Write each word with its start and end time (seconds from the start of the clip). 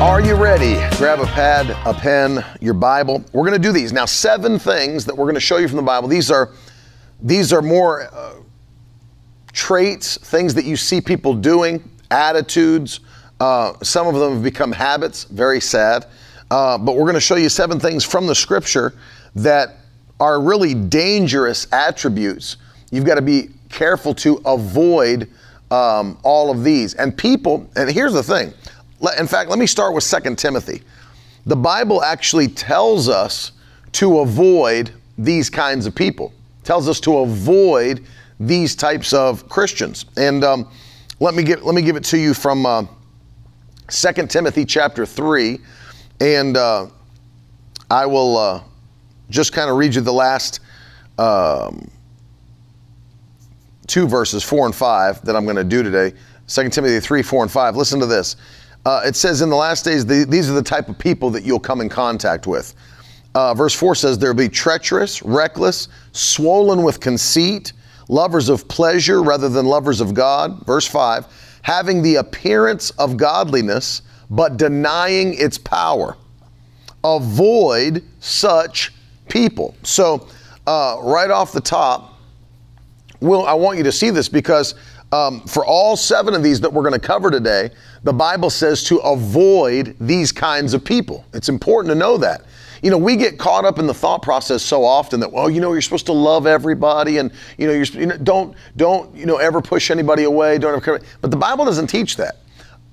Are 0.00 0.20
you 0.20 0.36
ready? 0.36 0.74
Grab 0.96 1.18
a 1.18 1.26
pad, 1.26 1.70
a 1.84 1.92
pen, 1.92 2.44
your 2.60 2.74
Bible. 2.74 3.24
We're 3.32 3.44
going 3.44 3.60
to 3.60 3.68
do 3.68 3.72
these 3.72 3.92
now. 3.92 4.04
Seven 4.04 4.56
things 4.56 5.04
that 5.04 5.16
we're 5.16 5.24
going 5.24 5.34
to 5.34 5.40
show 5.40 5.56
you 5.56 5.66
from 5.66 5.76
the 5.76 5.82
Bible. 5.82 6.06
These 6.06 6.30
are 6.30 6.52
these 7.20 7.52
are 7.52 7.60
more 7.60 8.02
uh, 8.14 8.34
traits, 9.52 10.16
things 10.16 10.54
that 10.54 10.64
you 10.64 10.76
see 10.76 11.00
people 11.00 11.34
doing, 11.34 11.82
attitudes. 12.12 13.00
Uh, 13.40 13.72
some 13.82 14.06
of 14.06 14.14
them 14.14 14.34
have 14.34 14.42
become 14.44 14.70
habits. 14.70 15.24
Very 15.24 15.60
sad. 15.60 16.06
Uh, 16.48 16.78
but 16.78 16.94
we're 16.94 17.02
going 17.02 17.14
to 17.14 17.20
show 17.20 17.34
you 17.34 17.48
seven 17.48 17.80
things 17.80 18.04
from 18.04 18.28
the 18.28 18.36
Scripture 18.36 18.94
that 19.34 19.78
are 20.20 20.40
really 20.40 20.74
dangerous 20.74 21.66
attributes. 21.72 22.56
You've 22.92 23.04
got 23.04 23.16
to 23.16 23.22
be 23.22 23.48
careful 23.68 24.14
to 24.14 24.40
avoid 24.44 25.28
um, 25.72 26.18
all 26.22 26.52
of 26.52 26.62
these. 26.62 26.94
And 26.94 27.16
people. 27.18 27.68
And 27.74 27.90
here's 27.90 28.12
the 28.12 28.22
thing 28.22 28.54
in 29.18 29.26
fact, 29.26 29.50
let 29.50 29.58
me 29.58 29.66
start 29.66 29.94
with 29.94 30.08
2 30.08 30.34
Timothy. 30.34 30.82
The 31.46 31.56
Bible 31.56 32.02
actually 32.02 32.48
tells 32.48 33.08
us 33.08 33.52
to 33.92 34.20
avoid 34.20 34.92
these 35.16 35.48
kinds 35.50 35.86
of 35.86 35.94
people, 35.94 36.32
tells 36.64 36.88
us 36.88 37.00
to 37.00 37.18
avoid 37.18 38.04
these 38.40 38.76
types 38.76 39.12
of 39.12 39.48
Christians. 39.48 40.04
And 40.16 40.44
um, 40.44 40.70
let, 41.20 41.34
me 41.34 41.42
give, 41.42 41.62
let 41.64 41.74
me 41.74 41.82
give 41.82 41.96
it 41.96 42.04
to 42.04 42.18
you 42.18 42.34
from 42.34 42.66
uh, 42.66 42.84
2 43.88 44.26
Timothy 44.26 44.64
chapter 44.64 45.06
3. 45.06 45.58
And 46.20 46.56
uh, 46.56 46.88
I 47.90 48.06
will 48.06 48.36
uh, 48.36 48.62
just 49.30 49.52
kind 49.52 49.70
of 49.70 49.76
read 49.76 49.94
you 49.94 50.00
the 50.00 50.12
last 50.12 50.60
um, 51.18 51.90
two 53.86 54.06
verses, 54.06 54.44
4 54.44 54.66
and 54.66 54.74
5, 54.74 55.22
that 55.24 55.34
I'm 55.34 55.44
going 55.44 55.56
to 55.56 55.64
do 55.64 55.82
today. 55.82 56.16
2 56.46 56.68
Timothy 56.68 57.00
3, 57.00 57.22
4, 57.22 57.42
and 57.42 57.50
5. 57.52 57.76
Listen 57.76 58.00
to 58.00 58.06
this. 58.06 58.36
Uh, 58.84 59.02
it 59.04 59.16
says 59.16 59.42
in 59.42 59.50
the 59.50 59.56
last 59.56 59.84
days, 59.84 60.06
the, 60.06 60.24
these 60.28 60.48
are 60.48 60.54
the 60.54 60.62
type 60.62 60.88
of 60.88 60.98
people 60.98 61.30
that 61.30 61.44
you'll 61.44 61.60
come 61.60 61.80
in 61.80 61.88
contact 61.88 62.46
with. 62.46 62.74
Uh, 63.34 63.54
verse 63.54 63.74
4 63.74 63.94
says, 63.94 64.18
There'll 64.18 64.34
be 64.34 64.48
treacherous, 64.48 65.22
reckless, 65.22 65.88
swollen 66.12 66.82
with 66.82 67.00
conceit, 67.00 67.72
lovers 68.08 68.48
of 68.48 68.66
pleasure 68.68 69.22
rather 69.22 69.48
than 69.48 69.66
lovers 69.66 70.00
of 70.00 70.14
God. 70.14 70.64
Verse 70.66 70.86
5, 70.86 71.26
having 71.62 72.02
the 72.02 72.16
appearance 72.16 72.90
of 72.92 73.16
godliness, 73.16 74.02
but 74.30 74.56
denying 74.56 75.34
its 75.34 75.58
power. 75.58 76.16
Avoid 77.04 78.02
such 78.20 78.92
people. 79.28 79.76
So, 79.82 80.28
uh, 80.66 80.98
right 81.02 81.30
off 81.30 81.52
the 81.52 81.60
top, 81.60 82.18
Will, 83.20 83.44
I 83.46 83.52
want 83.54 83.78
you 83.78 83.84
to 83.84 83.92
see 83.92 84.10
this 84.10 84.28
because 84.28 84.74
um, 85.12 85.40
for 85.42 85.64
all 85.64 85.96
seven 85.96 86.34
of 86.34 86.42
these 86.42 86.60
that 86.60 86.72
we're 86.72 86.82
going 86.82 86.98
to 86.98 87.06
cover 87.06 87.30
today, 87.30 87.70
the 88.04 88.12
Bible 88.12 88.50
says 88.50 88.84
to 88.84 88.98
avoid 88.98 89.96
these 90.00 90.32
kinds 90.32 90.74
of 90.74 90.84
people. 90.84 91.24
It's 91.32 91.48
important 91.48 91.92
to 91.92 91.98
know 91.98 92.18
that. 92.18 92.42
You 92.82 92.90
know, 92.90 92.98
we 92.98 93.16
get 93.16 93.38
caught 93.38 93.64
up 93.64 93.78
in 93.78 93.86
the 93.86 93.94
thought 93.94 94.22
process 94.22 94.62
so 94.62 94.84
often 94.84 95.18
that, 95.20 95.32
well, 95.32 95.50
you 95.50 95.60
know, 95.60 95.72
you're 95.72 95.82
supposed 95.82 96.06
to 96.06 96.12
love 96.12 96.46
everybody, 96.46 97.18
and 97.18 97.32
you 97.56 97.66
know, 97.66 97.72
you're 97.72 97.84
you 97.84 98.06
know, 98.06 98.16
don't 98.18 98.56
don't 98.76 99.12
you 99.16 99.26
know 99.26 99.38
ever 99.38 99.60
push 99.60 99.90
anybody 99.90 100.24
away. 100.24 100.58
Don't 100.58 100.76
ever. 100.76 101.00
But 101.20 101.30
the 101.30 101.36
Bible 101.36 101.64
doesn't 101.64 101.88
teach 101.88 102.16
that. 102.16 102.36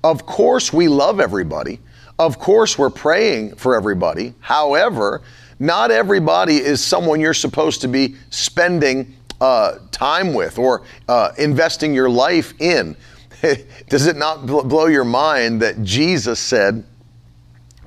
Of 0.02 0.26
course, 0.26 0.72
we 0.72 0.88
love 0.88 1.20
everybody. 1.20 1.80
Of 2.18 2.38
course, 2.38 2.78
we're 2.78 2.90
praying 2.90 3.56
for 3.56 3.76
everybody. 3.76 4.34
However, 4.40 5.22
not 5.58 5.90
everybody 5.90 6.56
is 6.56 6.82
someone 6.82 7.20
you're 7.20 7.34
supposed 7.34 7.80
to 7.82 7.88
be 7.88 8.16
spending 8.30 9.15
uh, 9.40 9.78
time 9.90 10.34
with 10.34 10.58
or 10.58 10.82
uh, 11.08 11.32
investing 11.38 11.94
your 11.94 12.10
life 12.10 12.54
in. 12.60 12.96
Does 13.88 14.06
it 14.06 14.16
not 14.16 14.46
blow 14.46 14.86
your 14.86 15.04
mind 15.04 15.60
that 15.62 15.82
Jesus 15.82 16.40
said 16.40 16.84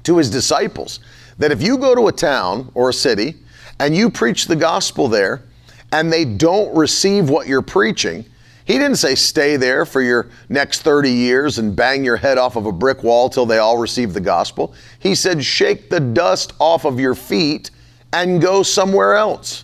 to 0.03 0.17
his 0.17 0.29
disciples 0.29 0.99
that 1.38 1.51
if 1.51 1.61
you 1.61 1.77
go 1.77 1.95
to 1.95 2.07
a 2.07 2.11
town 2.11 2.71
or 2.73 2.89
a 2.89 2.93
city 2.93 3.35
and 3.79 3.95
you 3.95 4.09
preach 4.09 4.45
the 4.45 4.55
gospel 4.55 5.07
there 5.07 5.43
and 5.91 6.11
they 6.11 6.25
don't 6.25 6.75
receive 6.75 7.29
what 7.29 7.47
you're 7.47 7.61
preaching, 7.61 8.25
he 8.65 8.73
didn't 8.73 8.97
say 8.97 9.15
stay 9.15 9.57
there 9.57 9.83
for 9.83 10.01
your 10.01 10.29
next 10.47 10.83
30 10.83 11.09
years 11.09 11.57
and 11.57 11.75
bang 11.75 12.05
your 12.05 12.17
head 12.17 12.38
off 12.38 12.55
of 12.55 12.67
a 12.67 12.71
brick 12.71 13.01
wall 13.01 13.27
till 13.27 13.47
they 13.47 13.57
all 13.57 13.79
receive 13.79 14.13
the 14.13 14.21
gospel. 14.21 14.75
He 14.99 15.15
said 15.15 15.43
shake 15.43 15.89
the 15.89 15.99
dust 15.99 16.53
off 16.59 16.85
of 16.85 16.99
your 16.99 17.15
feet 17.15 17.71
and 18.13 18.39
go 18.39 18.61
somewhere 18.61 19.15
else. 19.15 19.63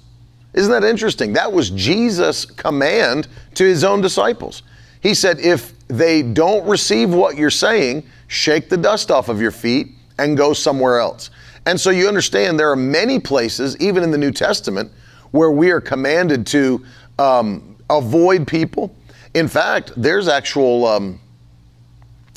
Isn't 0.55 0.71
that 0.71 0.85
interesting? 0.85 1.33
That 1.33 1.51
was 1.51 1.69
Jesus' 1.69 2.45
command 2.45 3.27
to 3.55 3.65
his 3.65 3.83
own 3.83 3.99
disciples. 3.99 4.63
He 5.01 5.13
said, 5.13 5.39
if 5.39 5.77
they 5.89 6.23
don't 6.23 6.65
receive 6.65 7.13
what 7.13 7.37
you're 7.37 7.49
saying, 7.49 8.07
shake 8.27 8.69
the 8.69 8.77
dust 8.77 9.11
off 9.11 9.27
of 9.27 9.41
your 9.41 9.51
feet 9.51 9.89
and 10.17 10.37
go 10.37 10.53
somewhere 10.53 10.99
else. 10.99 11.29
And 11.65 11.79
so 11.79 11.89
you 11.89 12.07
understand 12.07 12.57
there 12.57 12.71
are 12.71 12.77
many 12.77 13.19
places, 13.19 13.77
even 13.81 14.01
in 14.01 14.11
the 14.11 14.17
New 14.17 14.31
Testament, 14.31 14.91
where 15.31 15.51
we 15.51 15.71
are 15.71 15.81
commanded 15.81 16.47
to 16.47 16.85
um, 17.19 17.75
avoid 17.89 18.47
people. 18.47 18.95
In 19.33 19.49
fact, 19.49 19.91
there's 19.97 20.29
actual 20.29 20.87
um, 20.87 21.19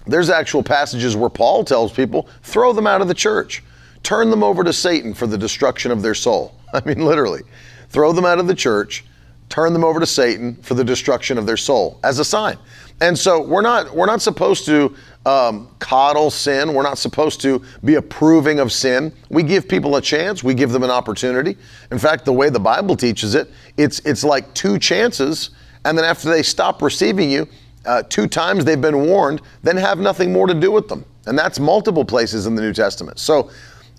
there's 0.06 0.30
actual 0.30 0.62
passages 0.62 1.14
where 1.14 1.30
Paul 1.30 1.64
tells 1.64 1.92
people 1.92 2.28
throw 2.42 2.72
them 2.72 2.86
out 2.86 3.00
of 3.00 3.08
the 3.08 3.14
church, 3.14 3.62
turn 4.02 4.30
them 4.30 4.42
over 4.42 4.64
to 4.64 4.72
Satan 4.72 5.14
for 5.14 5.26
the 5.26 5.38
destruction 5.38 5.92
of 5.92 6.02
their 6.02 6.14
soul. 6.14 6.54
I 6.74 6.82
mean, 6.84 7.04
literally 7.04 7.42
throw 7.88 8.12
them 8.12 8.24
out 8.24 8.38
of 8.38 8.46
the 8.46 8.54
church, 8.54 9.04
turn 9.48 9.72
them 9.72 9.84
over 9.84 10.00
to 10.00 10.06
Satan 10.06 10.54
for 10.56 10.74
the 10.74 10.84
destruction 10.84 11.38
of 11.38 11.46
their 11.46 11.56
soul 11.56 11.98
as 12.04 12.18
a 12.18 12.24
sign. 12.24 12.58
And 13.00 13.16
so 13.16 13.40
we're 13.40 13.62
not 13.62 13.94
we're 13.94 14.06
not 14.06 14.20
supposed 14.20 14.66
to 14.66 14.94
um, 15.24 15.68
coddle 15.78 16.30
sin. 16.30 16.74
We're 16.74 16.82
not 16.82 16.98
supposed 16.98 17.40
to 17.42 17.62
be 17.84 17.94
approving 17.94 18.58
of 18.58 18.72
sin. 18.72 19.12
We 19.30 19.42
give 19.42 19.68
people 19.68 19.96
a 19.96 20.02
chance. 20.02 20.42
We 20.42 20.54
give 20.54 20.70
them 20.70 20.82
an 20.82 20.90
opportunity. 20.90 21.56
In 21.92 21.98
fact, 21.98 22.24
the 22.24 22.32
way 22.32 22.50
the 22.50 22.60
Bible 22.60 22.96
teaches 22.96 23.34
it, 23.34 23.50
it's 23.76 24.00
it's 24.00 24.24
like 24.24 24.52
two 24.54 24.78
chances, 24.78 25.50
and 25.84 25.96
then 25.96 26.04
after 26.04 26.28
they 26.28 26.42
stop 26.42 26.82
receiving 26.82 27.30
you, 27.30 27.46
uh, 27.86 28.02
two 28.02 28.26
times 28.26 28.64
they've 28.64 28.80
been 28.80 29.06
warned, 29.06 29.42
then 29.62 29.76
have 29.76 29.98
nothing 29.98 30.32
more 30.32 30.46
to 30.46 30.54
do 30.54 30.72
with 30.72 30.88
them. 30.88 31.04
And 31.26 31.38
that's 31.38 31.60
multiple 31.60 32.04
places 32.04 32.46
in 32.46 32.54
the 32.54 32.62
New 32.62 32.72
Testament. 32.72 33.18
So 33.18 33.50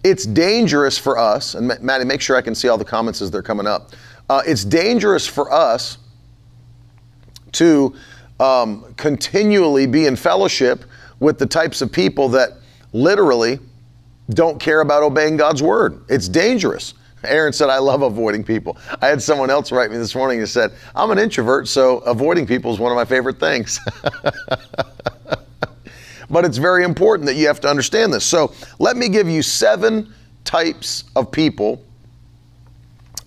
it's 0.04 0.26
dangerous 0.26 0.98
for 0.98 1.18
us, 1.18 1.56
and 1.56 1.68
Maddie, 1.82 2.06
make 2.06 2.22
sure 2.22 2.38
I 2.38 2.42
can 2.42 2.56
see 2.56 2.68
all 2.68 2.78
the 2.78 2.86
comments 2.86 3.22
as 3.22 3.32
they're 3.32 3.42
coming 3.42 3.68
up. 3.68 3.92
Uh, 4.30 4.42
it's 4.46 4.64
dangerous 4.64 5.28
for 5.28 5.52
us 5.52 5.98
to 7.54 7.96
um, 8.40 8.94
continually 8.96 9.88
be 9.88 10.06
in 10.06 10.16
fellowship 10.16 10.86
with 11.20 11.38
the 11.40 11.46
types 11.46 11.82
of 11.82 11.92
people 11.92 12.30
that 12.30 12.52
literally 12.94 13.60
don't 14.30 14.60
care 14.60 14.82
about 14.82 15.04
obeying 15.04 15.36
God's 15.36 15.62
word. 15.62 16.04
It's 16.08 16.28
dangerous. 16.28 16.94
Aaron 17.24 17.52
said, 17.52 17.70
I 17.70 17.80
love 17.80 18.02
avoiding 18.02 18.44
people. 18.44 18.78
I 19.02 19.08
had 19.08 19.22
someone 19.22 19.50
else 19.50 19.72
write 19.72 19.92
me 19.92 19.98
this 19.98 20.16
morning 20.16 20.40
and 20.40 20.48
said, 20.48 20.72
I'm 20.96 21.12
an 21.12 21.20
introvert, 21.20 21.68
so 21.68 21.98
avoiding 22.00 22.48
people 22.48 22.72
is 22.72 22.80
one 22.80 22.92
of 22.92 22.96
my 22.96 23.04
favorite 23.04 23.40
things. 23.40 23.80
but 26.30 26.46
it's 26.46 26.58
very 26.58 26.84
important 26.84 27.26
that 27.28 27.36
you 27.36 27.48
have 27.48 27.60
to 27.62 27.68
understand 27.68 28.14
this. 28.14 28.26
So 28.26 28.54
let 28.80 28.98
me 28.98 29.10
give 29.10 29.28
you 29.28 29.42
seven 29.42 30.14
types 30.44 31.06
of 31.16 31.32
people 31.32 31.84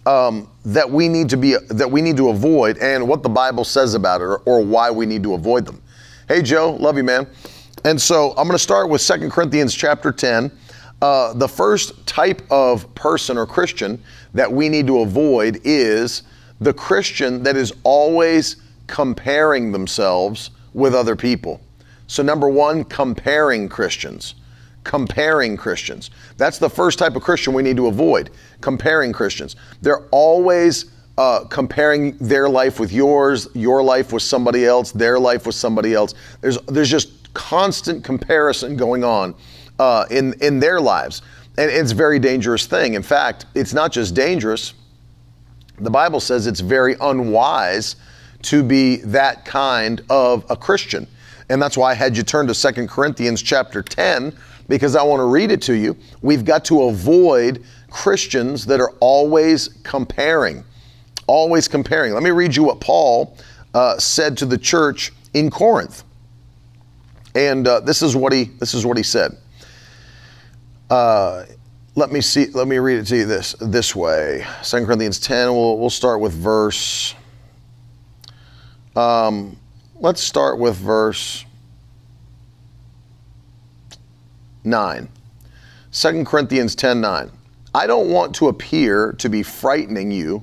um, 0.07 0.51
that 0.65 0.89
we 0.89 1.09
need 1.09 1.29
to 1.31 1.37
be 1.37 1.57
that 1.69 1.91
we 1.91 2.03
need 2.03 2.17
to 2.17 2.31
avoid, 2.31 2.79
and 2.79 3.07
what 3.07 3.23
the 3.23 3.29
Bible 3.29 3.65
says 3.65 3.95
about 3.95 4.21
it, 4.21 4.25
or, 4.25 4.37
or 4.39 4.65
why 4.65 4.91
we 4.91 5.07
need 5.07 5.23
to 5.23 5.35
avoid 5.35 5.65
them. 5.65 5.81
Hey, 6.29 6.43
Joe, 6.43 6.73
love 6.73 6.97
you, 6.97 7.05
man. 7.05 7.27
And 7.85 8.01
so 8.01 8.31
I'm 8.31 8.47
going 8.47 8.53
to 8.53 8.59
start 8.59 8.89
with 8.89 9.01
Second 9.01 9.31
Corinthians 9.31 9.75
chapter 9.75 10.13
10. 10.13 10.51
Uh, 11.01 11.33
the 11.33 11.49
first 11.49 12.07
type 12.07 12.43
of 12.51 12.93
person 12.95 13.37
or 13.37 13.45
Christian 13.45 14.01
that 14.35 14.51
we 14.51 14.69
need 14.69 14.87
to 14.87 15.01
avoid 15.01 15.61
is 15.65 16.23
the 16.61 16.73
Christian 16.73 17.43
that 17.43 17.57
is 17.57 17.73
always 17.83 18.57
comparing 18.87 19.73
themselves 19.73 20.51
with 20.75 20.95
other 20.95 21.17
people. 21.17 21.61
So, 22.07 22.23
number 22.23 22.49
one, 22.49 22.85
comparing 22.85 23.69
Christians. 23.69 24.35
Comparing 24.85 25.57
Christians. 25.57 26.11
That's 26.37 26.59
the 26.59 26.69
first 26.69 26.99
type 26.99 27.17
of 27.17 27.23
Christian 27.23 27.53
we 27.53 27.63
need 27.63 27.77
to 27.77 27.87
avoid. 27.87 28.31
Comparing 28.61 29.13
Christians. 29.13 29.57
They're 29.81 30.07
always 30.11 30.87
uh, 31.19 31.45
comparing 31.45 32.17
their 32.19 32.49
life 32.49 32.81
with 32.81 32.93
yours, 32.93 33.49
your 33.55 33.83
life 33.83 34.13
with 34.13 34.23
somebody 34.23 34.65
else, 34.65 34.93
their 34.93 35.19
life 35.19 35.47
with 35.47 35.55
somebody 35.55 35.95
else. 35.95 36.15
There's 36.41 36.59
there's 36.63 36.91
just 36.91 37.33
constant 37.35 38.03
comparison 38.03 38.77
going 38.77 39.05
on 39.05 39.35
uh, 39.79 40.07
in 40.11 40.35
in 40.41 40.59
their 40.59 40.81
lives, 40.81 41.23
and 41.59 41.71
it's 41.71 41.93
a 41.93 41.95
very 41.95 42.19
dangerous 42.19 42.67
thing. 42.67 42.95
In 42.95 43.03
fact, 43.03 43.47
it's 43.55 43.75
not 43.75 43.93
just 43.93 44.15
dangerous. 44.15 44.75
The 45.79 45.91
Bible 45.91 46.21
says 46.21 46.47
it's 46.47 46.61
very 46.61 46.97
unwise 47.01 47.97
to 48.43 48.63
be 48.63 48.97
that 48.97 49.45
kind 49.45 50.03
of 50.11 50.45
a 50.51 50.57
Christian. 50.57 51.07
And 51.53 51.61
that's 51.61 51.77
why 51.77 51.91
I 51.91 51.95
had 51.95 52.17
you 52.17 52.23
turn 52.23 52.47
to 52.47 52.55
Second 52.55 52.89
Corinthians 52.89 53.43
chapter 53.43 53.83
10 53.83 54.35
because 54.69 54.97
I 54.97 55.03
want 55.03 55.21
to 55.21 55.27
read 55.27 55.51
it 55.51 55.61
to 55.63 55.75
you. 55.75 55.95
We've 56.23 56.47
got 56.47 56.65
to 56.65 56.85
avoid 56.85 57.63
Christians 57.91 58.65
that 58.65 58.81
are 58.81 58.93
always 59.01 59.69
comparing. 59.83 60.65
Always 61.27 61.69
comparing. 61.69 62.15
Let 62.15 62.23
me 62.23 62.31
read 62.31 62.57
you 62.57 62.63
what 62.63 62.81
Paul 62.81 63.37
uh, 63.75 63.99
said 63.99 64.39
to 64.39 64.47
the 64.47 64.57
church 64.57 65.13
in 65.35 65.51
Corinth. 65.51 66.05
And 67.35 67.69
uh, 67.69 67.81
this 67.81 68.01
is 68.01 68.17
what 68.17 68.33
he 68.33 68.45
this 68.45 68.73
is 68.73 68.87
what 68.87 68.97
he 68.97 69.03
said. 69.03 69.37
Uh, 70.89 71.45
let 71.97 72.11
me 72.13 72.23
see. 72.23 72.47
Let 72.47 72.67
me 72.67 72.79
read 72.79 72.99
it 72.99 73.05
to 73.09 73.17
you 73.17 73.27
this 73.27 73.53
this 73.61 73.95
way. 73.95 74.47
Second 74.63 74.87
Corinthians 74.87 75.19
ten. 75.21 75.51
We'll 75.51 75.79
we'll 75.79 75.91
start 75.91 76.21
with 76.21 76.33
verse. 76.33 77.15
Um, 78.97 79.59
let's 80.03 80.21
start 80.21 80.59
with 80.59 80.77
verse 80.77 81.45
nine. 84.65 85.09
2 85.93 86.25
Corinthians 86.25 86.75
10 86.75 87.01
9. 87.01 87.31
I 87.75 87.87
don't 87.87 88.11
want 88.11 88.35
to 88.37 88.49
appear 88.49 89.13
to 89.13 89.29
be 89.29 89.43
frightening 89.43 90.11
you 90.11 90.43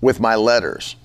with 0.00 0.20
my 0.20 0.36
letters. 0.36 0.96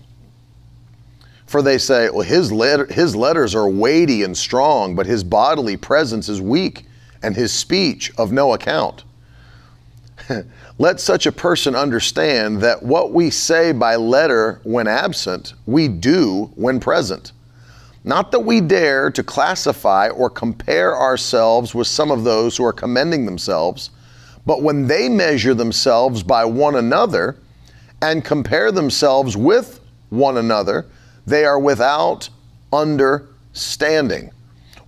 For 1.48 1.62
they 1.62 1.78
say, 1.78 2.10
well, 2.10 2.22
his, 2.22 2.52
letter, 2.52 2.86
his 2.86 3.16
letters 3.16 3.56
are 3.56 3.68
weighty 3.68 4.24
and 4.24 4.38
strong, 4.38 4.96
but 4.96 5.06
his 5.06 5.24
bodily 5.24 5.78
presence 5.78 6.30
is 6.30 6.42
weak 6.42 6.86
and 7.24 7.36
his 7.36 7.52
speech 7.52 8.12
of 8.18 8.32
no 8.32 8.54
account. 8.54 9.04
Let 10.78 11.00
such 11.00 11.26
a 11.26 11.32
person 11.32 11.76
understand 11.76 12.62
that 12.62 12.82
what 12.82 13.14
we 13.14 13.30
say 13.30 13.72
by 13.72 13.96
letter 13.96 14.60
when 14.64 14.88
absent, 14.88 15.54
we 15.66 15.88
do 15.88 16.52
when 16.56 16.80
present. 16.80 17.32
Not 18.04 18.32
that 18.32 18.42
we 18.42 18.62
dare 18.62 19.10
to 19.12 19.24
classify 19.24 20.10
or 20.10 20.30
compare 20.30 20.96
ourselves 20.96 21.74
with 21.74 21.88
some 21.88 22.12
of 22.12 22.24
those 22.24 22.56
who 22.56 22.64
are 22.64 22.74
commending 22.74 23.26
themselves, 23.26 23.90
but 24.46 24.62
when 24.62 24.88
they 24.88 25.10
measure 25.10 25.56
themselves 25.56 26.22
by 26.22 26.46
one 26.46 26.76
another 26.76 27.38
and 28.02 28.24
compare 28.24 28.72
themselves 28.72 29.36
with 29.36 29.80
one 30.10 30.38
another, 30.38 30.86
they 31.26 31.46
are 31.46 31.60
without 31.60 32.30
understanding. 32.72 34.32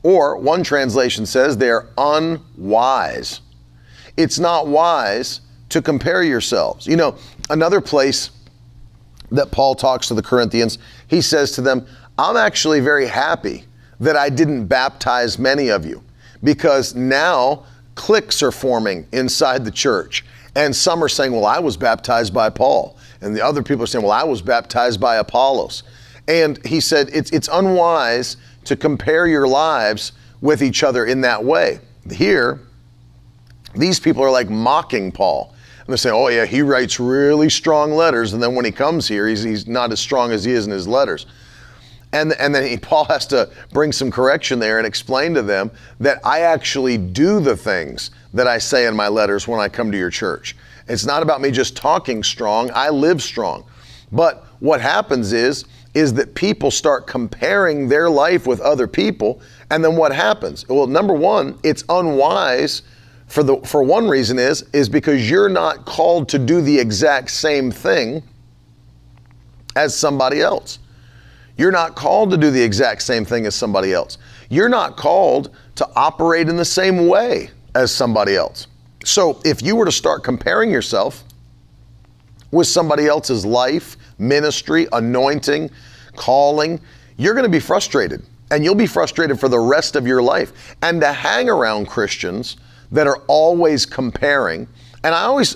Or 0.04 0.38
one 0.38 0.64
translation 0.64 1.26
says 1.26 1.58
they 1.58 1.72
are 1.72 1.90
unwise. 1.98 3.42
It's 4.18 4.40
not 4.40 4.68
wise 4.68 5.42
to 5.70 5.82
compare 5.82 6.24
yourselves. 6.24 6.88
You 6.88 6.96
know, 6.96 7.16
another 7.50 7.82
place 7.82 8.32
that 9.32 9.52
Paul 9.52 9.76
talks 9.76 10.08
to 10.08 10.14
the 10.14 10.22
Corinthians, 10.22 10.80
he 11.08 11.22
says 11.22 11.52
to 11.52 11.62
them, 11.62 11.86
I'm 12.18 12.38
actually 12.38 12.80
very 12.80 13.06
happy 13.06 13.66
that 14.00 14.16
I 14.16 14.30
didn't 14.30 14.68
baptize 14.68 15.38
many 15.38 15.70
of 15.70 15.86
you 15.86 16.04
because 16.44 16.96
now 16.96 17.66
cliques 17.96 18.42
are 18.42 18.52
forming 18.52 19.08
inside 19.12 19.66
the 19.66 19.72
church. 19.72 20.26
And 20.56 20.76
some 20.76 21.04
are 21.04 21.10
saying, 21.10 21.32
Well, 21.32 21.46
I 21.46 21.60
was 21.60 21.78
baptized 21.78 22.34
by 22.34 22.50
Paul. 22.50 22.98
And 23.22 23.36
the 23.36 23.44
other 23.44 23.62
people 23.62 23.84
are 23.84 23.88
saying, 23.88 24.04
Well, 24.04 24.14
I 24.14 24.24
was 24.24 24.42
baptized 24.42 25.00
by 25.00 25.18
Apollos. 25.18 25.84
And 26.28 26.64
he 26.66 26.80
said, 26.80 27.10
It's, 27.14 27.32
it's 27.32 27.50
unwise 27.52 28.38
to 28.66 28.76
compare 28.76 29.28
your 29.28 29.48
lives 29.48 30.14
with 30.42 30.62
each 30.62 30.84
other 30.84 31.06
in 31.06 31.22
that 31.22 31.44
way. 31.44 31.80
Here, 32.12 32.60
these 33.76 34.00
people 34.00 34.24
are 34.24 34.32
like 34.32 34.50
mocking 34.50 35.12
Paul. 35.12 35.54
And 35.80 35.88
they're 35.88 35.98
saying, 35.98 36.16
Oh, 36.16 36.28
yeah, 36.28 36.46
he 36.46 36.62
writes 36.62 37.00
really 37.00 37.50
strong 37.50 37.94
letters. 37.94 38.34
And 38.34 38.44
then 38.44 38.56
when 38.56 38.66
he 38.66 38.72
comes 38.72 39.08
here, 39.08 39.28
he's, 39.28 39.44
he's 39.44 39.68
not 39.68 39.92
as 39.92 40.00
strong 40.00 40.32
as 40.32 40.44
he 40.44 40.52
is 40.52 40.66
in 40.66 40.72
his 40.72 40.88
letters. 40.88 41.26
And, 42.14 42.34
and 42.34 42.54
then 42.54 42.68
he, 42.68 42.78
Paul 42.82 43.06
has 43.06 43.26
to 43.28 43.50
bring 43.72 43.92
some 43.92 44.12
correction 44.12 44.60
there 44.60 44.78
and 44.78 44.88
explain 44.88 45.34
to 45.36 45.42
them 45.42 45.72
that 46.00 46.20
I 46.24 46.42
actually 46.42 46.98
do 46.98 47.40
the 47.40 47.56
things 47.56 48.12
that 48.34 48.48
I 48.48 48.58
say 48.58 48.88
in 48.88 48.96
my 48.96 49.08
letters 49.08 49.48
when 49.48 49.60
I 49.60 49.70
come 49.70 49.92
to 49.92 49.98
your 49.98 50.10
church. 50.10 50.56
It's 50.88 51.06
not 51.06 51.22
about 51.22 51.42
me 51.42 51.52
just 51.52 51.76
talking 51.76 52.24
strong, 52.24 52.72
I 52.74 52.90
live 52.90 53.22
strong. 53.22 53.66
But 54.12 54.46
what 54.60 54.80
happens 54.80 55.34
is, 55.34 55.66
is 55.94 56.14
that 56.14 56.36
people 56.36 56.72
start 56.72 57.08
comparing 57.08 57.90
their 57.90 58.10
life 58.10 58.46
with 58.46 58.62
other 58.62 58.88
people, 58.88 59.42
and 59.70 59.84
then 59.84 59.96
what 59.96 60.14
happens? 60.14 60.68
Well, 60.70 60.88
number 60.88 61.14
one, 61.14 61.60
it's 61.64 61.84
unwise 61.90 62.84
for 63.28 63.44
the 63.44 63.58
for 63.58 63.84
one 63.84 64.08
reason 64.08 64.40
is 64.40 64.64
is 64.74 64.90
because 64.90 65.30
you're 65.30 65.50
not 65.50 65.86
called 65.86 66.30
to 66.30 66.40
do 66.40 66.62
the 66.62 66.80
exact 66.80 67.30
same 67.30 67.72
thing 67.72 68.24
as 69.76 69.96
somebody 69.96 70.42
else. 70.42 70.80
You're 71.58 71.72
not 71.72 71.96
called 71.96 72.32
to 72.32 72.38
do 72.38 72.52
the 72.52 72.62
exact 72.62 73.02
same 73.02 73.26
thing 73.26 73.46
as 73.46 73.56
somebody 73.56 73.94
else. 73.94 74.18
You're 74.50 74.70
not 74.70 74.96
called 74.96 75.56
to 75.76 75.90
operate 75.96 76.50
in 76.50 76.56
the 76.56 76.66
same 76.66 77.08
way 77.08 77.50
as 77.76 77.92
somebody 77.92 78.36
else. 78.36 78.68
So 79.04 79.40
if 79.44 79.62
you 79.62 79.76
were 79.76 79.86
to 79.86 79.92
start 79.92 80.24
comparing 80.24 80.72
yourself 80.72 81.24
with 82.52 82.68
somebody 82.68 83.08
else's 83.08 83.46
life, 83.46 83.98
ministry, 84.20 84.88
anointing, 84.94 85.70
calling, 86.16 86.80
you're 87.18 87.34
going 87.34 87.46
to 87.46 87.50
be 87.50 87.60
frustrated. 87.60 88.24
And 88.52 88.64
you'll 88.64 88.76
be 88.76 88.88
frustrated 88.88 89.40
for 89.40 89.50
the 89.50 89.60
rest 89.60 89.96
of 89.96 90.08
your 90.08 90.22
life. 90.22 90.76
And 90.82 91.02
to 91.02 91.12
hang 91.12 91.50
around 91.50 91.88
Christians 91.88 92.58
that 92.92 93.08
are 93.08 93.22
always 93.28 93.86
comparing, 93.86 94.68
and 95.04 95.14
I 95.14 95.24
always, 95.24 95.54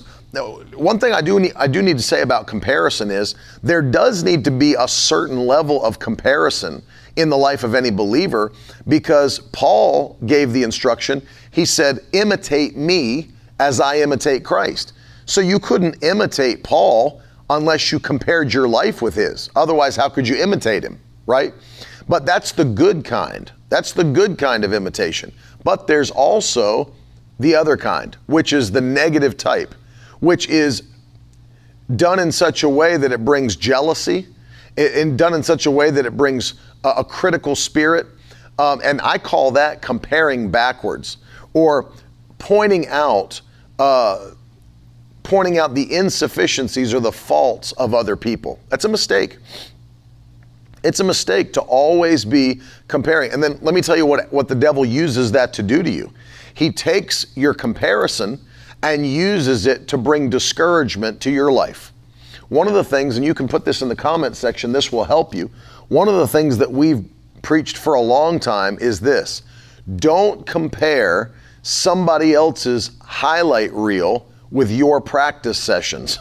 one 0.75 0.99
thing 0.99 1.13
I 1.13 1.21
do 1.21 1.39
need, 1.39 1.53
I 1.55 1.67
do 1.67 1.81
need 1.81 1.97
to 1.97 2.03
say 2.03 2.21
about 2.21 2.47
comparison 2.47 3.11
is 3.11 3.35
there 3.63 3.81
does 3.81 4.23
need 4.23 4.43
to 4.45 4.51
be 4.51 4.75
a 4.77 4.87
certain 4.87 5.45
level 5.47 5.83
of 5.83 5.99
comparison 5.99 6.81
in 7.17 7.29
the 7.29 7.37
life 7.37 7.63
of 7.63 7.75
any 7.75 7.91
believer 7.91 8.53
because 8.87 9.39
Paul 9.51 10.17
gave 10.25 10.53
the 10.53 10.63
instruction. 10.63 11.21
He 11.51 11.65
said, 11.65 11.99
"Imitate 12.13 12.77
me 12.77 13.29
as 13.59 13.81
I 13.81 13.97
imitate 13.97 14.45
Christ." 14.45 14.93
So 15.25 15.41
you 15.41 15.59
couldn't 15.59 16.03
imitate 16.03 16.63
Paul 16.63 17.21
unless 17.49 17.91
you 17.91 17.99
compared 17.99 18.53
your 18.53 18.67
life 18.67 19.01
with 19.01 19.13
his. 19.13 19.49
Otherwise, 19.55 19.97
how 19.97 20.07
could 20.07 20.27
you 20.27 20.41
imitate 20.41 20.83
him, 20.83 20.99
right? 21.25 21.53
But 22.07 22.25
that's 22.25 22.53
the 22.53 22.65
good 22.65 23.03
kind. 23.03 23.51
That's 23.69 23.91
the 23.91 24.03
good 24.05 24.37
kind 24.37 24.63
of 24.63 24.73
imitation. 24.73 25.31
But 25.63 25.85
there's 25.87 26.11
also 26.11 26.93
the 27.41 27.55
other 27.55 27.77
kind, 27.77 28.15
which 28.27 28.53
is 28.53 28.71
the 28.71 28.81
negative 28.81 29.37
type 29.37 29.75
which 30.21 30.47
is 30.47 30.83
done 31.97 32.19
in 32.19 32.31
such 32.31 32.63
a 32.63 32.69
way 32.69 32.95
that 32.95 33.11
it 33.11 33.25
brings 33.25 33.57
jealousy, 33.57 34.27
and 34.77 35.17
done 35.17 35.33
in 35.33 35.43
such 35.43 35.65
a 35.65 35.71
way 35.71 35.91
that 35.91 36.05
it 36.05 36.15
brings 36.15 36.53
a, 36.85 36.89
a 36.89 37.03
critical 37.03 37.55
spirit. 37.55 38.07
Um, 38.57 38.79
and 38.83 39.01
I 39.01 39.17
call 39.17 39.51
that 39.51 39.81
comparing 39.81 40.49
backwards 40.49 41.17
or 41.53 41.91
pointing 42.37 42.87
out. 42.87 43.41
Uh, 43.77 44.31
pointing 45.23 45.59
out 45.59 45.75
the 45.75 45.93
insufficiencies 45.93 46.93
or 46.95 46.99
the 46.99 47.11
faults 47.11 47.73
of 47.73 47.93
other 47.93 48.15
people. 48.15 48.59
That's 48.69 48.85
a 48.85 48.89
mistake. 48.89 49.37
It's 50.83 50.99
a 50.99 51.03
mistake 51.03 51.53
to 51.53 51.61
always 51.61 52.25
be 52.25 52.59
comparing. 52.87 53.31
And 53.31 53.41
then 53.41 53.57
let 53.61 53.75
me 53.75 53.81
tell 53.81 53.95
you 53.95 54.05
what, 54.05 54.31
what 54.33 54.47
the 54.47 54.55
devil 54.55 54.83
uses 54.83 55.31
that 55.33 55.53
to 55.53 55.63
do 55.63 55.83
to 55.83 55.89
you. 55.89 56.11
He 56.53 56.71
takes 56.71 57.25
your 57.35 57.53
comparison 57.53 58.39
and 58.83 59.05
uses 59.05 59.65
it 59.65 59.87
to 59.89 59.97
bring 59.97 60.29
discouragement 60.29 61.21
to 61.21 61.31
your 61.31 61.51
life. 61.51 61.93
One 62.49 62.67
of 62.67 62.73
the 62.73 62.83
things, 62.83 63.15
and 63.15 63.25
you 63.25 63.33
can 63.33 63.47
put 63.47 63.63
this 63.63 63.81
in 63.81 63.89
the 63.89 63.95
comment 63.95 64.35
section, 64.35 64.71
this 64.71 64.91
will 64.91 65.05
help 65.05 65.33
you. 65.33 65.49
One 65.87 66.07
of 66.07 66.15
the 66.15 66.27
things 66.27 66.57
that 66.57 66.71
we've 66.71 67.05
preached 67.41 67.77
for 67.77 67.93
a 67.93 68.01
long 68.01 68.39
time 68.39 68.77
is 68.79 68.99
this 68.99 69.43
don't 69.95 70.45
compare 70.45 71.31
somebody 71.63 72.33
else's 72.33 72.91
highlight 73.01 73.71
reel 73.73 74.27
with 74.51 74.71
your 74.71 74.99
practice 74.99 75.57
sessions. 75.57 76.19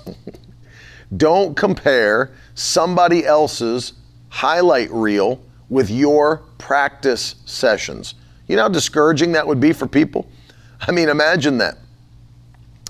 don't 1.17 1.57
compare 1.57 2.31
somebody 2.55 3.27
else's 3.27 3.95
highlight 4.29 4.91
reel 4.91 5.41
with 5.69 5.91
your 5.91 6.39
practice 6.59 7.37
sessions. 7.45 8.15
You 8.51 8.57
know 8.57 8.63
how 8.63 8.69
discouraging 8.69 9.31
that 9.33 9.47
would 9.47 9.61
be 9.61 9.73
for 9.73 9.87
people? 9.87 10.29
I 10.81 10.91
mean, 10.91 11.09
imagine 11.09 11.59
that. 11.59 11.79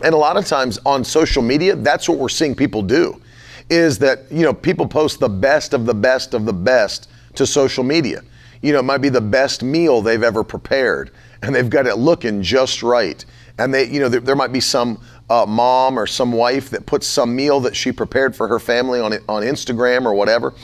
And 0.02 0.14
a 0.14 0.17
lot 0.17 0.38
of 0.38 0.47
times 0.47 0.79
on 0.87 1.05
social 1.05 1.43
media, 1.43 1.76
that's 1.76 2.09
what 2.09 2.17
we're 2.17 2.31
seeing 2.31 2.55
people 2.55 2.81
do 2.81 3.21
is 3.69 3.99
that, 3.99 4.21
you 4.33 4.43
know, 4.43 4.55
people 4.55 4.88
post 4.88 5.21
the 5.21 5.29
best 5.29 5.75
of 5.75 5.85
the 5.85 5.93
best 5.93 6.33
of 6.33 6.47
the 6.47 6.52
best 6.55 7.11
to 7.35 7.47
social 7.47 7.85
media. 7.85 8.23
You 8.62 8.73
know, 8.73 8.79
it 8.79 8.85
might 8.85 9.02
be 9.02 9.11
the 9.11 9.21
best 9.21 9.62
meal 9.62 10.00
they've 10.00 10.23
ever 10.23 10.43
prepared 10.43 11.11
and 11.43 11.55
they've 11.55 11.69
got 11.69 11.87
it 11.87 11.97
looking 11.97 12.43
just 12.43 12.83
right. 12.83 13.23
And 13.59 13.75
they, 13.75 13.87
you 13.87 14.00
know, 14.00 14.09
there, 14.09 14.21
there 14.21 14.37
might 14.37 14.52
be 14.52 14.61
some 14.61 15.05
uh, 15.29 15.45
mom 15.45 15.99
or 15.99 16.07
some 16.07 16.33
wife 16.33 16.71
that 16.71 16.87
puts 16.87 17.07
some 17.07 17.37
meal 17.37 17.61
that 17.61 17.76
she 17.76 17.93
prepared 17.93 18.35
for 18.35 18.49
her 18.49 18.59
family 18.59 18.99
on, 18.99 19.12
on 19.29 19.43
Instagram 19.43 20.07
or 20.07 20.14
whatever. 20.14 20.55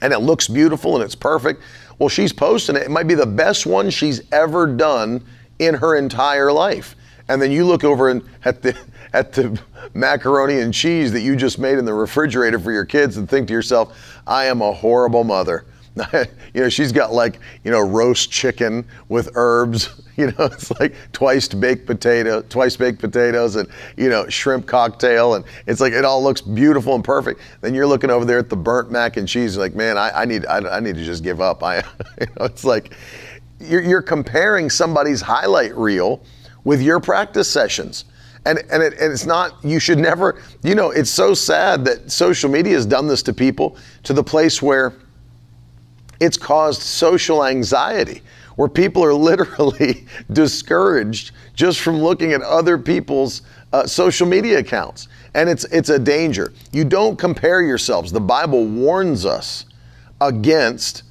And 0.00 0.14
it 0.14 0.20
looks 0.20 0.48
beautiful 0.48 0.94
and 0.94 1.04
it's 1.04 1.14
perfect. 1.14 1.62
Well, 1.98 2.08
she's 2.08 2.32
posting 2.32 2.76
it. 2.76 2.82
It 2.82 2.90
might 2.90 3.06
be 3.06 3.14
the 3.14 3.26
best 3.26 3.66
one 3.66 3.90
she's 3.90 4.20
ever 4.32 4.66
done 4.66 5.24
in 5.58 5.74
her 5.74 5.96
entire 5.96 6.52
life 6.52 6.94
and 7.28 7.40
then 7.40 7.50
you 7.50 7.64
look 7.64 7.84
over 7.84 8.08
and 8.08 8.22
at 8.44 8.62
the 8.62 8.76
at 9.12 9.32
the 9.32 9.58
macaroni 9.94 10.60
and 10.60 10.74
cheese 10.74 11.12
that 11.12 11.20
you 11.20 11.36
just 11.36 11.58
made 11.58 11.78
in 11.78 11.84
the 11.84 11.94
refrigerator 11.94 12.58
for 12.58 12.72
your 12.72 12.84
kids 12.84 13.16
and 13.16 13.28
think 13.28 13.48
to 13.48 13.54
yourself, 13.54 14.20
I 14.26 14.46
am 14.46 14.60
a 14.60 14.72
horrible 14.72 15.24
mother. 15.24 15.64
you 16.54 16.62
know, 16.62 16.68
she's 16.68 16.92
got 16.92 17.12
like, 17.12 17.40
you 17.64 17.70
know, 17.70 17.80
roast 17.80 18.30
chicken 18.30 18.86
with 19.08 19.30
herbs. 19.34 19.90
You 20.16 20.28
know, 20.28 20.46
it's 20.46 20.70
like 20.80 20.94
twice 21.12 21.46
baked 21.46 21.84
potato, 21.84 22.40
twice 22.40 22.74
baked 22.74 23.00
potatoes, 23.00 23.56
and 23.56 23.68
you 23.98 24.08
know, 24.08 24.26
shrimp 24.30 24.64
cocktail, 24.64 25.34
and 25.34 25.44
it's 25.66 25.78
like 25.78 25.92
it 25.92 26.06
all 26.06 26.22
looks 26.22 26.40
beautiful 26.40 26.94
and 26.94 27.04
perfect. 27.04 27.42
Then 27.60 27.74
you're 27.74 27.86
looking 27.86 28.08
over 28.08 28.24
there 28.24 28.38
at 28.38 28.48
the 28.48 28.56
burnt 28.56 28.90
mac 28.90 29.18
and 29.18 29.28
cheese, 29.28 29.58
like, 29.58 29.74
man, 29.74 29.98
I, 29.98 30.22
I 30.22 30.24
need, 30.24 30.46
I, 30.46 30.60
I, 30.60 30.80
need 30.80 30.94
to 30.94 31.04
just 31.04 31.22
give 31.22 31.42
up. 31.42 31.62
I, 31.62 31.76
you 32.18 32.28
know, 32.28 32.46
it's 32.46 32.64
like 32.64 32.94
you're, 33.60 33.82
you're 33.82 34.00
comparing 34.00 34.70
somebody's 34.70 35.20
highlight 35.20 35.76
reel 35.76 36.22
with 36.64 36.80
your 36.80 36.98
practice 36.98 37.50
sessions. 37.50 38.06
And, 38.46 38.60
and, 38.70 38.82
it, 38.82 38.94
and 38.94 39.12
it's 39.12 39.26
not, 39.26 39.62
you 39.64 39.80
should 39.80 39.98
never, 39.98 40.40
you 40.62 40.74
know, 40.74 40.92
it's 40.92 41.10
so 41.10 41.34
sad 41.34 41.84
that 41.84 42.10
social 42.10 42.50
media 42.50 42.74
has 42.74 42.86
done 42.86 43.06
this 43.06 43.22
to 43.24 43.34
people 43.34 43.76
to 44.04 44.14
the 44.14 44.24
place 44.24 44.62
where 44.62 44.94
it's 46.20 46.36
caused 46.36 46.82
social 46.82 47.44
anxiety 47.44 48.22
where 48.56 48.68
people 48.68 49.04
are 49.04 49.14
literally 49.30 50.06
discouraged 50.32 51.32
just 51.54 51.80
from 51.80 52.00
looking 52.00 52.32
at 52.32 52.42
other 52.42 52.78
people's 52.78 53.42
uh, 53.72 53.86
social 53.86 54.26
media 54.26 54.58
accounts. 54.58 55.08
And 55.34 55.48
it's, 55.48 55.64
it's 55.64 55.90
a 55.90 55.98
danger. 55.98 56.52
You 56.72 56.84
don't 56.84 57.18
compare 57.18 57.62
yourselves. 57.62 58.10
The 58.10 58.20
Bible 58.20 58.66
warns 58.66 59.26
us 59.26 59.66
against 60.20 61.02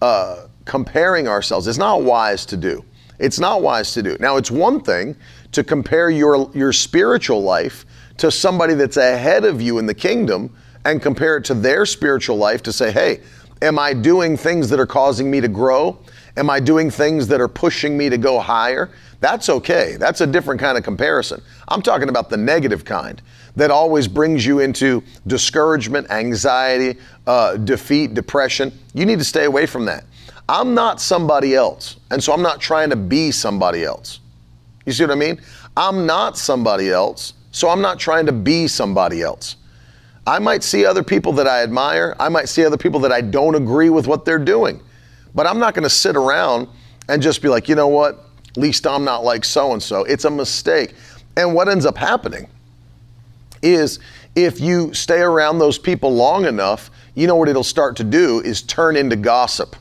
uh, 0.00 0.46
comparing 0.64 1.28
ourselves. 1.28 1.66
It's 1.66 1.78
not 1.78 2.02
wise 2.02 2.46
to 2.46 2.56
do. 2.56 2.84
It's 3.18 3.38
not 3.38 3.60
wise 3.60 3.92
to 3.94 4.02
do. 4.02 4.16
Now, 4.18 4.38
it's 4.38 4.50
one 4.50 4.80
thing 4.80 5.14
to 5.52 5.62
compare 5.62 6.08
your, 6.08 6.50
your 6.54 6.72
spiritual 6.72 7.42
life 7.42 7.84
to 8.16 8.30
somebody 8.30 8.74
that's 8.74 8.96
ahead 8.96 9.44
of 9.44 9.60
you 9.60 9.78
in 9.78 9.84
the 9.84 9.94
kingdom 9.94 10.56
and 10.86 11.02
compare 11.02 11.36
it 11.36 11.44
to 11.46 11.54
their 11.54 11.84
spiritual 11.84 12.36
life 12.36 12.62
to 12.62 12.72
say, 12.72 12.90
hey, 12.90 13.20
am 13.62 13.78
I 13.78 13.92
doing 13.92 14.36
things 14.36 14.68
that 14.70 14.80
are 14.80 14.86
causing 14.86 15.30
me 15.30 15.40
to 15.40 15.48
grow? 15.48 15.98
Am 16.36 16.48
I 16.48 16.60
doing 16.60 16.90
things 16.90 17.26
that 17.28 17.40
are 17.40 17.48
pushing 17.48 17.96
me 17.96 18.08
to 18.08 18.18
go 18.18 18.38
higher? 18.38 18.90
That's 19.20 19.48
okay. 19.48 19.96
That's 19.98 20.20
a 20.20 20.26
different 20.26 20.60
kind 20.60 20.78
of 20.78 20.84
comparison. 20.84 21.42
I'm 21.68 21.82
talking 21.82 22.08
about 22.08 22.30
the 22.30 22.36
negative 22.36 22.84
kind 22.84 23.20
that 23.56 23.70
always 23.70 24.08
brings 24.08 24.46
you 24.46 24.60
into 24.60 25.02
discouragement, 25.26 26.10
anxiety, 26.10 26.98
uh, 27.26 27.56
defeat, 27.56 28.14
depression. 28.14 28.72
You 28.94 29.04
need 29.04 29.18
to 29.18 29.24
stay 29.24 29.44
away 29.44 29.66
from 29.66 29.84
that. 29.86 30.04
I'm 30.48 30.74
not 30.74 31.00
somebody 31.00 31.54
else, 31.54 31.96
and 32.10 32.22
so 32.22 32.32
I'm 32.32 32.42
not 32.42 32.60
trying 32.60 32.90
to 32.90 32.96
be 32.96 33.30
somebody 33.30 33.84
else. 33.84 34.20
You 34.86 34.92
see 34.92 35.04
what 35.04 35.12
I 35.12 35.16
mean? 35.16 35.40
I'm 35.76 36.06
not 36.06 36.36
somebody 36.36 36.90
else, 36.90 37.34
so 37.52 37.68
I'm 37.68 37.80
not 37.80 37.98
trying 37.98 38.26
to 38.26 38.32
be 38.32 38.66
somebody 38.66 39.22
else. 39.22 39.56
I 40.30 40.38
might 40.38 40.62
see 40.62 40.86
other 40.86 41.02
people 41.02 41.32
that 41.32 41.48
I 41.48 41.64
admire, 41.64 42.14
I 42.20 42.28
might 42.28 42.48
see 42.48 42.64
other 42.64 42.76
people 42.76 43.00
that 43.00 43.10
I 43.10 43.20
don't 43.20 43.56
agree 43.56 43.90
with 43.90 44.06
what 44.06 44.24
they're 44.24 44.38
doing. 44.38 44.80
But 45.34 45.48
I'm 45.48 45.58
not 45.58 45.74
going 45.74 45.82
to 45.82 45.90
sit 45.90 46.14
around 46.14 46.68
and 47.08 47.20
just 47.20 47.42
be 47.42 47.48
like, 47.48 47.68
you 47.68 47.74
know 47.74 47.88
what? 47.88 48.26
At 48.50 48.56
least 48.56 48.86
I'm 48.86 49.04
not 49.04 49.24
like 49.24 49.44
so 49.44 49.72
and 49.72 49.82
so. 49.82 50.04
It's 50.04 50.26
a 50.26 50.30
mistake. 50.30 50.94
And 51.36 51.52
what 51.52 51.68
ends 51.68 51.84
up 51.84 51.98
happening 51.98 52.48
is 53.60 53.98
if 54.36 54.60
you 54.60 54.94
stay 54.94 55.20
around 55.20 55.58
those 55.58 55.78
people 55.78 56.14
long 56.14 56.44
enough, 56.44 56.92
you 57.16 57.26
know 57.26 57.34
what 57.34 57.48
it'll 57.48 57.64
start 57.64 57.96
to 57.96 58.04
do 58.04 58.38
is 58.38 58.62
turn 58.62 58.94
into 58.94 59.16
gossip. 59.16 59.74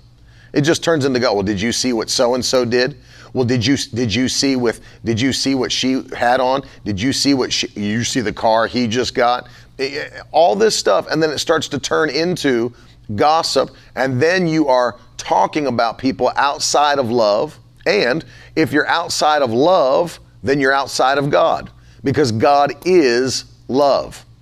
It 0.52 0.62
just 0.62 0.84
turns 0.84 1.06
into 1.06 1.20
go. 1.20 1.32
Well, 1.32 1.44
did 1.44 1.62
you 1.62 1.72
see 1.72 1.94
what 1.94 2.10
so 2.10 2.34
and 2.34 2.44
so 2.44 2.66
did? 2.66 2.98
Well, 3.34 3.46
did 3.46 3.64
you 3.64 3.78
did 3.78 4.14
you 4.14 4.28
see 4.28 4.56
with 4.56 4.82
did 5.04 5.22
you 5.22 5.32
see 5.32 5.54
what 5.54 5.72
she 5.72 6.04
had 6.18 6.40
on? 6.40 6.64
Did 6.84 7.00
you 7.00 7.14
see 7.14 7.36
what 7.36 7.54
she, 7.54 7.68
you 7.80 8.04
see 8.04 8.22
the 8.22 8.34
car 8.34 8.66
he 8.66 8.88
just 8.88 9.14
got? 9.14 9.48
Eh, 9.80 9.96
eh, 9.96 10.22
all 10.32 10.56
this 10.56 10.76
stuff, 10.76 11.08
and 11.10 11.24
then 11.24 11.30
it 11.30 11.38
starts 11.38 11.70
to 11.70 11.80
turn 11.80 12.10
into 12.10 12.74
gossip, 13.16 13.72
and 13.96 14.22
then 14.22 14.46
you 14.46 14.68
are 14.68 15.00
talking 15.18 15.68
about 15.68 15.98
people 15.98 16.32
outside 16.36 17.00
of 17.00 17.10
love. 17.10 17.58
And 17.86 18.26
if 18.58 18.74
you're 18.74 18.88
outside 18.88 19.42
of 19.42 19.52
love, 19.52 20.20
then 20.44 20.60
you're 20.60 20.74
outside 20.74 21.18
of 21.18 21.30
God 21.30 21.72
because 22.04 22.32
God 22.32 22.74
is 22.86 23.46
love. 23.68 24.26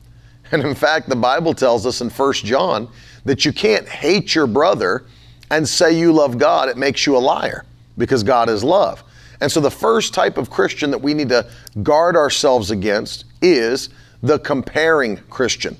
And 0.49 0.63
in 0.63 0.75
fact, 0.75 1.09
the 1.09 1.15
Bible 1.17 1.53
tells 1.53 1.85
us 1.85 1.99
in 1.99 2.09
1 2.09 2.33
John 2.35 2.87
that 3.25 3.43
you 3.43 3.51
can't 3.51 3.85
hate 3.85 4.33
your 4.33 4.47
brother 4.47 5.03
and 5.51 5.67
say 5.67 5.91
you 5.91 6.13
love 6.13 6.37
God. 6.37 6.69
It 6.69 6.77
makes 6.77 7.05
you 7.05 7.17
a 7.17 7.19
liar 7.19 7.65
because 7.97 8.23
God 8.23 8.47
is 8.47 8.63
love. 8.63 9.03
And 9.41 9.51
so 9.51 9.59
the 9.59 9.69
first 9.69 10.13
type 10.13 10.37
of 10.37 10.49
Christian 10.49 10.89
that 10.91 10.99
we 10.99 11.13
need 11.13 11.27
to 11.29 11.49
guard 11.83 12.15
ourselves 12.15 12.71
against 12.71 13.25
is 13.41 13.89
the 14.21 14.39
comparing 14.39 15.17
Christian 15.29 15.77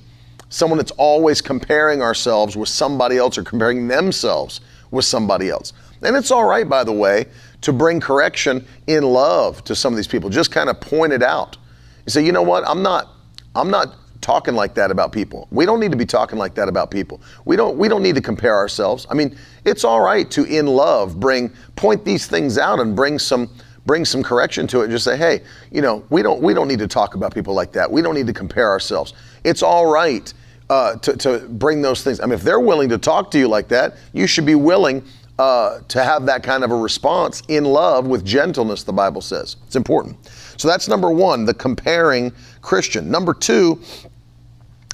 someone 0.50 0.78
that's 0.78 0.92
always 0.92 1.42
comparing 1.42 2.02
ourselves 2.02 2.56
with 2.56 2.70
somebody 2.70 3.18
else 3.18 3.38
or 3.38 3.44
comparing 3.44 3.88
themselves 3.88 4.62
with 4.92 5.06
somebody 5.06 5.50
else. 5.50 5.74
And 6.02 6.16
it's 6.16 6.32
all 6.32 6.46
right, 6.46 6.68
by 6.68 6.84
the 6.84 6.94
way, 6.94 7.26
to 7.62 7.74
bring 7.74 8.00
correction 8.00 8.66
in 8.86 9.04
love 9.04 9.64
to 9.66 9.76
some 9.76 9.94
of 9.94 9.98
these 9.98 10.08
people. 10.08 10.30
Just 10.30 10.52
kind 10.52 10.70
of 10.70 10.80
point 10.80 11.12
it 11.12 11.24
out. 11.24 11.58
You 12.06 12.12
say, 12.12 12.26
you 12.26 12.32
know 12.32 12.44
what? 12.44 12.64
I'm 12.68 12.82
not. 12.82 13.14
I'm 13.56 13.72
not 13.72 13.96
talking 14.22 14.54
like 14.54 14.76
that 14.76 14.92
about 14.92 15.12
people. 15.12 15.48
We 15.52 15.66
don't 15.66 15.80
need 15.80 15.92
to 15.92 15.98
be 15.98 16.06
talking 16.06 16.38
like 16.38 16.54
that 16.56 16.70
about 16.70 16.92
people. 16.92 17.22
We 17.46 17.56
don't. 17.56 17.78
We 17.78 17.88
don't 17.88 18.04
need 18.04 18.16
to 18.16 18.22
compare 18.22 18.56
ourselves. 18.56 19.08
I 19.10 19.16
mean, 19.16 19.36
it's 19.66 19.84
all 19.84 20.02
right 20.02 20.30
to, 20.32 20.44
in 20.46 20.68
love, 20.68 21.20
bring 21.20 21.52
point 21.76 22.06
these 22.06 22.28
things 22.28 22.58
out 22.60 22.80
and 22.80 22.96
bring 22.96 23.18
some 23.18 23.50
bring 23.88 24.06
some 24.06 24.22
correction 24.22 24.68
to 24.68 24.82
it. 24.82 24.90
Just 24.90 25.06
say, 25.06 25.18
hey, 25.18 25.42
you 25.72 25.82
know, 25.82 26.06
we 26.12 26.22
don't 26.22 26.42
we 26.42 26.54
don't 26.54 26.68
need 26.68 26.80
to 26.80 26.88
talk 26.88 27.16
about 27.16 27.34
people 27.34 27.56
like 27.56 27.72
that. 27.72 27.90
We 27.90 28.04
don't 28.04 28.14
need 28.14 28.28
to 28.28 28.34
compare 28.34 28.70
ourselves. 28.70 29.14
It's 29.44 29.64
all 29.64 29.92
right 29.92 30.32
uh, 30.70 30.98
to, 30.98 31.18
to 31.18 31.40
bring 31.50 31.82
those 31.82 32.04
things. 32.04 32.20
I 32.20 32.26
mean, 32.26 32.34
if 32.34 32.44
they're 32.44 32.60
willing 32.60 32.90
to 32.90 32.98
talk 32.98 33.32
to 33.32 33.40
you 33.40 33.48
like 33.48 33.70
that, 33.70 33.96
you 34.14 34.28
should 34.28 34.46
be 34.46 34.56
willing 34.56 35.04
uh, 35.40 35.80
to 35.88 36.04
have 36.04 36.26
that 36.26 36.44
kind 36.44 36.64
of 36.64 36.72
a 36.72 36.76
response 36.76 37.42
in 37.48 37.64
love 37.64 38.08
with 38.08 38.26
gentleness, 38.26 38.84
the 38.84 38.94
Bible 38.94 39.22
says. 39.22 39.56
It's 39.66 39.76
important. 39.76 40.18
So 40.58 40.68
that's 40.68 40.88
number 40.88 41.10
one, 41.12 41.46
the 41.46 41.54
comparing 41.54 42.34
Christian. 42.62 43.10
Number 43.10 43.34
two, 43.34 43.82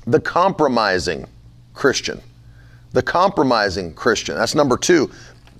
the 0.06 0.20
compromising 0.20 1.26
Christian. 1.74 2.22
The 2.92 3.02
compromising 3.02 3.94
Christian. 3.94 4.36
That's 4.36 4.54
number 4.54 4.78
two. 4.78 5.10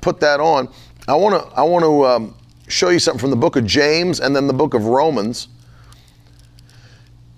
Put 0.02 0.20
that 0.20 0.40
on. 0.40 0.70
I 1.08 1.16
want 1.16 1.34
to 1.34 1.58
I 1.58 1.64
want 1.64 1.84
to 1.84 2.06
um, 2.06 2.36
show 2.74 2.90
you 2.90 3.00
something 3.00 3.20
from 3.20 3.30
the 3.30 3.36
book 3.36 3.56
of 3.56 3.66
James 3.66 4.20
and 4.20 4.36
then 4.36 4.48
the 4.48 4.54
book 4.54 4.74
of 4.74 4.86
Romans. 4.86 5.48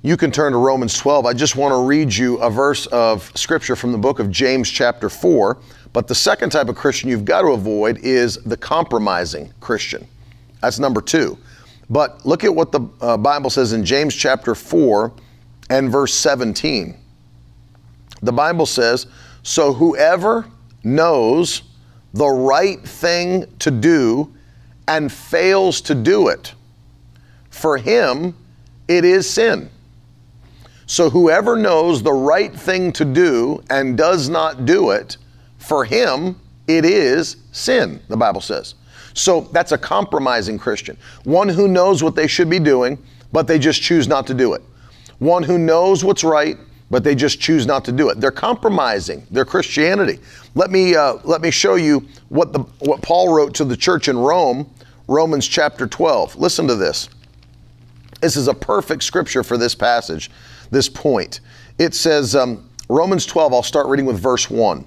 You 0.01 0.17
can 0.17 0.31
turn 0.31 0.53
to 0.53 0.57
Romans 0.57 0.97
12. 0.97 1.25
I 1.25 1.33
just 1.33 1.55
want 1.55 1.71
to 1.73 1.83
read 1.83 2.13
you 2.13 2.37
a 2.37 2.49
verse 2.49 2.85
of 2.87 3.31
scripture 3.35 3.75
from 3.75 3.91
the 3.91 3.97
book 3.97 4.19
of 4.19 4.31
James, 4.31 4.69
chapter 4.69 5.09
4. 5.09 5.57
But 5.93 6.07
the 6.07 6.15
second 6.15 6.51
type 6.51 6.69
of 6.69 6.75
Christian 6.75 7.09
you've 7.09 7.25
got 7.25 7.41
to 7.41 7.49
avoid 7.49 7.97
is 7.99 8.37
the 8.43 8.57
compromising 8.57 9.51
Christian. 9.61 10.07
That's 10.61 10.79
number 10.79 11.01
two. 11.01 11.37
But 11.89 12.25
look 12.25 12.43
at 12.43 12.53
what 12.53 12.71
the 12.71 12.81
uh, 13.01 13.17
Bible 13.17 13.49
says 13.49 13.73
in 13.73 13.85
James, 13.85 14.15
chapter 14.15 14.55
4 14.55 15.11
and 15.69 15.91
verse 15.91 16.13
17. 16.13 16.97
The 18.21 18.31
Bible 18.31 18.65
says, 18.65 19.07
So 19.43 19.73
whoever 19.73 20.45
knows 20.83 21.63
the 22.13 22.27
right 22.27 22.81
thing 22.81 23.45
to 23.59 23.71
do 23.71 24.34
and 24.87 25.11
fails 25.11 25.81
to 25.81 25.95
do 25.95 26.27
it, 26.27 26.53
for 27.49 27.77
him 27.77 28.35
it 28.87 29.03
is 29.05 29.29
sin. 29.29 29.69
So 30.85 31.09
whoever 31.09 31.55
knows 31.55 32.03
the 32.03 32.13
right 32.13 32.53
thing 32.53 32.91
to 32.93 33.05
do 33.05 33.63
and 33.69 33.97
does 33.97 34.29
not 34.29 34.65
do 34.65 34.91
it, 34.91 35.17
for 35.57 35.83
him 35.85 36.39
it 36.67 36.85
is 36.85 37.37
sin, 37.51 38.01
the 38.07 38.17
Bible 38.17 38.41
says. 38.41 38.75
So 39.13 39.41
that's 39.51 39.71
a 39.71 39.77
compromising 39.77 40.59
Christian. 40.59 40.97
One 41.23 41.49
who 41.49 41.67
knows 41.67 42.03
what 42.03 42.15
they 42.15 42.27
should 42.27 42.49
be 42.49 42.59
doing, 42.59 43.01
but 43.31 43.47
they 43.47 43.57
just 43.57 43.81
choose 43.81 44.07
not 44.07 44.27
to 44.27 44.33
do 44.33 44.53
it. 44.53 44.61
One 45.19 45.41
who 45.41 45.57
knows 45.57 46.03
what's 46.03 46.23
right, 46.23 46.57
but 46.89 47.03
they 47.03 47.15
just 47.15 47.39
choose 47.39 47.65
not 47.65 47.83
to 47.85 47.91
do 47.91 48.09
it. 48.09 48.21
They're 48.21 48.31
compromising 48.31 49.25
their 49.31 49.45
Christianity. 49.45 50.19
Let 50.53 50.71
me 50.71 50.95
uh, 50.95 51.17
let 51.23 51.41
me 51.41 51.51
show 51.51 51.75
you 51.75 52.07
what 52.29 52.53
the 52.53 52.59
what 52.79 53.01
Paul 53.01 53.33
wrote 53.33 53.53
to 53.55 53.65
the 53.65 53.77
church 53.77 54.07
in 54.07 54.17
Rome, 54.17 54.69
Romans 55.07 55.47
chapter 55.47 55.87
12. 55.87 56.35
Listen 56.35 56.67
to 56.67 56.75
this. 56.75 57.09
This 58.21 58.37
is 58.37 58.47
a 58.47 58.53
perfect 58.53 59.03
scripture 59.03 59.43
for 59.43 59.57
this 59.57 59.75
passage 59.75 60.29
this 60.71 60.89
point. 60.89 61.41
It 61.79 61.93
says, 61.93 62.35
um, 62.35 62.69
Romans 62.89 63.25
12, 63.25 63.53
I'll 63.53 63.63
start 63.63 63.87
reading 63.87 64.05
with 64.05 64.19
verse 64.19 64.49
1. 64.49 64.85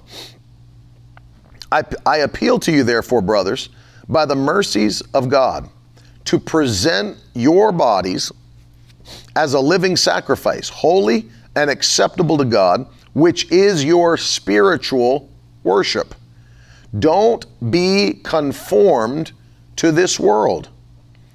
I, 1.71 1.83
I 2.05 2.17
appeal 2.17 2.59
to 2.59 2.71
you, 2.71 2.83
therefore, 2.83 3.21
brothers, 3.21 3.69
by 4.07 4.25
the 4.25 4.35
mercies 4.35 5.01
of 5.13 5.29
God, 5.29 5.69
to 6.25 6.39
present 6.39 7.17
your 7.33 7.71
bodies 7.71 8.31
as 9.35 9.53
a 9.53 9.59
living 9.59 9.95
sacrifice, 9.95 10.69
holy 10.69 11.29
and 11.55 11.69
acceptable 11.69 12.37
to 12.37 12.45
God, 12.45 12.87
which 13.13 13.51
is 13.51 13.83
your 13.83 14.17
spiritual 14.17 15.29
worship. 15.63 16.15
Don't 16.97 17.45
be 17.71 18.19
conformed 18.23 19.31
to 19.75 19.91
this 19.91 20.19
world, 20.19 20.69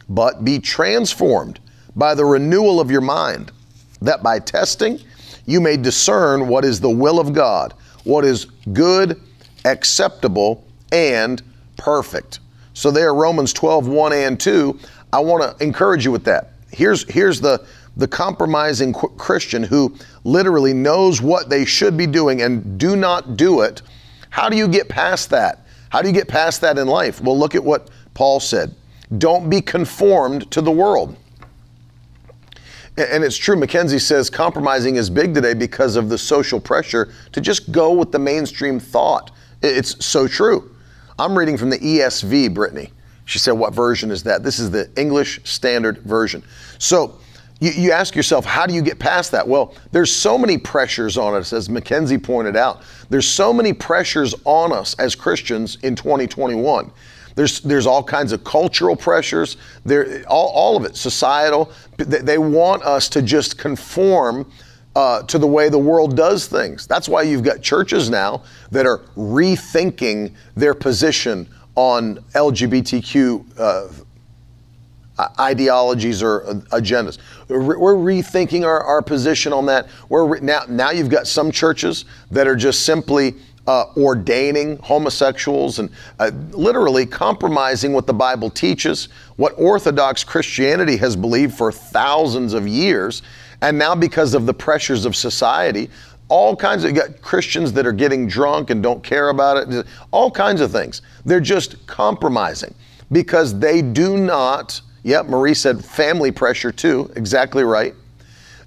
but 0.09 0.45
be 0.45 0.59
transformed 0.59 1.61
by 1.97 2.15
the 2.15 2.25
renewal 2.25 2.81
of 2.81 2.91
your 2.91 3.01
mind, 3.01 3.53
that 4.03 4.23
by 4.23 4.39
testing 4.39 5.01
you 5.47 5.61
may 5.61 5.77
discern 5.77 6.49
what 6.49 6.65
is 6.65 6.81
the 6.81 6.91
will 6.91 7.21
of 7.21 7.33
God, 7.33 7.75
what 8.05 8.25
is 8.25 8.47
good, 8.73 9.21
acceptable, 9.65 10.65
and 10.93 11.43
perfect. 11.77 12.41
So 12.75 12.91
there, 12.91 13.15
Romans 13.15 13.53
12, 13.53 13.87
1 13.87 14.13
and 14.13 14.41
2, 14.41 14.79
I 15.13 15.21
want 15.21 15.59
to 15.59 15.65
encourage 15.65 16.05
you 16.05 16.11
with 16.11 16.25
that. 16.25 16.55
Here's, 16.73 17.09
here's 17.11 17.41
the, 17.41 17.65
the 17.97 18.09
compromising 18.09 18.93
Christian 18.93 19.63
who 19.63 19.95
literally 20.25 20.75
knows 20.75 21.23
what 21.23 21.49
they 21.49 21.65
should 21.65 21.97
be 21.97 22.07
doing 22.07 22.43
and 22.43 22.79
do 22.79 22.97
not 22.97 23.37
do 23.37 23.61
it. 23.61 23.83
How 24.31 24.49
do 24.49 24.57
you 24.57 24.67
get 24.67 24.89
past 24.89 25.31
that? 25.31 25.67
How 25.91 26.03
do 26.03 26.09
you 26.09 26.15
get 26.15 26.27
past 26.27 26.61
that 26.63 26.77
in 26.77 26.89
life? 26.89 27.21
Well, 27.21 27.39
look 27.39 27.55
at 27.55 27.63
what 27.63 27.91
Paul 28.15 28.41
said. 28.41 28.75
Don't 29.19 29.49
be 29.49 29.61
conformed 29.61 30.51
to 30.51 30.61
the 30.61 30.73
world. 30.73 31.17
And 32.97 33.25
it's 33.25 33.37
true, 33.37 33.57
Mackenzie 33.57 33.99
says 33.99 34.31
compromising 34.31 34.97
is 34.97 35.11
big 35.11 35.35
today 35.35 35.55
because 35.55 35.97
of 35.97 36.09
the 36.09 36.19
social 36.19 36.61
pressure 36.61 37.13
to 37.33 37.41
just 37.41 37.73
go 37.73 37.93
with 37.93 38.13
the 38.13 38.19
mainstream 38.21 38.79
thought. 38.79 39.33
It's 39.63 40.05
so 40.05 40.29
true. 40.29 40.75
I'm 41.19 41.37
reading 41.37 41.57
from 41.57 41.71
the 41.71 41.79
ESV, 41.79 42.55
Brittany. 42.55 42.93
She 43.25 43.39
said, 43.39 43.53
What 43.53 43.75
version 43.75 44.11
is 44.11 44.23
that? 44.25 44.43
This 44.43 44.59
is 44.59 44.71
the 44.71 44.91
English 44.97 45.41
Standard 45.45 45.99
Version. 45.99 46.43
So 46.79 47.19
you, 47.61 47.71
you 47.71 47.93
ask 47.93 48.15
yourself, 48.15 48.45
how 48.45 48.67
do 48.67 48.75
you 48.75 48.83
get 48.83 48.99
past 48.99 49.33
that? 49.33 49.47
Well, 49.47 49.75
there's 49.93 50.13
so 50.13 50.37
many 50.37 50.59
pressures 50.59 51.17
on 51.17 51.35
us, 51.35 51.53
as 51.53 51.69
Mackenzie 51.69 52.19
pointed 52.19 52.57
out. 52.57 52.83
There's 53.11 53.29
so 53.29 53.53
many 53.53 53.73
pressures 53.73 54.35
on 54.45 54.73
us 54.73 54.95
as 54.95 55.15
Christians 55.15 55.79
in 55.83 55.95
2021. 55.95 56.91
There's 57.37 57.61
there's 57.61 57.87
all 57.87 58.03
kinds 58.03 58.33
of 58.33 58.45
cultural 58.45 58.95
pressures. 58.95 59.57
There 59.85 60.25
all, 60.29 60.51
all 60.51 60.77
of 60.77 60.85
it 60.85 60.97
societal. 60.97 61.73
They 61.97 62.39
want 62.39 62.83
us 62.85 63.09
to 63.11 63.23
just 63.23 63.59
conform 63.59 64.51
uh, 64.95 65.23
to 65.25 65.39
the 65.39 65.47
way 65.47 65.69
the 65.69 65.79
world 65.79 66.17
does 66.17 66.47
things. 66.47 66.87
That's 66.87 67.09
why 67.09 67.23
you've 67.23 67.43
got 67.43 67.61
churches 67.61 68.09
now 68.09 68.45
that 68.71 68.87
are 68.87 68.99
rethinking 69.17 70.33
their 70.55 70.75
position 70.75 71.49
on 71.75 72.19
LGBTQ 72.35 73.59
uh, 73.59 73.89
ideologies 75.39 76.23
or 76.23 76.41
agendas. 76.73 77.19
We're 77.49 77.95
rethinking 77.95 78.65
our, 78.65 78.83
our 78.83 79.03
position 79.03 79.53
on 79.53 79.67
that. 79.67 79.89
We're 80.09 80.27
re- 80.27 80.41
now 80.41 80.65
now 80.69 80.91
you've 80.91 81.11
got 81.11 81.27
some 81.27 81.53
churches 81.53 82.05
that 82.31 82.49
are 82.49 82.57
just 82.57 82.85
simply 82.85 83.37
uh, 83.67 83.87
ordaining 83.97 84.77
homosexuals 84.79 85.79
and 85.79 85.91
uh, 86.19 86.31
literally 86.51 87.07
compromising 87.07 87.93
what 87.93 88.07
the 88.07 88.13
Bible 88.13 88.51
teaches, 88.51 89.09
what 89.37 89.53
Orthodox 89.57 90.23
Christianity 90.25 90.97
has 90.99 91.17
believed 91.17 91.55
for 91.55 91.73
thousands 91.73 92.53
of 92.53 92.69
years. 92.69 93.23
And 93.63 93.79
now, 93.79 93.95
because 93.95 94.35
of 94.35 94.47
the 94.47 94.53
pressures 94.53 95.07
of 95.07 95.17
society, 95.17 95.89
all 96.29 96.57
kinds 96.57 96.85
of 96.85 96.95
got 96.95 97.21
Christians 97.23 97.73
that 97.75 97.87
are 97.87 97.93
getting 97.93 98.27
drunk 98.27 98.71
and 98.71 98.83
don't 98.83 99.03
care 99.03 99.29
about 99.29 99.69
it, 99.69 99.87
all 100.11 100.31
kinds 100.31 100.61
of 100.61 100.71
things. 100.71 101.03
They're 101.25 101.41
just 101.41 101.87
compromising 101.87 102.75
because 103.13 103.59
they 103.59 103.83
do 103.83 104.17
not, 104.17 104.81
yep, 105.05 105.27
Marie 105.27 105.55
said 105.55 105.85
family 105.85 106.33
pressure 106.33 106.73
too, 106.73 107.13
exactly 107.15 107.63
right. 107.63 107.95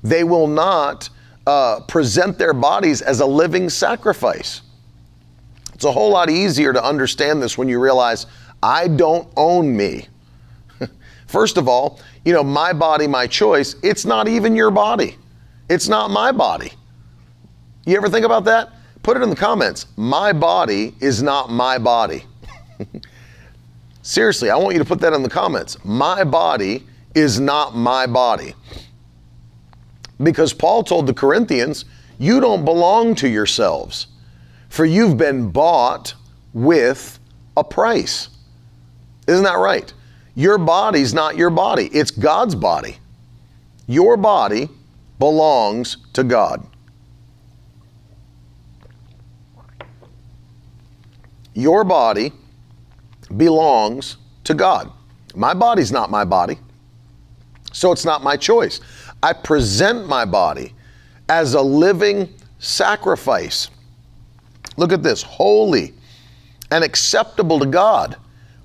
They 0.03 0.23
will 0.23 0.47
not 0.47 1.09
uh, 1.45 1.81
present 1.81 2.37
their 2.37 2.53
bodies 2.53 3.01
as 3.01 3.19
a 3.19 3.25
living 3.25 3.69
sacrifice. 3.69 4.61
It's 5.73 5.85
a 5.85 5.91
whole 5.91 6.11
lot 6.11 6.29
easier 6.29 6.71
to 6.73 6.83
understand 6.83 7.41
this 7.41 7.57
when 7.57 7.67
you 7.67 7.79
realize 7.79 8.25
I 8.63 8.87
don't 8.87 9.27
own 9.35 9.75
me. 9.75 10.07
First 11.27 11.57
of 11.57 11.67
all, 11.67 11.99
you 12.25 12.33
know, 12.33 12.43
my 12.43 12.73
body, 12.73 13.07
my 13.07 13.27
choice, 13.27 13.75
it's 13.83 14.05
not 14.05 14.27
even 14.27 14.55
your 14.55 14.71
body. 14.71 15.17
It's 15.69 15.87
not 15.87 16.09
my 16.09 16.31
body. 16.31 16.71
You 17.85 17.95
ever 17.97 18.09
think 18.09 18.25
about 18.25 18.45
that? 18.45 18.69
Put 19.03 19.17
it 19.17 19.23
in 19.23 19.29
the 19.29 19.35
comments. 19.35 19.85
My 19.95 20.33
body 20.33 20.95
is 20.99 21.23
not 21.23 21.49
my 21.49 21.77
body. 21.77 22.25
Seriously, 24.07 24.49
I 24.49 24.55
want 24.55 24.73
you 24.73 24.79
to 24.79 24.85
put 24.85 25.01
that 25.01 25.11
in 25.11 25.21
the 25.21 25.29
comments. 25.29 25.83
My 25.83 26.23
body 26.23 26.87
is 27.13 27.41
not 27.41 27.75
my 27.75 28.07
body. 28.07 28.55
Because 30.23 30.53
Paul 30.53 30.85
told 30.85 31.07
the 31.07 31.13
Corinthians, 31.13 31.83
you 32.17 32.39
don't 32.39 32.63
belong 32.63 33.15
to 33.15 33.27
yourselves. 33.27 34.07
For 34.69 34.85
you've 34.85 35.17
been 35.17 35.51
bought 35.51 36.13
with 36.53 37.19
a 37.57 37.65
price. 37.65 38.29
Isn't 39.27 39.43
that 39.43 39.57
right? 39.57 39.93
Your 40.35 40.57
body's 40.57 41.13
not 41.13 41.35
your 41.35 41.49
body, 41.49 41.89
it's 41.91 42.11
God's 42.11 42.55
body. 42.55 42.99
Your 43.87 44.15
body 44.15 44.69
belongs 45.19 45.97
to 46.13 46.23
God. 46.23 46.65
Your 51.53 51.83
body 51.83 52.31
belongs 53.35 54.17
to 54.43 54.53
God. 54.53 54.91
My 55.35 55.53
body's 55.53 55.91
not 55.91 56.09
my 56.09 56.23
body, 56.23 56.57
so 57.73 57.91
it's 57.91 58.05
not 58.05 58.23
my 58.23 58.37
choice. 58.37 58.79
I 59.21 59.33
present 59.33 60.07
my 60.07 60.25
body 60.25 60.73
as 61.29 61.53
a 61.53 61.61
living 61.61 62.33
sacrifice. 62.59 63.69
Look 64.77 64.93
at 64.93 65.03
this 65.03 65.21
holy 65.21 65.93
and 66.71 66.83
acceptable 66.83 67.59
to 67.59 67.65
God, 67.65 68.15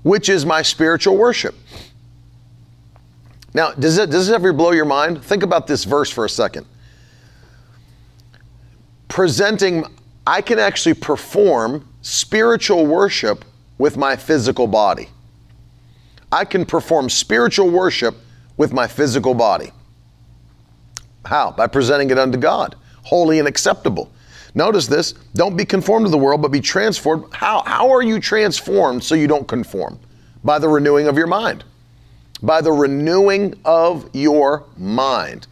which 0.02 0.28
is 0.28 0.46
my 0.46 0.62
spiritual 0.62 1.16
worship. 1.16 1.54
Now, 3.54 3.72
does 3.72 3.98
it, 3.98 4.10
does 4.10 4.28
it 4.28 4.34
ever 4.34 4.52
blow 4.52 4.72
your 4.72 4.84
mind? 4.84 5.22
Think 5.22 5.42
about 5.42 5.66
this 5.66 5.84
verse 5.84 6.10
for 6.10 6.24
a 6.24 6.28
second. 6.28 6.66
Presenting, 9.08 9.84
I 10.26 10.40
can 10.40 10.58
actually 10.58 10.94
perform 10.94 11.86
spiritual 12.00 12.86
worship 12.86 13.44
with 13.82 13.96
my 13.96 14.14
physical 14.14 14.68
body. 14.68 15.08
I 16.30 16.44
can 16.44 16.64
perform 16.64 17.10
spiritual 17.10 17.68
worship 17.68 18.14
with 18.56 18.72
my 18.72 18.86
physical 18.86 19.34
body. 19.34 19.72
How? 21.24 21.50
By 21.50 21.66
presenting 21.66 22.10
it 22.10 22.16
unto 22.16 22.38
God, 22.38 22.76
holy 23.02 23.40
and 23.40 23.48
acceptable. 23.48 24.12
Notice 24.54 24.86
this 24.86 25.14
don't 25.34 25.56
be 25.56 25.64
conformed 25.64 26.06
to 26.06 26.10
the 26.10 26.16
world, 26.16 26.40
but 26.42 26.52
be 26.52 26.60
transformed. 26.60 27.24
How, 27.34 27.64
how 27.66 27.90
are 27.90 28.02
you 28.02 28.20
transformed 28.20 29.02
so 29.02 29.16
you 29.16 29.26
don't 29.26 29.48
conform? 29.48 29.98
By 30.44 30.60
the 30.60 30.68
renewing 30.68 31.08
of 31.08 31.16
your 31.16 31.26
mind. 31.26 31.64
By 32.40 32.60
the 32.60 32.70
renewing 32.70 33.58
of 33.64 34.08
your 34.12 34.64
mind. 34.76 35.48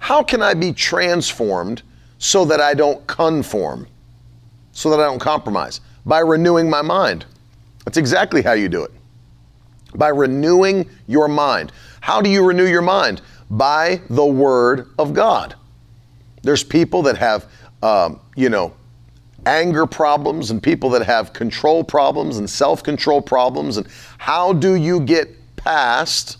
How 0.00 0.24
can 0.24 0.42
I 0.42 0.52
be 0.52 0.72
transformed 0.72 1.82
so 2.18 2.44
that 2.46 2.60
I 2.60 2.74
don't 2.74 3.06
conform? 3.06 3.86
So 4.72 4.90
that 4.90 4.98
I 4.98 5.04
don't 5.04 5.20
compromise? 5.20 5.80
By 6.04 6.18
renewing 6.18 6.68
my 6.68 6.82
mind. 6.82 7.24
That's 7.88 7.96
exactly 7.96 8.42
how 8.42 8.52
you 8.52 8.68
do 8.68 8.84
it. 8.84 8.90
By 9.94 10.08
renewing 10.08 10.90
your 11.06 11.26
mind. 11.26 11.72
How 12.02 12.20
do 12.20 12.28
you 12.28 12.44
renew 12.44 12.66
your 12.66 12.82
mind? 12.82 13.22
By 13.50 14.02
the 14.10 14.26
Word 14.26 14.90
of 14.98 15.14
God. 15.14 15.54
There's 16.42 16.62
people 16.62 17.00
that 17.04 17.16
have 17.16 17.46
um, 17.82 18.20
you 18.36 18.50
know, 18.50 18.74
anger 19.46 19.86
problems 19.86 20.50
and 20.50 20.62
people 20.62 20.90
that 20.90 21.06
have 21.06 21.32
control 21.32 21.82
problems 21.82 22.36
and 22.36 22.50
self 22.50 22.82
control 22.82 23.22
problems. 23.22 23.78
And 23.78 23.88
how 24.18 24.52
do 24.52 24.74
you 24.74 25.00
get 25.00 25.34
past 25.56 26.36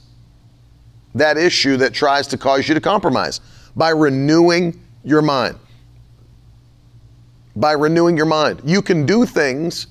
that 1.14 1.38
issue 1.38 1.78
that 1.78 1.94
tries 1.94 2.26
to 2.26 2.36
cause 2.36 2.68
you 2.68 2.74
to 2.74 2.80
compromise? 2.82 3.40
By 3.74 3.88
renewing 3.88 4.78
your 5.02 5.22
mind. 5.22 5.58
By 7.56 7.72
renewing 7.72 8.18
your 8.18 8.26
mind. 8.26 8.60
You 8.66 8.82
can 8.82 9.06
do 9.06 9.24
things 9.24 9.86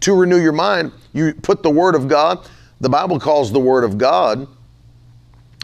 to 0.00 0.14
renew 0.14 0.40
your 0.40 0.52
mind. 0.52 0.92
You 1.12 1.34
put 1.34 1.62
the 1.62 1.70
Word 1.70 1.94
of 1.94 2.08
God, 2.08 2.48
the 2.80 2.88
Bible 2.88 3.20
calls 3.20 3.52
the 3.52 3.60
Word 3.60 3.84
of 3.84 3.98
God 3.98 4.46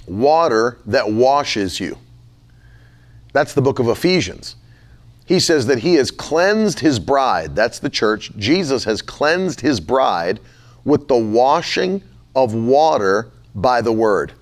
water 0.06 0.78
that 0.86 1.10
washes 1.10 1.80
you. 1.80 1.98
That's 3.32 3.54
the 3.54 3.62
book 3.62 3.78
of 3.78 3.88
Ephesians 3.88 4.56
he 5.26 5.40
says 5.40 5.66
that 5.66 5.80
he 5.80 5.94
has 5.94 6.10
cleansed 6.10 6.78
his 6.78 6.98
bride, 6.98 7.54
that's 7.54 7.80
the 7.80 7.90
church. 7.90 8.30
Jesus 8.36 8.84
has 8.84 9.02
cleansed 9.02 9.60
his 9.60 9.80
bride 9.80 10.38
with 10.84 11.08
the 11.08 11.16
washing 11.16 12.00
of 12.36 12.54
water 12.54 13.30
by 13.54 13.80
the 13.80 13.92
word. 13.92 14.32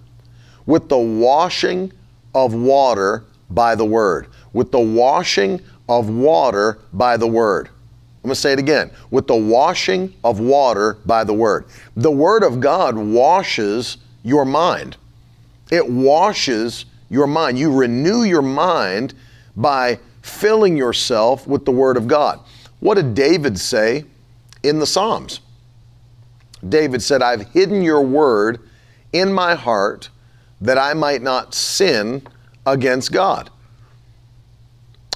With 0.67 0.91
the 0.91 0.99
washing 0.99 1.91
of 2.35 2.55
water 2.55 3.25
by 3.49 3.75
the 3.75 3.85
word. 3.85 4.29
With 4.53 4.73
the 4.73 4.81
washing 4.81 5.61
of 5.89 6.11
water 6.11 6.79
by 6.93 7.17
the 7.17 7.27
word. 7.27 7.71
I'm 8.25 8.29
going 8.29 8.37
to 8.37 8.41
say 8.41 8.55
it 8.55 8.59
again. 8.59 8.91
With 9.11 9.27
the 9.27 9.37
washing 9.37 10.15
of 10.25 10.41
water 10.41 10.95
by 11.05 11.25
the 11.25 11.35
word. 11.35 11.67
The 11.95 12.11
word 12.11 12.43
of 12.43 12.59
God 12.59 12.97
washes 12.97 13.99
your 14.23 14.47
mind. 14.47 14.97
It 15.71 15.87
washes 15.87 16.87
your 17.11 17.27
mind. 17.27 17.59
You 17.59 17.71
renew 17.71 18.23
your 18.23 18.41
mind 18.41 19.13
by 19.57 19.99
filling 20.23 20.75
yourself 20.75 21.47
with 21.47 21.67
the 21.67 21.71
Word 21.71 21.99
of 21.99 22.09
God. 22.09 22.41
What 22.81 22.95
did 22.95 23.15
David 23.15 23.59
say 23.59 24.05
in 24.63 24.79
the 24.79 24.87
Psalms? 24.87 25.41
David 26.67 27.03
said, 27.03 27.23
I've 27.23 27.51
hidden 27.51 27.83
your 27.83 28.01
word 28.01 28.59
in 29.13 29.33
my 29.33 29.55
heart 29.55 30.09
that 30.63 30.79
I 30.79 30.95
might 30.95 31.21
not 31.21 31.55
sin 31.55 32.27
against 32.65 33.13
God. 33.13 33.51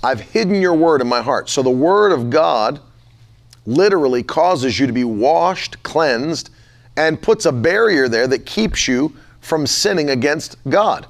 I've 0.03 0.21
hidden 0.21 0.61
your 0.61 0.75
word 0.75 1.01
in 1.01 1.09
my 1.09 1.23
heart. 1.23 1.49
So 1.49 1.63
the 1.63 1.71
word 1.71 2.13
of 2.13 2.29
God 2.29 2.81
literally 3.69 4.23
causes 4.23 4.81
you 4.81 4.87
to 4.87 4.93
be 4.95 5.05
washed, 5.05 5.83
cleansed, 5.83 6.49
and 6.97 7.21
puts 7.21 7.45
a 7.45 7.53
barrier 7.53 8.09
there 8.09 8.27
that 8.27 8.47
keeps 8.47 8.89
you 8.89 9.15
from 9.41 9.67
sinning 9.67 10.09
against 10.11 10.57
God. 10.71 11.07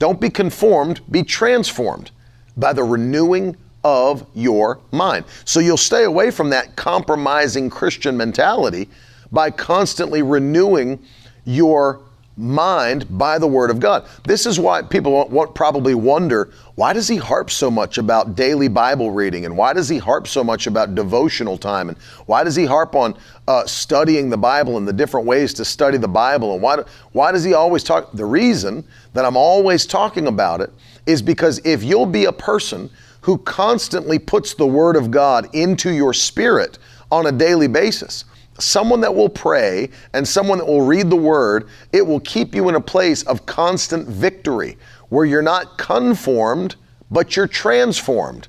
Don't 0.00 0.20
be 0.20 0.28
conformed, 0.28 1.00
be 1.10 1.22
transformed 1.22 2.10
by 2.56 2.72
the 2.72 2.82
renewing 2.82 3.56
of 3.84 4.26
your 4.34 4.80
mind. 4.90 5.24
So 5.44 5.60
you'll 5.60 5.76
stay 5.76 6.02
away 6.02 6.32
from 6.32 6.50
that 6.50 6.74
compromising 6.74 7.70
Christian 7.70 8.16
mentality 8.16 8.90
by 9.30 9.52
constantly 9.52 10.22
renewing 10.22 11.00
your 11.44 12.00
mind 12.36 13.06
by 13.16 13.38
the 13.38 13.46
Word 13.46 13.70
of 13.70 13.78
God. 13.78 14.06
This 14.24 14.46
is 14.46 14.58
why 14.58 14.82
people 14.82 15.28
won't 15.28 15.54
probably 15.54 15.94
wonder 15.94 16.50
why 16.74 16.92
does 16.92 17.06
he 17.06 17.16
harp 17.16 17.50
so 17.50 17.70
much 17.70 17.98
about 17.98 18.34
daily 18.34 18.66
Bible 18.66 19.12
reading 19.12 19.44
and 19.44 19.56
why 19.56 19.72
does 19.72 19.88
he 19.88 19.98
harp 19.98 20.26
so 20.26 20.42
much 20.42 20.66
about 20.66 20.94
devotional 20.94 21.56
time 21.56 21.88
and 21.88 21.98
why 22.26 22.42
does 22.42 22.56
he 22.56 22.64
harp 22.64 22.96
on 22.96 23.16
uh, 23.46 23.64
studying 23.66 24.28
the 24.28 24.36
Bible 24.36 24.76
and 24.76 24.88
the 24.88 24.92
different 24.92 25.26
ways 25.26 25.54
to 25.54 25.64
study 25.64 25.96
the 25.96 26.08
Bible 26.08 26.54
and 26.54 26.62
why, 26.62 26.82
why 27.12 27.30
does 27.30 27.44
he 27.44 27.54
always 27.54 27.84
talk? 27.84 28.10
The 28.12 28.24
reason 28.24 28.84
that 29.12 29.24
I'm 29.24 29.36
always 29.36 29.86
talking 29.86 30.26
about 30.26 30.60
it 30.60 30.72
is 31.06 31.22
because 31.22 31.60
if 31.64 31.84
you'll 31.84 32.06
be 32.06 32.24
a 32.24 32.32
person 32.32 32.90
who 33.20 33.38
constantly 33.38 34.18
puts 34.18 34.54
the 34.54 34.66
Word 34.66 34.96
of 34.96 35.10
God 35.10 35.48
into 35.54 35.90
your 35.90 36.12
spirit 36.12 36.78
on 37.10 37.26
a 37.26 37.32
daily 37.32 37.68
basis, 37.68 38.24
someone 38.58 39.00
that 39.00 39.14
will 39.14 39.28
pray 39.28 39.90
and 40.12 40.26
someone 40.26 40.58
that 40.58 40.66
will 40.66 40.82
read 40.82 41.10
the 41.10 41.16
word, 41.16 41.68
it 41.92 42.06
will 42.06 42.20
keep 42.20 42.54
you 42.54 42.68
in 42.68 42.74
a 42.74 42.80
place 42.80 43.22
of 43.24 43.46
constant 43.46 44.08
victory 44.08 44.76
where 45.08 45.24
you're 45.24 45.42
not 45.42 45.78
conformed, 45.78 46.76
but 47.10 47.36
you're 47.36 47.48
transformed. 47.48 48.48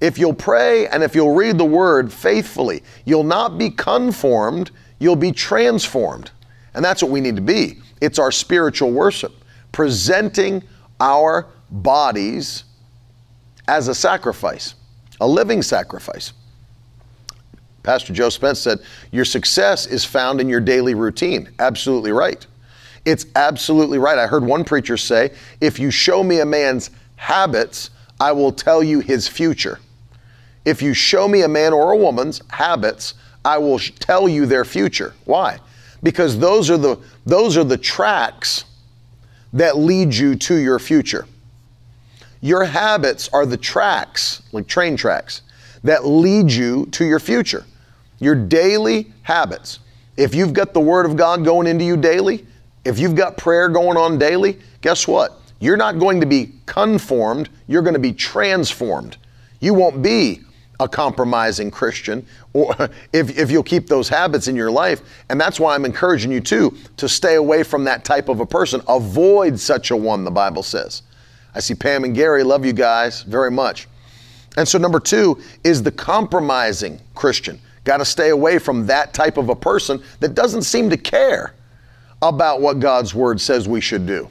If 0.00 0.18
you'll 0.18 0.34
pray 0.34 0.86
and 0.88 1.02
if 1.02 1.14
you'll 1.14 1.34
read 1.34 1.56
the 1.58 1.64
word 1.64 2.12
faithfully, 2.12 2.82
you'll 3.04 3.24
not 3.24 3.56
be 3.58 3.70
conformed, 3.70 4.70
you'll 4.98 5.16
be 5.16 5.32
transformed. 5.32 6.30
And 6.74 6.84
that's 6.84 7.02
what 7.02 7.10
we 7.10 7.20
need 7.20 7.36
to 7.36 7.42
be. 7.42 7.78
It's 8.02 8.18
our 8.18 8.30
spiritual 8.30 8.90
worship, 8.90 9.32
presenting 9.72 10.62
our 11.00 11.48
bodies 11.70 12.64
as 13.68 13.88
a 13.88 13.94
sacrifice, 13.94 14.74
a 15.20 15.26
living 15.26 15.62
sacrifice. 15.62 16.34
Pastor 17.86 18.12
Joe 18.12 18.30
Spence 18.30 18.58
said, 18.58 18.80
Your 19.12 19.24
success 19.24 19.86
is 19.86 20.04
found 20.04 20.40
in 20.40 20.48
your 20.48 20.60
daily 20.60 20.94
routine. 20.94 21.48
Absolutely 21.60 22.10
right. 22.10 22.44
It's 23.04 23.26
absolutely 23.36 23.98
right. 23.98 24.18
I 24.18 24.26
heard 24.26 24.44
one 24.44 24.64
preacher 24.64 24.96
say, 24.96 25.32
If 25.60 25.78
you 25.78 25.92
show 25.92 26.24
me 26.24 26.40
a 26.40 26.44
man's 26.44 26.90
habits, 27.14 27.90
I 28.18 28.32
will 28.32 28.50
tell 28.50 28.82
you 28.82 28.98
his 28.98 29.28
future. 29.28 29.78
If 30.64 30.82
you 30.82 30.94
show 30.94 31.28
me 31.28 31.42
a 31.42 31.48
man 31.48 31.72
or 31.72 31.92
a 31.92 31.96
woman's 31.96 32.42
habits, 32.50 33.14
I 33.44 33.58
will 33.58 33.78
tell 33.78 34.28
you 34.28 34.46
their 34.46 34.64
future. 34.64 35.14
Why? 35.24 35.60
Because 36.02 36.40
those 36.40 36.70
are 36.70 36.76
the 36.76 36.98
those 37.24 37.56
are 37.56 37.62
the 37.62 37.78
tracks 37.78 38.64
that 39.52 39.78
lead 39.78 40.12
you 40.12 40.34
to 40.34 40.56
your 40.56 40.80
future. 40.80 41.28
Your 42.40 42.64
habits 42.64 43.28
are 43.32 43.46
the 43.46 43.56
tracks, 43.56 44.42
like 44.50 44.66
train 44.66 44.96
tracks, 44.96 45.42
that 45.84 46.04
lead 46.04 46.50
you 46.50 46.86
to 46.86 47.04
your 47.04 47.20
future 47.20 47.64
your 48.18 48.34
daily 48.34 49.12
habits. 49.22 49.80
If 50.16 50.34
you've 50.34 50.52
got 50.52 50.72
the 50.72 50.80
Word 50.80 51.06
of 51.06 51.16
God 51.16 51.44
going 51.44 51.66
into 51.66 51.84
you 51.84 51.96
daily, 51.96 52.46
if 52.84 52.98
you've 52.98 53.14
got 53.14 53.36
prayer 53.36 53.68
going 53.68 53.96
on 53.96 54.18
daily, 54.18 54.58
guess 54.80 55.06
what? 55.06 55.40
You're 55.60 55.76
not 55.76 55.98
going 55.98 56.20
to 56.20 56.26
be 56.26 56.52
conformed, 56.66 57.48
you're 57.66 57.82
going 57.82 57.94
to 57.94 58.00
be 58.00 58.12
transformed. 58.12 59.16
You 59.60 59.74
won't 59.74 60.02
be 60.02 60.40
a 60.78 60.88
compromising 60.88 61.70
Christian 61.70 62.26
or 62.52 62.74
if, 63.12 63.36
if 63.36 63.50
you'll 63.50 63.62
keep 63.62 63.86
those 63.86 64.08
habits 64.08 64.48
in 64.48 64.56
your 64.56 64.70
life. 64.70 65.02
And 65.28 65.40
that's 65.40 65.58
why 65.58 65.74
I'm 65.74 65.84
encouraging 65.84 66.30
you 66.30 66.40
too 66.40 66.76
to 66.96 67.08
stay 67.08 67.36
away 67.36 67.62
from 67.62 67.84
that 67.84 68.04
type 68.04 68.28
of 68.28 68.40
a 68.40 68.46
person. 68.46 68.80
Avoid 68.88 69.58
such 69.58 69.90
a 69.90 69.96
one, 69.96 70.24
the 70.24 70.30
Bible 70.30 70.62
says. 70.62 71.02
I 71.54 71.60
see 71.60 71.74
Pam 71.74 72.04
and 72.04 72.14
Gary, 72.14 72.42
love 72.42 72.66
you 72.66 72.74
guys 72.74 73.22
very 73.22 73.50
much. 73.50 73.88
And 74.58 74.66
so, 74.66 74.78
number 74.78 75.00
two 75.00 75.40
is 75.64 75.82
the 75.82 75.92
compromising 75.92 77.00
Christian. 77.14 77.60
Got 77.86 77.98
to 77.98 78.04
stay 78.04 78.30
away 78.30 78.58
from 78.58 78.84
that 78.86 79.14
type 79.14 79.36
of 79.36 79.48
a 79.48 79.54
person 79.54 80.02
that 80.18 80.34
doesn't 80.34 80.62
seem 80.62 80.90
to 80.90 80.96
care 80.96 81.54
about 82.20 82.60
what 82.60 82.80
God's 82.80 83.14
word 83.14 83.40
says 83.40 83.68
we 83.68 83.80
should 83.80 84.06
do. 84.06 84.28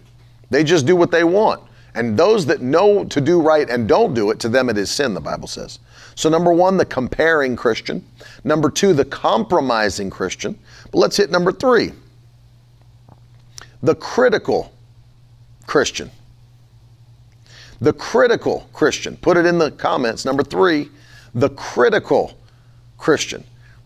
They 0.50 0.62
just 0.62 0.86
do 0.86 0.94
what 0.98 1.10
they 1.10 1.24
want. 1.24 1.62
And 1.94 2.20
those 2.20 2.46
that 2.48 2.62
know 2.62 3.06
to 3.06 3.22
do 3.22 3.42
right 3.42 3.70
and 3.70 3.88
don't 3.88 4.14
do 4.14 4.30
it, 4.32 4.42
to 4.42 4.50
them 4.50 4.70
it 4.70 4.78
is 4.78 4.92
sin, 4.92 5.14
the 5.14 5.22
Bible 5.22 5.48
says. 5.48 5.80
So, 6.16 6.28
number 6.30 6.52
one, 6.52 6.76
the 6.76 6.86
comparing 6.86 7.56
Christian. 7.56 8.06
Number 8.44 8.70
two, 8.70 8.92
the 8.92 9.06
compromising 9.06 10.10
Christian. 10.10 10.60
But 10.92 10.98
let's 10.98 11.16
hit 11.16 11.32
number 11.32 11.54
three 11.54 11.94
the 13.82 13.96
critical 13.96 14.74
Christian. 15.66 16.12
The 17.80 17.94
critical 17.94 18.68
Christian. 18.74 19.16
Put 19.16 19.38
it 19.38 19.46
in 19.46 19.58
the 19.58 19.72
comments. 19.72 20.26
Number 20.26 20.44
three, 20.44 20.90
the 21.34 21.50
critical 21.52 22.38
Christian. 23.06 23.44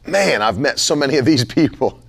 Man, 0.07 0.41
I've 0.41 0.59
met 0.59 0.79
so 0.79 0.95
many 0.95 1.17
of 1.17 1.25
these 1.25 1.43
people. 1.59 1.99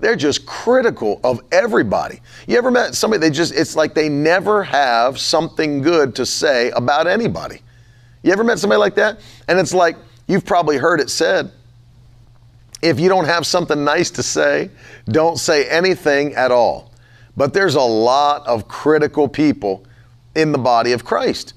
They're 0.00 0.16
just 0.16 0.44
critical 0.44 1.18
of 1.24 1.40
everybody. 1.50 2.20
You 2.46 2.58
ever 2.58 2.70
met 2.70 2.94
somebody 2.94 3.20
they 3.22 3.30
just 3.30 3.54
it's 3.54 3.74
like 3.74 3.94
they 3.94 4.10
never 4.10 4.62
have 4.64 5.18
something 5.18 5.80
good 5.80 6.14
to 6.16 6.26
say 6.26 6.68
about 6.72 7.06
anybody. 7.06 7.62
You 8.22 8.32
ever 8.32 8.44
met 8.44 8.58
somebody 8.58 8.80
like 8.80 8.96
that? 8.96 9.20
And 9.48 9.58
it's 9.58 9.72
like 9.72 9.96
you've 10.26 10.44
probably 10.44 10.76
heard 10.76 11.00
it 11.00 11.08
said, 11.08 11.50
if 12.82 13.00
you 13.00 13.08
don't 13.08 13.24
have 13.24 13.46
something 13.46 13.82
nice 13.82 14.10
to 14.10 14.22
say, 14.22 14.70
don't 15.06 15.38
say 15.38 15.66
anything 15.70 16.34
at 16.34 16.52
all. 16.52 16.92
But 17.34 17.54
there's 17.54 17.76
a 17.76 17.80
lot 17.80 18.46
of 18.46 18.68
critical 18.68 19.26
people 19.26 19.86
in 20.34 20.52
the 20.52 20.58
body 20.58 20.92
of 20.92 21.02
Christ. 21.02 21.54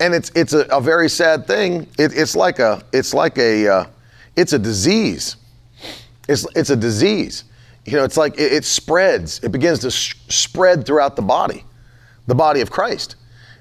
And 0.00 0.14
it's 0.14 0.30
it's 0.34 0.54
a, 0.54 0.60
a 0.70 0.80
very 0.80 1.10
sad 1.10 1.46
thing. 1.46 1.82
It, 1.98 2.16
it's 2.16 2.34
like 2.34 2.60
a 2.60 2.82
it's 2.94 3.12
like 3.12 3.36
a 3.36 3.68
uh, 3.68 3.84
it's 4.38 4.52
a 4.52 4.58
disease. 4.58 5.36
It's, 6.28 6.46
it's 6.54 6.70
a 6.70 6.76
disease. 6.76 7.44
You 7.84 7.94
know, 7.94 8.04
it's 8.04 8.16
like 8.16 8.34
it, 8.38 8.52
it 8.52 8.64
spreads, 8.64 9.42
it 9.42 9.50
begins 9.50 9.80
to 9.80 9.90
sh- 9.90 10.14
spread 10.28 10.86
throughout 10.86 11.16
the 11.16 11.22
body, 11.22 11.64
the 12.26 12.34
body 12.34 12.60
of 12.60 12.70
Christ. 12.70 13.16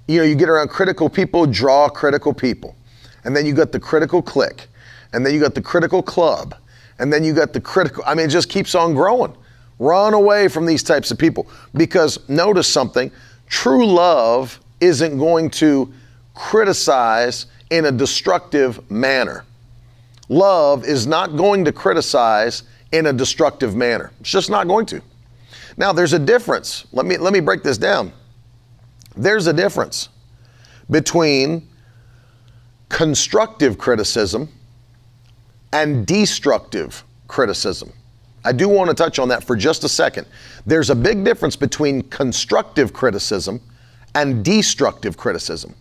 You 0.07 0.19
know, 0.19 0.23
you 0.23 0.35
get 0.35 0.49
around 0.49 0.69
critical 0.69 1.09
people, 1.09 1.47
draw 1.47 1.89
critical 1.89 2.33
people. 2.33 2.75
And 3.23 3.35
then 3.35 3.45
you 3.45 3.53
got 3.53 3.71
the 3.71 3.79
critical 3.79 4.21
clique. 4.21 4.67
And 5.13 5.25
then 5.25 5.33
you 5.33 5.39
got 5.39 5.55
the 5.55 5.61
critical 5.61 6.03
club. 6.03 6.55
And 6.99 7.11
then 7.11 7.23
you 7.23 7.33
got 7.33 7.53
the 7.53 7.61
critical, 7.61 8.03
I 8.05 8.13
mean, 8.13 8.27
it 8.27 8.29
just 8.29 8.49
keeps 8.49 8.75
on 8.75 8.93
growing. 8.93 9.35
Run 9.79 10.13
away 10.13 10.47
from 10.47 10.65
these 10.65 10.83
types 10.83 11.09
of 11.09 11.17
people 11.17 11.47
because 11.73 12.27
notice 12.29 12.67
something 12.67 13.11
true 13.47 13.85
love 13.85 14.59
isn't 14.79 15.17
going 15.17 15.49
to 15.51 15.91
criticize 16.35 17.47
in 17.71 17.85
a 17.85 17.91
destructive 17.91 18.89
manner. 18.91 19.43
Love 20.29 20.83
is 20.85 21.07
not 21.07 21.37
going 21.37 21.63
to 21.65 21.71
criticize 21.71 22.63
in 22.91 23.07
a 23.07 23.13
destructive 23.13 23.75
manner. 23.75 24.11
It's 24.19 24.29
just 24.29 24.49
not 24.49 24.67
going 24.67 24.85
to. 24.87 25.01
Now, 25.77 25.93
there's 25.93 26.13
a 26.13 26.19
difference. 26.19 26.85
Let 26.91 27.05
me, 27.05 27.17
let 27.17 27.33
me 27.33 27.39
break 27.39 27.63
this 27.63 27.77
down. 27.77 28.11
There's 29.15 29.47
a 29.47 29.53
difference 29.53 30.09
between 30.89 31.67
constructive 32.89 33.77
criticism 33.77 34.49
and 35.73 36.05
destructive 36.05 37.03
criticism. 37.27 37.91
I 38.45 38.53
do 38.53 38.69
want 38.69 38.89
to 38.89 38.95
touch 38.95 39.19
on 39.19 39.27
that 39.29 39.43
for 39.43 39.55
just 39.55 39.83
a 39.83 39.89
second. 39.89 40.25
There's 40.65 40.89
a 40.89 40.95
big 40.95 41.23
difference 41.23 41.55
between 41.55 42.03
constructive 42.03 42.93
criticism 42.93 43.61
and 44.15 44.43
destructive 44.43 45.17
criticism. 45.17 45.75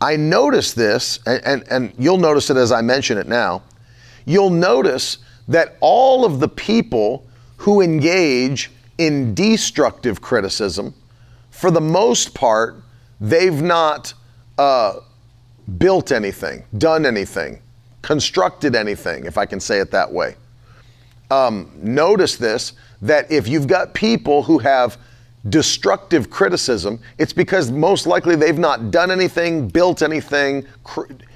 I 0.00 0.16
notice 0.16 0.72
this, 0.72 1.18
and, 1.26 1.42
and, 1.44 1.64
and, 1.70 1.94
you'll 1.98 2.18
notice 2.18 2.50
it 2.50 2.56
as 2.56 2.70
I 2.70 2.82
mention 2.82 3.18
it 3.18 3.26
now 3.26 3.62
you'll 4.26 4.50
notice 4.50 5.18
that 5.48 5.76
all 5.80 6.24
of 6.24 6.40
the 6.40 6.48
people 6.48 7.26
who 7.56 7.80
engage 7.80 8.70
in 8.98 9.34
destructive 9.34 10.20
criticism, 10.20 10.94
for 11.50 11.70
the 11.70 11.80
most 11.80 12.34
part, 12.34 12.76
they've 13.20 13.62
not 13.62 14.12
uh, 14.58 15.00
built 15.78 16.12
anything, 16.12 16.64
done 16.76 17.06
anything, 17.06 17.60
constructed 18.02 18.74
anything, 18.74 19.24
if 19.24 19.38
I 19.38 19.46
can 19.46 19.60
say 19.60 19.78
it 19.78 19.90
that 19.90 20.12
way. 20.12 20.36
Um, 21.30 21.72
notice 21.76 22.36
this 22.36 22.74
that 23.02 23.30
if 23.30 23.48
you've 23.48 23.66
got 23.66 23.94
people 23.94 24.42
who 24.42 24.58
have 24.58 24.96
destructive 25.48 26.30
criticism, 26.30 26.98
it's 27.18 27.32
because 27.32 27.70
most 27.70 28.06
likely 28.06 28.36
they've 28.36 28.58
not 28.58 28.90
done 28.90 29.10
anything, 29.10 29.68
built 29.68 30.02
anything. 30.02 30.66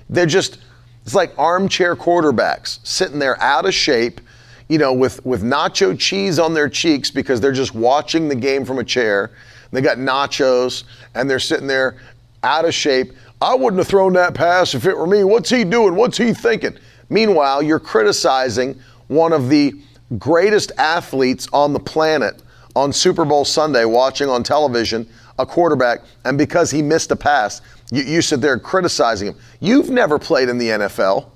They're 0.09 0.27
just 0.27 0.59
it's 1.05 1.15
like 1.15 1.37
armchair 1.39 1.97
quarterbacks 1.97 2.79
sitting 2.87 3.19
there 3.19 3.41
out 3.43 3.67
of 3.67 3.75
shape, 3.75 4.21
you 4.69 4.79
know, 4.79 4.93
with, 4.93 5.25
with 5.25 5.43
nacho 5.43 5.99
cheese 5.99 6.39
on 6.39 6.55
their 6.55 6.69
cheeks 6.69 7.11
because 7.11 7.41
they're 7.41 7.53
just 7.53 7.75
watching 7.75 8.29
the 8.29 8.35
game 8.35 8.65
from 8.65 8.79
a 8.79 8.85
chair. 8.85 9.33
They 9.73 9.81
got 9.81 9.99
nachos 9.99 10.85
and 11.15 11.29
they're 11.29 11.39
sitting 11.39 11.67
there 11.67 11.97
out 12.43 12.65
of 12.65 12.75
shape. 12.75 13.13
I 13.41 13.55
wouldn't 13.55 13.79
have 13.79 13.89
thrown 13.89 14.13
that 14.15 14.35
pass 14.35 14.75
if 14.75 14.87
it 14.87 14.97
were 14.97 15.07
me. 15.07 15.25
What's 15.25 15.51
he 15.51 15.65
doing? 15.65 15.95
What's 15.95 16.19
he 16.19 16.35
thinking? 16.35 16.77
Meanwhile, 17.09 17.63
you're 17.63 17.81
criticizing 17.81 18.81
one 19.09 19.33
of 19.33 19.49
the 19.49 19.75
greatest 20.19 20.73
athletes 20.79 21.49
on 21.53 21.73
the 21.73 21.81
planet 21.81 22.43
on 22.77 22.93
Super 22.93 23.25
Bowl 23.25 23.45
Sunday, 23.45 23.85
watching 23.85 24.29
on 24.29 24.43
television 24.43 25.09
a 25.39 25.47
quarterback, 25.47 26.03
and 26.25 26.37
because 26.39 26.71
he 26.71 26.83
missed 26.83 27.11
a 27.11 27.17
pass, 27.17 27.63
you, 27.91 28.03
you 28.03 28.23
sit 28.23 28.41
there 28.41 28.59
criticizing 28.59 29.29
him. 29.29 29.37
You've 29.61 29.91
never 29.91 30.19
played 30.19 30.49
in 30.49 30.59
the 30.59 30.69
NFL. 30.69 31.31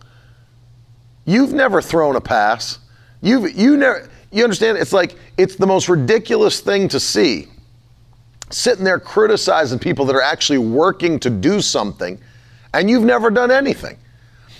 You've 1.24 1.52
never 1.52 1.80
thrown 1.80 2.16
a 2.16 2.20
pass. 2.20 2.78
You've 3.22 3.56
you 3.56 3.76
never 3.76 4.08
you 4.30 4.44
understand? 4.44 4.78
It's 4.78 4.92
like 4.92 5.16
it's 5.36 5.56
the 5.56 5.66
most 5.66 5.88
ridiculous 5.88 6.60
thing 6.60 6.88
to 6.88 7.00
see. 7.00 7.48
Sitting 8.50 8.84
there 8.84 9.00
criticizing 9.00 9.78
people 9.78 10.04
that 10.06 10.14
are 10.14 10.22
actually 10.22 10.58
working 10.58 11.18
to 11.20 11.30
do 11.30 11.60
something, 11.60 12.20
and 12.74 12.90
you've 12.90 13.04
never 13.04 13.30
done 13.30 13.50
anything. 13.50 13.96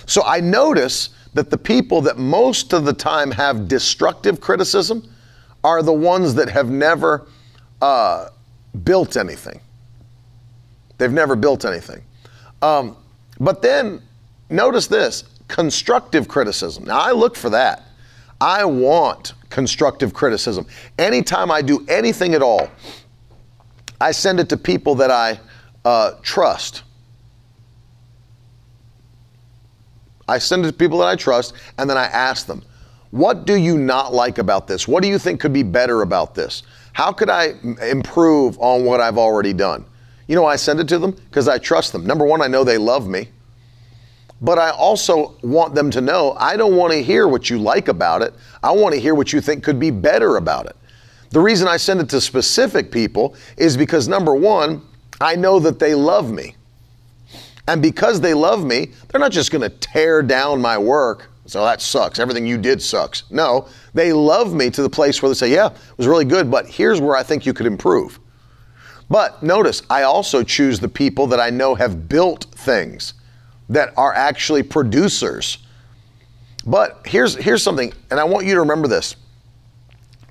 So 0.07 0.23
I 0.25 0.41
notice 0.41 1.11
that 1.35 1.51
the 1.51 1.59
people 1.59 2.01
that 2.03 2.17
most 2.17 2.73
of 2.73 2.85
the 2.85 2.93
time 2.93 3.31
have 3.33 3.69
destructive 3.69 4.41
criticism 4.41 5.13
are 5.63 5.83
the 5.83 5.93
ones 5.93 6.35
that 6.35 6.49
have 6.49 6.71
never 6.71 7.27
uh, 7.83 8.29
built 8.85 9.17
anything. 9.17 9.61
They've 10.99 11.13
never 11.13 11.37
built 11.37 11.65
anything. 11.65 12.03
Um, 12.63 12.97
but 13.41 13.63
then 13.63 14.03
notice 14.49 14.87
this 14.87 15.25
constructive 15.49 16.29
criticism. 16.29 16.85
Now, 16.85 17.01
I 17.01 17.13
look 17.13 17.37
for 17.37 17.51
that. 17.51 17.83
I 18.41 18.65
want 18.65 19.35
constructive 19.51 20.13
criticism. 20.13 20.67
Anytime 20.99 21.51
I 21.51 21.63
do 21.63 21.85
anything 21.89 22.35
at 22.35 22.43
all, 22.43 22.69
I 24.01 24.11
send 24.11 24.41
it 24.41 24.49
to 24.51 24.57
people 24.57 24.95
that 24.97 25.11
I 25.11 25.39
uh, 25.85 26.13
trust. 26.23 26.83
I 30.27 30.39
send 30.39 30.65
it 30.65 30.69
to 30.69 30.77
people 30.77 30.99
that 30.99 31.09
I 31.09 31.17
trust, 31.17 31.55
and 31.79 31.89
then 31.89 31.97
I 31.97 32.07
ask 32.07 32.47
them, 32.47 32.63
What 33.11 33.47
do 33.47 33.55
you 33.55 33.79
not 33.79 34.13
like 34.13 34.39
about 34.39 34.67
this? 34.67 34.89
What 34.89 35.03
do 35.03 35.09
you 35.09 35.19
think 35.19 35.41
could 35.41 35.53
be 35.53 35.63
better 35.63 36.03
about 36.03 36.35
this? 36.35 36.63
How 36.93 37.13
could 37.13 37.31
I 37.31 37.55
improve 37.83 38.59
on 38.59 38.85
what 38.85 39.01
I've 39.01 39.19
already 39.19 39.53
done? 39.53 39.85
You 40.27 40.35
know, 40.35 40.43
why 40.43 40.55
I 40.55 40.57
send 40.57 40.81
it 40.81 40.89
to 40.89 40.99
them 40.99 41.13
because 41.13 41.49
I 41.49 41.59
trust 41.59 41.93
them. 41.93 42.07
Number 42.07 42.25
one, 42.25 42.41
I 42.41 42.47
know 42.47 42.65
they 42.65 42.79
love 42.79 43.09
me. 43.09 43.29
But 44.41 44.59
I 44.59 44.71
also 44.71 45.37
want 45.43 45.75
them 45.75 45.91
to 45.93 46.01
know 46.01 46.35
I 46.39 46.57
don't 46.57 46.77
want 46.77 46.93
to 46.93 47.03
hear 47.03 47.29
what 47.29 47.49
you 47.49 47.59
like 47.59 47.89
about 47.89 48.23
it. 48.23 48.35
I 48.63 48.73
want 48.73 48.95
to 48.95 49.01
hear 49.01 49.15
what 49.15 49.33
you 49.33 49.41
think 49.41 49.63
could 49.63 49.79
be 49.79 49.91
better 49.91 50.37
about 50.37 50.67
it. 50.67 50.77
The 51.31 51.41
reason 51.41 51.67
I 51.67 51.77
send 51.77 52.01
it 52.01 52.09
to 52.11 52.21
specific 52.21 52.91
people 52.93 53.35
is 53.57 53.77
because 53.77 54.07
number 54.07 54.35
one, 54.35 54.83
I 55.21 55.35
know 55.37 55.59
that 55.61 55.79
they 55.79 55.95
love 55.95 56.31
me. 56.31 56.57
And 57.67 57.81
because 57.81 58.21
they 58.21 58.35
love 58.35 58.65
me, 58.65 58.93
they're 59.09 59.21
not 59.21 59.33
just 59.33 59.51
going 59.51 59.63
to 59.63 59.71
tear 59.71 60.23
down 60.23 60.61
my 60.61 60.77
work. 60.77 61.31
So 61.47 61.65
that 61.65 61.81
sucks. 61.81 62.19
Everything 62.19 62.47
you 62.47 62.59
did 62.59 62.81
sucks. 62.81 63.25
No, 63.31 63.69
they 63.95 64.13
love 64.13 64.55
me 64.55 64.71
to 64.71 64.83
the 64.83 64.91
place 64.91 65.23
where 65.23 65.29
they 65.31 65.35
say, 65.35 65.53
yeah, 65.53 65.67
it 65.67 65.99
was 65.99 66.07
really 66.07 66.25
good, 66.25 66.51
but 66.51 66.67
here's 66.67 67.01
where 67.01 67.17
I 67.17 67.23
think 67.23 67.47
you 67.47 67.53
could 67.55 67.67
improve. 67.67 68.19
But 69.09 69.43
notice, 69.43 69.83
I 69.91 70.03
also 70.03 70.43
choose 70.43 70.81
the 70.81 70.89
people 70.89 71.27
that 71.29 71.41
I 71.41 71.51
know 71.51 71.75
have 71.75 72.09
built 72.09 72.45
things 72.53 73.15
that 73.69 73.93
are 73.97 74.13
actually 74.13 74.63
producers. 74.63 75.59
But 76.67 77.01
here's, 77.05 77.35
here's 77.37 77.63
something, 77.63 77.93
and 78.11 78.19
I 78.19 78.25
want 78.25 78.47
you 78.47 78.55
to 78.55 78.61
remember 78.61 78.89
this. 78.89 79.17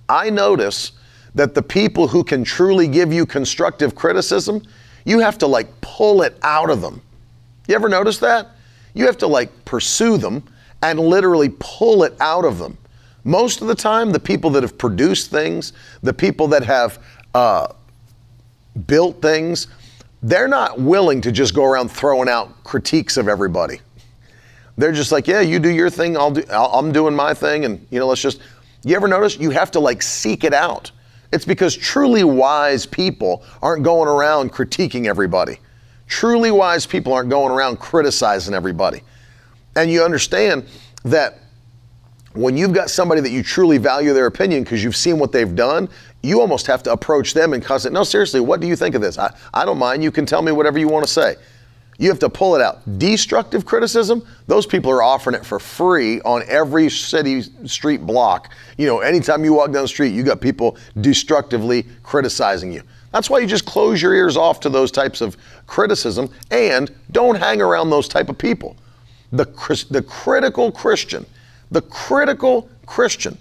I 0.10 0.30
notice 0.30 0.94
that 1.36 1.56
the 1.56 1.62
people 1.62 2.08
who 2.08 2.24
can 2.24 2.44
truly 2.44 2.88
give 2.88 3.14
you 3.14 3.26
constructive 3.26 3.96
criticism, 3.96 4.64
you 5.06 5.20
have 5.20 5.38
to 5.40 5.48
like 5.48 5.68
pull 5.82 6.22
it 6.22 6.38
out 6.44 6.70
of 6.70 6.82
them. 6.82 7.02
You 7.68 7.76
ever 7.76 7.90
notice 7.90 8.18
that? 8.20 8.50
You 8.94 9.06
have 9.06 9.18
to 9.20 9.28
like 9.28 9.66
pursue 9.66 10.18
them 10.18 10.44
and 10.82 11.00
literally 11.00 11.50
pull 11.60 12.04
it 12.04 12.14
out 12.20 12.46
of 12.46 12.60
them. 12.60 12.78
Most 13.24 13.62
of 13.62 13.68
the 13.68 13.76
time, 13.76 14.12
the 14.12 14.20
people 14.20 14.50
that 14.52 14.64
have 14.64 14.78
produced 14.78 15.32
things, 15.32 15.74
the 16.02 16.14
people 16.14 16.48
that 16.50 16.64
have 16.64 17.02
uh, 17.34 17.68
built 18.88 19.22
things, 19.22 19.68
they're 20.22 20.48
not 20.48 20.80
willing 20.80 21.22
to 21.22 21.32
just 21.32 21.54
go 21.54 21.66
around 21.66 21.90
throwing 21.90 22.30
out 22.30 22.64
critiques 22.64 23.18
of 23.18 23.28
everybody. 23.28 23.80
They're 24.78 24.92
just 24.92 25.12
like, 25.12 25.28
yeah, 25.28 25.42
you 25.42 25.60
do 25.60 25.70
your 25.70 25.90
thing, 25.90 26.18
I'll 26.18 26.32
do, 26.32 26.44
I'm 26.50 26.92
doing 26.92 27.16
my 27.16 27.34
thing, 27.34 27.66
and 27.66 27.86
you 27.92 28.00
know, 28.00 28.08
let's 28.08 28.22
just. 28.22 28.40
You 28.86 28.98
ever 28.98 29.08
notice 29.08 29.38
you 29.38 29.50
have 29.52 29.72
to 29.72 29.80
like 29.80 30.02
seek 30.02 30.44
it 30.44 30.54
out? 30.54 30.92
It's 31.32 31.46
because 31.46 31.76
truly 31.76 32.24
wise 32.24 32.86
people 32.86 33.44
aren't 33.62 33.84
going 33.84 34.10
around 34.10 34.52
critiquing 34.52 35.08
everybody. 35.08 35.58
Truly 36.08 36.52
wise 36.52 36.86
people 36.86 37.14
aren't 37.14 37.30
going 37.30 37.52
around 37.52 37.80
criticizing 37.80 38.54
everybody. 38.54 39.02
And 39.76 39.90
you 39.90 40.04
understand 40.04 40.66
that 41.06 41.40
when 42.34 42.58
you've 42.58 42.74
got 42.74 42.90
somebody 42.90 43.22
that 43.22 43.32
you 43.32 43.42
truly 43.42 43.78
value 43.78 44.14
their 44.14 44.26
opinion 44.26 44.64
because 44.64 44.84
you've 44.84 44.96
seen 44.96 45.18
what 45.18 45.32
they've 45.32 45.56
done, 45.56 45.90
you 46.24 46.40
almost 46.40 46.66
have 46.68 46.82
to 46.84 46.92
approach 46.92 47.34
them 47.34 47.54
and 47.54 47.64
say, 47.64 47.90
no, 47.90 48.04
seriously, 48.04 48.40
what 48.40 48.62
do 48.62 48.68
you 48.68 48.78
think 48.78 48.96
of 48.96 49.02
this? 49.02 49.20
I, 49.20 49.36
I 49.54 49.66
don't 49.66 49.78
mind. 49.78 50.04
You 50.04 50.12
can 50.12 50.26
tell 50.26 50.42
me 50.42 50.54
whatever 50.54 50.80
you 50.80 50.88
want 50.88 51.06
to 51.06 51.12
say. 51.12 51.36
You 52.00 52.10
have 52.10 52.20
to 52.20 52.30
pull 52.30 52.56
it 52.56 52.62
out. 52.62 52.82
Destructive 52.98 53.66
criticism, 53.66 54.26
those 54.48 54.66
people 54.66 54.90
are 54.90 55.04
offering 55.04 55.36
it 55.36 55.46
for 55.46 55.60
free 55.60 56.22
on 56.22 56.42
every 56.48 56.90
city 56.90 57.44
street 57.68 58.06
block. 58.06 58.52
You 58.78 58.88
know, 58.88 59.00
anytime 59.02 59.44
you 59.44 59.54
walk 59.54 59.72
down 59.72 59.84
the 59.84 59.88
street, 59.88 60.14
you 60.14 60.24
got 60.24 60.42
people 60.42 60.78
destructively 61.02 61.86
criticizing 62.02 62.72
you. 62.72 62.82
That's 63.12 63.30
why 63.30 63.40
you 63.40 63.48
just 63.48 63.66
close 63.66 64.02
your 64.02 64.16
ears 64.16 64.38
off 64.38 64.60
to 64.62 64.70
those 64.70 64.92
types 64.92 65.22
of 65.22 65.38
criticism 65.68 66.30
and 66.50 66.90
don't 67.12 67.36
hang 67.36 67.62
around 67.62 67.92
those 67.92 68.08
type 68.08 68.30
of 68.30 68.38
people. 68.38 68.76
The, 69.34 69.46
the 69.92 70.02
critical 70.02 70.72
Christian, 70.72 71.26
the 71.70 71.82
critical 71.82 72.70
Christian 72.86 73.38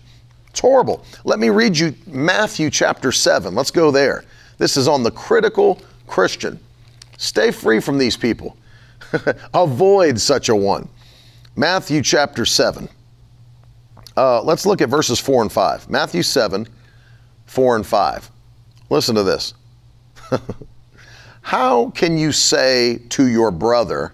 it's 0.53 0.61
horrible. 0.61 1.03
Let 1.25 1.39
me 1.39 1.49
read 1.49 1.79
you 1.79 1.95
Matthew 2.07 2.69
chapter 2.69 3.11
7. 3.11 3.55
Let's 3.55 3.71
go 3.71 3.91
there. 3.91 4.25
This 4.59 4.77
is 4.77 4.87
on 4.87 5.03
the 5.03 5.11
critical 5.11 5.81
Christian. 6.07 6.61
Stay 7.17 7.51
free 7.51 7.81
from 7.81 7.97
these 7.97 8.19
people. 8.19 8.55
Avoid 9.55 10.21
such 10.21 10.51
a 10.51 10.55
one. 10.55 10.91
Matthew 11.57 12.03
chapter 12.03 12.45
7. 12.45 12.87
Uh, 14.15 14.43
let's 14.43 14.67
look 14.67 14.83
at 14.83 14.91
verses 14.91 15.19
4 15.19 15.41
and 15.41 15.51
5. 15.51 15.89
Matthew 15.89 16.23
7, 16.23 16.69
4 17.47 17.77
and 17.77 17.87
5. 17.87 18.31
Listen 18.91 19.15
to 19.15 19.23
this. 19.23 19.55
How 21.41 21.89
can 21.93 22.19
you 22.19 22.31
say 22.31 22.99
to 23.09 23.27
your 23.27 23.51
brother, 23.51 24.13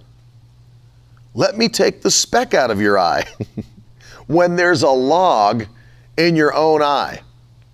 Let 1.35 1.59
me 1.59 1.69
take 1.69 2.01
the 2.01 2.13
speck 2.13 2.55
out 2.55 2.71
of 2.71 2.81
your 2.81 2.97
eye, 2.97 3.25
when 4.29 4.55
there's 4.55 4.85
a 4.85 4.91
log 4.91 5.67
in 6.19 6.37
your 6.37 6.53
own 6.55 6.83
eye. 6.83 7.23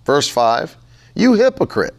Verse 0.05 0.29
5 0.29 0.77
You 1.15 1.33
hypocrite, 1.33 1.95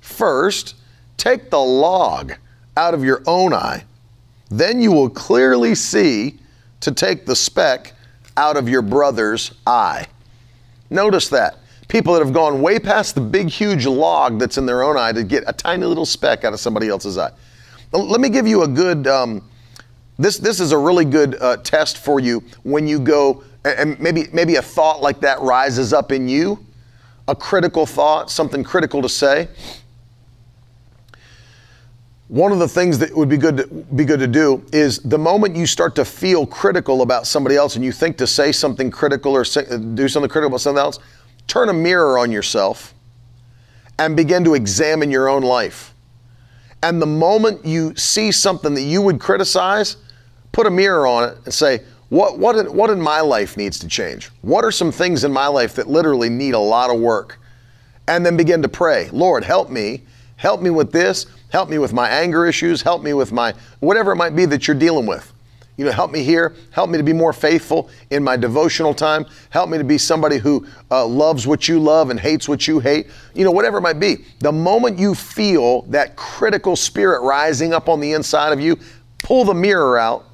first 0.00 0.76
take 1.18 1.50
the 1.50 1.58
log 1.58 2.32
out 2.76 2.94
of 2.94 3.04
your 3.04 3.22
own 3.26 3.52
eye, 3.52 3.84
then 4.48 4.80
you 4.80 4.92
will 4.92 5.10
clearly 5.10 5.74
see 5.74 6.38
to 6.80 6.92
take 6.92 7.26
the 7.26 7.36
speck 7.36 7.92
out 8.38 8.56
of 8.56 8.68
your 8.68 8.80
brother's 8.80 9.52
eye. 9.66 10.06
Notice 10.88 11.28
that. 11.28 11.56
People 11.88 12.14
that 12.14 12.24
have 12.24 12.32
gone 12.32 12.62
way 12.62 12.78
past 12.78 13.16
the 13.16 13.20
big, 13.20 13.48
huge 13.48 13.84
log 13.84 14.38
that's 14.38 14.56
in 14.56 14.64
their 14.64 14.82
own 14.84 14.96
eye 14.96 15.12
to 15.12 15.24
get 15.24 15.42
a 15.46 15.52
tiny 15.52 15.84
little 15.84 16.06
speck 16.06 16.44
out 16.44 16.52
of 16.52 16.60
somebody 16.60 16.88
else's 16.88 17.18
eye. 17.18 17.32
Let 17.92 18.20
me 18.20 18.28
give 18.28 18.46
you 18.46 18.62
a 18.62 18.68
good, 18.68 19.08
um, 19.08 19.42
this, 20.16 20.38
this 20.38 20.60
is 20.60 20.70
a 20.70 20.78
really 20.78 21.04
good 21.04 21.36
uh, 21.40 21.56
test 21.58 21.98
for 21.98 22.20
you 22.20 22.44
when 22.62 22.86
you 22.86 23.00
go 23.00 23.42
and 23.64 23.98
maybe 24.00 24.26
maybe 24.32 24.56
a 24.56 24.62
thought 24.62 25.02
like 25.02 25.20
that 25.20 25.40
rises 25.40 25.92
up 25.92 26.12
in 26.12 26.28
you, 26.28 26.64
a 27.28 27.34
critical 27.34 27.86
thought, 27.86 28.30
something 28.30 28.64
critical 28.64 29.02
to 29.02 29.08
say. 29.08 29.48
One 32.28 32.52
of 32.52 32.60
the 32.60 32.68
things 32.68 32.96
that 32.98 33.14
would 33.16 33.28
be 33.28 33.36
good 33.36 33.56
to, 33.56 33.66
be 33.66 34.04
good 34.04 34.20
to 34.20 34.28
do 34.28 34.64
is 34.72 35.00
the 35.00 35.18
moment 35.18 35.56
you 35.56 35.66
start 35.66 35.96
to 35.96 36.04
feel 36.04 36.46
critical 36.46 37.02
about 37.02 37.26
somebody 37.26 37.56
else 37.56 37.74
and 37.74 37.84
you 37.84 37.90
think 37.90 38.16
to 38.18 38.26
say 38.26 38.52
something 38.52 38.88
critical 38.88 39.34
or 39.34 39.44
say, 39.44 39.64
do 39.94 40.06
something 40.06 40.30
critical 40.30 40.46
about 40.46 40.60
something 40.60 40.80
else, 40.80 41.00
turn 41.48 41.68
a 41.70 41.72
mirror 41.72 42.18
on 42.18 42.30
yourself 42.30 42.94
and 43.98 44.16
begin 44.16 44.44
to 44.44 44.54
examine 44.54 45.10
your 45.10 45.28
own 45.28 45.42
life. 45.42 45.92
And 46.84 47.02
the 47.02 47.06
moment 47.06 47.66
you 47.66 47.96
see 47.96 48.30
something 48.30 48.74
that 48.74 48.82
you 48.82 49.02
would 49.02 49.18
criticize, 49.18 49.96
put 50.52 50.68
a 50.68 50.70
mirror 50.70 51.08
on 51.08 51.30
it 51.30 51.38
and 51.44 51.52
say, 51.52 51.80
what, 52.10 52.38
what, 52.38 52.56
in, 52.56 52.66
what 52.66 52.90
in 52.90 53.00
my 53.00 53.20
life 53.20 53.56
needs 53.56 53.78
to 53.78 53.88
change? 53.88 54.30
What 54.42 54.64
are 54.64 54.72
some 54.72 54.90
things 54.92 55.24
in 55.24 55.32
my 55.32 55.46
life 55.46 55.74
that 55.76 55.88
literally 55.88 56.28
need 56.28 56.54
a 56.54 56.58
lot 56.58 56.90
of 56.90 57.00
work? 57.00 57.38
And 58.08 58.26
then 58.26 58.36
begin 58.36 58.62
to 58.62 58.68
pray, 58.68 59.08
Lord, 59.12 59.44
help 59.44 59.70
me. 59.70 60.02
Help 60.36 60.60
me 60.60 60.70
with 60.70 60.90
this. 60.90 61.26
Help 61.50 61.68
me 61.68 61.78
with 61.78 61.92
my 61.92 62.08
anger 62.08 62.46
issues. 62.46 62.82
Help 62.82 63.02
me 63.02 63.12
with 63.12 63.30
my 63.30 63.54
whatever 63.78 64.10
it 64.10 64.16
might 64.16 64.34
be 64.34 64.44
that 64.46 64.66
you're 64.66 64.76
dealing 64.76 65.06
with. 65.06 65.32
You 65.76 65.84
know, 65.84 65.92
help 65.92 66.10
me 66.10 66.24
here. 66.24 66.56
Help 66.72 66.90
me 66.90 66.98
to 66.98 67.04
be 67.04 67.12
more 67.12 67.32
faithful 67.32 67.88
in 68.10 68.24
my 68.24 68.36
devotional 68.36 68.92
time. 68.92 69.24
Help 69.50 69.70
me 69.70 69.78
to 69.78 69.84
be 69.84 69.96
somebody 69.96 70.36
who 70.36 70.66
uh, 70.90 71.06
loves 71.06 71.46
what 71.46 71.68
you 71.68 71.78
love 71.78 72.10
and 72.10 72.18
hates 72.18 72.48
what 72.48 72.66
you 72.66 72.80
hate. 72.80 73.06
You 73.34 73.44
know, 73.44 73.50
whatever 73.52 73.78
it 73.78 73.82
might 73.82 74.00
be. 74.00 74.24
The 74.40 74.52
moment 74.52 74.98
you 74.98 75.14
feel 75.14 75.82
that 75.82 76.16
critical 76.16 76.74
spirit 76.74 77.22
rising 77.22 77.72
up 77.72 77.88
on 77.88 78.00
the 78.00 78.12
inside 78.12 78.52
of 78.52 78.60
you, 78.60 78.78
pull 79.18 79.44
the 79.44 79.54
mirror 79.54 79.96
out 79.96 80.26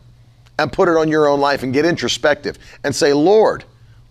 and 0.59 0.73
put 0.73 0.89
it 0.89 0.97
on 0.97 1.09
your 1.09 1.29
own 1.29 1.41
life 1.41 1.63
and 1.63 1.73
get 1.73 1.85
introspective 1.85 2.59
and 2.85 2.95
say, 2.95 3.13
Lord, 3.13 3.65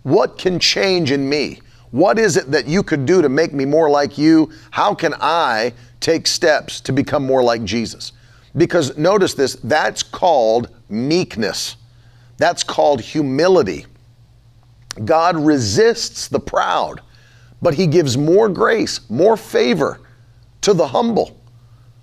what 0.04 0.38
can 0.38 0.60
change 0.60 1.12
in 1.12 1.28
me? 1.28 1.60
What 1.92 2.20
is 2.20 2.38
it 2.38 2.52
that 2.52 2.68
you 2.68 2.84
could 2.84 3.06
do 3.06 3.22
to 3.22 3.30
make 3.30 3.54
me 3.54 3.66
more 3.66 3.90
like 3.90 4.18
you? 4.18 4.52
How 4.72 4.94
can 4.94 5.14
I 5.20 5.74
take 6.00 6.28
steps 6.28 6.82
to 6.82 6.92
become 6.92 7.26
more 7.26 7.42
like 7.42 7.64
Jesus? 7.64 8.12
Because 8.58 8.98
notice 8.98 9.34
this, 9.34 9.56
that's 9.64 10.04
called 10.04 10.70
meekness. 10.90 11.78
That's 12.38 12.64
called 12.64 13.02
humility. 13.02 13.86
God 15.04 15.38
resists 15.38 16.28
the 16.28 16.40
proud, 16.40 17.02
but 17.62 17.74
He 17.74 17.88
gives 17.88 18.18
more 18.18 18.50
grace, 18.50 19.10
more 19.10 19.36
favor 19.36 20.00
to 20.62 20.74
the 20.74 20.88
humble. 20.88 21.40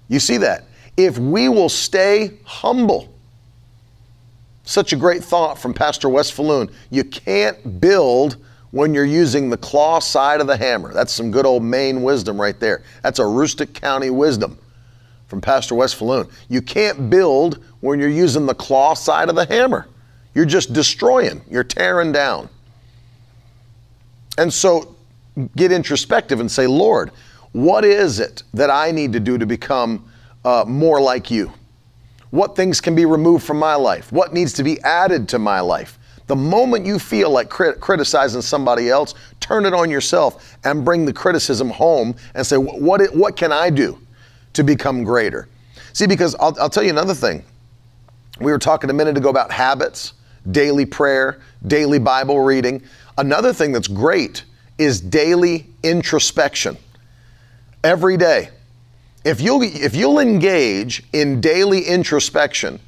You 0.08 0.20
see 0.20 0.36
that? 0.38 0.64
If 0.96 1.18
we 1.18 1.48
will 1.48 1.68
stay 1.68 2.38
humble, 2.44 3.11
such 4.64 4.92
a 4.92 4.96
great 4.96 5.24
thought 5.24 5.58
from 5.58 5.74
Pastor 5.74 6.08
Wes 6.08 6.30
Falloon. 6.30 6.70
You 6.90 7.04
can't 7.04 7.80
build 7.80 8.36
when 8.70 8.94
you're 8.94 9.04
using 9.04 9.50
the 9.50 9.56
claw 9.56 9.98
side 9.98 10.40
of 10.40 10.46
the 10.46 10.56
hammer. 10.56 10.92
That's 10.92 11.12
some 11.12 11.30
good 11.30 11.46
old 11.46 11.62
Maine 11.62 12.02
wisdom 12.02 12.40
right 12.40 12.58
there. 12.58 12.82
That's 13.02 13.18
a 13.18 13.22
Aroostook 13.22 13.74
County 13.74 14.10
wisdom 14.10 14.58
from 15.26 15.40
Pastor 15.40 15.74
Wes 15.74 15.92
Falloon. 15.92 16.28
You 16.48 16.62
can't 16.62 17.10
build 17.10 17.62
when 17.80 17.98
you're 17.98 18.08
using 18.08 18.46
the 18.46 18.54
claw 18.54 18.94
side 18.94 19.28
of 19.28 19.34
the 19.34 19.46
hammer. 19.46 19.86
You're 20.34 20.46
just 20.46 20.72
destroying, 20.72 21.42
you're 21.50 21.64
tearing 21.64 22.12
down. 22.12 22.48
And 24.38 24.52
so 24.52 24.94
get 25.56 25.72
introspective 25.72 26.40
and 26.40 26.50
say, 26.50 26.66
Lord, 26.66 27.10
what 27.52 27.84
is 27.84 28.18
it 28.18 28.42
that 28.54 28.70
I 28.70 28.90
need 28.90 29.12
to 29.12 29.20
do 29.20 29.36
to 29.36 29.44
become 29.44 30.10
uh, 30.44 30.64
more 30.66 31.00
like 31.00 31.30
you? 31.30 31.52
What 32.32 32.56
things 32.56 32.80
can 32.80 32.96
be 32.96 33.04
removed 33.04 33.44
from 33.44 33.58
my 33.58 33.76
life? 33.76 34.10
What 34.10 34.32
needs 34.32 34.52
to 34.54 34.64
be 34.64 34.80
added 34.80 35.28
to 35.28 35.38
my 35.38 35.60
life? 35.60 35.98
The 36.26 36.36
moment 36.36 36.86
you 36.86 36.98
feel 36.98 37.30
like 37.30 37.48
crit- 37.48 37.78
criticizing 37.78 38.42
somebody 38.42 38.88
else, 38.88 39.14
turn 39.38 39.66
it 39.66 39.74
on 39.74 39.90
yourself 39.90 40.56
and 40.64 40.84
bring 40.84 41.04
the 41.04 41.12
criticism 41.12 41.68
home 41.68 42.16
and 42.34 42.46
say, 42.46 42.56
what, 42.56 43.02
what 43.14 43.36
can 43.36 43.52
I 43.52 43.70
do 43.70 43.98
to 44.52 44.64
become 44.64 45.04
greater. 45.04 45.48
See, 45.92 46.06
because 46.06 46.34
I'll, 46.36 46.56
I'll 46.60 46.70
tell 46.70 46.82
you 46.82 46.90
another 46.90 47.14
thing. 47.14 47.44
We 48.40 48.50
were 48.50 48.58
talking 48.58 48.90
a 48.90 48.92
minute 48.92 49.16
ago 49.16 49.28
about 49.28 49.50
habits, 49.50 50.14
daily 50.50 50.86
prayer, 50.86 51.40
daily 51.66 51.98
Bible 51.98 52.40
reading. 52.40 52.82
Another 53.18 53.52
thing 53.52 53.72
that's 53.72 53.88
great 53.88 54.44
is 54.78 55.00
daily 55.00 55.66
introspection. 55.82 56.76
Every 57.84 58.16
day. 58.16 58.48
If 59.24 59.40
you'll, 59.40 59.62
if 59.62 59.94
you'll 59.94 60.18
engage 60.18 61.04
in 61.12 61.40
daily 61.40 61.82
introspection, 61.82 62.80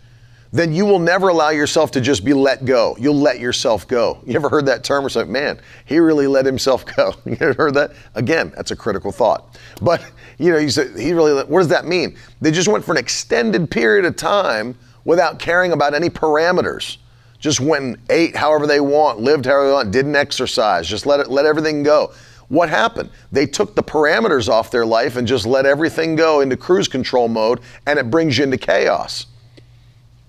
then 0.55 0.73
you 0.73 0.87
will 0.87 1.01
never 1.01 1.29
allow 1.29 1.51
yourself 1.51 1.91
to 1.91 2.01
just 2.01 2.25
be 2.25 2.33
let 2.33 2.65
go. 2.65 2.97
You'll 3.01 3.19
let 3.19 3.41
yourself 3.41 3.89
go. 3.89 4.21
You 4.25 4.37
ever 4.37 4.49
heard 4.49 4.67
that 4.67 4.85
term 4.85 5.05
or 5.05 5.09
say, 5.09 5.25
man, 5.25 5.61
he 5.85 5.99
really 5.99 6.29
let 6.29 6.47
himself 6.47 6.87
go? 6.97 7.15
You 7.25 7.37
ever 7.41 7.55
heard 7.55 7.75
that? 7.75 7.93
Again, 8.15 8.53
that's 8.55 8.71
a 8.71 8.77
critical 8.77 9.11
thought. 9.11 9.59
But 9.83 10.05
you 10.39 10.53
know, 10.53 10.59
you 10.59 10.71
said 10.71 10.97
he 10.97 11.13
really. 11.13 11.43
What 11.45 11.59
does 11.59 11.69
that 11.69 11.87
mean? 11.87 12.17
They 12.41 12.53
just 12.53 12.69
went 12.69 12.85
for 12.85 12.93
an 12.93 12.99
extended 12.99 13.69
period 13.69 14.05
of 14.05 14.15
time 14.15 14.77
without 15.05 15.41
caring 15.41 15.73
about 15.73 15.93
any 15.93 16.09
parameters. 16.09 16.99
Just 17.41 17.61
went 17.61 17.85
and 17.85 17.99
ate 18.09 18.35
however 18.35 18.67
they 18.67 18.81
want, 18.81 19.21
lived 19.21 19.45
however 19.47 19.67
they 19.67 19.73
want, 19.73 19.91
didn't 19.91 20.17
exercise, 20.17 20.89
just 20.89 21.05
let 21.05 21.21
it, 21.21 21.31
let 21.31 21.47
everything 21.47 21.83
go. 21.83 22.13
What 22.49 22.69
happened? 22.69 23.11
They 23.33 23.47
took 23.47 23.75
the 23.75 23.83
parameters 23.83 24.49
off 24.49 24.71
their 24.71 24.87
life 24.87 25.17
and 25.17 25.27
just 25.27 25.47
let 25.47 25.67
everything 25.67 26.17
go 26.17 26.41
into 26.41 26.57
cruise 26.57 26.89
control 26.89 27.29
mode, 27.29 27.61
and 27.87 27.99
it 27.99 28.11
brings 28.11 28.39
you 28.39 28.45
into 28.45 28.59
chaos. 28.59 29.27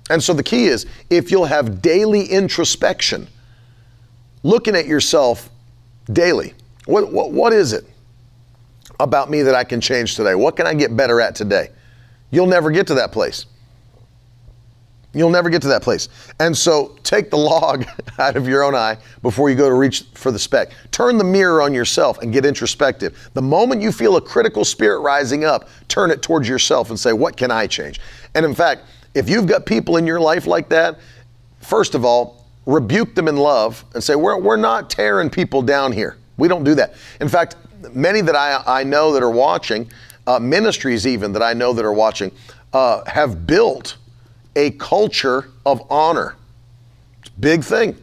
And 0.09 0.23
so 0.23 0.33
the 0.33 0.43
key 0.43 0.65
is 0.65 0.85
if 1.09 1.31
you'll 1.31 1.45
have 1.45 1.81
daily 1.81 2.25
introspection, 2.25 3.27
looking 4.43 4.75
at 4.75 4.85
yourself 4.85 5.49
daily, 6.11 6.53
what, 6.85 7.11
what, 7.11 7.31
what 7.31 7.53
is 7.53 7.73
it? 7.73 7.85
about 8.99 9.29
me 9.29 9.41
that 9.41 9.55
I 9.55 9.63
can 9.63 9.81
change 9.81 10.15
today? 10.15 10.35
What 10.35 10.55
can 10.55 10.67
I 10.67 10.73
get 10.73 10.95
better 10.95 11.21
at 11.21 11.35
today? 11.35 11.69
You'll 12.31 12.47
never 12.47 12.71
get 12.71 12.87
to 12.87 12.95
that 12.95 13.11
place. 13.11 13.45
You'll 15.15 15.29
never 15.29 15.49
get 15.49 15.61
to 15.61 15.69
that 15.69 15.81
place. 15.81 16.09
And 16.41 16.55
so 16.55 16.97
take 17.03 17.29
the 17.31 17.37
log 17.37 17.85
out 18.19 18.35
of 18.35 18.49
your 18.49 18.63
own 18.63 18.75
eye 18.75 18.97
before 19.21 19.49
you 19.49 19.55
go 19.55 19.69
to 19.69 19.73
reach 19.73 20.03
for 20.13 20.29
the 20.29 20.37
speck. 20.37 20.71
Turn 20.91 21.17
the 21.17 21.23
mirror 21.23 21.61
on 21.61 21.73
yourself 21.73 22.21
and 22.21 22.33
get 22.33 22.45
introspective. 22.45 23.29
The 23.33 23.41
moment 23.41 23.81
you 23.81 23.93
feel 23.93 24.17
a 24.17 24.21
critical 24.21 24.65
spirit 24.65 24.99
rising 24.99 25.45
up, 25.45 25.69
turn 25.87 26.11
it 26.11 26.21
towards 26.21 26.49
yourself 26.49 26.89
and 26.89 26.99
say, 26.99 27.13
What 27.13 27.37
can 27.37 27.49
I 27.49 27.65
change? 27.65 28.01
And 28.35 28.45
in 28.45 28.53
fact, 28.53 28.83
if 29.13 29.29
you've 29.29 29.47
got 29.47 29.65
people 29.65 29.95
in 29.95 30.05
your 30.05 30.19
life 30.19 30.45
like 30.45 30.67
that, 30.69 30.99
first 31.61 31.95
of 31.95 32.03
all, 32.03 32.45
rebuke 32.65 33.15
them 33.15 33.29
in 33.29 33.37
love 33.37 33.85
and 33.93 34.03
say, 34.03 34.15
We're, 34.15 34.37
we're 34.37 34.57
not 34.57 34.89
tearing 34.89 35.29
people 35.29 35.61
down 35.61 35.93
here. 35.93 36.17
We 36.35 36.49
don't 36.49 36.65
do 36.65 36.75
that. 36.75 36.95
In 37.21 37.29
fact, 37.29 37.55
many 37.93 38.19
that 38.19 38.35
I, 38.35 38.61
I 38.81 38.83
know 38.83 39.13
that 39.13 39.23
are 39.23 39.31
watching, 39.31 39.89
uh, 40.27 40.39
ministries 40.39 41.07
even 41.07 41.31
that 41.31 41.41
I 41.41 41.53
know 41.53 41.71
that 41.71 41.85
are 41.85 41.93
watching, 41.93 42.33
uh, 42.73 43.05
have 43.05 43.47
built 43.47 43.95
a 44.55 44.71
culture 44.71 45.49
of 45.65 45.81
honor. 45.91 46.35
It's 47.19 47.29
a 47.29 47.39
big 47.39 47.63
thing. 47.63 47.97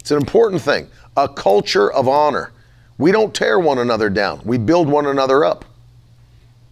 It's 0.00 0.10
an 0.10 0.18
important 0.18 0.60
thing. 0.62 0.88
A 1.16 1.28
culture 1.28 1.92
of 1.92 2.08
honor. 2.08 2.52
We 2.98 3.10
don't 3.12 3.34
tear 3.34 3.58
one 3.58 3.78
another 3.78 4.10
down. 4.10 4.40
We 4.44 4.58
build 4.58 4.88
one 4.88 5.06
another 5.06 5.44
up. 5.44 5.64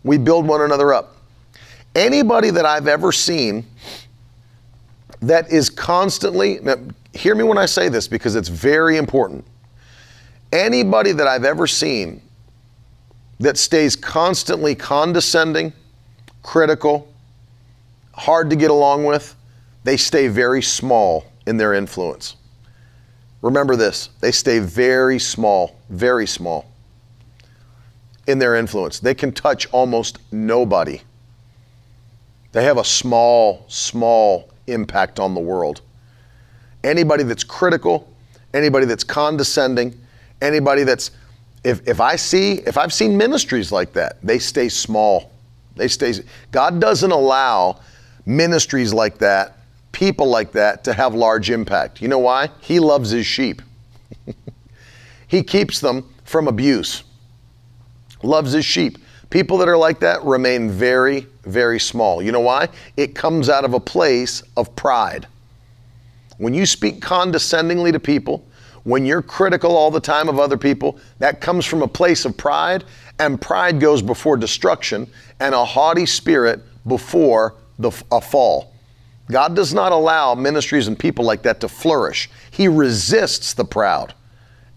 We 0.04 0.18
build 0.18 0.46
one 0.46 0.60
another 0.60 0.92
up. 0.92 1.16
Anybody 1.94 2.50
that 2.50 2.64
I've 2.64 2.88
ever 2.88 3.12
seen 3.12 3.66
that 5.20 5.50
is 5.50 5.70
constantly, 5.70 6.58
now, 6.62 6.76
hear 7.12 7.34
me 7.34 7.44
when 7.44 7.58
I 7.58 7.66
say 7.66 7.88
this 7.88 8.08
because 8.08 8.34
it's 8.34 8.48
very 8.48 8.96
important. 8.96 9.44
Anybody 10.52 11.12
that 11.12 11.26
I've 11.26 11.44
ever 11.44 11.66
seen 11.66 12.20
that 13.40 13.56
stays 13.56 13.96
constantly 13.96 14.74
condescending, 14.74 15.72
critical, 16.42 17.11
hard 18.22 18.50
to 18.50 18.56
get 18.56 18.70
along 18.70 19.04
with, 19.04 19.34
they 19.84 19.96
stay 19.96 20.28
very 20.28 20.62
small 20.62 21.24
in 21.46 21.56
their 21.56 21.74
influence. 21.74 22.36
Remember 23.40 23.74
this 23.74 24.10
they 24.20 24.30
stay 24.30 24.60
very 24.60 25.18
small, 25.18 25.76
very 25.90 26.26
small 26.26 26.66
in 28.28 28.38
their 28.38 28.54
influence. 28.54 29.00
They 29.00 29.14
can 29.14 29.32
touch 29.32 29.66
almost 29.72 30.18
nobody. 30.32 31.00
They 32.52 32.64
have 32.64 32.78
a 32.78 32.84
small, 32.84 33.64
small 33.66 34.50
impact 34.68 35.18
on 35.18 35.34
the 35.34 35.40
world. 35.40 35.80
Anybody 36.84 37.24
that's 37.24 37.42
critical, 37.42 38.08
anybody 38.54 38.86
that's 38.86 39.04
condescending, 39.04 39.98
anybody 40.40 40.84
that's 40.84 41.10
if, 41.64 41.86
if 41.86 42.00
I 42.00 42.16
see, 42.16 42.54
if 42.66 42.76
I've 42.76 42.92
seen 42.92 43.16
ministries 43.16 43.70
like 43.70 43.92
that, 43.92 44.18
they 44.22 44.38
stay 44.38 44.68
small. 44.68 45.32
They 45.76 45.88
stay, 45.88 46.12
God 46.50 46.80
doesn't 46.80 47.10
allow 47.10 47.80
ministries 48.26 48.92
like 48.92 49.18
that, 49.18 49.58
people 49.92 50.26
like 50.26 50.52
that, 50.52 50.84
to 50.84 50.92
have 50.92 51.14
large 51.14 51.50
impact. 51.50 52.00
You 52.00 52.08
know 52.08 52.18
why? 52.18 52.50
He 52.60 52.78
loves 52.78 53.10
his 53.10 53.26
sheep. 53.26 53.62
he 55.28 55.42
keeps 55.42 55.80
them 55.80 56.08
from 56.24 56.48
abuse. 56.48 57.04
Loves 58.22 58.52
his 58.52 58.64
sheep. 58.64 58.98
People 59.30 59.58
that 59.58 59.68
are 59.68 59.76
like 59.76 60.00
that 60.00 60.22
remain 60.24 60.70
very, 60.70 61.26
very 61.44 61.80
small. 61.80 62.22
You 62.22 62.32
know 62.32 62.40
why? 62.40 62.68
It 62.96 63.14
comes 63.14 63.48
out 63.48 63.64
of 63.64 63.74
a 63.74 63.80
place 63.80 64.42
of 64.56 64.74
pride. 64.76 65.26
When 66.38 66.54
you 66.54 66.66
speak 66.66 67.00
condescendingly 67.00 67.92
to 67.92 68.00
people, 68.00 68.44
when 68.84 69.06
you're 69.06 69.22
critical 69.22 69.76
all 69.76 69.90
the 69.90 70.00
time 70.00 70.28
of 70.28 70.38
other 70.38 70.56
people, 70.56 70.98
that 71.18 71.40
comes 71.40 71.64
from 71.64 71.82
a 71.82 71.88
place 71.88 72.24
of 72.24 72.36
pride, 72.36 72.84
and 73.18 73.40
pride 73.40 73.80
goes 73.80 74.02
before 74.02 74.36
destruction, 74.36 75.06
and 75.40 75.54
a 75.54 75.64
haughty 75.64 76.06
spirit 76.06 76.60
before 76.86 77.54
the, 77.82 78.04
a 78.10 78.20
fall. 78.20 78.72
God 79.30 79.54
does 79.54 79.72
not 79.72 79.92
allow 79.92 80.34
ministries 80.34 80.88
and 80.88 80.98
people 80.98 81.24
like 81.24 81.42
that 81.42 81.60
to 81.60 81.68
flourish. 81.68 82.28
He 82.50 82.68
resists 82.68 83.54
the 83.54 83.64
proud 83.64 84.14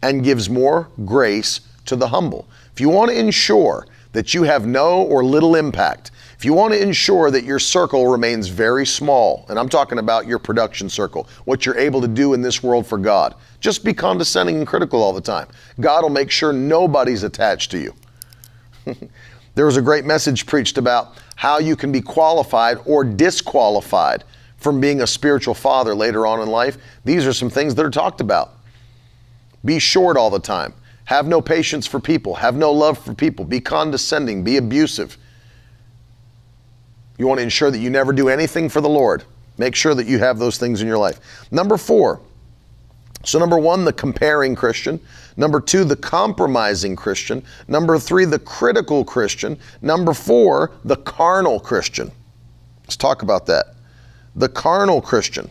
and 0.01 0.23
gives 0.23 0.49
more 0.49 0.89
grace 1.03 1.61
to 1.85 1.95
the 1.95 2.07
humble. 2.07 2.47
If 2.73 2.79
you 2.79 2.89
want 2.89 3.11
to 3.11 3.17
ensure 3.17 3.87
that 4.11 4.33
you 4.33 4.43
have 4.43 4.65
no 4.65 5.01
or 5.01 5.23
little 5.23 5.55
impact, 5.55 6.11
if 6.37 6.43
you 6.45 6.53
want 6.53 6.73
to 6.73 6.81
ensure 6.81 7.31
that 7.31 7.43
your 7.43 7.59
circle 7.59 8.07
remains 8.07 8.47
very 8.47 8.85
small, 8.85 9.45
and 9.49 9.57
I'm 9.57 9.69
talking 9.69 9.99
about 9.99 10.27
your 10.27 10.37
production 10.37 10.89
circle, 10.89 11.27
what 11.45 11.65
you're 11.65 11.77
able 11.77 12.01
to 12.01 12.07
do 12.07 12.33
in 12.33 12.41
this 12.41 12.61
world 12.61 12.85
for 12.85 12.97
God, 12.97 13.35
just 13.61 13.83
be 13.83 13.93
condescending 13.93 14.57
and 14.57 14.67
critical 14.67 15.01
all 15.01 15.13
the 15.13 15.21
time. 15.21 15.47
God 15.79 16.03
will 16.03 16.09
make 16.09 16.29
sure 16.29 16.53
nobody's 16.53 17.23
attached 17.23 17.71
to 17.71 17.79
you. 17.79 17.95
there 19.55 19.65
was 19.65 19.77
a 19.77 19.81
great 19.81 20.05
message 20.05 20.45
preached 20.45 20.77
about 20.77 21.17
how 21.35 21.59
you 21.59 21.75
can 21.75 21.91
be 21.91 22.01
qualified 22.01 22.77
or 22.85 23.03
disqualified 23.03 24.23
from 24.57 24.79
being 24.79 25.01
a 25.01 25.07
spiritual 25.07 25.53
father 25.53 25.93
later 25.93 26.25
on 26.25 26.41
in 26.41 26.49
life, 26.49 26.77
these 27.03 27.25
are 27.25 27.33
some 27.33 27.49
things 27.49 27.75
that 27.75 27.85
are 27.85 27.91
talked 27.91 28.21
about. 28.21 28.53
Be 29.63 29.79
short 29.79 30.17
all 30.17 30.29
the 30.29 30.39
time. 30.39 30.73
Have 31.05 31.27
no 31.27 31.41
patience 31.41 31.85
for 31.85 31.99
people. 31.99 32.35
Have 32.35 32.55
no 32.55 32.71
love 32.71 32.97
for 32.97 33.13
people. 33.13 33.45
Be 33.45 33.59
condescending. 33.59 34.43
Be 34.43 34.57
abusive. 34.57 35.17
You 37.17 37.27
want 37.27 37.39
to 37.39 37.43
ensure 37.43 37.71
that 37.71 37.77
you 37.77 37.89
never 37.89 38.11
do 38.11 38.27
anything 38.27 38.69
for 38.69 38.81
the 38.81 38.89
Lord. 38.89 39.23
Make 39.57 39.75
sure 39.75 39.93
that 39.93 40.07
you 40.07 40.19
have 40.19 40.39
those 40.39 40.57
things 40.57 40.81
in 40.81 40.87
your 40.87 40.97
life. 40.97 41.19
Number 41.51 41.77
four. 41.77 42.21
So, 43.25 43.39
number 43.39 43.57
one, 43.57 43.83
the 43.83 43.93
comparing 43.93 44.55
Christian. 44.55 44.99
Number 45.35 45.59
two, 45.59 45.83
the 45.83 45.95
compromising 45.95 46.95
Christian. 46.95 47.43
Number 47.67 47.97
three, 47.97 48.25
the 48.25 48.39
critical 48.39 49.03
Christian. 49.03 49.57
Number 49.81 50.13
four, 50.13 50.71
the 50.85 50.95
carnal 50.97 51.59
Christian. 51.59 52.11
Let's 52.83 52.95
talk 52.95 53.23
about 53.23 53.47
that. 53.47 53.75
The 54.35 54.47
carnal 54.47 55.01
Christian. 55.01 55.49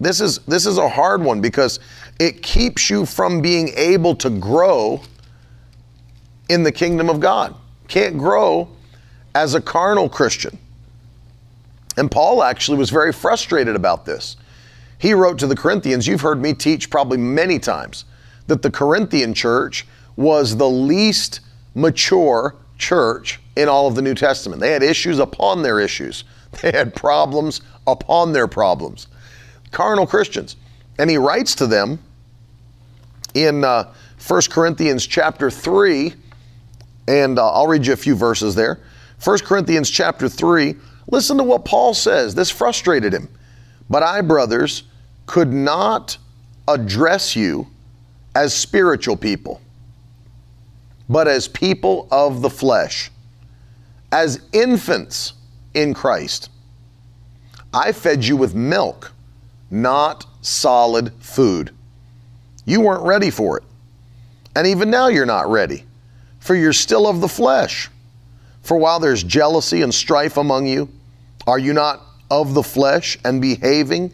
This 0.00 0.20
is, 0.20 0.38
this 0.40 0.66
is 0.66 0.78
a 0.78 0.88
hard 0.88 1.22
one 1.22 1.40
because 1.40 1.78
it 2.18 2.42
keeps 2.42 2.90
you 2.90 3.06
from 3.06 3.40
being 3.40 3.68
able 3.76 4.16
to 4.16 4.28
grow 4.28 5.00
in 6.48 6.64
the 6.64 6.72
kingdom 6.72 7.08
of 7.08 7.20
God. 7.20 7.54
Can't 7.86 8.18
grow 8.18 8.68
as 9.36 9.54
a 9.54 9.60
carnal 9.60 10.08
Christian. 10.08 10.58
And 11.96 12.10
Paul 12.10 12.42
actually 12.42 12.78
was 12.78 12.90
very 12.90 13.12
frustrated 13.12 13.76
about 13.76 14.04
this. 14.04 14.36
He 14.98 15.14
wrote 15.14 15.38
to 15.38 15.46
the 15.46 15.56
Corinthians, 15.56 16.06
you've 16.06 16.20
heard 16.20 16.42
me 16.42 16.52
teach 16.54 16.90
probably 16.90 17.18
many 17.18 17.58
times, 17.58 18.04
that 18.48 18.62
the 18.62 18.70
Corinthian 18.70 19.32
church 19.32 19.86
was 20.16 20.56
the 20.56 20.68
least 20.68 21.40
mature 21.74 22.56
church 22.78 23.40
in 23.56 23.68
all 23.68 23.86
of 23.86 23.94
the 23.94 24.02
New 24.02 24.14
Testament. 24.14 24.60
They 24.60 24.72
had 24.72 24.82
issues 24.82 25.18
upon 25.18 25.62
their 25.62 25.80
issues, 25.80 26.24
they 26.62 26.72
had 26.72 26.94
problems 26.94 27.60
upon 27.86 28.32
their 28.32 28.48
problems. 28.48 29.06
Carnal 29.70 30.06
Christians. 30.06 30.56
And 30.98 31.08
he 31.08 31.16
writes 31.16 31.54
to 31.56 31.66
them 31.66 32.00
in 33.34 33.62
uh, 33.62 33.92
1 34.26 34.42
Corinthians 34.50 35.06
chapter 35.06 35.50
3, 35.50 36.12
and 37.06 37.38
uh, 37.38 37.50
I'll 37.52 37.68
read 37.68 37.86
you 37.86 37.92
a 37.92 37.96
few 37.96 38.16
verses 38.16 38.54
there. 38.54 38.80
1 39.22 39.38
Corinthians 39.40 39.90
chapter 39.90 40.28
3, 40.28 40.74
listen 41.08 41.36
to 41.36 41.44
what 41.44 41.64
Paul 41.64 41.94
says. 41.94 42.34
This 42.34 42.50
frustrated 42.50 43.12
him. 43.12 43.28
But 43.90 44.02
I, 44.02 44.20
brothers, 44.20 44.84
could 45.26 45.52
not 45.52 46.18
address 46.66 47.34
you 47.34 47.66
as 48.34 48.54
spiritual 48.54 49.16
people, 49.16 49.60
but 51.08 51.26
as 51.26 51.48
people 51.48 52.06
of 52.10 52.42
the 52.42 52.50
flesh, 52.50 53.10
as 54.12 54.42
infants 54.52 55.32
in 55.74 55.94
Christ. 55.94 56.50
I 57.72 57.92
fed 57.92 58.24
you 58.24 58.36
with 58.36 58.54
milk, 58.54 59.12
not 59.70 60.26
solid 60.40 61.12
food. 61.20 61.74
You 62.64 62.80
weren't 62.80 63.04
ready 63.04 63.30
for 63.30 63.58
it. 63.58 63.64
And 64.54 64.66
even 64.66 64.90
now 64.90 65.08
you're 65.08 65.26
not 65.26 65.50
ready, 65.50 65.84
for 66.40 66.54
you're 66.54 66.72
still 66.72 67.06
of 67.06 67.20
the 67.20 67.28
flesh. 67.28 67.90
For 68.62 68.76
while 68.76 69.00
there's 69.00 69.22
jealousy 69.22 69.82
and 69.82 69.94
strife 69.94 70.36
among 70.36 70.66
you, 70.66 70.88
are 71.46 71.58
you 71.58 71.72
not 71.72 72.02
of 72.30 72.54
the 72.54 72.62
flesh 72.62 73.18
and 73.24 73.40
behaving 73.40 74.12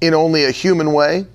in 0.00 0.14
only 0.14 0.44
a 0.44 0.50
human 0.50 0.92
way? 0.92 1.26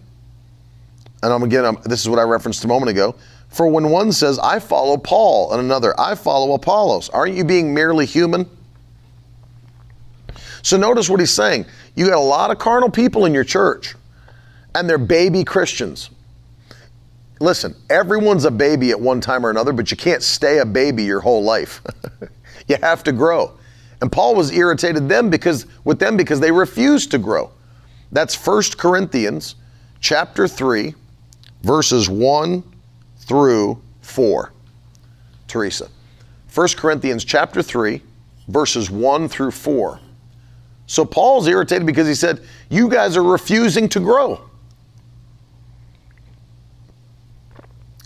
And 1.23 1.33
I'm 1.33 1.43
again, 1.43 1.65
I'm, 1.65 1.77
this 1.85 2.01
is 2.01 2.09
what 2.09 2.19
I 2.19 2.23
referenced 2.23 2.63
a 2.65 2.67
moment 2.67 2.89
ago. 2.91 3.15
For 3.49 3.67
when 3.67 3.89
one 3.89 4.11
says, 4.11 4.37
I 4.39 4.59
follow 4.59 4.97
Paul, 4.97 5.53
and 5.53 5.61
another, 5.61 5.97
I 5.99 6.15
follow 6.15 6.53
Apollos, 6.53 7.09
aren't 7.09 7.35
you 7.35 7.45
being 7.45 7.73
merely 7.73 8.05
human? 8.05 8.49
So 10.61 10.77
notice 10.77 11.09
what 11.09 11.19
he's 11.19 11.31
saying. 11.31 11.65
You 11.95 12.07
got 12.07 12.17
a 12.17 12.19
lot 12.19 12.51
of 12.51 12.57
carnal 12.57 12.89
people 12.89 13.25
in 13.25 13.33
your 13.33 13.43
church, 13.43 13.95
and 14.73 14.89
they're 14.89 14.97
baby 14.97 15.43
Christians. 15.43 16.09
Listen, 17.39 17.75
everyone's 17.89 18.45
a 18.45 18.51
baby 18.51 18.91
at 18.91 18.99
one 18.99 19.21
time 19.21 19.45
or 19.45 19.49
another, 19.49 19.73
but 19.73 19.91
you 19.91 19.97
can't 19.97 20.23
stay 20.23 20.59
a 20.59 20.65
baby 20.65 21.03
your 21.03 21.19
whole 21.19 21.43
life. 21.43 21.81
you 22.67 22.77
have 22.81 23.03
to 23.03 23.11
grow. 23.11 23.57
And 24.05 24.11
Paul 24.11 24.35
was 24.35 24.51
irritated 24.51 25.09
them 25.09 25.31
because 25.31 25.65
with 25.83 25.97
them 25.97 26.15
because 26.15 26.39
they 26.39 26.51
refused 26.51 27.09
to 27.09 27.17
grow. 27.17 27.49
That's 28.11 28.35
1 28.35 28.61
Corinthians 28.77 29.55
chapter 29.99 30.47
3 30.47 30.93
verses 31.63 32.07
1 32.07 32.63
through 33.17 33.81
4. 34.01 34.53
Teresa. 35.47 35.89
1 36.53 36.67
Corinthians 36.77 37.25
chapter 37.25 37.63
3 37.63 37.99
verses 38.47 38.91
1 38.91 39.27
through 39.27 39.49
4. 39.49 39.99
So 40.85 41.03
Paul's 41.03 41.47
irritated 41.47 41.87
because 41.87 42.07
he 42.07 42.13
said, 42.13 42.41
"You 42.69 42.87
guys 42.87 43.17
are 43.17 43.23
refusing 43.23 43.89
to 43.89 43.99
grow." 43.99 44.39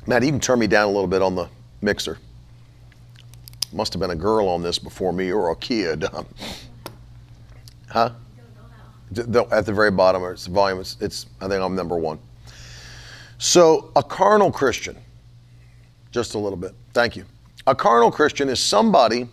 Matt, 0.08 0.24
you 0.24 0.32
can 0.32 0.40
turn 0.40 0.60
me 0.60 0.68
down 0.68 0.88
a 0.88 0.92
little 0.92 1.08
bit 1.08 1.22
on 1.22 1.36
the 1.36 1.50
mixer. 1.82 2.20
Must 3.72 3.94
have 3.94 4.00
been 4.00 4.12
a 4.12 4.16
girl 4.16 4.48
on 4.48 4.64
this 4.64 4.80
before 4.80 5.14
me 5.14 5.32
or 5.32 5.52
a 5.52 5.56
kid. 5.56 6.06
huh? 7.90 8.12
At 9.18 9.66
the 9.66 9.74
very 9.74 9.92
bottom, 9.92 10.24
it's 10.26 10.48
volume. 10.48 10.80
It's, 10.80 10.98
it's, 11.00 11.26
I 11.42 11.48
think 11.48 11.62
I'm 11.62 11.76
number 11.76 11.98
one. 11.98 12.20
So 13.38 13.92
a 13.96 14.04
carnal 14.04 14.52
Christian, 14.52 14.98
just 16.12 16.34
a 16.34 16.38
little 16.38 16.58
bit. 16.58 16.74
Thank 16.94 17.16
you. 17.16 17.26
A 17.68 17.76
carnal 17.76 18.12
Christian 18.12 18.50
is 18.50 18.60
somebody 18.60 19.28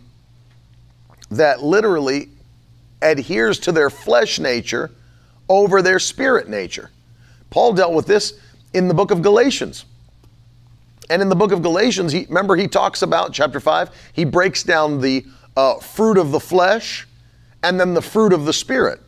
that 1.31 1.63
literally 1.63 2.29
adheres 3.03 3.59
to 3.61 3.73
their 3.73 3.91
flesh 3.91 4.39
nature 4.39 4.91
over 5.49 5.83
their 5.83 5.99
spirit 5.99 6.49
nature. 6.49 6.91
Paul 7.51 7.73
dealt 7.73 7.95
with 7.95 8.07
this 8.07 8.39
in 8.75 8.89
the 8.89 8.95
book 8.95 9.11
of 9.11 9.23
Galatians. 9.23 9.85
And 11.11 11.23
in 11.23 11.29
the 11.29 11.37
book 11.37 11.53
of 11.53 11.63
Galatians, 11.63 12.13
he, 12.13 12.27
remember 12.27 12.57
he 12.57 12.69
talks 12.69 13.03
about, 13.03 13.33
chapter 13.33 13.61
5, 13.61 13.91
he 14.13 14.25
breaks 14.25 14.63
down 14.63 15.01
the 15.01 15.25
uh, 15.57 15.77
fruit 15.77 16.19
of 16.19 16.33
the 16.33 16.41
flesh 16.41 17.07
and 17.63 17.79
then 17.79 17.95
the 17.95 18.03
fruit 18.03 18.33
of 18.33 18.45
the 18.45 18.53
spirit. 18.53 19.01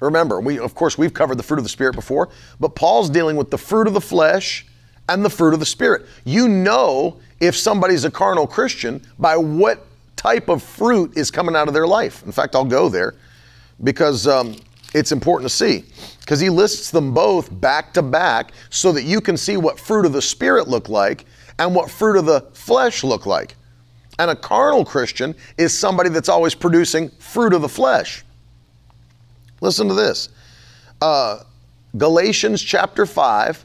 Remember, 0.00 0.40
we 0.40 0.58
of 0.58 0.74
course 0.74 0.98
we've 0.98 1.14
covered 1.14 1.36
the 1.36 1.42
fruit 1.42 1.58
of 1.58 1.64
the 1.64 1.70
spirit 1.70 1.94
before, 1.94 2.28
but 2.60 2.74
Paul's 2.74 3.08
dealing 3.08 3.36
with 3.36 3.50
the 3.50 3.58
fruit 3.58 3.86
of 3.86 3.94
the 3.94 4.00
flesh 4.00 4.66
and 5.08 5.24
the 5.24 5.30
fruit 5.30 5.54
of 5.54 5.60
the 5.60 5.66
spirit. 5.66 6.06
You 6.24 6.48
know 6.48 7.18
if 7.40 7.56
somebody's 7.56 8.04
a 8.04 8.10
carnal 8.10 8.46
Christian 8.46 9.02
by 9.18 9.36
what 9.36 9.86
type 10.16 10.48
of 10.48 10.62
fruit 10.62 11.16
is 11.16 11.30
coming 11.30 11.56
out 11.56 11.68
of 11.68 11.74
their 11.74 11.86
life. 11.86 12.22
In 12.24 12.32
fact, 12.32 12.54
I'll 12.54 12.64
go 12.64 12.88
there 12.88 13.14
because 13.82 14.26
um, 14.26 14.56
it's 14.94 15.12
important 15.12 15.50
to 15.50 15.54
see 15.54 15.84
because 16.24 16.40
he 16.40 16.48
lists 16.48 16.90
them 16.90 17.12
both 17.12 17.50
back 17.60 17.92
to 17.92 18.00
back 18.00 18.52
so 18.70 18.92
that 18.92 19.02
you 19.02 19.20
can 19.20 19.36
see 19.36 19.58
what 19.58 19.78
fruit 19.78 20.06
of 20.06 20.14
the 20.14 20.22
Spirit 20.22 20.68
look 20.68 20.88
like 20.88 21.26
and 21.58 21.74
what 21.74 21.90
fruit 21.90 22.16
of 22.16 22.24
the 22.24 22.40
flesh 22.54 23.04
look 23.04 23.26
like. 23.26 23.56
And 24.18 24.30
a 24.30 24.36
carnal 24.36 24.86
Christian 24.86 25.34
is 25.58 25.78
somebody 25.78 26.08
that's 26.08 26.30
always 26.30 26.54
producing 26.54 27.10
fruit 27.10 27.52
of 27.52 27.60
the 27.60 27.68
flesh. 27.68 28.24
Listen 29.60 29.86
to 29.88 29.94
this 29.94 30.30
uh, 31.02 31.40
Galatians 31.98 32.62
chapter 32.62 33.04
5 33.04 33.62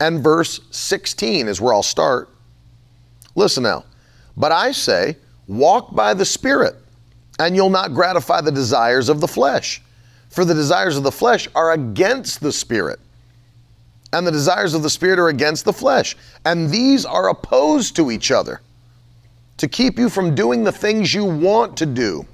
and 0.00 0.22
verse 0.22 0.60
16 0.70 1.48
is 1.48 1.60
where 1.60 1.74
I'll 1.74 1.82
start. 1.82 2.30
Listen 3.34 3.62
now. 3.62 3.84
But 4.38 4.52
I 4.52 4.72
say, 4.72 5.18
walk 5.46 5.94
by 5.94 6.14
the 6.14 6.24
Spirit, 6.24 6.76
and 7.38 7.54
you'll 7.54 7.68
not 7.68 7.92
gratify 7.92 8.40
the 8.40 8.50
desires 8.50 9.10
of 9.10 9.20
the 9.20 9.28
flesh. 9.28 9.82
For 10.34 10.44
the 10.44 10.52
desires 10.52 10.96
of 10.96 11.04
the 11.04 11.12
flesh 11.12 11.46
are 11.54 11.70
against 11.70 12.40
the 12.40 12.50
spirit, 12.50 12.98
and 14.12 14.26
the 14.26 14.32
desires 14.32 14.74
of 14.74 14.82
the 14.82 14.90
spirit 14.90 15.20
are 15.20 15.28
against 15.28 15.64
the 15.64 15.72
flesh. 15.72 16.16
And 16.44 16.70
these 16.70 17.06
are 17.06 17.28
opposed 17.28 17.94
to 17.94 18.10
each 18.10 18.32
other 18.32 18.60
to 19.58 19.68
keep 19.68 19.96
you 19.96 20.08
from 20.08 20.34
doing 20.34 20.64
the 20.64 20.72
things 20.72 21.14
you 21.14 21.24
want 21.24 21.76
to 21.76 21.86
do. 21.86 22.26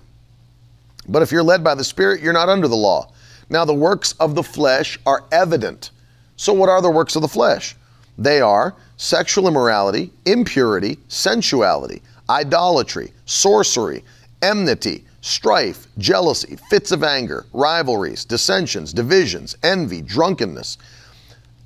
But 1.10 1.20
if 1.20 1.30
you're 1.30 1.42
led 1.42 1.62
by 1.62 1.74
the 1.74 1.84
Spirit, 1.84 2.22
you're 2.22 2.32
not 2.32 2.48
under 2.48 2.68
the 2.68 2.76
law. 2.76 3.12
Now, 3.50 3.66
the 3.66 3.74
works 3.74 4.12
of 4.12 4.34
the 4.34 4.42
flesh 4.42 4.98
are 5.04 5.24
evident. 5.30 5.90
So, 6.36 6.54
what 6.54 6.70
are 6.70 6.80
the 6.80 6.88
works 6.88 7.16
of 7.16 7.22
the 7.22 7.28
flesh? 7.28 7.76
They 8.16 8.40
are 8.40 8.74
sexual 8.96 9.46
immorality, 9.46 10.10
impurity, 10.24 10.98
sensuality, 11.08 12.00
idolatry, 12.30 13.12
sorcery, 13.26 14.04
enmity 14.40 15.04
strife, 15.20 15.86
jealousy, 15.98 16.56
fits 16.68 16.92
of 16.92 17.04
anger, 17.04 17.46
rivalries, 17.52 18.24
dissensions, 18.24 18.92
divisions, 18.92 19.56
envy, 19.62 20.02
drunkenness. 20.02 20.78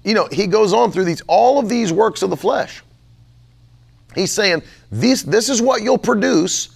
You 0.02 0.14
know, 0.14 0.28
he 0.30 0.46
goes 0.46 0.72
on 0.72 0.92
through 0.92 1.04
these 1.04 1.22
all 1.26 1.58
of 1.58 1.68
these 1.68 1.92
works 1.92 2.22
of 2.22 2.30
the 2.30 2.36
flesh. 2.36 2.82
He's 4.14 4.32
saying 4.32 4.62
this 4.90 5.22
this 5.22 5.48
is 5.48 5.62
what 5.62 5.82
you'll 5.82 5.98
produce 5.98 6.70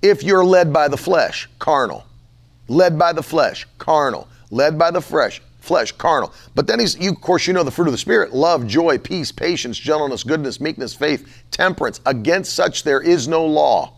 if 0.00 0.22
you're 0.22 0.44
led 0.44 0.72
by 0.72 0.88
the 0.88 0.96
flesh, 0.96 1.48
carnal. 1.58 2.04
Led 2.68 2.98
by 2.98 3.12
the 3.12 3.22
flesh, 3.22 3.66
carnal. 3.78 4.28
Led 4.50 4.78
by 4.78 4.90
the 4.90 5.00
flesh, 5.00 5.42
flesh, 5.60 5.92
carnal. 5.92 6.32
But 6.54 6.66
then 6.66 6.78
he's 6.78 6.98
you 6.98 7.10
of 7.10 7.20
course 7.20 7.46
you 7.46 7.52
know 7.52 7.64
the 7.64 7.70
fruit 7.70 7.88
of 7.88 7.92
the 7.92 7.98
spirit, 7.98 8.32
love, 8.32 8.66
joy, 8.66 8.98
peace, 8.98 9.32
patience, 9.32 9.78
gentleness, 9.78 10.22
goodness, 10.22 10.60
meekness, 10.60 10.94
faith, 10.94 11.44
temperance. 11.50 12.00
Against 12.06 12.54
such 12.54 12.84
there 12.84 13.00
is 13.00 13.28
no 13.28 13.44
law. 13.44 13.94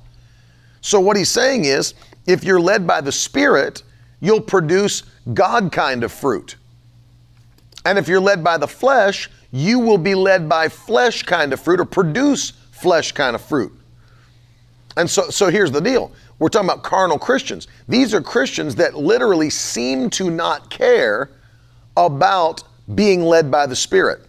So 0.80 0.98
what 0.98 1.16
he's 1.16 1.28
saying 1.28 1.66
is 1.66 1.94
If 2.30 2.44
you're 2.44 2.60
led 2.60 2.86
by 2.86 3.00
the 3.00 3.10
Spirit, 3.10 3.82
you'll 4.20 4.40
produce 4.40 5.02
God 5.34 5.72
kind 5.72 6.04
of 6.04 6.12
fruit. 6.12 6.54
And 7.84 7.98
if 7.98 8.06
you're 8.06 8.20
led 8.20 8.44
by 8.44 8.56
the 8.56 8.68
flesh, 8.68 9.28
you 9.50 9.80
will 9.80 9.98
be 9.98 10.14
led 10.14 10.48
by 10.48 10.68
flesh 10.68 11.24
kind 11.24 11.52
of 11.52 11.60
fruit 11.60 11.80
or 11.80 11.84
produce 11.84 12.50
flesh 12.70 13.10
kind 13.10 13.34
of 13.34 13.42
fruit. 13.42 13.72
And 14.96 15.10
so, 15.10 15.28
so 15.30 15.50
here's 15.50 15.72
the 15.72 15.80
deal 15.80 16.12
we're 16.38 16.48
talking 16.48 16.68
about 16.68 16.84
carnal 16.84 17.18
Christians. 17.18 17.66
These 17.88 18.14
are 18.14 18.20
Christians 18.20 18.76
that 18.76 18.94
literally 18.94 19.50
seem 19.50 20.08
to 20.10 20.30
not 20.30 20.70
care 20.70 21.30
about 21.96 22.62
being 22.94 23.22
led 23.22 23.50
by 23.50 23.66
the 23.66 23.76
Spirit. 23.76 24.20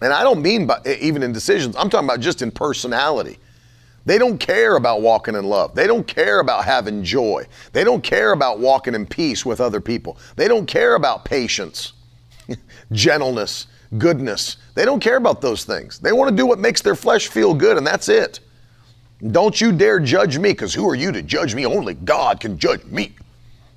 And 0.00 0.12
I 0.12 0.22
don't 0.22 0.40
mean 0.40 0.66
by, 0.66 0.80
even 1.00 1.22
in 1.22 1.32
decisions, 1.32 1.76
I'm 1.76 1.90
talking 1.90 2.08
about 2.08 2.20
just 2.20 2.40
in 2.40 2.50
personality. 2.50 3.38
They 4.06 4.18
don't 4.18 4.38
care 4.38 4.76
about 4.76 5.02
walking 5.02 5.34
in 5.34 5.44
love. 5.44 5.74
They 5.74 5.88
don't 5.88 6.06
care 6.06 6.38
about 6.38 6.64
having 6.64 7.02
joy. 7.02 7.44
They 7.72 7.82
don't 7.82 8.02
care 8.02 8.32
about 8.32 8.60
walking 8.60 8.94
in 8.94 9.04
peace 9.04 9.44
with 9.44 9.60
other 9.60 9.80
people. 9.80 10.16
They 10.36 10.46
don't 10.46 10.66
care 10.66 10.94
about 10.94 11.24
patience, 11.24 11.92
gentleness, 12.92 13.66
goodness. 13.98 14.58
They 14.74 14.84
don't 14.84 15.00
care 15.00 15.16
about 15.16 15.40
those 15.40 15.64
things. 15.64 15.98
They 15.98 16.12
want 16.12 16.30
to 16.30 16.36
do 16.36 16.46
what 16.46 16.60
makes 16.60 16.80
their 16.82 16.94
flesh 16.94 17.26
feel 17.26 17.52
good, 17.52 17.76
and 17.76 17.86
that's 17.86 18.08
it. 18.08 18.38
Don't 19.32 19.60
you 19.60 19.72
dare 19.72 19.98
judge 19.98 20.38
me, 20.38 20.50
because 20.50 20.72
who 20.72 20.88
are 20.88 20.94
you 20.94 21.10
to 21.10 21.22
judge 21.22 21.56
me? 21.56 21.66
Only 21.66 21.94
God 21.94 22.38
can 22.38 22.58
judge 22.58 22.84
me. 22.84 23.16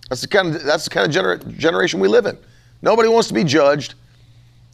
That's 0.10 0.22
the 0.22 0.28
kind 0.28 0.56
of 0.56 0.64
that's 0.64 0.84
the 0.84 0.90
kind 0.92 1.08
of 1.08 1.16
gener- 1.16 1.58
generation 1.58 2.00
we 2.00 2.08
live 2.08 2.28
in. 2.28 2.38
Nobody 2.84 3.10
wants 3.10 3.30
to 3.30 3.34
be 3.34 3.44
judged. 3.44 3.96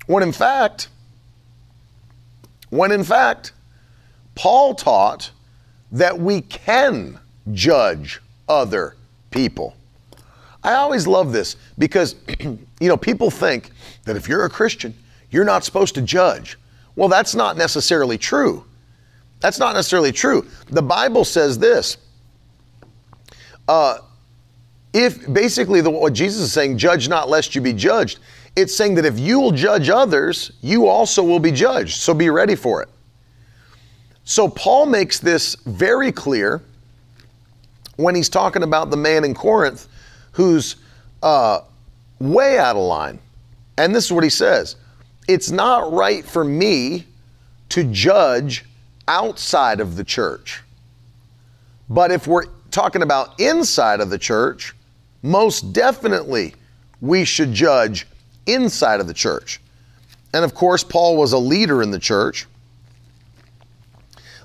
When 0.08 0.22
in 0.22 0.32
fact, 0.34 0.90
when 2.70 2.92
in 2.92 3.04
fact, 3.04 3.54
Paul 4.34 4.76
taught 4.76 5.32
that 5.92 6.18
we 6.18 6.42
can 6.42 7.20
judge 7.54 8.22
other 8.48 8.96
people. 9.32 9.76
I 10.64 10.74
always 10.74 11.06
love 11.06 11.32
this 11.32 11.58
because, 11.78 12.16
you 12.40 12.58
know, 12.82 12.98
people 12.98 13.30
think 13.30 13.72
that 14.06 14.16
if 14.16 14.28
you're 14.28 14.46
a 14.46 14.50
Christian, 14.50 14.96
you're 15.30 15.46
not 15.46 15.64
supposed 15.64 15.96
to 15.96 16.02
judge. 16.02 16.58
Well, 16.96 17.10
that's 17.10 17.36
not 17.36 17.58
necessarily 17.58 18.18
true. 18.18 18.66
That's 19.42 19.60
not 19.60 19.76
necessarily 19.76 20.12
true. 20.12 20.48
The 20.68 20.82
Bible 20.82 21.26
says 21.26 21.60
this. 21.60 21.98
Uh, 23.68 23.98
if 24.94 25.32
basically 25.32 25.82
the, 25.82 25.90
what 25.90 26.14
Jesus 26.14 26.42
is 26.42 26.54
saying, 26.54 26.78
judge 26.78 27.10
not 27.10 27.30
lest 27.30 27.54
you 27.54 27.62
be 27.62 27.74
judged, 27.74 28.20
it's 28.56 28.76
saying 28.76 28.96
that 28.96 29.06
if 29.06 29.20
you 29.20 29.40
will 29.40 29.52
judge 29.52 29.90
others, 29.90 30.54
you 30.62 30.88
also 30.88 31.22
will 31.22 31.40
be 31.40 31.52
judged. 31.52 31.98
So 31.98 32.14
be 32.14 32.30
ready 32.30 32.56
for 32.56 32.82
it. 32.82 32.90
So 34.26 34.50
Paul 34.50 34.88
makes 34.88 35.20
this 35.20 35.56
very 35.66 36.12
clear 36.12 36.62
when 37.98 38.16
he's 38.16 38.28
talking 38.28 38.64
about 38.64 38.90
the 38.90 38.98
man 38.98 39.24
in 39.24 39.34
Corinth 39.34 39.88
who's 40.32 40.76
uh, 41.24 41.62
way 42.20 42.58
out 42.58 42.76
of 42.76 42.84
line. 42.84 43.20
And 43.78 43.94
this 43.96 44.06
is 44.06 44.12
what 44.12 44.24
he 44.24 44.30
says 44.30 44.76
It's 45.28 45.52
not 45.52 45.94
right 45.94 46.26
for 46.26 46.44
me 46.44 47.06
to 47.70 47.84
judge 47.84 48.66
outside 49.08 49.80
of 49.80 49.96
the 49.96 50.04
church. 50.04 50.62
But 51.88 52.12
if 52.12 52.26
we're 52.26 52.46
talking 52.72 53.04
about 53.04 53.40
inside 53.40 54.02
of 54.02 54.10
the 54.10 54.18
church, 54.18 54.74
most 55.22 55.72
definitely 55.72 56.56
we 57.00 57.26
should 57.26 57.54
judge 57.54 58.08
inside 58.48 59.00
of 59.00 59.08
the 59.08 59.14
church. 59.14 59.62
And 60.34 60.44
of 60.44 60.56
course, 60.56 60.84
Paul 60.84 61.16
was 61.16 61.34
a 61.34 61.38
leader 61.38 61.84
in 61.84 61.92
the 61.92 62.00
church. 62.00 62.48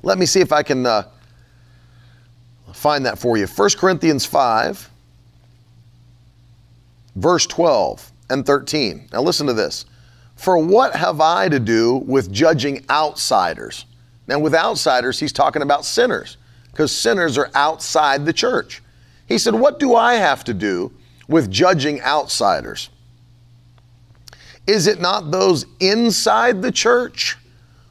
Let 0.02 0.18
me 0.18 0.26
see 0.26 0.40
if 0.40 0.52
I 0.52 0.62
can 0.62 0.86
uh, 0.86 1.04
find 2.72 3.04
that 3.06 3.18
for 3.18 3.36
you. 3.36 3.46
1 3.46 3.70
Corinthians 3.76 4.24
5, 4.24 4.90
verse 7.16 7.46
12 7.46 8.12
and 8.30 8.46
13. 8.46 9.08
Now 9.12 9.22
listen 9.22 9.46
to 9.46 9.52
this. 9.52 9.84
For 10.36 10.56
what 10.56 10.96
have 10.96 11.20
I 11.20 11.48
to 11.50 11.60
do 11.60 11.96
with 11.96 12.32
judging 12.32 12.84
outsiders? 12.88 13.84
Now, 14.26 14.38
with 14.38 14.54
outsiders, 14.54 15.18
he's 15.18 15.32
talking 15.32 15.60
about 15.60 15.84
sinners 15.84 16.36
because 16.70 16.94
sinners 16.94 17.36
are 17.36 17.50
outside 17.54 18.24
the 18.24 18.32
church. 18.32 18.80
He 19.26 19.38
said, 19.38 19.54
What 19.54 19.78
do 19.78 19.96
I 19.96 20.14
have 20.14 20.44
to 20.44 20.54
do 20.54 20.92
with 21.28 21.50
judging 21.50 22.00
outsiders? 22.00 22.90
Is 24.66 24.86
it 24.86 25.00
not 25.00 25.30
those 25.30 25.66
inside 25.80 26.62
the 26.62 26.72
church 26.72 27.36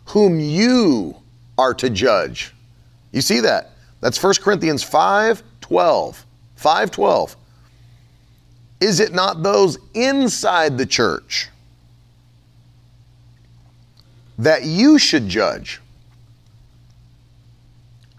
whom 0.05 0.39
you 0.39 1.18
are 1.59 1.73
to 1.75 1.89
judge? 1.89 2.53
You 3.11 3.21
see 3.21 3.41
that? 3.41 3.71
That's 4.01 4.21
1 4.21 4.35
Corinthians 4.41 4.81
5 4.81 5.43
12. 5.61 6.25
5 6.55 6.91
12. 6.91 7.35
Is 8.81 8.99
it 8.99 9.13
not 9.13 9.43
those 9.43 9.77
inside 9.93 10.77
the 10.77 10.85
church 10.85 11.49
that 14.37 14.63
you 14.63 14.97
should 14.97 15.27
judge? 15.27 15.81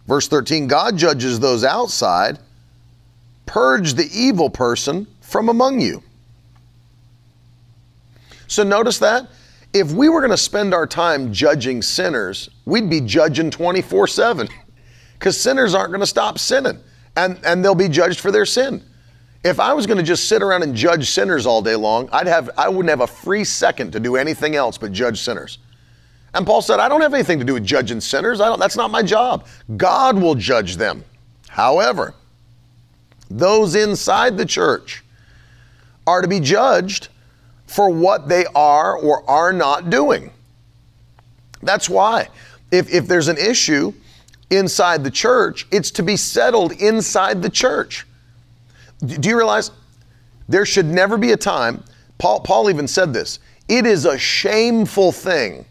Verse 0.07 0.29
13 0.29 0.67
God 0.67 0.99
judges 0.99 1.41
those 1.41 1.65
outside, 1.65 2.39
purge 3.47 3.95
the 3.95 4.09
evil 4.13 4.51
person 4.51 5.07
from 5.21 5.49
among 5.49 5.81
you. 5.81 6.03
So 8.49 8.65
notice 8.65 8.99
that. 8.99 9.29
If 9.73 9.93
we 9.93 10.09
were 10.09 10.21
going 10.21 10.33
to 10.33 10.37
spend 10.37 10.75
our 10.75 10.87
time 10.87 11.33
judging 11.33 11.81
sinners, 11.83 12.51
we'd 12.65 12.91
be 12.91 13.01
judging 13.01 13.51
24 13.51 14.09
7 14.09 14.49
because 15.19 15.41
sinners 15.41 15.75
aren't 15.75 15.91
going 15.91 16.01
to 16.01 16.07
stop 16.07 16.39
sinning 16.39 16.79
and, 17.17 17.39
and 17.45 17.65
they'll 17.65 17.75
be 17.75 17.89
judged 17.89 18.21
for 18.21 18.33
their 18.33 18.47
sin. 18.47 18.85
If 19.43 19.59
I 19.59 19.73
was 19.73 19.87
going 19.87 19.97
to 19.97 20.03
just 20.03 20.29
sit 20.29 20.43
around 20.43 20.65
and 20.65 20.75
judge 20.75 21.09
sinners 21.09 21.47
all 21.47 21.63
day 21.63 21.77
long, 21.77 22.09
I'd 22.13 22.27
have 22.27 22.51
I 22.59 22.69
wouldn't 22.69 22.91
have 22.91 23.01
a 23.01 23.07
free 23.07 23.45
second 23.45 23.93
to 23.93 24.01
do 24.01 24.17
anything 24.17 24.55
else 24.55 24.77
but 24.77 24.93
judge 24.93 25.21
sinners. 25.21 25.59
And 26.35 26.47
Paul 26.47 26.63
said, 26.63 26.79
I 26.79 26.89
don't 26.89 27.01
have 27.01 27.15
anything 27.15 27.39
to 27.39 27.45
do 27.45 27.55
with 27.55 27.65
judging 27.65 28.01
sinners. 28.01 28.41
I 28.41 28.49
don't, 28.49 28.61
that's 28.61 28.77
not 28.77 28.91
my 28.91 29.03
job. 29.03 29.47
God 29.77 30.21
will 30.21 30.35
judge 30.35 30.77
them. 30.77 31.05
However, 31.49 32.15
those 33.31 33.75
inside 33.75 34.37
the 34.37 34.47
church 34.47 35.03
are 36.07 36.23
to 36.23 36.29
be 36.29 36.39
judged 36.39 37.09
for 37.71 37.89
what 37.89 38.29
they 38.29 38.45
are 38.47 38.97
or 38.97 39.23
are 39.31 39.53
not 39.53 39.91
doing. 39.91 40.33
That's 41.63 41.89
why, 41.89 42.27
if, 42.73 42.93
if 42.93 43.07
there's 43.07 43.29
an 43.29 43.39
issue 43.39 43.93
inside 44.51 45.05
the 45.05 45.11
church, 45.11 45.69
it's 45.71 45.93
to 45.93 46.03
be 46.03 46.17
settled 46.17 46.73
inside 46.73 47.43
the 47.43 47.49
church. 47.49 48.09
Do 49.07 49.29
you 49.29 49.37
realize 49.37 49.71
there 50.49 50.67
should 50.67 50.87
never 50.87 51.17
be 51.17 51.31
a 51.31 51.37
time, 51.37 51.85
Paul, 52.19 52.41
Paul 52.41 52.71
even 52.71 52.89
said 52.89 53.13
this, 53.13 53.39
it 53.69 53.87
is 53.87 54.05
a 54.05 54.19
shameful 54.19 55.13
thing 55.13 55.65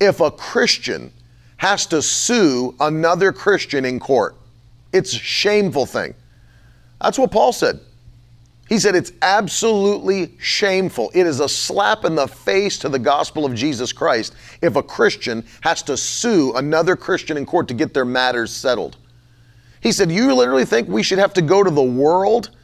if 0.00 0.18
a 0.18 0.28
Christian 0.28 1.12
has 1.58 1.86
to 1.86 2.02
sue 2.02 2.74
another 2.80 3.32
Christian 3.32 3.84
in 3.84 4.00
court. 4.00 4.34
It's 4.92 5.14
a 5.14 5.18
shameful 5.18 5.86
thing. 5.86 6.14
That's 7.00 7.16
what 7.16 7.30
Paul 7.30 7.52
said. 7.52 7.78
He 8.72 8.78
said 8.78 8.94
it's 8.94 9.12
absolutely 9.20 10.32
shameful. 10.38 11.10
It 11.12 11.26
is 11.26 11.40
a 11.40 11.48
slap 11.50 12.06
in 12.06 12.14
the 12.14 12.26
face 12.26 12.78
to 12.78 12.88
the 12.88 12.98
gospel 12.98 13.44
of 13.44 13.54
Jesus 13.54 13.92
Christ 13.92 14.34
if 14.62 14.76
a 14.76 14.82
Christian 14.82 15.44
has 15.60 15.82
to 15.82 15.94
sue 15.94 16.54
another 16.56 16.96
Christian 16.96 17.36
in 17.36 17.44
court 17.44 17.68
to 17.68 17.74
get 17.74 17.92
their 17.92 18.06
matters 18.06 18.50
settled. 18.50 18.96
He 19.82 19.92
said, 19.92 20.10
You 20.10 20.34
literally 20.34 20.64
think 20.64 20.88
we 20.88 21.02
should 21.02 21.18
have 21.18 21.34
to 21.34 21.42
go 21.42 21.62
to 21.62 21.70
the 21.70 21.82
world 21.82 22.56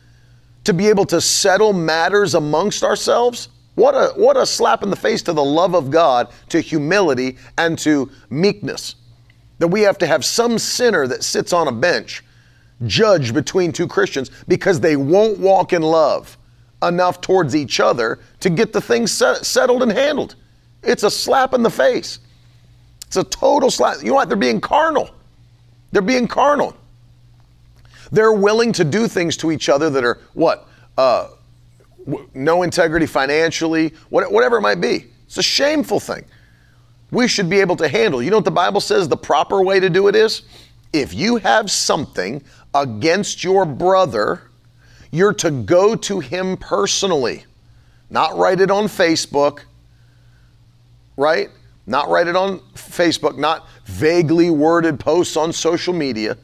to 0.64 0.72
be 0.72 0.88
able 0.88 1.04
to 1.04 1.20
settle 1.20 1.74
matters 1.74 2.34
amongst 2.34 2.82
ourselves? 2.82 3.50
What 3.74 3.92
a, 3.94 4.14
what 4.16 4.38
a 4.38 4.46
slap 4.46 4.82
in 4.82 4.88
the 4.88 4.96
face 4.96 5.20
to 5.24 5.34
the 5.34 5.44
love 5.44 5.74
of 5.74 5.90
God, 5.90 6.28
to 6.48 6.62
humility, 6.62 7.36
and 7.59 7.78
to 7.80 8.11
meekness. 8.30 8.94
That 9.59 9.68
we 9.68 9.82
have 9.82 9.98
to 9.98 10.06
have 10.06 10.24
some 10.24 10.59
sinner 10.59 11.06
that 11.06 11.22
sits 11.22 11.52
on 11.52 11.68
a 11.68 11.72
bench 11.72 12.24
judge 12.87 13.35
between 13.35 13.72
two 13.72 13.87
Christians 13.87 14.31
because 14.47 14.81
they 14.81 14.97
won't 14.97 15.39
walk 15.39 15.72
in 15.72 15.83
love 15.83 16.37
enough 16.83 17.20
towards 17.20 17.57
each 17.57 17.81
other 17.81 18.20
to 18.41 18.51
get 18.51 18.72
the 18.72 18.81
thing 18.81 19.07
set, 19.07 19.45
settled 19.45 19.83
and 19.83 19.91
handled. 19.93 20.37
It's 20.83 21.03
a 21.03 21.11
slap 21.11 21.55
in 21.55 21.62
the 21.62 21.70
face. 21.70 22.20
It's 23.07 23.16
a 23.16 23.24
total 23.24 23.70
slap. 23.70 23.99
You 24.01 24.09
know 24.09 24.14
what? 24.14 24.29
They're 24.29 24.37
being 24.37 24.61
carnal. 24.61 25.11
They're 25.93 26.03
being 26.03 26.29
carnal. 26.29 26.76
They're 28.12 28.33
willing 28.33 28.72
to 28.72 28.85
do 28.85 29.09
things 29.09 29.37
to 29.39 29.51
each 29.51 29.68
other 29.68 29.91
that 29.91 30.05
are 30.05 30.18
what? 30.35 30.68
Uh, 30.97 31.29
no 32.35 32.62
integrity 32.62 33.07
financially, 33.07 33.93
whatever 34.09 34.59
it 34.59 34.62
might 34.62 34.81
be. 34.81 35.07
It's 35.26 35.39
a 35.39 35.43
shameful 35.43 36.01
thing. 36.01 36.24
We 37.11 37.29
should 37.29 37.51
be 37.51 37.61
able 37.61 37.76
to 37.76 37.89
handle. 37.89 38.22
You 38.22 38.31
know 38.31 38.39
what 38.39 38.45
the 38.45 38.51
Bible 38.51 38.81
says 38.81 39.09
the 39.09 39.16
proper 39.16 39.62
way 39.62 39.81
to 39.81 39.91
do 39.91 40.09
it 40.09 40.16
is? 40.16 40.43
If 40.93 41.12
you 41.12 41.37
have 41.37 41.70
something 41.70 42.43
against 42.74 43.42
your 43.44 43.64
brother, 43.64 44.42
you're 45.10 45.32
to 45.34 45.50
go 45.50 45.94
to 45.96 46.20
him 46.20 46.56
personally, 46.56 47.44
not 48.10 48.36
write 48.36 48.60
it 48.60 48.70
on 48.70 48.84
Facebook, 48.84 49.60
right? 51.16 51.48
Not 51.86 52.08
write 52.08 52.26
it 52.26 52.36
on 52.36 52.60
Facebook, 52.74 53.38
not 53.38 53.66
vaguely 53.86 54.50
worded 54.50 55.00
posts 55.00 55.36
on 55.36 55.52
social 55.52 55.94
media. 55.94 56.36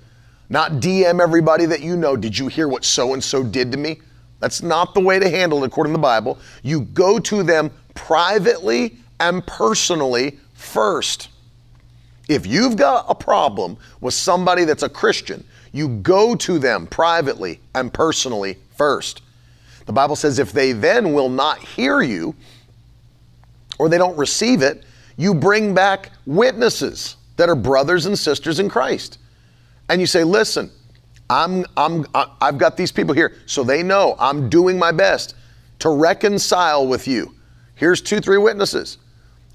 not 0.48 0.72
DM 0.72 1.20
everybody 1.20 1.66
that 1.66 1.80
you 1.80 1.96
know. 1.96 2.16
Did 2.16 2.36
you 2.38 2.48
hear 2.48 2.68
what 2.68 2.84
so 2.84 3.14
and 3.14 3.22
so 3.22 3.42
did 3.42 3.72
to 3.72 3.78
me? 3.78 4.00
That's 4.40 4.62
not 4.62 4.94
the 4.94 5.00
way 5.00 5.18
to 5.18 5.28
handle 5.28 5.64
it 5.64 5.66
according 5.68 5.92
to 5.92 5.98
the 5.98 6.02
Bible. 6.02 6.38
You 6.62 6.82
go 6.82 7.18
to 7.18 7.42
them 7.42 7.70
privately 7.94 8.96
and 9.20 9.46
personally 9.46 10.38
first. 10.52 11.28
If 12.28 12.46
you've 12.46 12.76
got 12.76 13.06
a 13.08 13.14
problem 13.14 13.76
with 14.00 14.14
somebody 14.14 14.64
that's 14.64 14.82
a 14.82 14.88
Christian, 14.88 15.44
you 15.74 15.88
go 15.88 16.36
to 16.36 16.60
them 16.60 16.86
privately 16.86 17.60
and 17.74 17.92
personally 17.92 18.56
first. 18.76 19.22
The 19.86 19.92
Bible 19.92 20.14
says 20.14 20.38
if 20.38 20.52
they 20.52 20.70
then 20.70 21.12
will 21.12 21.28
not 21.28 21.58
hear 21.58 22.00
you 22.00 22.36
or 23.78 23.88
they 23.88 23.98
don't 23.98 24.16
receive 24.16 24.62
it, 24.62 24.84
you 25.16 25.34
bring 25.34 25.74
back 25.74 26.12
witnesses 26.26 27.16
that 27.36 27.48
are 27.48 27.56
brothers 27.56 28.06
and 28.06 28.16
sisters 28.16 28.60
in 28.60 28.68
Christ. 28.68 29.18
And 29.88 30.00
you 30.00 30.06
say, 30.06 30.22
listen, 30.22 30.70
I'm, 31.28 31.66
I'm, 31.76 32.06
I've 32.40 32.56
got 32.56 32.76
these 32.76 32.92
people 32.92 33.12
here, 33.12 33.32
so 33.46 33.64
they 33.64 33.82
know 33.82 34.14
I'm 34.20 34.48
doing 34.48 34.78
my 34.78 34.92
best 34.92 35.34
to 35.80 35.88
reconcile 35.88 36.86
with 36.86 37.08
you. 37.08 37.34
Here's 37.74 38.00
two, 38.00 38.20
three 38.20 38.38
witnesses. 38.38 38.98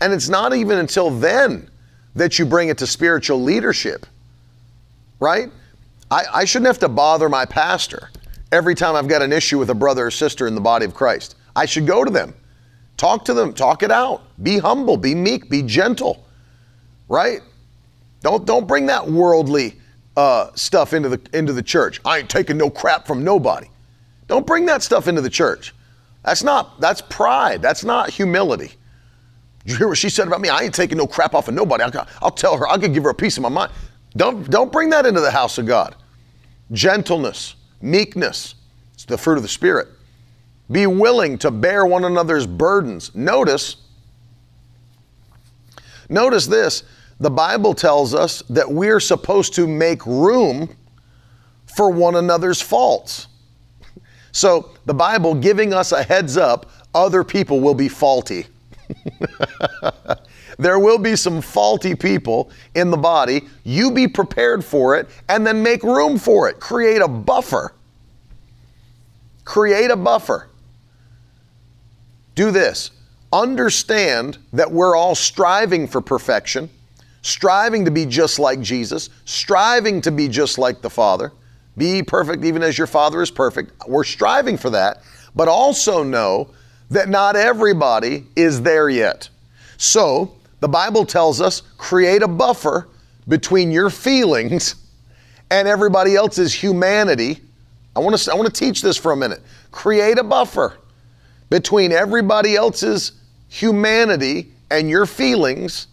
And 0.02 0.12
it's 0.12 0.28
not 0.28 0.54
even 0.54 0.80
until 0.80 1.10
then 1.10 1.70
that 2.16 2.38
you 2.38 2.46
bring 2.46 2.68
it 2.68 2.78
to 2.80 2.88
spiritual 2.88 3.42
leadership, 3.42 4.06
right? 5.22 5.50
I, 6.12 6.26
I 6.34 6.46
shouldn't 6.46 6.68
have 6.68 6.80
to 6.80 6.90
bother 6.90 7.30
my 7.30 7.46
pastor 7.46 8.10
every 8.52 8.76
time 8.76 8.96
I've 8.96 9.08
got 9.08 9.22
an 9.22 9.32
issue 9.32 9.60
with 9.60 9.70
a 9.70 9.76
brother 9.76 10.08
or 10.08 10.12
sister 10.12 10.48
in 10.48 10.56
the 10.56 10.62
body 10.62 10.86
of 10.86 10.94
Christ. 10.94 11.36
I 11.56 11.66
should 11.66 11.86
go 11.86 12.04
to 12.04 12.12
them, 12.12 12.34
talk 12.98 13.26
to 13.26 13.34
them, 13.34 13.54
talk 13.54 13.84
it 13.84 13.92
out, 13.92 14.24
be 14.42 14.58
humble, 14.58 14.98
be 14.98 15.14
meek, 15.14 15.50
be 15.50 15.62
gentle, 15.62 16.26
right? 17.08 17.42
Don't 18.22 18.46
don't 18.46 18.68
bring 18.68 18.86
that 18.88 19.08
worldly 19.08 19.80
uh, 20.18 20.52
stuff 20.56 20.94
into 20.94 21.10
the 21.10 21.22
into 21.34 21.54
the 21.54 21.64
church. 21.64 22.02
I 22.04 22.20
ain't 22.20 22.30
taking 22.30 22.58
no 22.58 22.70
crap 22.70 23.08
from 23.08 23.24
nobody. 23.24 23.68
Don't 24.28 24.46
bring 24.46 24.66
that 24.66 24.84
stuff 24.84 25.08
into 25.08 25.22
the 25.22 25.30
church. 25.30 25.74
That's 26.24 26.44
not 26.44 26.80
that's 26.82 27.02
pride. 27.02 27.62
That's 27.62 27.84
not 27.84 28.10
humility. 28.10 28.74
Did 29.64 29.72
you 29.72 29.78
hear 29.78 29.88
what 29.88 29.98
she 29.98 30.10
said 30.10 30.28
about 30.28 30.42
me? 30.42 30.50
I 30.50 30.62
ain't 30.62 30.76
taking 30.76 30.98
no 30.98 31.08
crap 31.08 31.34
off 31.34 31.48
of 31.48 31.54
nobody. 31.54 31.84
I'll, 31.84 32.08
I'll 32.22 32.32
tell 32.32 32.58
her. 32.58 32.68
I 32.68 32.78
could 32.78 32.94
give 32.94 33.04
her 33.04 33.10
a 33.10 33.16
piece 33.16 33.38
of 33.38 33.44
my 33.44 33.50
mind. 33.50 33.72
Don't 34.18 34.50
don't 34.50 34.72
bring 34.72 34.90
that 34.90 35.06
into 35.06 35.22
the 35.22 35.32
house 35.32 35.58
of 35.58 35.66
God. 35.66 35.96
Gentleness, 36.72 37.56
meekness, 37.82 38.56
it's 38.94 39.06
the 39.06 39.18
fruit 39.18 39.38
of 39.38 39.44
the 39.44 39.50
spirit. 39.50 39.88
Be 40.72 40.86
willing 40.86 41.38
to 41.40 41.50
bear 41.50 41.86
one 41.86 42.06
another's 42.06 42.46
burdens. 42.46 43.14
Notice. 43.16 43.78
Notice 46.10 46.46
this 46.46 46.84
the 47.20 47.30
Bible 47.30 47.74
tells 47.74 48.14
us 48.14 48.42
that 48.50 48.72
we're 48.72 49.00
supposed 49.00 49.54
to 49.56 49.68
make 49.68 50.06
room 50.06 50.70
for 51.66 51.90
one 51.90 52.16
another's 52.16 52.62
faults. 52.62 53.28
So, 54.32 54.70
the 54.86 54.94
Bible 54.94 55.34
giving 55.34 55.74
us 55.74 55.92
a 55.92 56.04
heads 56.04 56.38
up, 56.38 56.70
other 56.94 57.24
people 57.24 57.62
will 57.62 57.74
be 57.74 57.90
faulty. 57.90 58.46
there 60.60 60.78
will 60.78 61.00
be 61.00 61.16
some 61.16 61.42
faulty 61.42 61.96
people 61.96 62.52
in 62.76 62.92
the 62.92 62.98
body. 62.98 63.48
You 63.64 63.90
be 63.90 64.08
prepared 64.08 64.64
for 64.64 64.96
it 64.96 65.10
and 65.28 65.48
then 65.48 65.64
make 65.64 65.82
room 65.82 66.20
for 66.20 66.48
it. 66.50 66.60
Create 66.60 67.02
a 67.02 67.08
buffer. 67.08 67.74
Create 69.46 69.90
a 69.90 69.96
buffer. 69.96 70.50
Do 72.36 72.52
this. 72.52 72.92
Understand 73.34 74.38
that 74.54 74.72
we're 74.72 74.96
all 74.96 75.16
striving 75.16 75.88
for 75.88 76.02
perfection 76.02 76.70
striving 77.22 77.86
to 77.86 77.92
be 77.92 78.06
just 78.06 78.40
like 78.40 78.62
Jesus, 78.62 79.10
striving 79.26 80.02
to 80.02 80.12
be 80.12 80.28
just 80.28 80.58
like 80.58 80.82
the 80.82 80.90
Father. 80.90 81.32
Be 81.78 82.04
perfect 82.04 82.44
even 82.44 82.64
as 82.64 82.78
your 82.78 82.88
Father 82.88 83.22
is 83.22 83.32
perfect. 83.32 83.88
We're 83.88 84.04
striving 84.04 84.58
for 84.58 84.70
that, 84.72 85.02
but 85.36 85.48
also 85.48 86.04
know 86.04 86.50
that 86.90 87.10
not 87.10 87.36
everybody 87.36 88.26
is 88.36 88.62
there 88.62 88.90
yet. 88.90 89.30
So, 89.78 90.34
the 90.60 90.68
Bible 90.68 91.06
tells 91.06 91.42
us 91.42 91.62
create 91.78 92.22
a 92.22 92.28
buffer 92.28 92.90
between 93.28 93.72
your 93.72 93.90
feelings 93.90 94.76
and 95.52 95.68
everybody 95.68 96.16
else's 96.16 96.54
humanity. 96.54 97.40
I 97.96 98.00
want 98.00 98.18
to 98.18 98.32
I 98.32 98.36
want 98.36 98.54
to 98.54 98.66
teach 98.66 98.82
this 98.82 98.98
for 98.98 99.12
a 99.12 99.18
minute. 99.18 99.42
Create 99.72 100.18
a 100.18 100.24
buffer 100.24 100.78
between 101.50 101.92
everybody 101.92 102.56
else's 102.56 103.14
humanity 103.48 104.52
and 104.72 104.90
your 104.90 105.06
feelings 105.06 105.88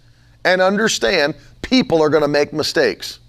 and 0.44 0.60
understand 0.60 1.34
people 1.62 2.02
are 2.02 2.10
going 2.10 2.22
to 2.22 2.28
make 2.28 2.52
mistakes. 2.52 3.20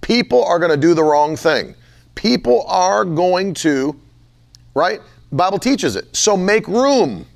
People 0.00 0.44
are 0.44 0.58
going 0.58 0.70
to 0.70 0.76
do 0.76 0.94
the 0.94 1.02
wrong 1.02 1.36
thing. 1.36 1.74
People 2.14 2.64
are 2.66 3.04
going 3.04 3.54
to, 3.54 3.98
right? 4.74 5.00
Bible 5.32 5.58
teaches 5.58 5.96
it. 5.96 6.14
So 6.14 6.36
make 6.36 6.66
room 6.66 7.26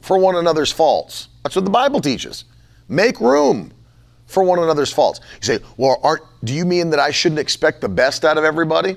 for 0.00 0.18
one 0.18 0.36
another's 0.36 0.72
faults. 0.72 1.28
That's 1.42 1.56
what 1.56 1.64
the 1.64 1.70
Bible 1.70 2.00
teaches. 2.00 2.44
Make 2.88 3.20
room 3.20 3.72
for 4.26 4.42
one 4.42 4.58
another's 4.58 4.92
faults. 4.92 5.20
You 5.40 5.46
say, 5.46 5.58
well, 5.76 6.00
aren't, 6.02 6.22
do 6.44 6.52
you 6.52 6.64
mean 6.64 6.90
that 6.90 7.00
I 7.00 7.10
shouldn't 7.10 7.38
expect 7.38 7.80
the 7.80 7.88
best 7.88 8.24
out 8.24 8.38
of 8.38 8.44
everybody? 8.44 8.96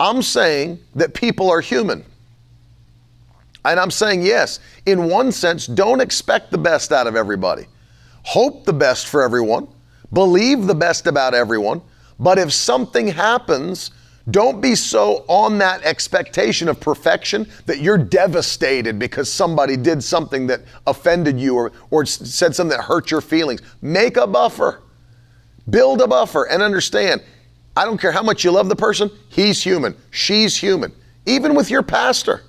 I'm 0.00 0.22
saying 0.22 0.78
that 0.94 1.14
people 1.14 1.50
are 1.50 1.60
human. 1.60 2.04
And 3.64 3.80
I'm 3.80 3.90
saying, 3.90 4.22
yes, 4.22 4.60
in 4.86 5.08
one 5.08 5.32
sense, 5.32 5.66
don't 5.66 6.00
expect 6.00 6.50
the 6.50 6.58
best 6.58 6.92
out 6.92 7.06
of 7.06 7.16
everybody 7.16 7.66
hope 8.28 8.66
the 8.66 8.72
best 8.74 9.06
for 9.06 9.22
everyone, 9.22 9.66
believe 10.12 10.66
the 10.66 10.74
best 10.74 11.06
about 11.06 11.32
everyone, 11.32 11.80
but 12.20 12.38
if 12.38 12.52
something 12.52 13.08
happens, 13.08 13.90
don't 14.30 14.60
be 14.60 14.74
so 14.74 15.24
on 15.28 15.58
that 15.58 15.82
expectation 15.84 16.68
of 16.68 16.80
perfection 16.80 17.48
that 17.66 17.80
you're 17.80 17.98
devastated 17.98 18.98
because 18.98 19.32
somebody 19.32 19.76
did 19.76 20.02
something 20.02 20.46
that 20.48 20.62
offended 20.86 21.40
you 21.40 21.54
or, 21.54 21.72
or 21.90 22.04
said 22.04 22.54
something 22.54 22.76
that 22.76 22.84
hurt 22.84 23.10
your 23.10 23.20
feelings. 23.20 23.62
Make 23.80 24.16
a 24.16 24.26
buffer. 24.26 24.82
Build 25.70 26.00
a 26.00 26.06
buffer 26.06 26.44
and 26.44 26.62
understand 26.62 27.22
I 27.78 27.84
don't 27.84 28.00
care 28.00 28.10
how 28.10 28.24
much 28.24 28.42
you 28.42 28.50
love 28.50 28.68
the 28.68 28.74
person, 28.74 29.08
he's 29.28 29.62
human, 29.62 29.96
she's 30.10 30.56
human. 30.56 30.92
Even 31.26 31.54
with 31.54 31.70
your 31.70 31.84
pastor. 31.84 32.42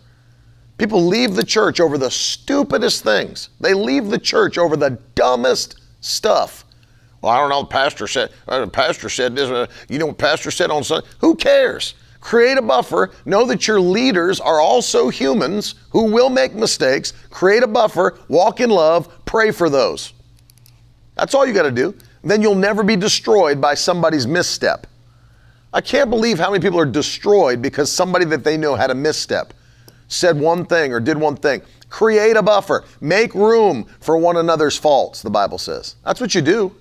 People 0.79 1.05
leave 1.05 1.35
the 1.35 1.43
church 1.43 1.79
over 1.79 1.99
the 1.99 2.09
stupidest 2.09 3.03
things. 3.03 3.49
They 3.59 3.75
leave 3.75 4.07
the 4.07 4.17
church 4.17 4.57
over 4.57 4.75
the 4.75 4.97
dumbest 5.13 5.81
stuff. 6.01 6.65
Well, 7.21 7.31
I 7.31 7.37
don't 7.37 7.49
know. 7.49 7.61
The 7.61 7.67
pastor 7.67 8.07
said. 8.07 8.31
Uh, 8.47 8.61
the 8.61 8.67
pastor 8.67 9.09
said 9.09 9.35
this. 9.35 9.49
Uh, 9.49 9.67
you 9.89 9.99
know 9.99 10.07
what 10.07 10.17
pastor 10.17 10.51
said 10.51 10.71
on 10.71 10.83
Sunday? 10.83 11.07
Who 11.19 11.35
cares? 11.35 11.95
Create 12.21 12.57
a 12.57 12.61
buffer. 12.61 13.11
Know 13.25 13.45
that 13.45 13.67
your 13.67 13.79
leaders 13.79 14.39
are 14.39 14.59
also 14.59 15.09
humans 15.09 15.75
who 15.91 16.11
will 16.11 16.29
make 16.29 16.53
mistakes. 16.53 17.13
Create 17.29 17.63
a 17.63 17.67
buffer. 17.67 18.19
Walk 18.27 18.59
in 18.59 18.69
love. 18.69 19.25
Pray 19.25 19.51
for 19.51 19.69
those. 19.69 20.13
That's 21.15 21.33
all 21.33 21.45
you 21.45 21.53
got 21.53 21.63
to 21.63 21.71
do. 21.71 21.95
Then 22.23 22.41
you'll 22.41 22.55
never 22.55 22.83
be 22.83 22.95
destroyed 22.95 23.61
by 23.61 23.73
somebody's 23.73 24.27
misstep. 24.27 24.87
I 25.73 25.81
can't 25.81 26.09
believe 26.09 26.39
how 26.39 26.51
many 26.51 26.61
people 26.61 26.79
are 26.79 26.85
destroyed 26.85 27.61
because 27.61 27.91
somebody 27.91 28.25
that 28.25 28.43
they 28.43 28.57
know 28.57 28.75
had 28.75 28.89
a 28.89 28.95
misstep 28.95 29.53
said 30.07 30.39
one 30.39 30.65
thing 30.65 30.91
or 30.91 30.99
did 30.99 31.17
one 31.17 31.35
thing. 31.35 31.61
Create 31.89 32.35
a 32.35 32.41
buffer. 32.41 32.83
Make 33.01 33.33
room 33.33 33.85
for 33.99 34.17
one 34.17 34.37
another's 34.37 34.77
faults, 34.77 35.21
the 35.21 35.29
Bible 35.29 35.57
says. 35.57 35.95
That's 36.03 36.19
what 36.19 36.33
you 36.33 36.41
do. 36.41 36.75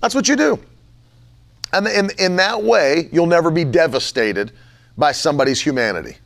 That's 0.00 0.14
what 0.14 0.28
you 0.28 0.36
do. 0.36 0.58
And 1.72 1.86
in, 1.86 2.10
in 2.18 2.36
that 2.36 2.62
way, 2.62 3.08
you'll 3.12 3.26
never 3.26 3.50
be 3.50 3.64
devastated 3.64 4.52
by 4.96 5.12
somebody's 5.12 5.60
humanity. 5.60 6.16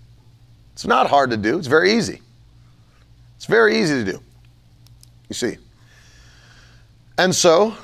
It's 0.72 0.86
not 0.86 1.08
hard 1.08 1.30
to 1.30 1.36
do, 1.36 1.58
it's 1.58 1.66
very 1.66 1.92
easy. 1.92 2.20
It's 3.36 3.46
very 3.46 3.80
easy 3.80 4.04
to 4.04 4.12
do. 4.12 4.20
You 5.28 5.34
see. 5.34 5.58
And 7.18 7.34
so, 7.34 7.76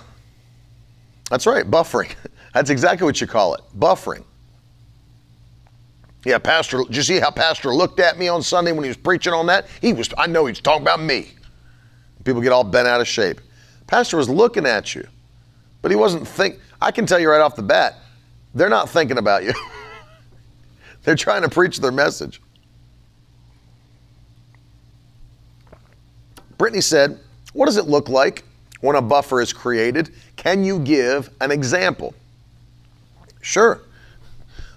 that's 1.30 1.46
right, 1.46 1.68
buffering. 1.68 2.14
That's 2.54 2.70
exactly 2.70 3.04
what 3.04 3.20
you 3.20 3.26
call 3.26 3.54
it 3.54 3.60
buffering. 3.78 4.24
Yeah, 6.24 6.38
Pastor, 6.38 6.78
did 6.78 6.96
you 6.96 7.02
see 7.02 7.20
how 7.20 7.30
Pastor 7.30 7.72
looked 7.74 8.00
at 8.00 8.18
me 8.18 8.26
on 8.26 8.42
Sunday 8.42 8.72
when 8.72 8.82
he 8.82 8.88
was 8.88 8.96
preaching 8.96 9.32
on 9.32 9.46
that? 9.46 9.66
He 9.80 9.92
was, 9.92 10.08
I 10.18 10.26
know 10.26 10.46
he 10.46 10.52
was 10.52 10.60
talking 10.60 10.82
about 10.82 11.00
me. 11.00 11.30
People 12.24 12.42
get 12.42 12.50
all 12.52 12.64
bent 12.64 12.88
out 12.88 13.00
of 13.00 13.06
shape. 13.06 13.40
Pastor 13.86 14.16
was 14.16 14.28
looking 14.28 14.66
at 14.66 14.94
you, 14.94 15.06
but 15.82 15.90
he 15.90 15.96
wasn't 15.96 16.26
think. 16.26 16.58
I 16.80 16.90
can 16.90 17.06
tell 17.06 17.18
you 17.18 17.30
right 17.30 17.40
off 17.40 17.56
the 17.56 17.62
bat, 17.62 17.96
they're 18.54 18.68
not 18.68 18.88
thinking 18.88 19.18
about 19.18 19.44
you. 19.44 19.52
they're 21.04 21.16
trying 21.16 21.42
to 21.42 21.48
preach 21.48 21.78
their 21.78 21.92
message. 21.92 22.40
Brittany 26.56 26.80
said, 26.80 27.18
What 27.52 27.66
does 27.66 27.76
it 27.76 27.86
look 27.86 28.08
like 28.08 28.44
when 28.80 28.96
a 28.96 29.02
buffer 29.02 29.40
is 29.40 29.52
created? 29.52 30.10
Can 30.36 30.64
you 30.64 30.80
give 30.80 31.30
an 31.40 31.50
example? 31.50 32.14
Sure. 33.40 33.80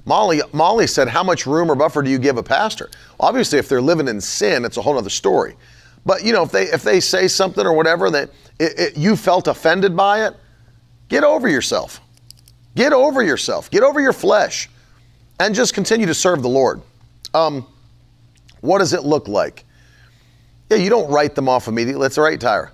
Molly, 0.05 0.41
Molly 0.53 0.87
said, 0.87 1.07
How 1.07 1.23
much 1.23 1.45
room 1.45 1.69
or 1.69 1.75
buffer 1.75 2.01
do 2.01 2.09
you 2.09 2.19
give 2.19 2.37
a 2.37 2.43
pastor? 2.43 2.89
Obviously, 3.19 3.59
if 3.59 3.67
they're 3.67 3.81
living 3.81 4.07
in 4.07 4.21
sin, 4.21 4.65
it's 4.65 4.77
a 4.77 4.81
whole 4.81 4.97
other 4.97 5.09
story. 5.09 5.55
But 6.05 6.23
you 6.23 6.33
know, 6.33 6.43
if 6.43 6.51
they 6.51 6.63
if 6.63 6.83
they 6.83 6.99
say 6.99 7.27
something 7.27 7.65
or 7.65 7.73
whatever 7.73 8.09
that 8.09 8.29
it, 8.59 8.79
it, 8.79 8.97
you 8.97 9.15
felt 9.15 9.47
offended 9.47 9.95
by 9.95 10.25
it, 10.25 10.35
get 11.11 11.23
over 11.23 11.47
yourself. 11.47 12.01
Get 12.73 12.93
over 12.93 13.21
yourself, 13.21 13.69
get 13.69 13.83
over 13.83 13.99
your 13.99 14.13
flesh, 14.13 14.69
and 15.41 15.53
just 15.53 15.73
continue 15.73 16.05
to 16.05 16.13
serve 16.13 16.41
the 16.41 16.47
Lord. 16.47 16.81
Um, 17.33 17.67
what 18.61 18.79
does 18.79 18.93
it 18.93 19.03
look 19.03 19.27
like? 19.27 19.65
Yeah, 20.69 20.77
you 20.77 20.89
don't 20.89 21.11
write 21.11 21.35
them 21.35 21.49
off 21.49 21.67
immediately. 21.67 22.05
That's 22.05 22.17
right, 22.17 22.39
Tyra. 22.39 22.69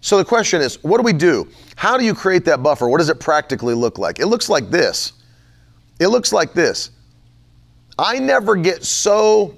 So 0.00 0.16
the 0.16 0.24
question 0.24 0.62
is, 0.62 0.82
what 0.82 0.96
do 0.96 1.02
we 1.02 1.12
do? 1.12 1.46
How 1.76 1.98
do 1.98 2.06
you 2.06 2.14
create 2.14 2.46
that 2.46 2.62
buffer? 2.62 2.88
What 2.88 2.98
does 2.98 3.10
it 3.10 3.20
practically 3.20 3.74
look 3.74 3.98
like? 3.98 4.18
It 4.18 4.26
looks 4.26 4.48
like 4.48 4.70
this. 4.70 5.12
It 6.00 6.08
looks 6.08 6.32
like 6.32 6.54
this. 6.54 6.90
I 7.98 8.18
never 8.18 8.56
get 8.56 8.82
so, 8.82 9.54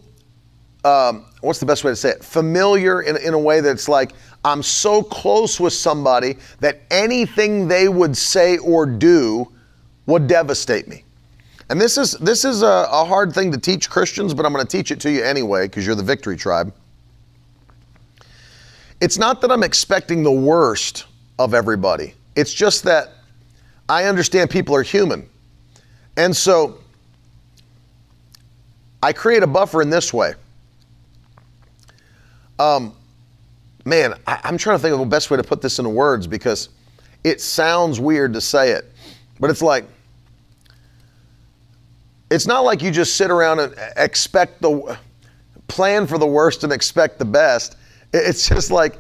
um, 0.85 1.27
what's 1.43 1.61
the 1.61 1.67
best 1.67 1.85
way 1.85 1.93
to 1.93 1.97
say 1.97 2.11
it? 2.11 2.25
Familiar 2.25 3.03
in, 3.03 3.17
in 3.19 3.35
a 3.35 3.39
way 3.39 3.61
that's 3.61 3.89
like, 3.89 4.13
I'm 4.45 4.63
so 4.63 5.03
close 5.03 5.59
with 5.59 5.73
somebody 5.73 6.37
that 6.61 6.83
anything 6.91 7.67
they 7.67 7.89
would 7.89 8.17
say 8.17 8.59
or 8.59 8.85
do 8.85 9.51
would 10.07 10.27
devastate 10.27 10.87
me. 10.87 11.05
And 11.71 11.81
this 11.81 11.97
is 11.97 12.13
this 12.13 12.45
is 12.45 12.63
a, 12.63 12.87
a 12.91 13.05
hard 13.05 13.33
thing 13.33 13.51
to 13.53 13.59
teach 13.59 13.89
Christians, 13.89 14.35
but 14.35 14.45
I'm 14.45 14.53
going 14.53 14.65
to 14.65 14.71
teach 14.71 14.91
it 14.91 15.01
to 15.01 15.11
you 15.11 15.25
anyway 15.25 15.67
because 15.67 15.87
you're 15.87 15.95
the 15.95 16.03
victory 16.03 16.37
tribe. 16.37 16.75
It's 19.01 19.19
not 19.19 19.41
that 19.41 19.51
I'm 19.51 19.63
expecting 19.63 20.23
the 20.23 20.33
worst 20.33 21.07
of 21.39 21.55
everybody. 21.55 22.15
It's 22.37 22.53
just 22.53 22.85
that 22.85 23.13
I 23.89 24.05
understand 24.05 24.51
people 24.51 24.75
are 24.75 24.83
human. 24.83 25.29
And 26.17 26.37
so 26.37 26.79
I 29.03 29.13
create 29.13 29.43
a 29.43 29.47
buffer 29.47 29.83
in 29.83 29.91
this 29.91 30.13
way. 30.15 30.35
Um, 32.59 32.95
man, 33.85 34.15
I, 34.27 34.41
am 34.45 34.59
trying 34.59 34.77
to 34.77 34.83
think 34.83 34.93
of 34.93 35.01
the 35.01 35.07
best 35.07 35.31
way 35.31 35.37
to 35.37 35.43
put 35.43 35.61
this 35.61 35.79
into 35.79 35.91
words 35.91 36.27
because 36.27 36.71
it 37.23 37.41
sounds 37.41 38.01
weird 38.01 38.33
to 38.35 38.41
say 38.41 38.73
it, 38.73 38.91
but 39.41 39.51
it's 39.51 39.63
like, 39.63 39.85
it's 42.31 42.47
not 42.47 42.61
like 42.61 42.83
you 42.83 42.91
just 42.91 43.17
sit 43.17 43.31
around 43.31 43.61
and 43.61 43.75
expect 43.97 44.61
the 44.61 44.99
plan 45.69 46.07
for 46.07 46.19
the 46.19 46.27
worst 46.27 46.65
and 46.65 46.73
expect 46.73 47.19
the 47.19 47.25
best. 47.25 47.77
It's 48.13 48.49
just 48.49 48.71
like, 48.71 48.99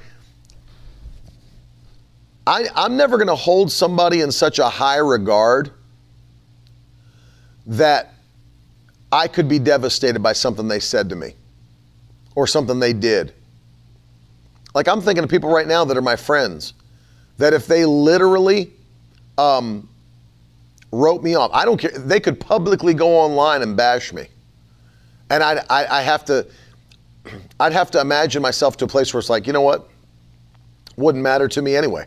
I, 2.47 2.67
I'm 2.75 2.97
never 2.97 3.17
going 3.17 3.29
to 3.29 3.35
hold 3.35 3.73
somebody 3.73 4.21
in 4.21 4.31
such 4.31 4.59
a 4.59 4.69
high 4.69 4.99
regard 4.99 5.71
that 7.67 8.13
I 9.11 9.29
could 9.29 9.49
be 9.49 9.59
devastated 9.59 10.23
by 10.23 10.35
something 10.35 10.69
they 10.69 10.81
said 10.81 11.09
to 11.09 11.17
me 11.17 11.35
or 12.35 12.47
something 12.47 12.79
they 12.79 12.93
did. 12.93 13.33
Like 14.75 14.89
I'm 14.89 15.01
thinking 15.01 15.23
of 15.23 15.31
people 15.31 15.51
right 15.51 15.67
now 15.67 15.85
that 15.85 15.97
are 15.97 16.03
my 16.03 16.17
friends, 16.17 16.75
that 17.39 17.53
if 17.53 17.67
they 17.67 17.85
literally 17.85 18.73
um, 19.39 19.89
wrote 20.91 21.23
me 21.23 21.37
off, 21.37 21.51
I 21.55 21.65
don't 21.65 21.79
care. 21.79 21.93
They 21.93 22.19
could 22.19 22.41
publicly 22.41 22.93
go 22.93 23.17
online 23.17 23.63
and 23.63 23.77
bash 23.77 24.13
me, 24.13 24.27
and 25.31 25.43
I'd, 25.43 25.59
I, 25.71 25.87
I 25.87 26.03
have 26.03 26.25
to, 26.27 26.47
I'd 27.61 27.73
have 27.73 27.91
to 27.93 28.01
imagine 28.01 28.43
myself 28.43 28.77
to 28.79 28.85
a 28.85 28.89
place 28.89 29.15
where 29.15 29.21
it's 29.21 29.31
like, 29.31 29.47
you 29.47 29.53
know 29.53 29.63
what, 29.63 29.89
wouldn't 30.97 31.23
matter 31.23 31.47
to 31.49 31.63
me 31.63 31.77
anyway. 31.77 32.07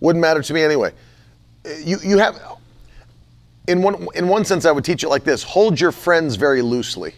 Wouldn't 0.00 0.20
matter 0.20 0.42
to 0.42 0.54
me 0.54 0.62
anyway. 0.62 0.92
You 1.84 1.98
you 2.02 2.18
have, 2.18 2.40
in 3.68 3.80
one 3.80 4.08
in 4.16 4.26
one 4.26 4.44
sense, 4.44 4.64
I 4.64 4.72
would 4.72 4.84
teach 4.84 5.04
it 5.04 5.08
like 5.08 5.22
this: 5.22 5.44
hold 5.44 5.80
your 5.80 5.92
friends 5.92 6.34
very 6.34 6.62
loosely 6.62 7.14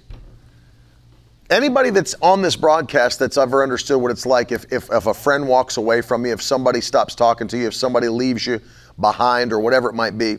anybody 1.51 1.91
that's 1.91 2.15
on 2.21 2.43
this 2.43 2.57
broadcast 2.57 3.19
that's 3.19 3.37
ever 3.37 3.63
understood 3.63 4.01
what 4.01 4.11
it's 4.11 4.27
like 4.27 4.53
if, 4.53 4.71
if, 4.73 4.91
if, 4.91 5.07
a 5.07 5.15
friend 5.15 5.47
walks 5.47 5.77
away 5.77 6.01
from 6.03 6.27
you, 6.27 6.33
if 6.33 6.43
somebody 6.43 6.81
stops 6.81 7.15
talking 7.15 7.49
to 7.49 7.59
you, 7.59 7.67
if 7.67 7.75
somebody 7.75 8.09
leaves 8.09 8.47
you 8.47 8.61
behind 9.01 9.53
or 9.53 9.61
whatever 9.61 9.89
it 9.89 9.95
might 9.95 10.19
be, 10.19 10.39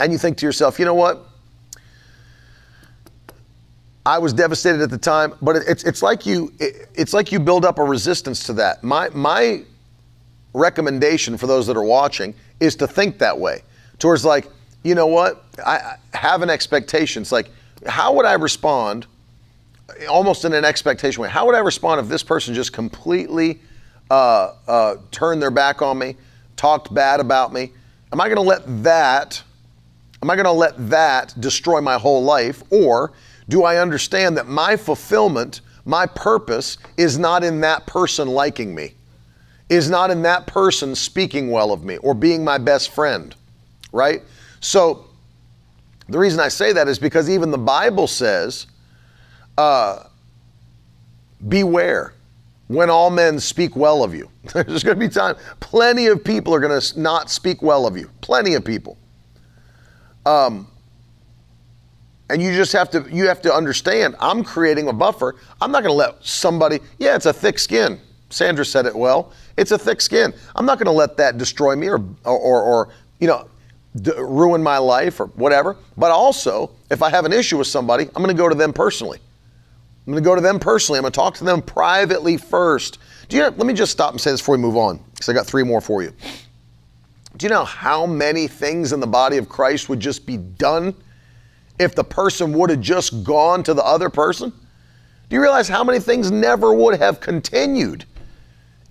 and 0.00 0.12
you 0.12 0.18
think 0.18 0.36
to 0.38 0.46
yourself, 0.46 0.78
you 0.78 0.84
know 0.84 0.94
what? 0.94 1.26
I 4.06 4.18
was 4.18 4.32
devastated 4.32 4.82
at 4.82 4.90
the 4.90 4.98
time, 4.98 5.34
but 5.40 5.56
it's, 5.56 5.82
it's 5.84 6.02
like 6.02 6.26
you 6.26 6.52
it's 6.58 7.14
like 7.14 7.32
you 7.32 7.40
build 7.40 7.64
up 7.64 7.78
a 7.78 7.82
resistance 7.82 8.44
to 8.44 8.52
that. 8.54 8.84
My 8.84 9.08
my 9.10 9.62
recommendation 10.52 11.38
for 11.38 11.46
those 11.46 11.66
that 11.68 11.76
are 11.76 11.84
watching 11.84 12.34
is 12.60 12.76
to 12.76 12.86
think 12.86 13.18
that 13.18 13.38
way, 13.38 13.62
towards 13.98 14.24
like, 14.24 14.48
you 14.82 14.94
know 14.94 15.06
what? 15.06 15.44
I, 15.64 15.96
I 16.12 16.16
have 16.16 16.42
an 16.42 16.50
expectation. 16.50 17.22
It's 17.22 17.32
like, 17.32 17.50
how 17.86 18.12
would 18.14 18.26
I 18.26 18.34
respond 18.34 19.06
almost 20.08 20.44
in 20.44 20.52
an 20.52 20.64
expectation 20.64 21.22
way. 21.22 21.28
How 21.28 21.46
would 21.46 21.54
I 21.54 21.60
respond 21.60 22.00
if 22.00 22.08
this 22.08 22.22
person 22.22 22.54
just 22.54 22.72
completely 22.72 23.60
uh, 24.10 24.54
uh, 24.66 24.96
turned 25.10 25.42
their 25.42 25.50
back 25.50 25.82
on 25.82 25.98
me, 25.98 26.16
talked 26.56 26.92
bad 26.94 27.20
about 27.20 27.52
me? 27.52 27.72
Am 28.12 28.20
I 28.20 28.26
going 28.26 28.36
to 28.36 28.42
let 28.42 28.62
that? 28.82 29.42
Am 30.22 30.30
I 30.30 30.36
going 30.36 30.44
to 30.44 30.52
let 30.52 30.88
that 30.88 31.38
destroy 31.40 31.80
my 31.80 31.98
whole 31.98 32.22
life, 32.22 32.62
or 32.70 33.12
do 33.48 33.64
I 33.64 33.76
understand 33.76 34.36
that 34.38 34.46
my 34.46 34.76
fulfillment, 34.76 35.60
my 35.84 36.06
purpose, 36.06 36.78
is 36.96 37.18
not 37.18 37.44
in 37.44 37.60
that 37.60 37.86
person 37.86 38.28
liking 38.28 38.74
me, 38.74 38.94
is 39.68 39.90
not 39.90 40.10
in 40.10 40.22
that 40.22 40.46
person 40.46 40.94
speaking 40.94 41.50
well 41.50 41.72
of 41.72 41.84
me 41.84 41.98
or 41.98 42.14
being 42.14 42.42
my 42.42 42.58
best 42.58 42.90
friend, 42.90 43.34
right? 43.92 44.22
So. 44.60 45.06
The 46.06 46.18
reason 46.18 46.38
I 46.38 46.48
say 46.48 46.74
that 46.74 46.86
is 46.86 46.98
because 46.98 47.30
even 47.30 47.50
the 47.50 47.56
Bible 47.56 48.06
says 48.06 48.66
uh, 49.58 50.04
beware 51.48 52.14
when 52.68 52.90
all 52.90 53.10
men 53.10 53.38
speak 53.38 53.76
well 53.76 54.02
of 54.02 54.14
you. 54.14 54.30
There's 54.52 54.82
going 54.82 54.98
to 54.98 55.06
be 55.06 55.08
time. 55.08 55.36
Plenty 55.60 56.06
of 56.06 56.24
people 56.24 56.54
are 56.54 56.60
going 56.60 56.78
to 56.80 57.00
not 57.00 57.30
speak 57.30 57.62
well 57.62 57.86
of 57.86 57.96
you. 57.96 58.10
Plenty 58.20 58.54
of 58.54 58.64
people. 58.64 58.98
Um, 60.26 60.68
and 62.30 62.40
you 62.40 62.54
just 62.54 62.72
have 62.72 62.90
to 62.90 63.06
you 63.10 63.28
have 63.28 63.42
to 63.42 63.52
understand. 63.52 64.16
I'm 64.18 64.42
creating 64.42 64.88
a 64.88 64.92
buffer. 64.92 65.36
I'm 65.60 65.70
not 65.70 65.82
going 65.82 65.92
to 65.92 65.96
let 65.96 66.24
somebody. 66.24 66.80
Yeah, 66.98 67.16
it's 67.16 67.26
a 67.26 67.32
thick 67.32 67.58
skin. 67.58 68.00
Sandra 68.30 68.64
said 68.64 68.86
it 68.86 68.96
well. 68.96 69.32
It's 69.56 69.70
a 69.70 69.78
thick 69.78 70.00
skin. 70.00 70.32
I'm 70.56 70.66
not 70.66 70.78
going 70.78 70.86
to 70.86 70.92
let 70.92 71.16
that 71.18 71.36
destroy 71.36 71.76
me 71.76 71.88
or 71.88 71.98
or, 72.24 72.38
or, 72.38 72.62
or 72.62 72.88
you 73.20 73.26
know 73.26 73.48
d- 73.96 74.12
ruin 74.16 74.62
my 74.62 74.78
life 74.78 75.20
or 75.20 75.26
whatever. 75.26 75.76
But 75.98 76.10
also, 76.10 76.70
if 76.90 77.02
I 77.02 77.10
have 77.10 77.26
an 77.26 77.32
issue 77.32 77.58
with 77.58 77.66
somebody, 77.66 78.04
I'm 78.04 78.22
going 78.22 78.28
to 78.28 78.34
go 78.34 78.48
to 78.48 78.54
them 78.54 78.72
personally. 78.72 79.18
I'm 80.06 80.12
going 80.12 80.22
to 80.22 80.28
go 80.28 80.34
to 80.34 80.40
them 80.40 80.58
personally. 80.58 80.98
I'm 80.98 81.02
going 81.02 81.12
to 81.12 81.16
talk 81.16 81.34
to 81.36 81.44
them 81.44 81.62
privately 81.62 82.36
first. 82.36 82.98
Do 83.28 83.36
you 83.36 83.42
know, 83.42 83.48
let 83.48 83.66
me 83.66 83.72
just 83.72 83.90
stop 83.90 84.12
and 84.12 84.20
say 84.20 84.30
this 84.30 84.40
before 84.40 84.56
we 84.56 84.62
move 84.62 84.76
on, 84.76 85.00
because 85.14 85.28
I 85.28 85.32
got 85.32 85.46
three 85.46 85.62
more 85.62 85.80
for 85.80 86.02
you. 86.02 86.12
Do 87.36 87.46
you 87.46 87.50
know 87.50 87.64
how 87.64 88.06
many 88.06 88.46
things 88.46 88.92
in 88.92 89.00
the 89.00 89.06
body 89.06 89.38
of 89.38 89.48
Christ 89.48 89.88
would 89.88 90.00
just 90.00 90.26
be 90.26 90.36
done 90.36 90.94
if 91.78 91.94
the 91.94 92.04
person 92.04 92.52
would 92.52 92.70
have 92.70 92.80
just 92.80 93.24
gone 93.24 93.62
to 93.64 93.74
the 93.74 93.84
other 93.84 94.10
person? 94.10 94.50
Do 94.50 95.36
you 95.36 95.40
realize 95.40 95.68
how 95.68 95.82
many 95.82 95.98
things 95.98 96.30
never 96.30 96.72
would 96.74 96.98
have 96.98 97.18
continued 97.18 98.04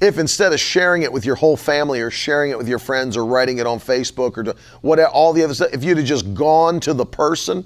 if 0.02 0.18
instead 0.18 0.52
of 0.52 0.60
sharing 0.60 1.04
it 1.04 1.14
with 1.14 1.26
your 1.26 1.36
whole 1.36 1.56
family 1.56 2.02
or 2.02 2.12
sharing 2.12 2.52
it 2.52 2.58
with 2.58 2.68
your 2.68 2.80
friends 2.80 3.16
or 3.16 3.26
writing 3.26 3.60
it 3.60 3.68
on 3.68 3.80
Facebook 3.80 4.38
or 4.38 4.54
whatever, 4.82 5.10
all 5.10 5.32
the 5.32 5.44
other 5.44 5.54
stuff, 5.54 5.70
if 5.72 5.84
you'd 5.84 5.98
have 5.98 6.06
just 6.06 6.34
gone 6.34 6.82
to 6.82 6.94
the 6.94 7.06
person 7.06 7.66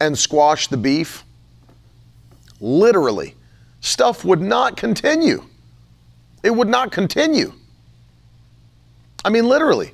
and 0.00 0.16
squashed 0.16 0.70
the 0.70 0.78
beef? 0.78 1.24
Literally, 2.60 3.34
stuff 3.80 4.24
would 4.24 4.40
not 4.40 4.76
continue. 4.76 5.44
It 6.42 6.50
would 6.50 6.68
not 6.68 6.92
continue. 6.92 7.52
I 9.24 9.30
mean, 9.30 9.48
literally. 9.48 9.92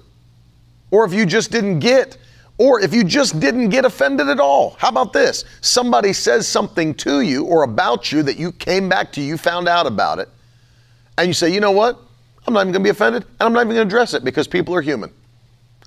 Or 0.91 1.05
if 1.05 1.15
you 1.15 1.25
just 1.25 1.51
didn't 1.51 1.79
get, 1.79 2.19
or 2.59 2.81
if 2.81 2.93
you 2.93 3.03
just 3.03 3.41
didn't 3.41 3.71
get 3.71 3.85
offended 3.85 4.29
at 4.29 4.39
all. 4.39 4.77
How 4.79 4.89
about 4.89 5.13
this? 5.13 5.45
Somebody 5.63 6.13
says 6.13 6.47
something 6.47 6.95
to 6.97 7.23
you 7.23 7.45
or 7.45 7.63
about 7.63 8.13
you 8.13 8.23
that 8.25 8.37
you 8.37 8.53
came 8.53 8.89
back 8.89 9.13
to, 9.13 9.23
you 9.23 9.39
found 9.39 9.69
out 9.69 9.87
about 9.87 10.19
it, 10.19 10.29
and 11.17 11.27
you 11.27 11.33
say, 11.33 11.53
you 11.53 11.61
know 11.61 11.71
what? 11.71 11.99
I'm 12.47 12.55
not 12.55 12.61
even 12.61 12.73
going 12.73 12.83
to 12.83 12.87
be 12.87 12.91
offended, 12.91 13.25
and 13.25 13.41
I'm 13.41 13.53
not 13.53 13.61
even 13.61 13.77
going 13.77 13.89
to 13.89 13.95
address 13.95 14.15
it 14.15 14.25
because 14.25 14.47
people 14.47 14.75
are 14.75 14.83
human. 14.83 15.11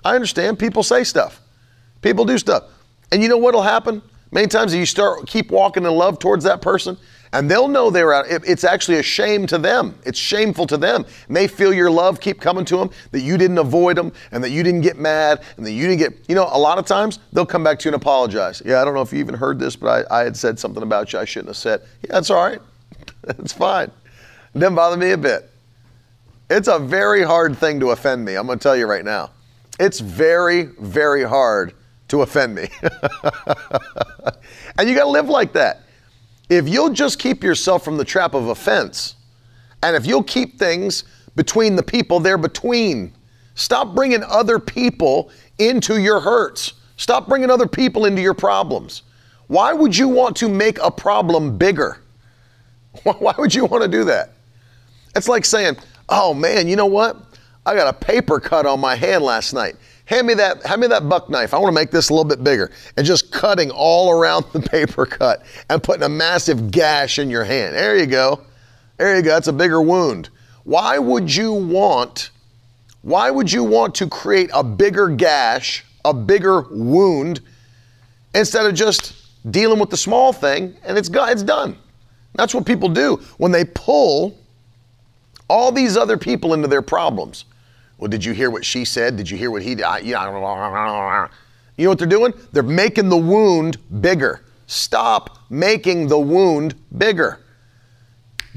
I 0.03 0.15
understand. 0.15 0.57
People 0.57 0.83
say 0.83 1.03
stuff. 1.03 1.41
People 2.01 2.25
do 2.25 2.37
stuff. 2.37 2.63
And 3.11 3.21
you 3.21 3.29
know 3.29 3.37
what'll 3.37 3.61
happen? 3.61 4.01
Many 4.31 4.47
times 4.47 4.73
you 4.73 4.85
start 4.85 5.27
keep 5.27 5.51
walking 5.51 5.85
in 5.85 5.91
love 5.91 6.19
towards 6.19 6.43
that 6.43 6.61
person, 6.61 6.97
and 7.31 7.49
they'll 7.49 7.67
know 7.67 7.89
they're 7.89 8.13
out. 8.13 8.25
It's 8.29 8.63
actually 8.63 8.97
a 8.97 9.03
shame 9.03 9.45
to 9.47 9.57
them. 9.57 9.97
It's 10.05 10.17
shameful 10.17 10.67
to 10.67 10.77
them. 10.77 11.05
And 11.27 11.35
they 11.35 11.47
feel 11.47 11.73
your 11.73 11.91
love 11.91 12.19
keep 12.19 12.39
coming 12.39 12.65
to 12.65 12.77
them, 12.77 12.89
that 13.11 13.21
you 13.21 13.37
didn't 13.37 13.57
avoid 13.57 13.97
them, 13.97 14.11
and 14.31 14.43
that 14.43 14.51
you 14.51 14.63
didn't 14.63 14.81
get 14.81 14.97
mad, 14.97 15.41
and 15.57 15.65
that 15.65 15.71
you 15.71 15.87
didn't 15.87 15.99
get. 15.99 16.29
You 16.29 16.35
know, 16.35 16.47
a 16.51 16.57
lot 16.57 16.77
of 16.77 16.85
times 16.85 17.19
they'll 17.33 17.45
come 17.45 17.63
back 17.63 17.79
to 17.79 17.89
you 17.89 17.93
and 17.93 18.01
apologize. 18.01 18.61
Yeah, 18.65 18.81
I 18.81 18.85
don't 18.85 18.93
know 18.93 19.01
if 19.01 19.11
you 19.11 19.19
even 19.19 19.35
heard 19.35 19.59
this, 19.59 19.75
but 19.75 20.07
I, 20.09 20.21
I 20.21 20.23
had 20.23 20.35
said 20.37 20.59
something 20.59 20.83
about 20.83 21.13
you 21.13 21.19
I 21.19 21.25
shouldn't 21.25 21.49
have 21.49 21.57
said. 21.57 21.81
Yeah, 22.03 22.13
that's 22.13 22.29
all 22.29 22.43
right. 22.43 22.61
It's 23.39 23.53
fine. 23.53 23.91
It 24.53 24.59
doesn't 24.59 24.75
bother 24.75 24.97
me 24.97 25.11
a 25.11 25.17
bit. 25.17 25.49
It's 26.49 26.67
a 26.67 26.77
very 26.77 27.23
hard 27.23 27.57
thing 27.57 27.79
to 27.79 27.89
offend 27.89 28.23
me. 28.23 28.35
I'm 28.35 28.45
going 28.45 28.59
to 28.59 28.63
tell 28.63 28.75
you 28.75 28.85
right 28.85 29.03
now. 29.03 29.31
It's 29.79 29.99
very, 29.99 30.63
very 30.63 31.23
hard 31.23 31.73
to 32.07 32.21
offend 32.21 32.55
me. 32.55 32.69
and 34.77 34.87
you 34.87 34.95
got 34.95 35.03
to 35.03 35.09
live 35.09 35.29
like 35.29 35.53
that. 35.53 35.81
If 36.49 36.69
you'll 36.69 36.93
just 36.93 37.19
keep 37.19 37.43
yourself 37.43 37.83
from 37.83 37.97
the 37.97 38.05
trap 38.05 38.33
of 38.33 38.47
offense, 38.47 39.15
and 39.81 39.95
if 39.95 40.05
you'll 40.05 40.23
keep 40.23 40.59
things 40.59 41.03
between 41.35 41.75
the 41.75 41.83
people 41.83 42.19
they're 42.19 42.37
between, 42.37 43.13
Stop 43.55 43.95
bringing 43.95 44.21
other 44.23 44.59
people 44.59 45.31
into 45.57 45.99
your 45.99 46.19
hurts. 46.19 46.73
Stop 46.97 47.27
bringing 47.27 47.49
other 47.49 47.67
people 47.67 48.05
into 48.05 48.21
your 48.21 48.33
problems. 48.33 49.03
Why 49.47 49.73
would 49.73 49.97
you 49.97 50.09
want 50.09 50.35
to 50.37 50.49
make 50.49 50.77
a 50.79 50.91
problem 50.91 51.57
bigger? 51.57 51.97
Why 53.03 53.33
would 53.37 53.55
you 53.55 53.65
want 53.65 53.83
to 53.83 53.89
do 53.89 54.03
that? 54.05 54.31
It's 55.15 55.29
like 55.29 55.45
saying, 55.45 55.77
"Oh 56.09 56.33
man, 56.33 56.67
you 56.67 56.75
know 56.75 56.85
what? 56.85 57.17
I 57.65 57.75
got 57.75 57.87
a 57.87 57.97
paper 57.97 58.39
cut 58.39 58.65
on 58.65 58.79
my 58.79 58.95
hand 58.95 59.23
last 59.23 59.53
night. 59.53 59.75
Hand 60.05 60.27
me 60.27 60.33
that, 60.35 60.63
hand 60.65 60.81
me 60.81 60.87
that 60.87 61.09
buck 61.09 61.29
knife. 61.29 61.53
I 61.53 61.57
want 61.57 61.73
to 61.73 61.75
make 61.75 61.91
this 61.91 62.09
a 62.09 62.13
little 62.13 62.29
bit 62.29 62.43
bigger." 62.43 62.71
And 62.95 63.05
just 63.05 63.31
cutting 63.31 63.71
all 63.71 64.11
around 64.11 64.45
the 64.53 64.59
paper 64.59 65.05
cut 65.05 65.43
and 65.69 65.81
putting 65.81 66.03
a 66.03 66.09
massive 66.09 66.71
gash 66.71 67.19
in 67.19 67.29
your 67.29 67.43
hand. 67.43 67.75
There 67.75 67.97
you 67.97 68.05
go. 68.05 68.41
There 68.97 69.15
you 69.15 69.21
go. 69.21 69.31
That's 69.31 69.47
a 69.47 69.53
bigger 69.53 69.81
wound. 69.81 70.29
Why 70.63 70.97
would 70.97 71.33
you 71.33 71.53
want 71.53 72.31
why 73.05 73.29
would 73.29 73.51
you 73.51 73.63
want 73.63 73.93
to 73.95 74.07
create 74.07 74.49
a 74.51 74.63
bigger 74.63 75.09
gash, 75.09 75.85
a 76.03 76.11
bigger 76.11 76.61
wound 76.71 77.39
instead 78.33 78.65
of 78.65 78.73
just 78.73 79.13
dealing 79.51 79.77
with 79.77 79.91
the 79.91 79.97
small 79.97 80.33
thing 80.33 80.75
and 80.83 80.97
it's 80.97 81.09
it's 81.13 81.43
done. 81.43 81.77
That's 82.33 82.55
what 82.55 82.65
people 82.65 82.89
do 82.89 83.17
when 83.37 83.51
they 83.51 83.63
pull 83.63 84.35
all 85.47 85.71
these 85.71 85.95
other 85.97 86.17
people 86.17 86.55
into 86.55 86.67
their 86.67 86.81
problems. 86.81 87.45
Well, 87.97 88.09
did 88.09 88.25
you 88.25 88.33
hear 88.33 88.49
what 88.49 88.65
she 88.65 88.85
said? 88.85 89.15
Did 89.15 89.29
you 89.29 89.37
hear 89.37 89.51
what 89.51 89.61
he 89.61 89.75
did? 89.75 89.85
You 90.05 90.13
know 90.15 91.89
what 91.89 91.99
they're 91.99 92.07
doing? 92.07 92.33
They're 92.51 92.63
making 92.63 93.09
the 93.09 93.17
wound 93.17 93.77
bigger. 94.01 94.41
Stop 94.67 95.39
making 95.49 96.07
the 96.07 96.19
wound 96.19 96.75
bigger. 96.97 97.39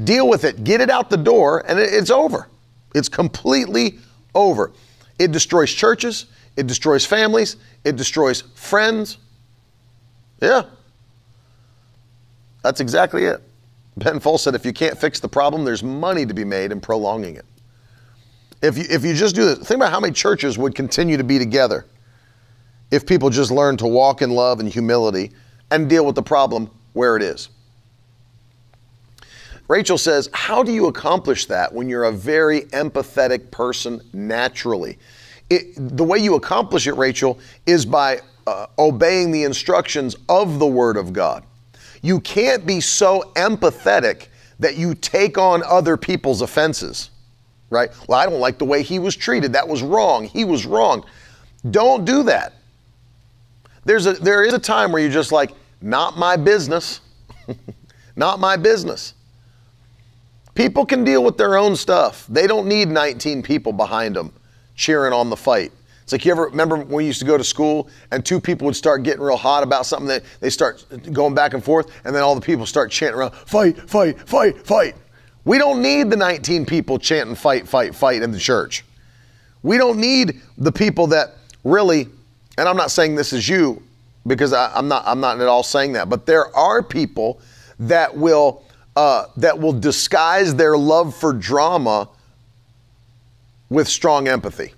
Deal 0.03 0.29
with 0.29 0.45
it. 0.45 0.65
Get 0.65 0.81
it 0.81 0.91
out 0.91 1.11
the 1.11 1.17
door, 1.17 1.65
and 1.69 1.79
it's 1.79 2.11
over. 2.11 2.49
It's 2.95 3.09
completely 3.09 3.99
over. 4.35 4.73
It 5.19 5.33
destroys 5.33 5.73
churches. 5.73 6.27
It 6.57 6.67
destroys 6.67 7.05
families. 7.05 7.57
It 7.85 7.97
destroys 7.97 8.43
friends. 8.55 9.19
Yeah. 10.41 10.63
That's 12.63 12.81
exactly 12.81 13.25
it. 13.25 13.43
Ben 13.97 14.21
Folds 14.21 14.45
said 14.45 14.55
if 14.55 14.65
you 14.65 14.73
can't 14.73 14.97
fix 14.97 15.21
the 15.21 15.29
problem, 15.29 15.65
there's 15.65 15.83
money 15.83 16.25
to 16.25 16.35
be 16.35 16.45
made 16.45 16.71
in 16.73 16.81
prolonging 16.81 17.37
it. 17.37 17.45
If 18.61 18.77
you, 18.77 18.85
if 18.89 19.05
you 19.05 19.15
just 19.15 19.35
do 19.35 19.45
this, 19.45 19.59
think 19.59 19.79
about 19.79 19.91
how 19.91 20.01
many 20.01 20.13
churches 20.13 20.59
would 20.59 20.75
continue 20.75 21.17
to 21.17 21.25
be 21.25 21.39
together 21.39 21.87
if 22.91 23.07
people 23.07 23.31
just 23.31 23.51
learned 23.51 23.79
to 23.81 23.87
walk 23.87 24.23
in 24.23 24.31
love 24.31 24.61
and 24.61 24.69
humility 24.69 25.33
and 25.71 25.89
deal 25.89 26.05
with 26.05 26.15
the 26.15 26.23
problem 26.23 26.71
where 26.93 27.17
it 27.17 27.23
is. 27.23 27.51
Rachel 29.69 29.99
says, 29.99 30.31
How 30.33 30.63
do 30.63 30.73
you 30.73 30.87
accomplish 30.87 31.47
that 31.47 31.73
when 31.73 31.89
you're 31.89 32.05
a 32.05 32.13
very 32.13 32.63
empathetic 32.63 33.51
person 33.51 34.01
naturally? 34.13 34.99
It, 35.51 35.75
the 35.77 36.05
way 36.05 36.19
you 36.19 36.35
accomplish 36.35 36.87
it, 36.87 36.95
Rachel, 36.95 37.39
is 37.67 37.85
by 37.87 38.21
uh, 38.47 38.67
obeying 38.79 39.31
the 39.31 39.45
instructions 39.45 40.17
of 40.29 40.59
the 40.59 40.67
Word 40.67 40.97
of 40.97 41.13
God. 41.13 41.45
You 42.03 42.21
can't 42.21 42.67
be 42.67 42.81
so 42.81 43.33
empathetic 43.37 44.29
that 44.59 44.77
you 44.77 44.95
take 44.95 45.37
on 45.37 45.63
other 45.65 45.97
people's 45.97 46.41
offenses, 46.43 47.11
right? 47.71 47.91
Well, 48.09 48.19
I 48.19 48.27
don't 48.27 48.41
like 48.41 48.59
the 48.59 48.65
way 48.65 48.83
he 48.83 48.99
was 48.99 49.17
treated. 49.17 49.53
That 49.53 49.67
was 49.67 49.83
wrong. 49.83 50.25
He 50.25 50.45
was 50.45 50.67
wrong. 50.67 51.05
Don't 51.71 52.05
do 52.05 52.23
that. 52.25 52.55
There's 53.85 54.07
a, 54.07 54.15
there 54.15 54.45
is 54.45 54.55
a 54.55 54.59
time 54.59 54.93
where 54.93 55.01
you're 55.03 55.11
just 55.11 55.33
like, 55.33 55.53
not 55.81 56.19
my 56.19 56.37
business. 56.37 57.01
not 58.17 58.41
my 58.41 58.57
business. 58.57 59.15
People 60.55 60.85
can 60.85 61.05
deal 61.05 61.23
with 61.23 61.37
their 61.37 61.57
own 61.57 61.77
stuff. 61.77 62.27
They 62.29 62.47
don't 62.47 62.67
need 62.67 62.89
19 62.89 63.43
people 63.43 63.73
behind 63.73 64.17
them 64.17 64.33
cheering 64.75 65.13
on 65.13 65.31
the 65.31 65.37
fight. 65.37 65.73
It's 66.03 66.13
like 66.13 66.25
you 66.25 66.33
ever 66.33 66.45
remember 66.45 66.77
when 66.77 66.89
we 66.89 67.05
used 67.05 67.21
to 67.21 67.27
go 67.27 67.37
to 67.37 67.45
school 67.45 67.91
and 68.11 68.25
two 68.25 68.41
people 68.41 68.65
would 68.65 68.77
start 68.77 69.03
getting 69.03 69.23
real 69.23 69.37
hot 69.37 69.63
about 69.63 69.85
something 69.85 70.09
that 70.09 70.25
they 70.41 70.49
start 70.49 70.85
going 71.13 71.35
back 71.35 71.53
and 71.53 71.63
forth, 71.63 71.91
and 72.05 72.15
then 72.15 72.23
all 72.23 72.35
the 72.35 72.41
people 72.41 72.65
start 72.65 72.91
chanting 72.91 73.19
around, 73.19 73.35
fight, 73.35 73.77
fight, 73.91 74.19
fight, 74.27 74.67
fight. 74.67 74.97
We 75.45 75.59
don't 75.59 75.81
need 75.83 76.11
the 76.11 76.17
19 76.17 76.67
people 76.67 76.99
chanting 76.99 77.35
fight, 77.35 77.67
fight, 77.67 77.95
fight 77.95 78.23
in 78.23 78.33
the 78.33 78.39
church. 78.39 78.85
We 79.63 79.79
don't 79.79 79.99
need 79.99 80.41
the 80.57 80.73
people 80.73 81.09
that 81.09 81.35
really, 81.65 82.09
and 82.57 82.69
I'm 82.69 82.77
not 82.77 82.91
saying 82.91 83.15
this 83.15 83.33
is 83.33 83.49
you 83.49 83.83
because 84.27 84.53
I, 84.53 84.77
am 84.79 84.89
not 84.89 85.05
I'm 85.07 85.21
not 85.21 85.41
at 85.41 85.47
all 85.49 85.63
saying 85.63 85.93
that, 85.95 86.09
but 86.09 86.27
there 86.27 86.55
are 86.55 86.83
people 86.83 87.41
that 87.81 88.17
will 88.17 88.63
uh, 88.97 89.27
that 89.37 89.59
will 89.59 89.73
disguise 89.73 90.55
their 90.55 90.77
love 90.77 91.15
for 91.15 91.33
drama 91.33 92.09
with 93.71 93.89
strong 93.89 94.29
empathy. 94.29 94.75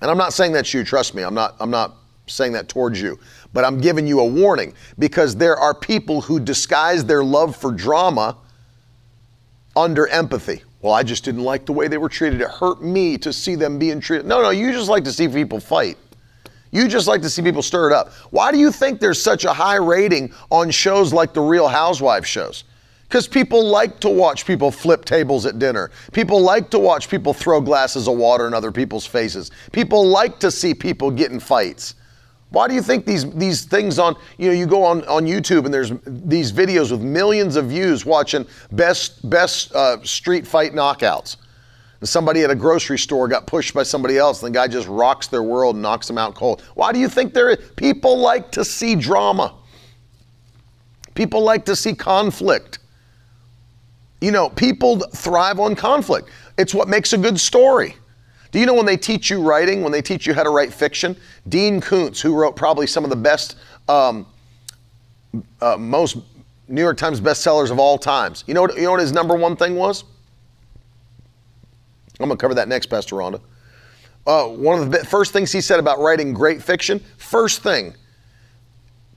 And 0.00 0.10
I'm 0.10 0.18
not 0.18 0.32
saying 0.32 0.52
that's 0.52 0.72
you, 0.74 0.84
trust 0.84 1.14
me. 1.14 1.22
I'm 1.22 1.34
not 1.34 1.54
I'm 1.60 1.70
not 1.70 1.96
saying 2.26 2.52
that 2.52 2.68
towards 2.68 3.00
you. 3.00 3.18
But 3.52 3.64
I'm 3.64 3.80
giving 3.80 4.06
you 4.06 4.20
a 4.20 4.26
warning 4.26 4.74
because 4.98 5.36
there 5.36 5.56
are 5.56 5.72
people 5.72 6.20
who 6.20 6.40
disguise 6.40 7.04
their 7.04 7.24
love 7.24 7.56
for 7.56 7.72
drama 7.72 8.36
under 9.76 10.08
empathy. 10.08 10.62
Well, 10.80 10.94
I 10.94 11.02
just 11.02 11.24
didn't 11.24 11.42
like 11.42 11.66
the 11.66 11.72
way 11.72 11.88
they 11.88 11.98
were 11.98 12.08
treated. 12.08 12.40
It 12.40 12.48
hurt 12.48 12.82
me 12.82 13.18
to 13.18 13.32
see 13.32 13.54
them 13.54 13.78
being 13.78 14.00
treated. 14.00 14.26
No, 14.26 14.40
no, 14.40 14.50
you 14.50 14.72
just 14.72 14.88
like 14.88 15.04
to 15.04 15.12
see 15.12 15.28
people 15.28 15.60
fight. 15.60 15.98
You 16.72 16.88
just 16.88 17.06
like 17.06 17.22
to 17.22 17.30
see 17.30 17.42
people 17.42 17.62
stir 17.62 17.90
it 17.90 17.92
up. 17.92 18.12
Why 18.30 18.52
do 18.52 18.58
you 18.58 18.72
think 18.72 19.00
there's 19.00 19.20
such 19.20 19.44
a 19.44 19.52
high 19.52 19.76
rating 19.76 20.32
on 20.50 20.70
shows 20.70 21.12
like 21.12 21.32
the 21.32 21.40
Real 21.40 21.68
Housewives 21.68 22.28
shows? 22.28 22.64
Because 23.08 23.28
people 23.28 23.64
like 23.64 24.00
to 24.00 24.08
watch 24.08 24.44
people 24.44 24.70
flip 24.70 25.04
tables 25.04 25.46
at 25.46 25.58
dinner. 25.58 25.90
People 26.12 26.40
like 26.40 26.70
to 26.70 26.78
watch 26.78 27.08
people 27.08 27.32
throw 27.32 27.60
glasses 27.60 28.08
of 28.08 28.16
water 28.16 28.48
in 28.48 28.54
other 28.54 28.72
people's 28.72 29.06
faces. 29.06 29.52
People 29.70 30.06
like 30.06 30.40
to 30.40 30.50
see 30.50 30.74
people 30.74 31.10
get 31.10 31.30
in 31.30 31.38
fights. 31.38 31.94
Why 32.50 32.68
do 32.68 32.74
you 32.74 32.82
think 32.82 33.04
these 33.04 33.30
these 33.32 33.64
things 33.64 33.98
on 33.98 34.16
you 34.38 34.48
know 34.48 34.54
you 34.54 34.66
go 34.66 34.84
on 34.84 35.04
on 35.06 35.26
YouTube 35.26 35.64
and 35.64 35.74
there's 35.74 35.92
these 36.06 36.52
videos 36.52 36.90
with 36.90 37.02
millions 37.02 37.56
of 37.56 37.66
views 37.66 38.06
watching 38.06 38.46
best 38.72 39.28
best 39.28 39.74
uh, 39.74 40.02
street 40.04 40.46
fight 40.46 40.72
knockouts? 40.72 41.36
And 42.00 42.08
somebody 42.08 42.44
at 42.44 42.50
a 42.50 42.54
grocery 42.54 42.98
store 42.98 43.26
got 43.26 43.46
pushed 43.46 43.74
by 43.74 43.82
somebody 43.82 44.18
else, 44.18 44.42
and 44.42 44.54
the 44.54 44.58
guy 44.58 44.68
just 44.68 44.86
rocks 44.86 45.26
their 45.26 45.42
world 45.42 45.76
and 45.76 45.82
knocks 45.82 46.06
them 46.06 46.18
out 46.18 46.34
cold. 46.34 46.62
Why 46.74 46.92
do 46.92 46.98
you 46.98 47.08
think 47.08 47.34
there? 47.34 47.56
People 47.56 48.18
like 48.18 48.52
to 48.52 48.64
see 48.64 48.94
drama. 48.94 49.54
People 51.14 51.42
like 51.42 51.64
to 51.64 51.74
see 51.74 51.94
conflict. 51.94 52.78
You 54.20 54.30
know, 54.30 54.50
people 54.50 55.00
thrive 55.00 55.58
on 55.58 55.74
conflict. 55.74 56.28
It's 56.58 56.74
what 56.74 56.88
makes 56.88 57.12
a 57.12 57.18
good 57.18 57.40
story. 57.40 57.96
Do 58.52 58.58
you 58.58 58.66
know 58.66 58.74
when 58.74 58.86
they 58.86 58.96
teach 58.96 59.30
you 59.30 59.42
writing, 59.42 59.82
when 59.82 59.92
they 59.92 60.02
teach 60.02 60.26
you 60.26 60.34
how 60.34 60.42
to 60.42 60.50
write 60.50 60.72
fiction? 60.72 61.16
Dean 61.48 61.80
Koontz, 61.80 62.20
who 62.20 62.34
wrote 62.34 62.56
probably 62.56 62.86
some 62.86 63.04
of 63.04 63.10
the 63.10 63.16
best, 63.16 63.56
um, 63.88 64.26
uh, 65.60 65.76
most 65.76 66.18
New 66.68 66.80
York 66.80 66.96
Times 66.96 67.20
bestsellers 67.20 67.70
of 67.70 67.78
all 67.78 67.98
times. 67.98 68.44
You 68.46 68.54
know, 68.54 68.62
what, 68.62 68.76
you 68.76 68.82
know 68.82 68.92
what 68.92 69.00
his 69.00 69.12
number 69.12 69.36
one 69.36 69.56
thing 69.56 69.76
was? 69.76 70.04
I'm 72.18 72.28
to 72.30 72.36
cover 72.36 72.54
that 72.54 72.68
next, 72.68 72.86
Pastor 72.86 73.16
Rhonda. 73.16 73.40
Uh, 74.26 74.46
one 74.46 74.80
of 74.80 74.90
the 74.90 75.04
first 75.04 75.32
things 75.32 75.52
he 75.52 75.60
said 75.60 75.78
about 75.78 75.98
writing 76.00 76.32
great 76.32 76.62
fiction, 76.62 77.00
first 77.18 77.62
thing, 77.62 77.94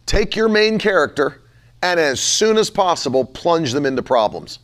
take 0.06 0.36
your 0.36 0.50
main 0.50 0.78
character 0.78 1.42
and 1.82 2.00
as 2.00 2.20
soon 2.20 2.58
as 2.58 2.70
possible 2.70 3.26
plunge 3.26 3.72
them 3.72 3.86
into 3.86 4.04
problems. 4.04 4.60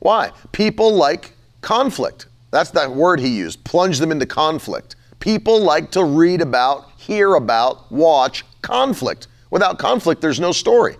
Why? 0.00 0.32
People 0.52 0.94
like 0.94 1.32
conflict. 1.60 2.26
That's 2.56 2.70
that 2.70 2.90
word 2.90 3.20
he 3.20 3.28
used 3.28 3.62
plunge 3.64 3.98
them 3.98 4.10
into 4.10 4.24
conflict. 4.24 4.96
People 5.20 5.60
like 5.60 5.90
to 5.90 6.02
read 6.04 6.40
about, 6.40 6.90
hear 6.96 7.34
about, 7.34 7.92
watch 7.92 8.44
conflict. 8.62 9.28
Without 9.50 9.78
conflict, 9.78 10.22
there's 10.22 10.40
no 10.40 10.52
story. 10.52 10.96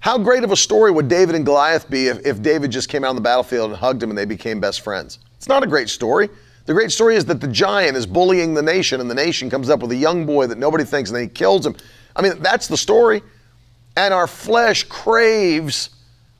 How 0.00 0.18
great 0.18 0.44
of 0.44 0.52
a 0.52 0.56
story 0.56 0.90
would 0.90 1.08
David 1.08 1.34
and 1.34 1.46
Goliath 1.46 1.88
be 1.88 2.08
if, 2.08 2.26
if 2.26 2.42
David 2.42 2.70
just 2.70 2.90
came 2.90 3.04
out 3.04 3.08
on 3.08 3.14
the 3.14 3.22
battlefield 3.22 3.70
and 3.70 3.78
hugged 3.80 4.02
him 4.02 4.10
and 4.10 4.18
they 4.18 4.26
became 4.26 4.60
best 4.60 4.82
friends? 4.82 5.18
It's 5.38 5.48
not 5.48 5.62
a 5.62 5.66
great 5.66 5.88
story. 5.88 6.28
The 6.66 6.74
great 6.74 6.92
story 6.92 7.16
is 7.16 7.24
that 7.24 7.40
the 7.40 7.48
giant 7.48 7.96
is 7.96 8.04
bullying 8.04 8.52
the 8.52 8.60
nation 8.60 9.00
and 9.00 9.10
the 9.10 9.14
nation 9.14 9.48
comes 9.48 9.70
up 9.70 9.80
with 9.80 9.92
a 9.92 9.96
young 9.96 10.26
boy 10.26 10.46
that 10.48 10.58
nobody 10.58 10.84
thinks 10.84 11.08
and 11.08 11.16
then 11.16 11.22
he 11.22 11.30
kills 11.30 11.64
him. 11.64 11.74
I 12.14 12.20
mean, 12.20 12.42
that's 12.42 12.68
the 12.68 12.76
story. 12.76 13.22
And 13.96 14.12
our 14.12 14.26
flesh 14.26 14.84
craves 14.84 15.88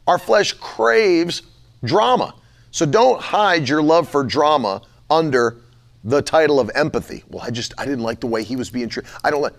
our 0.07 0.19
flesh 0.19 0.53
craves 0.53 1.41
drama. 1.83 2.35
So 2.71 2.87
don't 2.87 3.21
hide 3.21 3.69
your 3.69 3.83
love 3.83 4.09
for 4.09 4.25
drama 4.25 4.83
under 5.11 5.57
the 6.05 6.23
title 6.23 6.61
of 6.61 6.71
empathy. 6.75 7.25
Well, 7.29 7.43
I 7.43 7.51
just 7.51 7.75
I 7.79 7.85
didn't 7.85 8.03
like 8.03 8.21
the 8.21 8.27
way 8.27 8.43
he 8.43 8.57
was 8.57 8.71
being 8.71 8.89
treated. 8.89 9.11
I 9.25 9.31
don't 9.31 9.43
like 9.43 9.55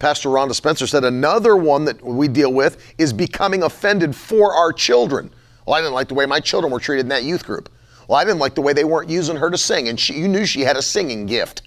Pastor 0.00 0.28
Rhonda 0.28 0.54
Spencer 0.54 0.86
said 0.86 1.04
another 1.04 1.56
one 1.56 1.84
that 1.86 2.02
we 2.04 2.28
deal 2.28 2.52
with 2.52 2.94
is 2.98 3.12
becoming 3.12 3.62
offended 3.62 4.14
for 4.14 4.52
our 4.52 4.72
children. 4.72 5.30
Well, 5.66 5.76
I 5.76 5.80
didn't 5.80 5.94
like 5.94 6.08
the 6.08 6.14
way 6.14 6.26
my 6.26 6.40
children 6.40 6.72
were 6.72 6.80
treated 6.80 7.02
in 7.06 7.08
that 7.08 7.24
youth 7.24 7.44
group. 7.44 7.70
Well, 8.06 8.18
I 8.18 8.24
didn't 8.24 8.38
like 8.38 8.54
the 8.54 8.62
way 8.62 8.72
they 8.72 8.84
weren't 8.84 9.10
using 9.10 9.36
her 9.36 9.50
to 9.50 9.58
sing, 9.58 9.88
and 9.88 9.98
she, 9.98 10.14
you 10.14 10.28
knew 10.28 10.46
she 10.46 10.60
had 10.62 10.76
a 10.76 10.82
singing 10.82 11.26
gift. 11.26 11.62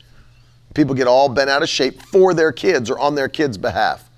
People 0.73 0.95
get 0.95 1.07
all 1.07 1.29
bent 1.29 1.49
out 1.49 1.61
of 1.61 1.69
shape 1.69 2.01
for 2.01 2.33
their 2.33 2.51
kids 2.51 2.89
or 2.89 2.97
on 2.99 3.15
their 3.15 3.27
kids' 3.29 3.57
behalf. 3.57 4.09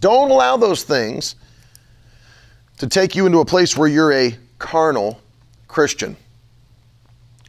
Don't 0.00 0.30
allow 0.30 0.56
those 0.56 0.82
things 0.82 1.36
to 2.78 2.86
take 2.86 3.14
you 3.14 3.26
into 3.26 3.38
a 3.38 3.44
place 3.44 3.76
where 3.76 3.88
you're 3.88 4.12
a 4.12 4.36
carnal 4.58 5.20
Christian. 5.68 6.16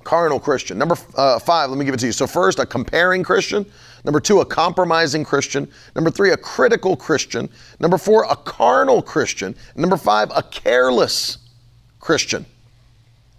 Carnal 0.03 0.39
Christian. 0.39 0.77
Number 0.77 0.95
uh, 1.15 1.39
five, 1.39 1.69
let 1.69 1.77
me 1.77 1.85
give 1.85 1.93
it 1.93 1.99
to 1.99 2.05
you. 2.07 2.11
So, 2.11 2.27
first, 2.27 2.59
a 2.59 2.65
comparing 2.65 3.23
Christian. 3.23 3.65
Number 4.05 4.19
two, 4.19 4.39
a 4.39 4.45
compromising 4.45 5.23
Christian. 5.23 5.69
Number 5.95 6.09
three, 6.09 6.31
a 6.31 6.37
critical 6.37 6.95
Christian. 6.95 7.49
Number 7.79 7.97
four, 7.97 8.25
a 8.29 8.35
carnal 8.35 9.01
Christian. 9.01 9.55
Number 9.75 9.97
five, 9.97 10.31
a 10.33 10.41
careless 10.41 11.37
Christian. 11.99 12.45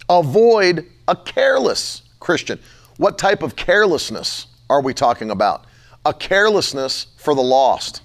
Avoid 0.09 0.87
a 1.09 1.16
careless 1.16 2.03
Christian. 2.20 2.59
What 2.99 3.16
type 3.16 3.43
of 3.43 3.57
carelessness 3.57 4.47
are 4.68 4.83
we 4.83 4.93
talking 4.93 5.31
about? 5.31 5.64
A 6.05 6.12
carelessness 6.12 7.07
for 7.16 7.35
the 7.35 7.43
lost. 7.43 8.03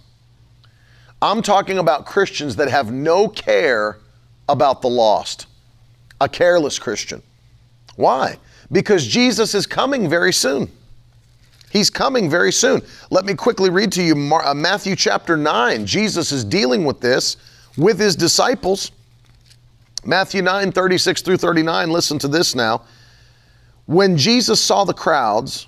I'm 1.21 1.41
talking 1.41 1.77
about 1.77 2.05
Christians 2.05 2.55
that 2.57 2.69
have 2.69 2.91
no 2.91 3.27
care 3.27 3.99
about 4.47 4.81
the 4.81 4.89
lost. 4.89 5.47
A 6.25 6.27
careless 6.27 6.79
Christian. 6.79 7.21
Why? 7.97 8.39
Because 8.71 9.05
Jesus 9.05 9.53
is 9.53 9.67
coming 9.67 10.09
very 10.09 10.33
soon. 10.33 10.71
He's 11.69 11.91
coming 11.91 12.31
very 12.31 12.51
soon. 12.51 12.81
Let 13.11 13.25
me 13.25 13.35
quickly 13.35 13.69
read 13.69 13.91
to 13.91 14.01
you 14.01 14.15
uh, 14.33 14.55
Matthew 14.55 14.95
chapter 14.95 15.37
9. 15.37 15.85
Jesus 15.85 16.31
is 16.31 16.43
dealing 16.43 16.83
with 16.83 16.99
this 16.99 17.37
with 17.77 17.99
his 17.99 18.15
disciples. 18.15 18.91
Matthew 20.03 20.41
9, 20.41 20.71
36 20.71 21.21
through 21.21 21.37
39. 21.37 21.91
Listen 21.91 22.17
to 22.17 22.27
this 22.27 22.55
now. 22.55 22.81
When 23.85 24.17
Jesus 24.17 24.59
saw 24.59 24.83
the 24.83 24.95
crowds, 24.95 25.67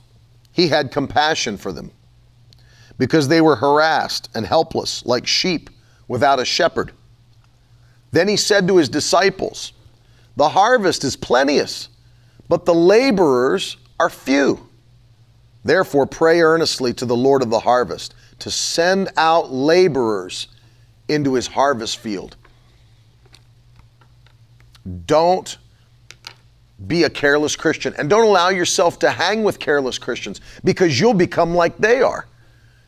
he 0.51 0.69
had 0.69 0.91
compassion 0.91 1.55
for 1.55 1.71
them 1.71 1.91
because 2.97 3.27
they 3.27 3.41
were 3.41 3.57
harassed 3.57 4.31
and 4.33 4.43
helpless 4.43 5.05
like 5.05 5.27
sheep 5.27 5.69
without 6.07 6.39
a 6.39 6.45
shepherd. 6.45 6.93
Then 8.09 8.27
he 8.27 8.37
said 8.37 8.67
to 8.67 8.77
his 8.77 8.89
disciples, 8.89 9.73
The 10.37 10.49
harvest 10.49 11.03
is 11.03 11.15
plenteous, 11.15 11.89
but 12.47 12.63
the 12.63 12.73
laborers 12.73 13.77
are 13.99 14.09
few. 14.09 14.69
Therefore, 15.65 16.05
pray 16.05 16.41
earnestly 16.41 16.93
to 16.93 17.05
the 17.05 17.15
Lord 17.15 17.41
of 17.41 17.49
the 17.49 17.59
harvest 17.59 18.13
to 18.39 18.51
send 18.51 19.09
out 19.17 19.51
laborers 19.51 20.47
into 21.09 21.33
his 21.33 21.47
harvest 21.47 21.97
field. 21.97 22.35
Don't 25.07 25.57
be 26.85 27.03
a 27.03 27.09
careless 27.09 27.55
Christian 27.55 27.95
and 27.97 28.07
don't 28.07 28.23
allow 28.23 28.49
yourself 28.49 28.99
to 28.99 29.09
hang 29.09 29.43
with 29.43 29.57
careless 29.57 29.97
Christians 29.97 30.39
because 30.63 30.99
you'll 30.99 31.15
become 31.15 31.55
like 31.55 31.75
they 31.79 32.01
are. 32.01 32.27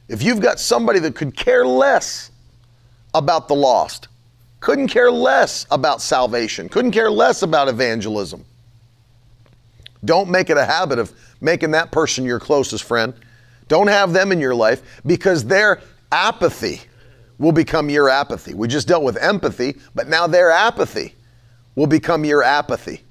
If 0.08 0.22
you've 0.22 0.40
got 0.40 0.60
somebody 0.60 1.00
that 1.00 1.16
could 1.16 1.36
care 1.36 1.66
less 1.66 2.30
about 3.16 3.48
the 3.48 3.56
lost, 3.56 4.08
couldn't 4.60 4.90
care 4.90 5.12
less 5.12 5.66
about 5.72 6.02
salvation, 6.02 6.70
couldn't 6.70 6.92
care 6.92 7.10
less 7.10 7.42
about 7.44 7.68
evangelism, 7.68 8.44
don't 10.06 10.30
make 10.30 10.50
it 10.50 10.58
a 10.58 10.66
habit 10.66 11.00
of 11.00 11.14
making 11.42 11.72
that 11.72 11.92
person 11.92 12.24
your 12.26 12.40
closest 12.40 12.84
friend. 12.84 13.14
Don't 13.68 13.88
have 13.88 14.14
them 14.14 14.32
in 14.32 14.40
your 14.40 14.56
life 14.56 15.02
because 15.06 15.46
their 15.46 15.82
apathy 16.12 16.82
will 17.38 17.52
become 17.52 17.90
your 17.90 18.10
apathy. 18.10 18.54
We 18.54 18.68
just 18.68 18.88
dealt 18.88 19.04
with 19.04 19.18
empathy, 19.18 19.78
but 19.96 20.08
now 20.08 20.28
their 20.28 20.52
apathy 20.52 21.16
will 21.76 21.88
become 21.88 22.26
your 22.26 22.44
apathy. 22.44 23.02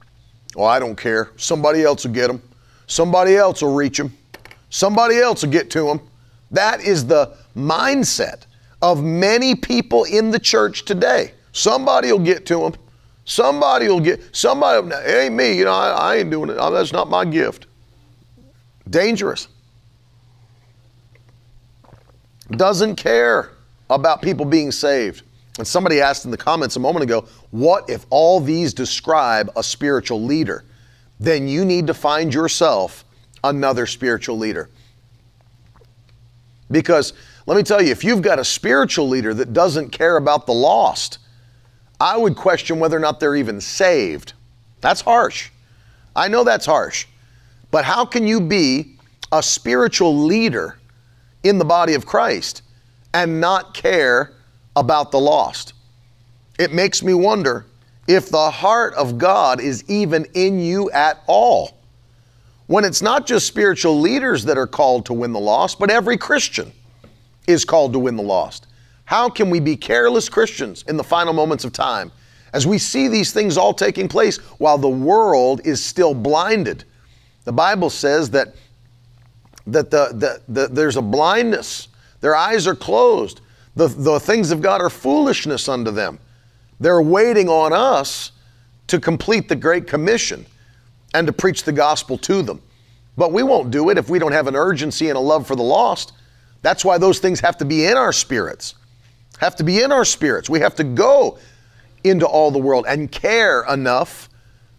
Oh, 0.57 0.65
I 0.65 0.79
don't 0.79 0.97
care. 0.97 1.31
Somebody 1.37 1.83
else 1.83 2.05
will 2.05 2.13
get 2.13 2.29
them. 2.29 2.43
Somebody 2.87 3.37
else 3.37 3.63
will 3.63 3.75
reach 3.75 3.99
them. 3.99 4.17
Somebody 4.71 5.19
else 5.19 5.43
will 5.43 5.51
get 5.51 5.71
to 5.71 5.85
them. 5.85 6.01
That 6.51 6.81
is 6.81 7.07
the 7.07 7.37
mindset 7.57 8.43
of 8.81 9.03
many 9.03 9.55
people 9.55 10.05
in 10.05 10.31
the 10.31 10.39
church 10.39 10.85
today. 10.85 11.33
Somebody 11.59 12.13
will 12.13 12.21
get 12.21 12.47
to 12.47 12.61
them. 12.61 12.75
Somebody 13.25 13.89
will 13.89 13.99
get, 13.99 14.35
somebody, 14.35 14.89
it 14.95 15.25
ain't 15.25 15.35
me, 15.35 15.59
you 15.59 15.65
know, 15.65 15.73
I, 15.73 15.91
I 15.91 16.17
ain't 16.17 16.31
doing 16.31 16.51
it. 16.51 16.55
That's 16.55 16.93
not 16.93 17.11
my 17.11 17.25
gift. 17.25 17.67
Dangerous. 18.89 19.49
Doesn't 22.53 22.95
care 22.95 23.51
about 23.91 24.23
people 24.23 24.47
being 24.47 24.71
saved. 24.71 25.25
And 25.59 25.67
somebody 25.67 26.01
asked 26.01 26.25
in 26.25 26.31
the 26.31 26.37
comments 26.37 26.77
a 26.77 26.81
moment 26.81 27.03
ago, 27.03 27.27
what 27.51 27.91
if 27.91 28.07
all 28.09 28.39
these 28.39 28.73
describe 28.73 29.51
a 29.57 29.63
spiritual 29.63 30.23
leader? 30.23 30.65
Then 31.19 31.49
you 31.49 31.65
need 31.65 31.89
to 31.89 31.95
find 31.95 32.33
yourself 32.33 33.05
another 33.43 33.85
spiritual 33.87 34.39
leader. 34.39 34.71
Because 36.71 37.15
let 37.47 37.57
me 37.57 37.65
tell 37.65 37.83
you, 37.83 37.91
if 37.91 38.05
you've 38.05 38.23
got 38.23 38.39
a 38.39 38.45
spiritual 38.45 39.09
leader 39.09 39.35
that 39.35 39.53
doesn't 39.53 39.91
care 39.91 40.17
about 40.17 40.47
the 40.47 40.55
lost, 40.55 41.19
I 42.01 42.17
would 42.17 42.37
question 42.37 42.79
whether 42.79 42.97
or 42.97 43.01
not 43.01 43.21
they're 43.21 43.37
even 43.37 43.61
saved. 43.61 44.33
That's 44.81 45.01
harsh. 45.01 45.51
I 46.15 46.29
know 46.29 46.45
that's 46.45 46.67
harsh. 46.67 47.07
But 47.71 47.85
how 47.85 48.05
can 48.05 48.27
you 48.27 48.41
be 48.41 48.97
a 49.33 49.43
spiritual 49.43 50.17
leader 50.25 50.79
in 51.43 51.59
the 51.59 51.65
body 51.65 51.95
of 51.95 52.07
Christ 52.07 52.63
and 53.13 53.41
not 53.41 53.75
care 53.75 54.35
about 54.77 55.11
the 55.11 55.21
lost? 55.21 55.75
It 56.59 56.73
makes 56.73 57.03
me 57.03 57.15
wonder 57.15 57.67
if 58.07 58.31
the 58.31 58.51
heart 58.51 58.95
of 58.95 59.19
God 59.19 59.61
is 59.61 59.85
even 59.89 60.25
in 60.35 60.61
you 60.61 60.91
at 60.93 61.23
all. 61.27 61.79
When 62.67 62.85
it's 62.85 63.03
not 63.03 63.27
just 63.27 63.47
spiritual 63.47 64.01
leaders 64.01 64.45
that 64.45 64.59
are 64.59 64.67
called 64.67 65.07
to 65.07 65.13
win 65.13 65.33
the 65.33 65.41
lost, 65.41 65.79
but 65.79 65.91
every 65.91 66.17
Christian 66.17 66.73
is 67.47 67.65
called 67.65 67.93
to 67.95 67.99
win 67.99 68.17
the 68.17 68.23
lost. 68.23 68.67
How 69.09 69.31
can 69.31 69.49
we 69.49 69.59
be 69.59 69.75
careless 69.75 70.29
Christians 70.29 70.85
in 70.87 70.99
the 70.99 71.03
final 71.03 71.33
moments 71.33 71.65
of 71.65 71.73
time 71.73 72.13
as 72.53 72.67
we 72.67 72.77
see 72.77 73.09
these 73.09 73.33
things 73.33 73.57
all 73.57 73.73
taking 73.73 74.07
place 74.07 74.37
while 74.59 74.77
the 74.77 74.87
world 74.87 75.63
is 75.65 75.83
still 75.83 76.13
blinded? 76.13 76.85
The 77.45 77.53
Bible 77.53 77.89
says 77.89 78.29
that, 78.33 78.55
that 79.67 79.91
the, 79.91 80.11
the, 80.13 80.43
the, 80.53 80.69
there's 80.69 80.99
a 80.99 81.01
blindness, 81.01 81.89
their 82.21 82.37
eyes 82.37 82.67
are 82.67 82.75
closed. 82.75 83.41
The, 83.77 83.89
the 83.89 84.21
things 84.21 84.51
of 84.51 84.61
God 84.61 84.83
are 84.83 84.91
foolishness 84.91 85.71
unto 85.71 85.91
them. 85.91 86.19
They're 86.79 87.01
waiting 87.01 87.49
on 87.49 87.73
us 87.73 88.33
to 88.89 89.01
complete 89.01 89.49
the 89.49 89.57
Great 89.57 89.87
Commission 89.87 90.45
and 91.15 91.27
to 91.27 91.33
preach 91.33 91.63
the 91.63 91.73
gospel 91.73 92.19
to 92.19 92.43
them. 92.43 92.61
But 93.17 93.33
we 93.33 93.43
won't 93.43 93.71
do 93.71 93.89
it 93.89 93.97
if 93.97 94.11
we 94.11 94.19
don't 94.19 94.33
have 94.33 94.49
an 94.49 94.55
urgency 94.55 95.09
and 95.09 95.17
a 95.17 95.21
love 95.21 95.47
for 95.47 95.57
the 95.57 95.63
lost. 95.63 96.13
That's 96.61 96.85
why 96.85 96.99
those 96.99 97.21
things 97.21 97.41
have 97.41 97.57
to 97.57 97.65
be 97.65 97.87
in 97.87 97.97
our 97.97 98.13
spirits. 98.13 98.75
Have 99.39 99.57
to 99.57 99.65
be 99.65 99.83
in 99.83 99.93
our 99.93 100.05
spirits. 100.05 100.51
We 100.51 100.61
have 100.61 100.75
to 100.77 100.85
go 100.85 101.39
into 102.05 102.27
all 102.27 102.51
the 102.51 102.59
world 102.59 102.87
and 102.89 103.11
care 103.11 103.65
enough 103.65 104.29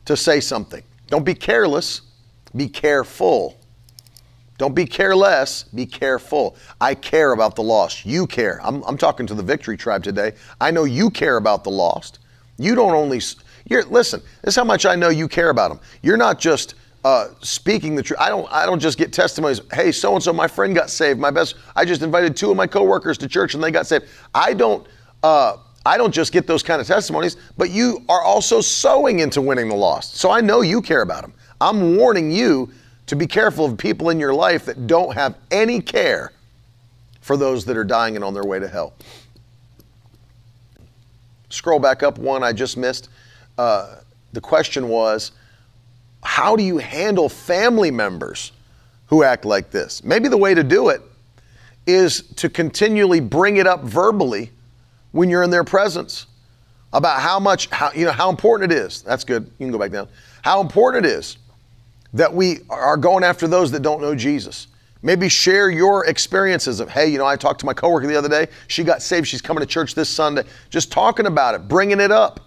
to 0.05 0.15
say 0.15 0.39
something. 0.39 0.83
Don't 1.07 1.25
be 1.25 1.33
careless, 1.33 2.01
be 2.55 2.67
careful. 2.67 3.59
Don't 4.57 4.75
be 4.75 4.85
careless, 4.85 5.63
be 5.63 5.85
careful. 5.85 6.57
I 6.81 6.93
care 6.93 7.31
about 7.31 7.55
the 7.55 7.63
lost. 7.63 8.05
You 8.05 8.27
care. 8.27 8.59
I'm, 8.61 8.83
I'm 8.83 8.97
talking 8.97 9.25
to 9.27 9.33
the 9.33 9.43
Victory 9.43 9.77
Tribe 9.77 10.03
today. 10.03 10.33
I 10.59 10.71
know 10.71 10.83
you 10.83 11.09
care 11.09 11.37
about 11.37 11.63
the 11.63 11.71
lost. 11.71 12.19
You 12.57 12.75
don't 12.75 12.93
only 12.93 13.21
you're, 13.69 13.85
listen, 13.85 14.21
this 14.41 14.53
is 14.53 14.55
how 14.55 14.63
much 14.63 14.85
I 14.85 14.95
know 14.95 15.09
you 15.09 15.27
care 15.27 15.49
about 15.49 15.69
them. 15.69 15.79
You're 16.01 16.17
not 16.17 16.39
just 16.39 16.75
uh, 17.03 17.29
speaking 17.41 17.95
the 17.95 18.03
truth. 18.03 18.19
I 18.19 18.29
don't. 18.29 18.51
I 18.51 18.65
don't 18.65 18.79
just 18.79 18.97
get 18.97 19.13
testimonies. 19.13 19.61
Hey, 19.73 19.91
so 19.91 20.15
and 20.15 20.23
so, 20.23 20.33
my 20.33 20.47
friend 20.47 20.75
got 20.75 20.89
saved. 20.89 21.19
My 21.19 21.31
best. 21.31 21.55
I 21.75 21.85
just 21.85 22.01
invited 22.01 22.35
two 22.35 22.51
of 22.51 22.57
my 22.57 22.67
coworkers 22.67 23.17
to 23.19 23.27
church 23.27 23.53
and 23.53 23.63
they 23.63 23.71
got 23.71 23.87
saved. 23.87 24.05
I 24.33 24.53
don't. 24.53 24.85
Uh, 25.23 25.57
I 25.85 25.97
don't 25.97 26.13
just 26.13 26.33
get 26.33 26.45
those 26.45 26.61
kind 26.61 26.81
of 26.81 26.87
testimonies, 26.87 27.37
but 27.57 27.69
you 27.69 28.03
are 28.09 28.21
also 28.21 28.59
sowing 28.59 29.19
into 29.19 29.41
winning 29.41 29.69
the 29.69 29.75
lost. 29.75 30.17
So 30.17 30.29
I 30.29 30.41
know 30.41 30.61
you 30.61 30.81
care 30.81 31.01
about 31.01 31.21
them. 31.21 31.33
I'm 31.61 31.95
warning 31.95 32.31
you 32.31 32.71
to 33.07 33.15
be 33.15 33.25
careful 33.25 33.65
of 33.65 33.77
people 33.77 34.09
in 34.09 34.19
your 34.19 34.33
life 34.33 34.65
that 34.65 34.87
don't 34.87 35.13
have 35.13 35.35
any 35.51 35.81
care 35.81 36.33
for 37.21 37.37
those 37.37 37.65
that 37.65 37.77
are 37.77 37.83
dying 37.83 38.15
and 38.15 38.23
on 38.23 38.33
their 38.33 38.43
way 38.43 38.59
to 38.59 38.67
hell. 38.67 38.93
Scroll 41.49 41.79
back 41.79 42.03
up 42.03 42.17
one 42.17 42.43
I 42.43 42.53
just 42.53 42.77
missed. 42.77 43.09
Uh, 43.57 43.95
the 44.33 44.41
question 44.41 44.89
was, 44.89 45.31
how 46.23 46.55
do 46.55 46.63
you 46.63 46.77
handle 46.77 47.29
family 47.29 47.91
members 47.91 48.51
who 49.07 49.23
act 49.23 49.45
like 49.45 49.71
this? 49.71 50.03
Maybe 50.03 50.27
the 50.27 50.37
way 50.37 50.53
to 50.53 50.63
do 50.63 50.89
it 50.89 51.01
is 51.87 52.21
to 52.35 52.49
continually 52.49 53.19
bring 53.19 53.57
it 53.57 53.67
up 53.67 53.83
verbally 53.83 54.51
when 55.11 55.29
you're 55.29 55.43
in 55.43 55.49
their 55.49 55.63
presence 55.63 56.27
about 56.93 57.21
how 57.21 57.39
much, 57.39 57.67
how, 57.69 57.91
you 57.93 58.05
know, 58.05 58.11
how 58.11 58.29
important 58.29 58.71
it 58.71 58.75
is. 58.77 59.01
That's 59.01 59.23
good. 59.23 59.43
You 59.43 59.65
can 59.65 59.71
go 59.71 59.79
back 59.79 59.91
down. 59.91 60.07
How 60.41 60.61
important 60.61 61.05
it 61.05 61.11
is 61.11 61.37
that 62.13 62.33
we 62.33 62.59
are 62.69 62.97
going 62.97 63.23
after 63.23 63.47
those 63.47 63.71
that 63.71 63.81
don't 63.81 64.01
know 64.01 64.15
Jesus. 64.15 64.67
Maybe 65.01 65.29
share 65.29 65.69
your 65.69 66.05
experiences 66.07 66.79
of, 66.79 66.89
hey, 66.89 67.07
you 67.07 67.17
know, 67.17 67.25
I 67.25 67.37
talked 67.37 67.61
to 67.61 67.65
my 67.65 67.73
coworker 67.73 68.07
the 68.07 68.17
other 68.17 68.27
day. 68.27 68.47
She 68.67 68.83
got 68.83 69.01
saved. 69.01 69.27
She's 69.27 69.41
coming 69.41 69.61
to 69.61 69.67
church 69.67 69.95
this 69.95 70.09
Sunday. 70.09 70.43
Just 70.69 70.91
talking 70.91 71.25
about 71.25 71.55
it, 71.55 71.67
bringing 71.67 71.99
it 71.99 72.11
up 72.11 72.41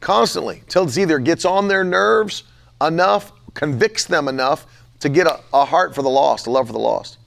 constantly 0.00 0.62
till 0.68 0.84
it's 0.84 0.98
either 0.98 1.18
gets 1.18 1.44
on 1.44 1.66
their 1.66 1.82
nerves 1.82 2.42
enough, 2.86 3.32
convicts 3.54 4.04
them 4.04 4.28
enough 4.28 4.66
to 5.00 5.08
get 5.08 5.26
a, 5.26 5.40
a 5.52 5.64
heart 5.64 5.94
for 5.94 6.02
the 6.02 6.10
lost, 6.10 6.46
a 6.46 6.50
love 6.50 6.66
for 6.66 6.72
the 6.72 6.78
lost. 6.78 7.18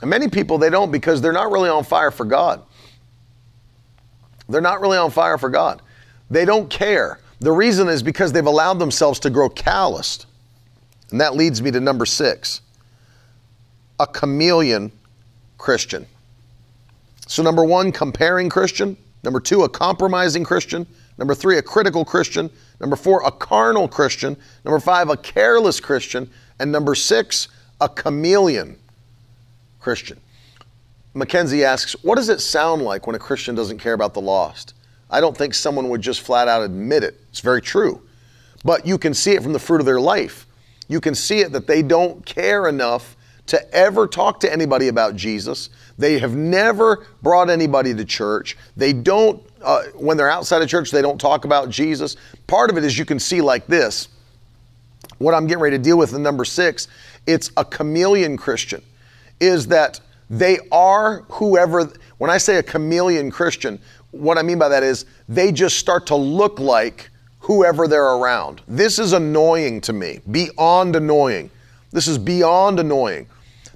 And 0.00 0.10
many 0.10 0.28
people, 0.28 0.58
they 0.58 0.70
don't 0.70 0.90
because 0.90 1.20
they're 1.20 1.32
not 1.32 1.50
really 1.50 1.68
on 1.68 1.84
fire 1.84 2.10
for 2.10 2.24
God. 2.24 2.62
They're 4.48 4.60
not 4.60 4.80
really 4.80 4.98
on 4.98 5.10
fire 5.10 5.38
for 5.38 5.48
God. 5.48 5.82
They 6.30 6.44
don't 6.44 6.68
care. 6.68 7.20
The 7.40 7.52
reason 7.52 7.88
is 7.88 8.02
because 8.02 8.32
they've 8.32 8.44
allowed 8.44 8.78
themselves 8.78 9.18
to 9.20 9.30
grow 9.30 9.48
calloused. 9.48 10.26
And 11.10 11.20
that 11.20 11.34
leads 11.34 11.60
me 11.62 11.70
to 11.70 11.80
number 11.80 12.06
six 12.06 12.60
a 13.98 14.06
chameleon 14.06 14.90
Christian. 15.58 16.06
So, 17.26 17.42
number 17.42 17.62
one, 17.62 17.92
comparing 17.92 18.48
Christian. 18.48 18.96
Number 19.22 19.40
two, 19.40 19.62
a 19.62 19.68
compromising 19.68 20.42
Christian. 20.42 20.86
Number 21.20 21.34
three, 21.34 21.58
a 21.58 21.62
critical 21.62 22.04
Christian. 22.04 22.50
Number 22.80 22.96
four, 22.96 23.22
a 23.24 23.30
carnal 23.30 23.86
Christian. 23.86 24.36
Number 24.64 24.80
five, 24.80 25.10
a 25.10 25.16
careless 25.16 25.78
Christian. 25.78 26.28
And 26.58 26.72
number 26.72 26.94
six, 26.94 27.48
a 27.80 27.88
chameleon 27.88 28.78
Christian. 29.78 30.18
Mackenzie 31.14 31.62
asks, 31.64 31.92
What 32.02 32.16
does 32.16 32.30
it 32.30 32.40
sound 32.40 32.82
like 32.82 33.06
when 33.06 33.14
a 33.14 33.18
Christian 33.18 33.54
doesn't 33.54 33.78
care 33.78 33.92
about 33.92 34.14
the 34.14 34.20
lost? 34.20 34.74
I 35.10 35.20
don't 35.20 35.36
think 35.36 35.54
someone 35.54 35.90
would 35.90 36.00
just 36.00 36.22
flat 36.22 36.48
out 36.48 36.62
admit 36.62 37.04
it. 37.04 37.20
It's 37.28 37.40
very 37.40 37.60
true. 37.60 38.00
But 38.64 38.86
you 38.86 38.96
can 38.96 39.12
see 39.12 39.32
it 39.32 39.42
from 39.42 39.52
the 39.52 39.58
fruit 39.58 39.80
of 39.80 39.86
their 39.86 40.00
life. 40.00 40.46
You 40.88 41.00
can 41.00 41.14
see 41.14 41.40
it 41.40 41.52
that 41.52 41.66
they 41.66 41.82
don't 41.82 42.24
care 42.24 42.66
enough 42.66 43.16
to 43.46 43.74
ever 43.74 44.06
talk 44.06 44.40
to 44.40 44.52
anybody 44.52 44.88
about 44.88 45.16
Jesus. 45.16 45.70
They 45.98 46.18
have 46.18 46.34
never 46.34 47.06
brought 47.22 47.50
anybody 47.50 47.92
to 47.94 48.04
church. 48.04 48.56
They 48.76 48.92
don't, 48.92 49.42
uh, 49.62 49.84
when 49.94 50.16
they're 50.16 50.30
outside 50.30 50.62
of 50.62 50.68
church, 50.68 50.90
they 50.90 51.02
don't 51.02 51.20
talk 51.20 51.44
about 51.44 51.70
Jesus. 51.70 52.16
Part 52.46 52.70
of 52.70 52.76
it 52.76 52.84
is 52.84 52.98
you 52.98 53.04
can 53.04 53.18
see 53.18 53.40
like 53.40 53.66
this. 53.66 54.08
What 55.18 55.34
I'm 55.34 55.46
getting 55.46 55.62
ready 55.62 55.76
to 55.76 55.82
deal 55.82 55.98
with 55.98 56.14
in 56.14 56.22
number 56.22 56.44
six, 56.44 56.88
it's 57.26 57.50
a 57.56 57.64
chameleon 57.64 58.36
Christian, 58.36 58.82
is 59.38 59.66
that 59.68 60.00
they 60.30 60.58
are 60.70 61.22
whoever, 61.28 61.92
when 62.18 62.30
I 62.30 62.38
say 62.38 62.56
a 62.56 62.62
chameleon 62.62 63.30
Christian, 63.30 63.80
what 64.12 64.38
I 64.38 64.42
mean 64.42 64.58
by 64.58 64.68
that 64.68 64.82
is 64.82 65.06
they 65.28 65.52
just 65.52 65.76
start 65.76 66.06
to 66.06 66.16
look 66.16 66.58
like 66.58 67.10
whoever 67.40 67.88
they're 67.88 68.14
around. 68.14 68.62
This 68.68 68.98
is 68.98 69.12
annoying 69.12 69.80
to 69.82 69.92
me, 69.92 70.20
beyond 70.30 70.96
annoying. 70.96 71.50
This 71.90 72.06
is 72.06 72.18
beyond 72.18 72.78
annoying 72.78 73.26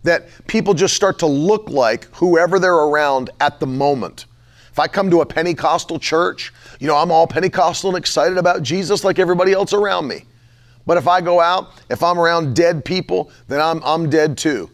that 0.05 0.29
people 0.47 0.75
just 0.75 0.95
start 0.95 1.19
to 1.19 1.27
look 1.27 1.69
like 1.71 2.05
whoever 2.15 2.59
they're 2.59 2.75
around 2.75 3.31
at 3.41 3.59
the 3.59 3.67
moment. 3.67 4.27
If 4.75 4.81
I 4.81 4.89
come 4.89 5.09
to 5.11 5.21
a 5.21 5.27
Pentecostal 5.27 6.01
church, 6.01 6.53
you 6.81 6.89
know, 6.89 6.97
I'm 6.97 7.13
all 7.13 7.29
Pentecostal 7.29 7.91
and 7.91 7.97
excited 7.97 8.37
about 8.37 8.65
Jesus 8.65 9.05
like 9.05 9.21
everybody 9.21 9.53
else 9.53 9.73
around 9.73 10.09
me. 10.09 10.25
But 10.85 10.97
if 10.97 11.07
I 11.07 11.21
go 11.21 11.41
out, 11.41 11.81
if 11.91 12.03
I'm 12.03 12.19
around 12.19 12.57
dead 12.57 12.85
people, 12.85 13.31
then 13.47 13.61
I'm, 13.61 13.81
I'm 13.85 14.11
dead 14.11 14.37
too. 14.37 14.69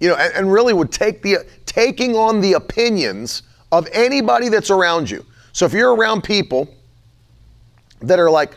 You 0.00 0.08
know, 0.08 0.14
and, 0.14 0.32
and 0.32 0.50
really 0.50 0.72
would 0.72 0.90
take 0.90 1.20
the 1.20 1.44
taking 1.66 2.16
on 2.16 2.40
the 2.40 2.54
opinions 2.54 3.42
of 3.72 3.86
anybody 3.92 4.48
that's 4.48 4.70
around 4.70 5.10
you. 5.10 5.22
So 5.52 5.66
if 5.66 5.74
you're 5.74 5.94
around 5.94 6.24
people 6.24 6.74
that 8.00 8.18
are 8.18 8.30
like, 8.30 8.52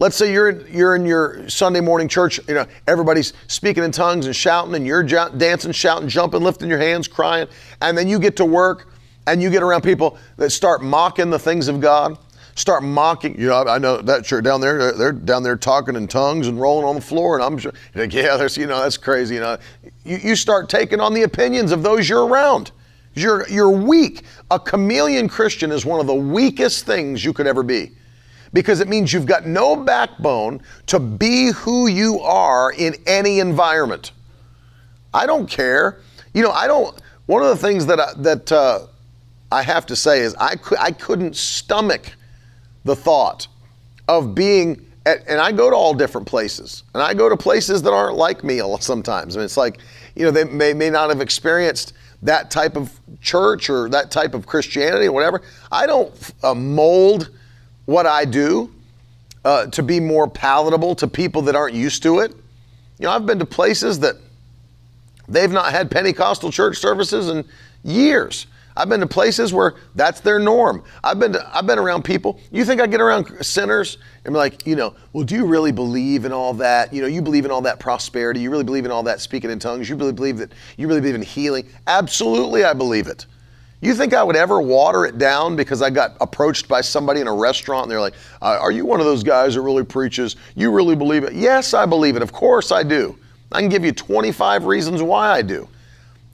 let's 0.00 0.16
say 0.16 0.32
you're 0.32 0.66
you're 0.66 0.96
in 0.96 1.06
your 1.06 1.48
Sunday 1.48 1.80
morning 1.80 2.08
church, 2.08 2.40
you 2.48 2.54
know, 2.54 2.66
everybody's 2.88 3.34
speaking 3.46 3.84
in 3.84 3.92
tongues 3.92 4.26
and 4.26 4.34
shouting, 4.34 4.74
and 4.74 4.84
you're 4.84 5.04
j- 5.04 5.28
dancing, 5.36 5.70
shouting, 5.70 6.08
jumping, 6.08 6.42
lifting 6.42 6.68
your 6.68 6.80
hands, 6.80 7.06
crying, 7.06 7.46
and 7.82 7.96
then 7.96 8.08
you 8.08 8.18
get 8.18 8.34
to 8.38 8.44
work 8.44 8.88
and 9.26 9.42
you 9.42 9.50
get 9.50 9.62
around 9.62 9.82
people 9.82 10.18
that 10.36 10.50
start 10.50 10.82
mocking 10.82 11.30
the 11.30 11.38
things 11.38 11.68
of 11.68 11.80
God, 11.80 12.18
start 12.54 12.82
mocking. 12.82 13.38
You 13.38 13.48
know, 13.48 13.64
I 13.64 13.78
know 13.78 13.98
that 13.98 14.24
church 14.24 14.44
down 14.44 14.60
there, 14.60 14.78
they're, 14.78 14.92
they're 14.92 15.12
down 15.12 15.42
there 15.42 15.56
talking 15.56 15.96
in 15.96 16.08
tongues 16.08 16.48
and 16.48 16.60
rolling 16.60 16.86
on 16.86 16.94
the 16.94 17.00
floor, 17.00 17.36
and 17.36 17.44
I'm 17.44 17.58
sure, 17.58 17.72
like, 17.94 18.12
yeah, 18.12 18.36
there's, 18.36 18.56
you 18.56 18.66
know, 18.66 18.80
that's 18.80 18.96
crazy. 18.96 19.36
You 19.36 19.40
know, 19.40 19.58
you, 20.04 20.18
you 20.18 20.36
start 20.36 20.68
taking 20.68 21.00
on 21.00 21.14
the 21.14 21.22
opinions 21.22 21.72
of 21.72 21.82
those 21.82 22.08
you're 22.08 22.26
around. 22.26 22.72
You're, 23.14 23.48
you're 23.48 23.70
weak. 23.70 24.24
A 24.50 24.58
chameleon 24.58 25.28
Christian 25.28 25.72
is 25.72 25.84
one 25.84 26.00
of 26.00 26.06
the 26.06 26.14
weakest 26.14 26.86
things 26.86 27.24
you 27.24 27.32
could 27.32 27.46
ever 27.46 27.62
be 27.62 27.92
because 28.52 28.80
it 28.80 28.88
means 28.88 29.12
you've 29.12 29.26
got 29.26 29.46
no 29.46 29.76
backbone 29.76 30.60
to 30.86 30.98
be 30.98 31.50
who 31.52 31.88
you 31.88 32.20
are 32.20 32.72
in 32.72 32.94
any 33.06 33.40
environment. 33.40 34.12
I 35.12 35.26
don't 35.26 35.48
care. 35.48 36.00
You 36.34 36.42
know, 36.42 36.50
I 36.50 36.66
don't. 36.66 37.00
One 37.26 37.42
of 37.42 37.48
the 37.48 37.56
things 37.56 37.86
that 37.86 38.00
I, 38.00 38.12
that 38.18 38.50
uh, 38.52 38.86
I 39.52 39.62
have 39.62 39.86
to 39.86 39.96
say 39.96 40.20
is 40.20 40.34
I 40.36 40.56
could 40.56 40.78
I 40.78 40.92
couldn't 40.92 41.36
stomach 41.36 42.12
the 42.84 42.96
thought 42.96 43.48
of 44.08 44.34
being. 44.34 44.86
At, 45.06 45.26
and 45.26 45.40
I 45.40 45.50
go 45.50 45.70
to 45.70 45.76
all 45.76 45.94
different 45.94 46.26
places, 46.26 46.82
and 46.92 47.02
I 47.02 47.14
go 47.14 47.30
to 47.30 47.36
places 47.36 47.80
that 47.82 47.92
aren't 47.92 48.16
like 48.16 48.44
me 48.44 48.60
sometimes. 48.80 49.34
I 49.34 49.38
mean, 49.38 49.46
it's 49.46 49.56
like, 49.56 49.78
you 50.14 50.24
know, 50.24 50.30
they 50.30 50.44
may, 50.44 50.74
may 50.74 50.90
not 50.90 51.08
have 51.08 51.22
experienced 51.22 51.94
that 52.22 52.50
type 52.50 52.76
of 52.76 53.00
church 53.22 53.70
or 53.70 53.88
that 53.88 54.10
type 54.10 54.34
of 54.34 54.46
Christianity 54.46 55.06
or 55.06 55.12
whatever. 55.12 55.40
I 55.72 55.86
don't 55.86 56.12
uh, 56.42 56.54
mold 56.54 57.30
what 57.86 58.04
I 58.06 58.26
do 58.26 58.70
uh, 59.44 59.66
to 59.66 59.82
be 59.82 60.00
more 60.00 60.28
palatable 60.28 60.94
to 60.96 61.08
people 61.08 61.40
that 61.42 61.56
aren't 61.56 61.74
used 61.74 62.02
to 62.02 62.18
it. 62.20 62.32
You 62.98 63.06
know, 63.06 63.12
I've 63.12 63.24
been 63.24 63.38
to 63.38 63.46
places 63.46 63.98
that 64.00 64.16
they've 65.28 65.50
not 65.50 65.72
had 65.72 65.90
Pentecostal 65.90 66.52
church 66.52 66.76
services 66.76 67.30
in 67.30 67.44
years. 67.84 68.46
I've 68.76 68.88
been 68.88 69.00
to 69.00 69.06
places 69.06 69.52
where 69.52 69.74
that's 69.94 70.20
their 70.20 70.38
norm. 70.38 70.84
I've 71.02 71.18
been 71.18 71.32
to, 71.32 71.56
I've 71.56 71.66
been 71.66 71.78
around 71.78 72.04
people. 72.04 72.40
You 72.52 72.64
think 72.64 72.80
I 72.80 72.86
get 72.86 73.00
around 73.00 73.44
sinners 73.44 73.98
and 74.24 74.32
be 74.32 74.38
like, 74.38 74.66
you 74.66 74.76
know, 74.76 74.94
well, 75.12 75.24
do 75.24 75.34
you 75.34 75.44
really 75.44 75.72
believe 75.72 76.24
in 76.24 76.32
all 76.32 76.54
that? 76.54 76.92
You 76.92 77.02
know, 77.02 77.08
you 77.08 77.22
believe 77.22 77.44
in 77.44 77.50
all 77.50 77.62
that 77.62 77.80
prosperity. 77.80 78.40
You 78.40 78.50
really 78.50 78.64
believe 78.64 78.84
in 78.84 78.90
all 78.90 79.02
that 79.02 79.20
speaking 79.20 79.50
in 79.50 79.58
tongues. 79.58 79.88
You 79.88 79.96
really 79.96 80.12
believe 80.12 80.38
that 80.38 80.52
you 80.76 80.86
really 80.86 81.00
believe 81.00 81.16
in 81.16 81.22
healing. 81.22 81.68
Absolutely, 81.86 82.64
I 82.64 82.72
believe 82.72 83.06
it. 83.06 83.26
You 83.82 83.94
think 83.94 84.12
I 84.12 84.22
would 84.22 84.36
ever 84.36 84.60
water 84.60 85.06
it 85.06 85.16
down 85.16 85.56
because 85.56 85.80
I 85.80 85.88
got 85.88 86.16
approached 86.20 86.68
by 86.68 86.82
somebody 86.82 87.20
in 87.20 87.26
a 87.26 87.34
restaurant 87.34 87.84
and 87.84 87.90
they're 87.90 88.00
like, 88.00 88.14
uh, 88.42 88.58
Are 88.60 88.70
you 88.70 88.84
one 88.84 89.00
of 89.00 89.06
those 89.06 89.22
guys 89.22 89.54
that 89.54 89.62
really 89.62 89.84
preaches? 89.84 90.36
You 90.54 90.70
really 90.70 90.94
believe 90.94 91.24
it? 91.24 91.32
Yes, 91.32 91.72
I 91.72 91.86
believe 91.86 92.14
it. 92.14 92.22
Of 92.22 92.30
course 92.32 92.72
I 92.72 92.82
do. 92.82 93.18
I 93.52 93.60
can 93.60 93.70
give 93.70 93.84
you 93.84 93.92
25 93.92 94.66
reasons 94.66 95.02
why 95.02 95.30
I 95.30 95.42
do. 95.42 95.66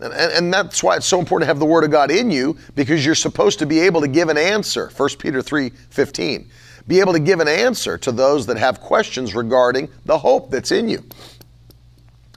And, 0.01 0.13
and, 0.13 0.53
that's 0.53 0.83
why 0.83 0.97
it's 0.97 1.07
so 1.07 1.19
important 1.19 1.45
to 1.45 1.47
have 1.47 1.59
the 1.59 1.65
Word 1.65 1.83
of 1.83 1.91
God 1.91 2.11
in 2.11 2.31
you 2.31 2.59
because 2.75 3.05
you're 3.05 3.15
supposed 3.15 3.59
to 3.61 3.67
be 3.67 3.81
able 3.81 4.03
to 4.03 4.09
give 4.09 4.29
an 4.29 4.37
answer. 4.37 4.91
1 4.95 5.09
Peter 5.19 5.41
3 5.41 5.71
15. 5.71 6.51
Be 6.87 7.01
able 7.01 7.15
to 7.15 7.19
give 7.19 7.41
an 7.41 7.49
answer 7.49 7.97
to 7.99 8.13
those 8.13 8.47
that 8.47 8.59
have 8.59 8.81
questions 8.81 9.35
regarding 9.35 9.89
the 10.05 10.19
hope 10.19 10.51
that's 10.51 10.71
in 10.71 10.89
you. 10.89 11.03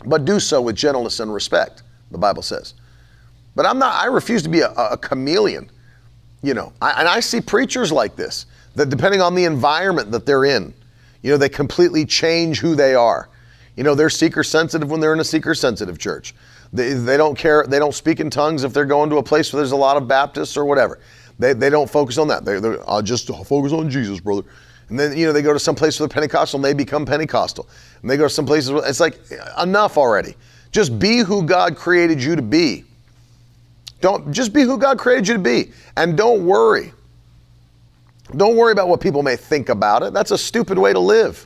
But 0.06 0.26
do 0.26 0.40
so 0.40 0.62
with 0.62 0.76
gentleness 0.76 1.20
and 1.20 1.34
respect, 1.34 1.84
the 2.12 2.18
Bible 2.18 2.42
says. 2.42 2.76
But 3.56 3.66
I'm 3.66 3.78
not, 3.78 3.94
I 3.94 4.06
refuse 4.06 4.42
to 4.44 4.50
be 4.50 4.62
a, 4.62 4.72
a 4.72 4.98
chameleon, 4.98 5.70
you 6.42 6.54
know. 6.54 6.72
I, 6.82 6.92
and 6.92 7.08
I 7.08 7.20
see 7.20 7.42
preachers 7.42 7.92
like 7.92 8.16
this, 8.16 8.46
that 8.76 8.90
depending 8.90 9.22
on 9.22 9.36
the 9.36 9.44
environment 9.44 10.12
that 10.12 10.26
they're 10.26 10.46
in, 10.46 10.74
you 11.22 11.32
know, 11.32 11.38
they 11.38 11.50
completely 11.50 12.06
change 12.06 12.60
who 12.60 12.76
they 12.76 12.96
are. 12.96 13.30
You 13.76 13.84
know, 13.84 13.96
they're 13.96 14.10
seeker 14.10 14.44
sensitive 14.44 14.90
when 14.90 15.00
they're 15.00 15.14
in 15.14 15.20
a 15.20 15.26
seeker 15.26 15.54
sensitive 15.54 16.00
church. 16.00 16.34
They, 16.72 16.94
they 16.94 17.18
don't 17.18 17.38
care, 17.38 17.66
they 17.68 17.80
don't 17.80 17.96
speak 17.96 18.20
in 18.20 18.30
tongues 18.30 18.64
if 18.64 18.74
they're 18.74 18.86
going 18.86 19.10
to 19.10 19.18
a 19.18 19.24
place 19.24 19.52
where 19.52 19.60
there's 19.60 19.72
a 19.72 19.78
lot 19.78 19.98
of 19.98 20.08
Baptists 20.08 20.56
or 20.56 20.66
whatever. 20.66 21.00
They, 21.40 21.54
they 21.54 21.70
don't 21.70 21.90
focus 21.90 22.18
on 22.18 22.28
that. 22.28 22.46
They, 22.46 22.60
they're, 22.60 22.80
just 23.02 23.28
focus 23.28 23.72
on 23.72 23.90
Jesus, 23.90 24.20
brother. 24.20 24.44
And 24.90 25.00
then, 25.00 25.18
you 25.18 25.26
know, 25.26 25.34
they 25.34 25.42
go 25.42 25.54
to 25.54 25.60
some 25.60 25.76
place 25.76 26.00
where 26.00 26.08
they're 26.08 26.14
Pentecostal 26.14 26.58
and 26.58 26.66
they 26.66 26.74
become 26.74 27.06
Pentecostal. 27.06 27.68
And 28.02 28.10
they 28.10 28.18
go 28.18 28.24
to 28.24 28.30
some 28.30 28.46
places 28.46 28.72
where 28.72 28.88
it's 28.88 29.00
like, 29.00 29.20
enough 29.62 29.98
already. 29.98 30.36
Just 30.72 31.00
be 31.00 31.20
who 31.20 31.44
God 31.44 31.76
created 31.76 32.22
you 32.22 32.36
to 32.36 32.42
be. 32.42 32.86
Don't 34.02 34.32
just 34.32 34.54
be 34.54 34.62
who 34.62 34.78
God 34.78 34.98
created 34.98 35.28
you 35.28 35.34
to 35.36 35.40
be. 35.40 35.72
And 35.98 36.18
don't 36.18 36.46
worry. 36.46 36.94
Don't 38.36 38.56
worry 38.56 38.72
about 38.72 38.88
what 38.88 39.02
people 39.02 39.24
may 39.24 39.36
think 39.36 39.70
about 39.70 40.04
it. 40.04 40.14
That's 40.14 40.32
a 40.32 40.38
stupid 40.38 40.78
way 40.78 40.94
to 40.94 41.00
live. 41.00 41.46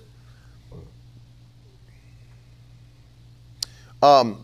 Um, 4.02 4.43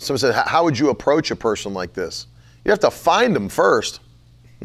someone 0.00 0.18
said, 0.18 0.34
How 0.34 0.64
would 0.64 0.78
you 0.78 0.90
approach 0.90 1.30
a 1.30 1.36
person 1.36 1.72
like 1.74 1.92
this? 1.92 2.26
You 2.64 2.70
have 2.70 2.80
to 2.80 2.90
find 2.90 3.34
them 3.34 3.48
first. 3.48 4.00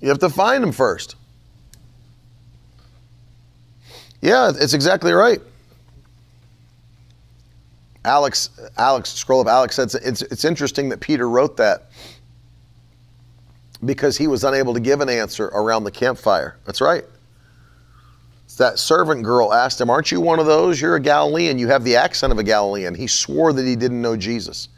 you 0.00 0.08
have 0.08 0.18
to 0.18 0.28
find 0.28 0.62
them 0.62 0.72
first. 0.72 1.16
Yeah, 4.20 4.52
it's 4.54 4.74
exactly 4.74 5.12
right. 5.12 5.40
Alex, 8.04 8.50
Alex, 8.76 9.10
scroll 9.10 9.40
up. 9.40 9.46
Alex 9.46 9.76
said 9.76 9.90
it's, 10.04 10.22
it's 10.22 10.44
interesting 10.44 10.88
that 10.90 11.00
Peter 11.00 11.28
wrote 11.28 11.56
that 11.56 11.90
because 13.84 14.16
he 14.16 14.26
was 14.26 14.44
unable 14.44 14.74
to 14.74 14.80
give 14.80 15.00
an 15.00 15.08
answer 15.08 15.46
around 15.46 15.84
the 15.84 15.90
campfire. 15.90 16.56
That's 16.64 16.80
right. 16.80 17.04
That 18.56 18.78
servant 18.78 19.24
girl 19.24 19.52
asked 19.52 19.80
him, 19.80 19.90
Aren't 19.90 20.12
you 20.12 20.20
one 20.20 20.38
of 20.38 20.46
those? 20.46 20.80
You're 20.80 20.96
a 20.96 21.00
Galilean. 21.00 21.58
You 21.58 21.68
have 21.68 21.84
the 21.84 21.96
accent 21.96 22.32
of 22.32 22.38
a 22.38 22.44
Galilean. 22.44 22.94
He 22.94 23.06
swore 23.06 23.52
that 23.52 23.66
he 23.66 23.76
didn't 23.76 24.00
know 24.00 24.16
Jesus. 24.16 24.68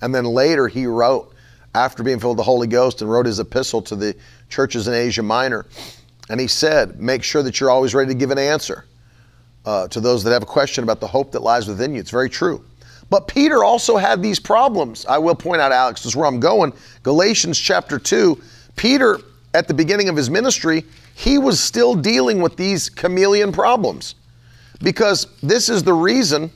And 0.00 0.14
then 0.14 0.24
later 0.24 0.68
he 0.68 0.86
wrote, 0.86 1.32
after 1.74 2.02
being 2.02 2.20
filled 2.20 2.36
with 2.36 2.44
the 2.44 2.50
Holy 2.50 2.66
Ghost, 2.66 3.00
and 3.00 3.10
wrote 3.10 3.26
his 3.26 3.40
epistle 3.40 3.80
to 3.82 3.96
the 3.96 4.14
churches 4.48 4.88
in 4.88 4.94
Asia 4.94 5.22
Minor. 5.22 5.66
And 6.28 6.40
he 6.40 6.46
said, 6.46 7.00
Make 7.00 7.22
sure 7.22 7.42
that 7.42 7.60
you're 7.60 7.70
always 7.70 7.94
ready 7.94 8.12
to 8.12 8.18
give 8.18 8.30
an 8.30 8.38
answer 8.38 8.84
uh, 9.64 9.88
to 9.88 10.00
those 10.00 10.22
that 10.24 10.32
have 10.32 10.42
a 10.42 10.46
question 10.46 10.84
about 10.84 11.00
the 11.00 11.06
hope 11.06 11.32
that 11.32 11.42
lies 11.42 11.68
within 11.68 11.94
you. 11.94 12.00
It's 12.00 12.10
very 12.10 12.28
true. 12.28 12.64
But 13.10 13.28
Peter 13.28 13.64
also 13.64 13.96
had 13.96 14.22
these 14.22 14.38
problems. 14.38 15.04
I 15.06 15.18
will 15.18 15.34
point 15.34 15.60
out, 15.60 15.72
Alex, 15.72 16.02
this 16.02 16.12
is 16.12 16.16
where 16.16 16.26
I'm 16.26 16.40
going. 16.40 16.72
Galatians 17.02 17.58
chapter 17.58 17.98
2. 17.98 18.40
Peter, 18.76 19.20
at 19.54 19.68
the 19.68 19.74
beginning 19.74 20.08
of 20.08 20.16
his 20.16 20.30
ministry, 20.30 20.84
he 21.14 21.38
was 21.38 21.60
still 21.60 21.94
dealing 21.94 22.40
with 22.40 22.56
these 22.56 22.88
chameleon 22.88 23.52
problems. 23.52 24.14
because 24.82 25.26
this 25.42 25.68
is 25.68 25.82
the 25.82 25.92
reason 25.92 26.50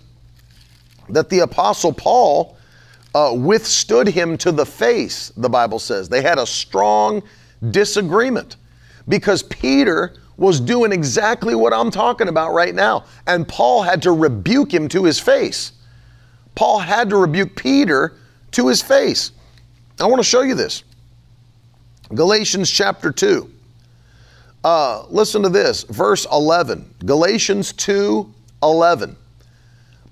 that 1.08 1.28
the 1.28 1.40
Apostle 1.40 1.92
Paul 1.92 2.56
uh, 3.14 3.32
withstood 3.34 4.08
him 4.08 4.36
to 4.38 4.52
the 4.52 4.66
face, 4.66 5.30
the 5.36 5.48
Bible 5.48 5.78
says. 5.78 6.08
They 6.08 6.22
had 6.22 6.38
a 6.38 6.46
strong 6.46 7.22
disagreement 7.70 8.56
because 9.08 9.42
Peter 9.44 10.16
was 10.36 10.60
doing 10.60 10.92
exactly 10.92 11.54
what 11.54 11.72
I'm 11.72 11.90
talking 11.90 12.28
about 12.28 12.52
right 12.52 12.74
now. 12.74 13.04
And 13.26 13.46
Paul 13.48 13.82
had 13.82 14.02
to 14.02 14.12
rebuke 14.12 14.74
him 14.74 14.88
to 14.88 15.04
his 15.04 15.18
face. 15.18 15.72
Paul 16.54 16.78
had 16.80 17.08
to 17.10 17.16
rebuke 17.16 17.54
Peter 17.56 18.16
to 18.52 18.68
his 18.68 18.82
face. 18.82 19.30
I 20.00 20.06
want 20.06 20.18
to 20.18 20.24
show 20.24 20.42
you 20.42 20.54
this. 20.54 20.82
Galatians 22.14 22.70
chapter 22.70 23.10
2. 23.10 23.50
Uh, 24.62 25.04
listen 25.08 25.42
to 25.42 25.48
this, 25.48 25.82
verse 25.84 26.26
11. 26.30 26.94
Galatians 27.04 27.72
2 27.72 28.32
11. 28.62 29.16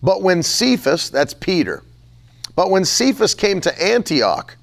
But 0.02 0.22
when 0.22 0.42
Cephas, 0.42 1.08
that's 1.08 1.34
Peter, 1.34 1.82
but 2.54 2.70
when 2.70 2.84
Cephas 2.84 3.34
came 3.34 3.60
to 3.62 3.82
Antioch, 3.82 4.56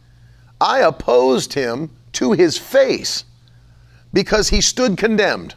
I 0.59 0.79
opposed 0.79 1.53
him 1.53 1.89
to 2.13 2.33
his 2.33 2.57
face 2.57 3.23
because 4.13 4.49
he 4.49 4.61
stood 4.61 4.97
condemned. 4.97 5.55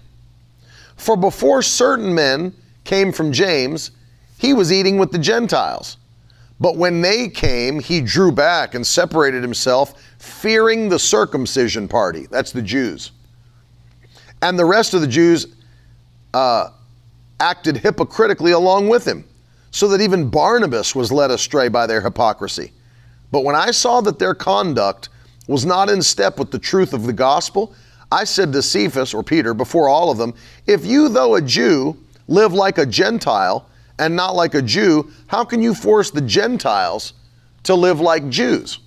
For 0.96 1.16
before 1.16 1.60
certain 1.62 2.14
men 2.14 2.54
came 2.84 3.12
from 3.12 3.32
James, 3.32 3.90
he 4.38 4.54
was 4.54 4.72
eating 4.72 4.96
with 4.96 5.12
the 5.12 5.18
Gentiles. 5.18 5.96
But 6.60 6.76
when 6.76 7.00
they 7.00 7.28
came, 7.28 7.80
he 7.80 8.00
drew 8.00 8.30
back 8.30 8.74
and 8.74 8.86
separated 8.86 9.42
himself, 9.42 10.02
fearing 10.18 10.88
the 10.88 10.98
circumcision 10.98 11.88
party. 11.88 12.26
That's 12.30 12.52
the 12.52 12.62
Jews. 12.62 13.10
And 14.40 14.58
the 14.58 14.64
rest 14.64 14.94
of 14.94 15.00
the 15.00 15.06
Jews 15.06 15.46
uh, 16.32 16.68
acted 17.40 17.78
hypocritically 17.78 18.52
along 18.52 18.88
with 18.88 19.06
him, 19.06 19.24
so 19.70 19.88
that 19.88 20.00
even 20.00 20.30
Barnabas 20.30 20.94
was 20.94 21.10
led 21.10 21.30
astray 21.30 21.68
by 21.68 21.86
their 21.86 22.00
hypocrisy. 22.00 22.72
But 23.32 23.44
when 23.44 23.56
I 23.56 23.72
saw 23.72 24.00
that 24.02 24.18
their 24.18 24.34
conduct 24.34 25.08
was 25.48 25.66
not 25.66 25.90
in 25.90 26.00
step 26.00 26.38
with 26.38 26.50
the 26.50 26.58
truth 26.58 26.92
of 26.92 27.04
the 27.04 27.12
gospel, 27.12 27.74
I 28.12 28.24
said 28.24 28.52
to 28.52 28.62
Cephas, 28.62 29.12
or 29.12 29.22
Peter, 29.24 29.54
before 29.54 29.88
all 29.88 30.10
of 30.10 30.18
them, 30.18 30.34
If 30.66 30.86
you, 30.86 31.08
though 31.08 31.34
a 31.34 31.42
Jew, 31.42 31.96
live 32.28 32.52
like 32.52 32.78
a 32.78 32.86
Gentile 32.86 33.68
and 33.98 34.14
not 34.16 34.34
like 34.34 34.54
a 34.54 34.62
Jew, 34.62 35.10
how 35.26 35.44
can 35.44 35.62
you 35.62 35.74
force 35.74 36.10
the 36.10 36.20
Gentiles 36.20 37.12
to 37.64 37.74
live 37.74 38.00
like 38.00 38.28
Jews? 38.28 38.78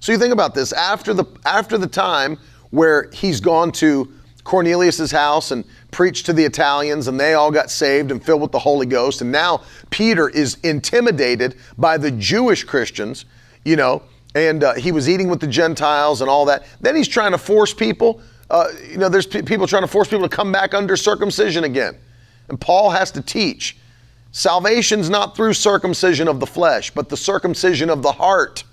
So 0.00 0.12
you 0.12 0.18
think 0.18 0.32
about 0.32 0.54
this. 0.54 0.72
After 0.72 1.14
the, 1.14 1.24
after 1.44 1.78
the 1.78 1.86
time 1.86 2.38
where 2.70 3.08
he's 3.12 3.40
gone 3.40 3.70
to 3.72 4.12
Cornelius's 4.44 5.12
house 5.12 5.52
and 5.52 5.64
preached 5.92 6.26
to 6.26 6.32
the 6.32 6.44
Italians, 6.44 7.06
and 7.06 7.20
they 7.20 7.34
all 7.34 7.52
got 7.52 7.70
saved 7.70 8.10
and 8.10 8.24
filled 8.24 8.42
with 8.42 8.50
the 8.50 8.58
Holy 8.58 8.86
Ghost, 8.86 9.20
and 9.20 9.30
now 9.30 9.62
Peter 9.90 10.28
is 10.28 10.56
intimidated 10.64 11.54
by 11.78 11.96
the 11.96 12.10
Jewish 12.10 12.64
Christians, 12.64 13.26
you 13.64 13.76
know, 13.76 14.02
and 14.34 14.64
uh, 14.64 14.74
he 14.74 14.90
was 14.90 15.08
eating 15.08 15.28
with 15.28 15.40
the 15.40 15.46
Gentiles 15.46 16.20
and 16.20 16.28
all 16.28 16.46
that. 16.46 16.66
Then 16.80 16.96
he's 16.96 17.08
trying 17.08 17.32
to 17.32 17.38
force 17.38 17.72
people. 17.72 18.20
Uh, 18.50 18.68
you 18.90 18.96
know, 18.96 19.08
there's 19.08 19.26
p- 19.26 19.42
people 19.42 19.66
trying 19.66 19.82
to 19.82 19.88
force 19.88 20.08
people 20.08 20.28
to 20.28 20.34
come 20.34 20.50
back 20.50 20.74
under 20.74 20.96
circumcision 20.96 21.64
again. 21.64 21.96
And 22.48 22.60
Paul 22.60 22.90
has 22.90 23.10
to 23.12 23.22
teach 23.22 23.76
salvation's 24.32 25.08
not 25.08 25.36
through 25.36 25.52
circumcision 25.54 26.26
of 26.26 26.40
the 26.40 26.46
flesh, 26.46 26.90
but 26.90 27.08
the 27.08 27.16
circumcision 27.16 27.88
of 27.88 28.02
the 28.02 28.12
heart. 28.12 28.64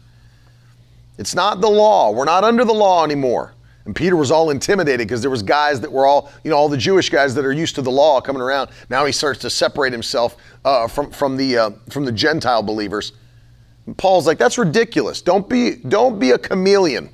It's 1.17 1.35
not 1.35 1.61
the 1.61 1.69
law. 1.69 2.11
We're 2.11 2.25
not 2.25 2.43
under 2.43 2.65
the 2.65 2.73
law 2.73 3.03
anymore. 3.03 3.53
And 3.85 3.95
Peter 3.95 4.15
was 4.15 4.31
all 4.31 4.49
intimidated 4.49 5.07
because 5.07 5.21
there 5.21 5.31
was 5.31 5.43
guys 5.43 5.81
that 5.81 5.91
were 5.91 6.05
all, 6.05 6.31
you 6.43 6.51
know, 6.51 6.57
all 6.57 6.69
the 6.69 6.77
Jewish 6.77 7.09
guys 7.09 7.33
that 7.35 7.45
are 7.45 7.53
used 7.53 7.75
to 7.75 7.81
the 7.81 7.91
law 7.91 8.21
coming 8.21 8.41
around. 8.41 8.69
Now 8.89 9.05
he 9.05 9.11
starts 9.11 9.39
to 9.41 9.49
separate 9.49 9.91
himself 9.91 10.37
uh, 10.65 10.87
from 10.87 11.11
from 11.11 11.37
the 11.37 11.57
uh, 11.57 11.71
from 11.89 12.05
the 12.05 12.11
Gentile 12.11 12.61
believers. 12.61 13.13
Paul's 13.97 14.27
like, 14.27 14.37
that's 14.37 14.57
ridiculous. 14.57 15.21
Don't 15.21 15.47
be, 15.47 15.75
don't 15.75 16.19
be 16.19 16.31
a 16.31 16.37
chameleon. 16.37 17.09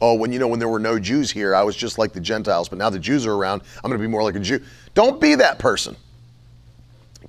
Oh, 0.00 0.14
when 0.14 0.32
you 0.32 0.38
know 0.38 0.48
when 0.48 0.58
there 0.58 0.68
were 0.68 0.78
no 0.78 0.98
Jews 0.98 1.30
here, 1.30 1.54
I 1.54 1.62
was 1.62 1.76
just 1.76 1.98
like 1.98 2.12
the 2.12 2.20
Gentiles, 2.20 2.68
but 2.68 2.78
now 2.78 2.90
the 2.90 2.98
Jews 2.98 3.26
are 3.26 3.34
around, 3.34 3.62
I'm 3.82 3.90
going 3.90 4.00
to 4.00 4.06
be 4.06 4.10
more 4.10 4.22
like 4.22 4.34
a 4.34 4.40
Jew. 4.40 4.60
Don't 4.94 5.20
be 5.20 5.34
that 5.34 5.58
person. 5.58 5.96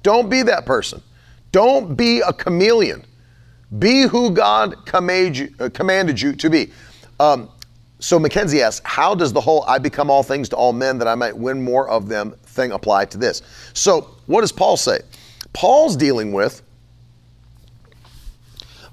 Don't 0.04 0.30
be 0.30 0.44
that 0.44 0.66
person. 0.66 1.02
Don't 1.52 1.96
be 1.96 2.22
a 2.22 2.34
chameleon. 2.34 3.06
Be 3.80 4.04
who 4.04 4.32
God 4.32 4.86
commanded 4.86 5.38
you, 5.38 5.56
uh, 5.60 5.70
commanded 5.74 6.20
you 6.20 6.34
to 6.34 6.50
be. 6.50 6.72
Um, 7.20 7.50
so 8.00 8.18
Mackenzie 8.18 8.62
asks, 8.62 8.82
how 8.84 9.14
does 9.14 9.32
the 9.32 9.42
whole 9.42 9.64
I 9.64 9.78
become 9.78 10.10
all 10.10 10.24
things 10.24 10.50
to 10.50 10.56
all 10.56 10.74
men 10.74 10.98
that 10.98 11.08
I 11.08 11.16
might 11.16 11.38
win 11.38 11.64
more 11.64 11.88
of 11.88 12.08
them 12.08 12.32
thing 12.46 12.72
apply 12.72 13.06
to 13.06 13.18
this? 13.18 13.42
So 13.74 14.10
what 14.26 14.42
does 14.42 14.52
Paul 14.52 14.76
say? 14.76 15.00
Paul's 15.54 15.96
dealing 15.96 16.34
with 16.34 16.64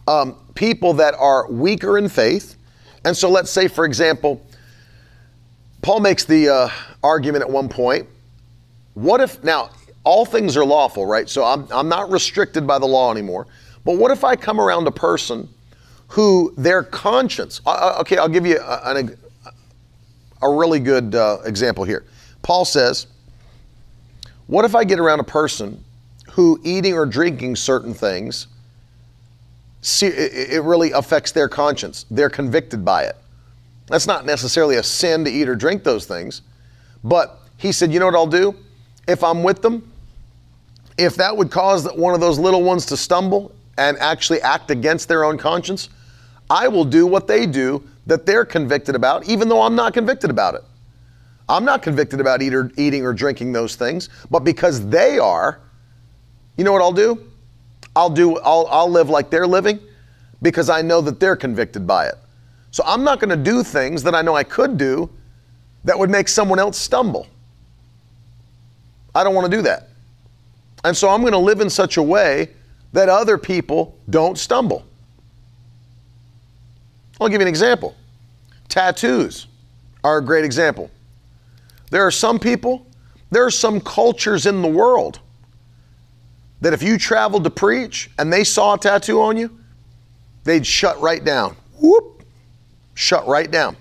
um, 0.07 0.37
people 0.55 0.93
that 0.95 1.15
are 1.15 1.51
weaker 1.51 1.99
in 1.99 2.09
faith. 2.09 2.57
And 3.05 3.17
so 3.17 3.31
let's 3.31 3.51
say, 3.51 3.69
for 3.69 3.85
example, 3.85 4.45
Paul 5.83 6.01
makes 6.01 6.25
the 6.25 6.49
uh, 6.49 6.69
argument 7.03 7.43
at 7.43 7.51
one 7.51 7.69
point 7.69 8.09
what 8.95 9.21
if, 9.21 9.43
now, 9.45 9.71
all 10.09 10.25
things 10.25 10.57
are 10.57 10.65
lawful, 10.65 11.05
right? 11.05 11.29
So 11.29 11.45
I'm, 11.45 11.69
I'm 11.71 11.89
not 11.89 12.11
restricted 12.11 12.67
by 12.67 12.79
the 12.79 12.87
law 12.87 13.13
anymore. 13.13 13.47
But 13.85 13.99
what 13.99 14.11
if 14.11 14.25
I 14.25 14.37
come 14.37 14.59
around 14.59 14.87
a 14.87 14.91
person 14.91 15.49
who 16.09 16.55
their 16.57 16.83
conscience, 16.83 17.61
uh, 17.67 17.99
okay, 18.01 18.17
I'll 18.17 18.29
give 18.29 18.47
you 18.47 18.59
a, 18.59 18.95
a, 18.95 20.47
a 20.47 20.51
really 20.51 20.81
good 20.81 21.15
uh, 21.15 21.41
example 21.45 21.85
here. 21.85 22.07
Paul 22.41 22.65
says, 22.65 23.07
What 24.47 24.65
if 24.65 24.75
I 24.75 24.85
get 24.85 24.99
around 24.99 25.21
a 25.21 25.25
person 25.25 25.85
who 26.33 26.59
eating 26.65 26.95
or 26.95 27.05
drinking 27.05 27.57
certain 27.57 27.93
things 27.93 28.47
it 30.03 30.63
really 30.65 30.91
affects 30.91 31.31
their 31.31 31.49
conscience. 31.49 32.05
They're 32.11 32.31
convicted 32.31 32.85
by 32.85 33.05
it. 33.05 33.17
That's 33.87 34.09
not 34.09 34.27
necessarily 34.27 34.77
a 34.77 34.83
sin 34.83 35.25
to 35.25 35.31
eat 35.31 35.49
or 35.49 35.55
drink 35.55 35.85
those 35.85 36.05
things. 36.05 36.43
But 37.05 37.41
he 37.59 37.71
said, 37.71 37.93
you 37.93 38.01
know 38.01 38.07
what 38.07 38.17
I'll 38.17 38.27
do? 38.27 38.57
If 39.07 39.23
I'm 39.23 39.45
with 39.45 39.63
them, 39.63 39.91
if 40.99 41.15
that 41.15 41.35
would 41.35 41.51
cause 41.51 41.87
one 41.95 42.13
of 42.13 42.21
those 42.21 42.39
little 42.39 42.63
ones 42.63 42.85
to 42.87 42.97
stumble 42.97 43.55
and 43.79 43.97
actually 43.99 44.43
act 44.43 44.71
against 44.71 45.09
their 45.09 45.25
own 45.25 45.39
conscience, 45.39 45.89
I 46.51 46.67
will 46.67 46.85
do 46.85 47.07
what 47.07 47.27
they 47.27 47.47
do 47.47 47.83
that 48.07 48.27
they're 48.27 48.45
convicted 48.45 48.95
about, 48.95 49.29
even 49.29 49.49
though 49.49 49.63
I'm 49.63 49.77
not 49.77 49.95
convicted 49.95 50.29
about 50.29 50.55
it. 50.55 50.63
I'm 51.49 51.65
not 51.65 51.83
convicted 51.83 52.21
about 52.21 52.43
eat 52.43 52.53
or, 52.53 52.71
eating 52.77 53.05
or 53.05 53.15
drinking 53.15 53.53
those 53.53 53.77
things, 53.77 54.09
but 54.31 54.41
because 54.41 54.87
they 54.89 55.19
are, 55.19 55.61
you 56.57 56.65
know 56.65 56.73
what 56.73 56.83
I'll 56.83 56.93
do? 56.93 57.25
I'll 57.95 58.11
do 58.11 58.37
I'll, 58.39 58.67
I'll 58.71 58.91
live 58.91 59.09
like 59.09 59.31
they're 59.31 59.47
living 59.47 59.81
because 60.43 60.69
I 60.69 60.83
know 60.83 61.01
that 61.01 61.21
they're 61.21 61.37
convicted 61.37 61.87
by 61.87 62.07
it. 62.07 62.15
So 62.71 62.83
I'm 62.87 63.03
not 63.03 63.21
going 63.21 63.31
to 63.31 63.37
do 63.37 63.63
things 63.63 64.03
that 64.03 64.15
I 64.15 64.23
know 64.23 64.35
I 64.35 64.45
could 64.45 64.77
do 64.77 65.09
that 65.85 65.99
would 65.99 66.11
make 66.11 66.29
someone 66.29 66.59
else 66.59 66.77
stumble. 66.77 67.27
I 69.15 69.25
don't 69.25 69.35
want 69.35 69.51
to 69.51 69.57
do 69.57 69.63
that. 69.63 69.88
And 70.85 70.97
so 70.97 71.09
I'm 71.09 71.21
going 71.21 71.33
to 71.33 71.39
live 71.39 71.61
in 71.61 71.71
such 71.71 71.97
a 71.97 72.03
way 72.03 72.51
that 72.93 73.09
other 73.09 73.37
people 73.37 73.97
don't 74.09 74.39
stumble. 74.39 74.85
I'll 77.21 77.29
give 77.29 77.41
you 77.41 77.47
an 77.47 77.49
example. 77.49 77.95
Tattoos 78.69 79.47
are 80.05 80.19
a 80.19 80.25
great 80.25 80.45
example. 80.45 80.91
There 81.91 82.07
are 82.07 82.11
some 82.11 82.39
people, 82.39 82.87
there 83.31 83.45
are 83.45 83.51
some 83.51 83.81
cultures 83.81 84.47
in 84.47 84.63
the 84.63 84.69
world 84.69 85.21
that 86.61 86.73
if 86.73 86.83
you 86.83 86.99
traveled 86.99 87.45
to 87.45 87.51
preach 87.51 88.11
and 88.19 88.33
they 88.33 88.45
saw 88.45 88.75
a 88.75 88.79
tattoo 88.79 89.21
on 89.21 89.37
you, 89.37 89.59
they'd 90.45 90.67
shut 90.67 91.01
right 91.01 91.25
down. 91.25 91.57
Whoop, 91.81 92.23
shut 92.95 93.27
right 93.27 93.51
down. 93.51 93.77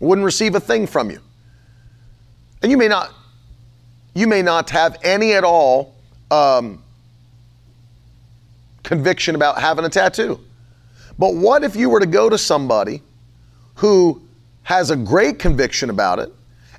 Wouldn't 0.00 0.24
receive 0.24 0.54
a 0.54 0.60
thing 0.60 0.86
from 0.86 1.10
you. 1.10 1.20
And 2.62 2.70
you 2.70 2.78
may 2.78 2.88
not, 2.88 3.12
you 4.14 4.26
may 4.26 4.42
not 4.42 4.70
have 4.70 4.98
any 5.02 5.32
at 5.34 5.44
all 5.44 5.94
um, 6.30 6.82
conviction 8.82 9.34
about 9.34 9.60
having 9.60 9.84
a 9.84 9.88
tattoo. 9.88 10.40
But 11.18 11.34
what 11.34 11.64
if 11.64 11.76
you 11.76 11.90
were 11.90 12.00
to 12.00 12.06
go 12.06 12.28
to 12.28 12.38
somebody 12.38 13.02
who 13.74 14.22
has 14.62 14.90
a 14.90 14.96
great 14.96 15.38
conviction 15.38 15.90
about 15.90 16.18
it, 16.18 16.32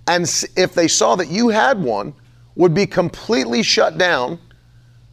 and 0.08 0.24
if 0.56 0.74
they 0.74 0.88
saw 0.88 1.16
that 1.16 1.30
you 1.30 1.50
had 1.50 1.82
one, 1.82 2.14
would 2.56 2.74
be 2.74 2.86
completely 2.86 3.64
shut 3.64 3.98
down 3.98 4.40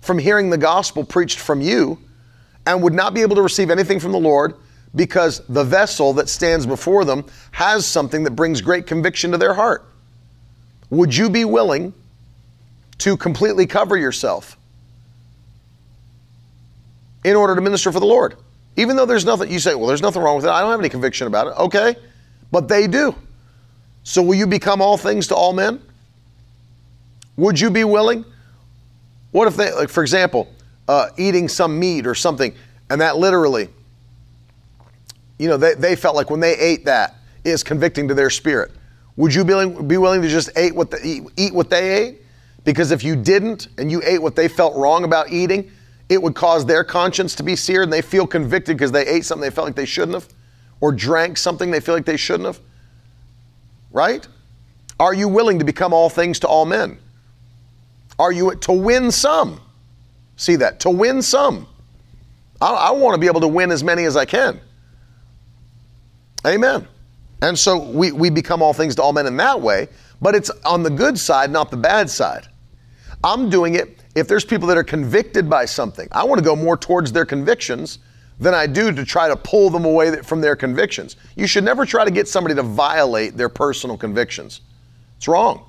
from 0.01 0.19
hearing 0.19 0.51
the 0.51 0.59
gospel 0.59 1.05
preached 1.05 1.39
from 1.39 1.61
you 1.61 1.99
and 2.67 2.83
would 2.83 2.95
not 2.95 3.15
be 3.15 3.23
able 3.23 3.37
to 3.37 3.43
receive 3.43 3.71
anything 3.71 4.01
from 4.01 4.13
the 4.13 4.19
Lord 4.19 4.55
because 4.95 5.41
the 5.49 5.65
vessel 5.65 6.13
that 6.15 6.29
stands 6.29 6.67
before 6.67 7.05
them 7.05 7.25
has 7.53 7.87
something 7.87 8.25
that 8.25 8.33
brings 8.33 8.61
great 8.61 8.87
conviction 8.87 9.31
to 9.31 9.39
their 9.39 9.55
heart. 9.55 9.85
Would 10.91 11.15
you 11.15 11.29
be 11.29 11.45
willing 11.45 11.93
to 12.99 13.17
completely 13.17 13.67
cover 13.67 13.97
yourself 13.97 14.57
in 17.25 17.37
order 17.37 17.55
to 17.55 17.61
minister 17.61 17.93
for 17.93 18.01
the 18.01 18.07
Lord? 18.07 18.37
Even 18.77 18.97
though 18.97 19.07
there's 19.07 19.25
nothing, 19.25 19.51
you 19.51 19.59
say, 19.59 19.75
well, 19.75 19.87
there's 19.87 20.03
nothing 20.03 20.23
wrong 20.23 20.37
with 20.37 20.45
it. 20.45 20.51
I 20.51 20.61
don't 20.61 20.71
have 20.71 20.81
any 20.81 20.89
conviction 20.89 21.27
about 21.27 21.49
it. 21.49 21.59
Okay, 21.59 21.97
but 22.53 22.69
they 22.69 22.87
do. 22.87 23.15
So 24.05 24.23
will 24.23 24.37
you 24.37 24.47
become 24.47 24.81
all 24.81 24.97
things 24.97 25.27
to 25.29 25.35
all 25.35 25.53
men? 25.53 25.83
Would 27.37 27.61
you 27.61 27.71
be 27.71 27.85
willing? 27.85 28.25
What 29.33 29.49
if 29.49 29.57
they, 29.57 29.73
like, 29.73 29.89
for 29.89 30.03
example, 30.03 30.53
uh, 30.89 31.11
eating 31.19 31.49
some 31.49 31.79
meat 31.79 32.07
or 32.07 32.15
something, 32.15 32.55
and 32.89 33.01
that 33.01 33.17
literally, 33.17 33.69
you 35.39 35.49
know, 35.49 35.57
they, 35.57 35.75
they 35.75 35.95
felt 35.95 36.17
like 36.17 36.31
when 36.31 36.41
they 36.41 36.57
ate 36.57 36.85
that, 36.87 37.15
is 37.45 37.63
convicting 37.63 38.09
to 38.09 38.15
their 38.15 38.31
spirit. 38.31 38.73
Would 39.17 39.35
you 39.35 39.45
be 39.45 39.55
willing, 39.55 39.89
be 39.89 39.97
willing 39.97 40.23
to 40.23 40.29
just 40.29 40.51
eat 40.59 40.75
what, 40.75 40.91
the, 40.91 41.05
eat, 41.05 41.23
eat 41.37 41.55
what 41.55 41.71
they 41.71 42.07
ate? 42.07 42.23
Because 42.65 42.91
if 42.91 43.03
you 43.03 43.17
didn't 43.17 43.69
and 43.79 43.91
you 43.91 44.03
ate 44.05 44.21
what 44.21 44.37
they 44.37 44.49
felt 44.49 44.77
wrong 44.77 45.05
about 45.05 45.31
eating, 45.31 45.71
it 46.09 46.23
would 46.23 46.35
cause 46.35 46.65
their 46.67 46.85
conscience 46.85 47.35
to 47.37 47.43
be 47.43 47.57
seared 47.57 47.85
and 47.85 47.93
they 47.93 48.03
feel 48.03 48.27
convicted 48.27 48.77
because 48.77 48.93
they 48.93 49.07
ate 49.07 49.25
something 49.25 49.49
they 49.49 49.55
felt 49.55 49.67
like 49.67 49.77
they 49.77 49.87
shouldn't 49.87 50.15
have 50.15 50.29
or 50.81 50.93
drank 50.93 51.37
something 51.37 51.71
they 51.71 51.81
feel 51.81 51.95
like 51.95 52.05
they 52.05 52.17
shouldn't 52.17 52.47
have. 52.47 52.61
Right? 53.91 54.27
Are 55.01 55.15
you 55.15 55.29
willing 55.29 55.59
to 55.59 55.65
become 55.65 55.93
all 55.93 56.11
things 56.11 56.41
to 56.41 56.49
all 56.49 56.65
men? 56.65 56.99
Are 58.19 58.33
you 58.33 58.55
to 58.55 58.73
win 58.73 59.11
some? 59.11 59.61
See 60.37 60.57
that? 60.57 60.81
To 60.81 60.91
win 60.91 61.23
some. 61.23 61.67
I, 62.61 62.73
I 62.73 62.91
want 62.91 63.15
to 63.15 63.21
be 63.21 63.27
able 63.27 63.41
to 63.41 63.49
win 63.49 63.71
as 63.71 63.85
many 63.85 64.05
as 64.05 64.17
I 64.17 64.25
can. 64.25 64.61
Amen. 66.47 66.87
And 67.43 67.59
so 67.59 67.79
we, 67.79 68.13
we 68.13 68.31
become 68.31 68.63
all 68.63 68.73
things 68.73 68.97
to 68.97 69.03
all 69.03 69.13
men 69.13 69.27
in 69.27 69.37
that 69.37 69.61
way, 69.61 69.89
but 70.21 70.35
it's 70.35 70.51
on 70.65 70.83
the 70.83 70.91
good 70.91 71.19
side, 71.19 71.51
not 71.51 71.71
the 71.71 71.77
bad 71.77 72.11
side. 72.11 72.49
I'm 73.23 73.51
doing 73.51 73.75
it 73.75 74.01
if 74.15 74.29
there's 74.29 74.45
people 74.45 74.69
that 74.69 74.77
are 74.77 74.85
convicted 74.85 75.49
by 75.49 75.65
something. 75.65 76.09
I 76.13 76.25
want 76.25 76.39
to 76.39 76.45
go 76.45 76.57
more 76.57 76.77
towards 76.77 77.13
their 77.13 77.25
convictions 77.25 77.99
than 78.41 78.55
I 78.55 78.67
do 78.67 78.93
to 78.93 79.05
try 79.05 79.29
to 79.29 79.37
pull 79.37 79.71
them 79.71 79.85
away 79.85 80.23
from 80.23 80.41
their 80.41 80.55
convictions. 80.55 81.17
You 81.37 81.47
should 81.47 81.65
never 81.65 81.85
try 81.85 82.05
to 82.05 82.11
get 82.11 82.29
somebody 82.29 82.55
to 82.55 82.63
violate 82.63 83.37
their 83.37 83.49
personal 83.49 83.97
convictions. 83.97 84.61
It's 85.17 85.27
wrong. 85.27 85.65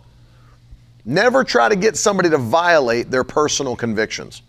Never 1.06 1.44
try 1.44 1.70
to 1.70 1.76
get 1.76 1.98
somebody 1.98 2.30
to 2.30 2.38
violate 2.38 3.10
their 3.10 3.24
personal 3.24 3.76
convictions. 3.76 4.44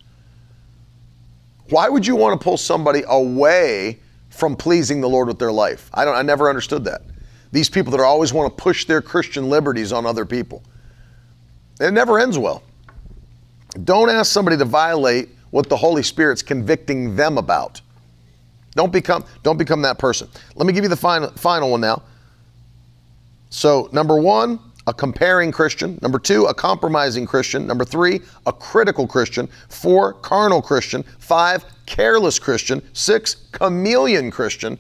Why 1.71 1.89
would 1.89 2.07
you 2.07 2.17
want 2.17 2.39
to 2.39 2.45
pull 2.45 2.57
somebody 2.57 3.03
away 3.07 4.01
from 4.29 4.57
pleasing 4.57 5.01
the 5.01 5.09
Lord 5.09 5.29
with 5.29 5.39
their 5.39 5.53
life? 5.53 5.89
I 5.95 6.05
don't 6.05 6.17
I 6.17 6.23
never 6.23 6.49
understood 6.49 6.85
that. 6.85 7.03
These 7.53 7.69
people 7.69 7.91
that 7.93 8.01
always 8.01 8.33
want 8.33 8.57
to 8.57 8.63
push 8.63 8.85
their 8.85 9.03
Christian 9.03 9.49
liberties 9.49 9.93
on 9.93 10.07
other 10.07 10.25
people. 10.25 10.63
It 11.81 11.93
never 11.93 12.19
ends 12.19 12.39
well. 12.39 12.63
Don't 13.85 14.11
ask 14.11 14.33
somebody 14.33 14.57
to 14.59 14.65
violate 14.65 15.31
what 15.51 15.69
the 15.69 15.77
Holy 15.77 16.03
Spirit's 16.03 16.43
convicting 16.43 17.17
them 17.17 17.39
about. 17.39 17.81
Don't 18.75 18.93
become 18.93 19.25
don't 19.43 19.57
become 19.57 19.83
that 19.83 19.99
person. 19.99 20.29
Let 20.55 20.67
me 20.67 20.73
give 20.73 20.85
you 20.85 20.91
the 20.91 20.97
final 20.97 21.31
final 21.33 21.71
one 21.71 21.81
now. 21.81 22.03
So, 23.53 23.89
number 23.93 24.17
1, 24.17 24.61
a 24.87 24.95
comparing 24.95 25.53
Christian. 25.53 25.99
Number 26.03 26.19
two, 26.19 26.47
a 26.47 26.55
compromising 26.55 27.27
Christian. 27.27 27.67
Number 27.67 27.85
three, 27.85 28.21
a 28.47 28.53
critical 28.53 29.07
Christian. 29.07 29.49
Four, 29.69 30.15
carnal 30.15 30.63
Christian. 30.63 31.03
Five, 31.19 31.65
careless 31.87 32.39
Christian. 32.39 32.83
Six, 32.93 33.47
chameleon 33.53 34.31
Christian. 34.31 34.79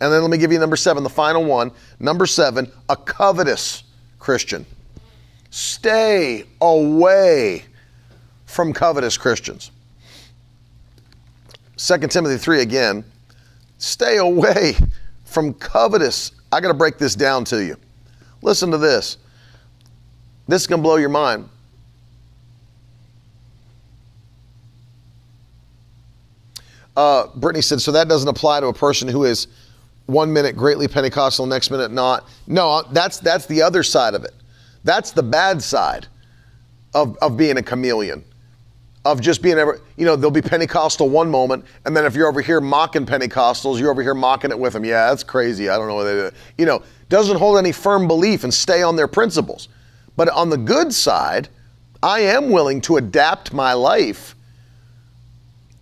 And 0.00 0.12
then 0.12 0.22
let 0.22 0.30
me 0.30 0.38
give 0.38 0.52
you 0.52 0.58
number 0.58 0.76
seven, 0.76 1.02
the 1.02 1.10
final 1.10 1.44
one. 1.44 1.72
Number 1.98 2.26
seven, 2.26 2.70
a 2.88 2.96
covetous 2.96 3.82
Christian. 4.18 4.64
Stay 5.50 6.44
away 6.60 7.64
from 8.46 8.72
covetous 8.72 9.16
Christians. 9.16 9.70
2 11.76 11.98
Timothy 12.08 12.36
3 12.36 12.62
again. 12.62 13.04
Stay 13.78 14.18
away 14.18 14.74
from 15.24 15.54
covetous. 15.54 16.32
I 16.52 16.60
got 16.60 16.68
to 16.68 16.74
break 16.74 16.98
this 16.98 17.14
down 17.14 17.44
to 17.46 17.64
you. 17.64 17.76
Listen 18.42 18.70
to 18.70 18.78
this. 18.78 19.18
This 20.46 20.62
is 20.62 20.66
going 20.66 20.80
to 20.80 20.82
blow 20.82 20.96
your 20.96 21.08
mind. 21.08 21.48
Uh, 26.96 27.28
Brittany 27.36 27.62
said, 27.62 27.80
so 27.80 27.92
that 27.92 28.08
doesn't 28.08 28.28
apply 28.28 28.60
to 28.60 28.66
a 28.66 28.72
person 28.72 29.06
who 29.06 29.24
is 29.24 29.46
one 30.08 30.32
minute 30.32 30.56
greatly 30.56 30.88
Pentecostal, 30.88 31.46
next 31.46 31.70
minute 31.70 31.92
not. 31.92 32.28
No, 32.46 32.70
uh, 32.70 32.82
that's 32.92 33.18
that's 33.18 33.46
the 33.46 33.60
other 33.62 33.82
side 33.82 34.14
of 34.14 34.24
it. 34.24 34.34
That's 34.82 35.10
the 35.10 35.22
bad 35.22 35.62
side 35.62 36.06
of, 36.94 37.16
of 37.18 37.36
being 37.36 37.58
a 37.58 37.62
chameleon, 37.62 38.24
of 39.04 39.20
just 39.20 39.42
being 39.42 39.58
ever, 39.58 39.82
you 39.96 40.06
know, 40.06 40.16
they'll 40.16 40.30
be 40.30 40.40
Pentecostal 40.40 41.10
one 41.10 41.30
moment, 41.30 41.64
and 41.84 41.94
then 41.94 42.06
if 42.06 42.14
you're 42.14 42.26
over 42.26 42.40
here 42.40 42.60
mocking 42.60 43.04
Pentecostals, 43.04 43.78
you're 43.78 43.90
over 43.90 44.02
here 44.02 44.14
mocking 44.14 44.50
it 44.50 44.58
with 44.58 44.72
them. 44.72 44.84
Yeah, 44.84 45.10
that's 45.10 45.22
crazy. 45.22 45.68
I 45.68 45.76
don't 45.76 45.88
know 45.88 45.94
what 45.94 46.04
they 46.04 46.14
do. 46.14 46.30
You 46.56 46.64
know, 46.64 46.82
doesn't 47.10 47.36
hold 47.36 47.58
any 47.58 47.72
firm 47.72 48.08
belief 48.08 48.44
and 48.44 48.52
stay 48.52 48.82
on 48.82 48.96
their 48.96 49.08
principles. 49.08 49.68
But 50.16 50.30
on 50.30 50.48
the 50.48 50.56
good 50.56 50.94
side, 50.94 51.48
I 52.02 52.20
am 52.20 52.50
willing 52.50 52.80
to 52.82 52.96
adapt 52.96 53.52
my 53.52 53.74
life 53.74 54.34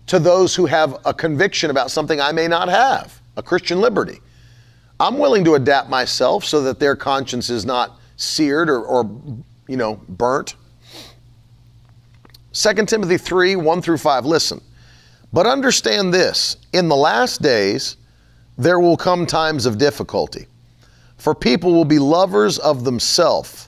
to 0.07 0.19
those 0.19 0.53
who 0.53 0.65
have 0.65 0.97
a 1.05 1.13
conviction 1.13 1.69
about 1.69 1.91
something 1.91 2.19
I 2.19 2.31
may 2.33 2.47
not 2.47 2.67
have, 2.67 3.16
a 3.37 3.41
Christian 3.41 3.79
liberty. 3.79 4.19
I'm 4.99 5.17
willing 5.17 5.45
to 5.45 5.55
adapt 5.55 5.89
myself 5.89 6.43
so 6.43 6.61
that 6.63 6.79
their 6.79 6.95
conscience 6.95 7.49
is 7.49 7.65
not 7.65 7.97
seared 8.17 8.69
or, 8.69 8.83
or 8.83 9.05
you 9.67 9.77
know, 9.77 10.01
burnt. 10.09 10.55
2 12.51 12.73
Timothy 12.85 13.17
3 13.17 13.55
1 13.55 13.81
through 13.81 13.99
5. 13.99 14.25
Listen, 14.25 14.59
but 15.31 15.45
understand 15.45 16.13
this 16.13 16.57
in 16.73 16.89
the 16.89 16.95
last 16.95 17.41
days, 17.41 17.95
there 18.57 18.79
will 18.79 18.97
come 18.97 19.25
times 19.25 19.65
of 19.65 19.77
difficulty, 19.77 20.47
for 21.17 21.33
people 21.33 21.71
will 21.73 21.85
be 21.85 21.99
lovers 21.99 22.59
of 22.59 22.83
themselves 22.83 23.67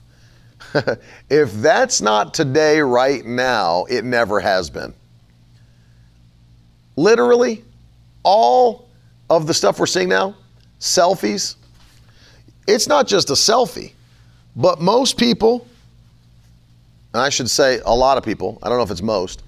if 1.30 1.52
that's 1.54 2.00
not 2.00 2.34
today, 2.34 2.80
right 2.80 3.24
now, 3.24 3.84
it 3.84 4.04
never 4.04 4.40
has 4.40 4.70
been. 4.70 4.94
Literally, 6.96 7.64
all 8.22 8.89
of 9.30 9.46
the 9.46 9.54
stuff 9.54 9.78
we're 9.78 9.86
seeing 9.86 10.08
now, 10.08 10.34
selfies, 10.80 11.54
it's 12.66 12.88
not 12.88 13.06
just 13.06 13.30
a 13.30 13.34
selfie, 13.34 13.92
but 14.56 14.80
most 14.80 15.16
people, 15.16 15.66
I 17.14 17.30
should 17.30 17.48
say 17.48 17.80
a 17.86 17.94
lot 17.94 18.18
of 18.18 18.24
people, 18.24 18.58
I 18.62 18.68
don't 18.68 18.76
know 18.76 18.84
if 18.84 18.90
it's 18.90 19.02
most, 19.02 19.44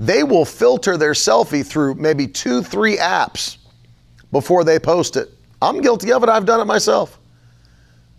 they 0.00 0.24
will 0.24 0.44
filter 0.44 0.96
their 0.96 1.12
selfie 1.12 1.64
through 1.64 1.94
maybe 1.94 2.26
two, 2.26 2.62
three 2.62 2.96
apps 2.96 3.58
before 4.32 4.64
they 4.64 4.78
post 4.78 5.16
it. 5.16 5.30
I'm 5.60 5.80
guilty 5.80 6.12
of 6.12 6.22
it, 6.22 6.28
I've 6.28 6.46
done 6.46 6.60
it 6.60 6.66
myself. 6.66 7.18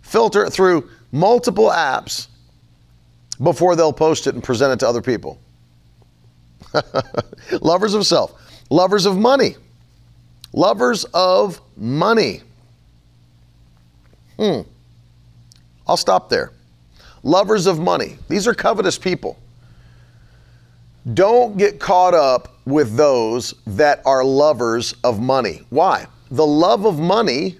Filter 0.01 0.45
it 0.45 0.51
through 0.51 0.89
multiple 1.11 1.69
apps 1.69 2.27
before 3.41 3.75
they'll 3.75 3.93
post 3.93 4.27
it 4.27 4.35
and 4.35 4.43
present 4.43 4.73
it 4.73 4.79
to 4.79 4.87
other 4.87 5.01
people. 5.01 5.39
lovers 7.61 7.93
of 7.93 8.05
self, 8.05 8.33
lovers 8.69 9.05
of 9.05 9.17
money, 9.17 9.55
lovers 10.53 11.05
of 11.13 11.61
money. 11.75 12.41
Hmm. 14.37 14.61
I'll 15.87 15.97
stop 15.97 16.29
there. 16.29 16.51
Lovers 17.23 17.65
of 17.65 17.79
money. 17.79 18.17
These 18.29 18.47
are 18.47 18.53
covetous 18.53 18.97
people. 18.97 19.37
Don't 21.13 21.57
get 21.57 21.79
caught 21.79 22.13
up 22.13 22.55
with 22.65 22.95
those 22.95 23.53
that 23.65 24.01
are 24.05 24.23
lovers 24.23 24.93
of 25.03 25.21
money. 25.21 25.61
Why? 25.69 26.05
The 26.31 26.45
love 26.45 26.85
of 26.85 26.99
money 26.99 27.57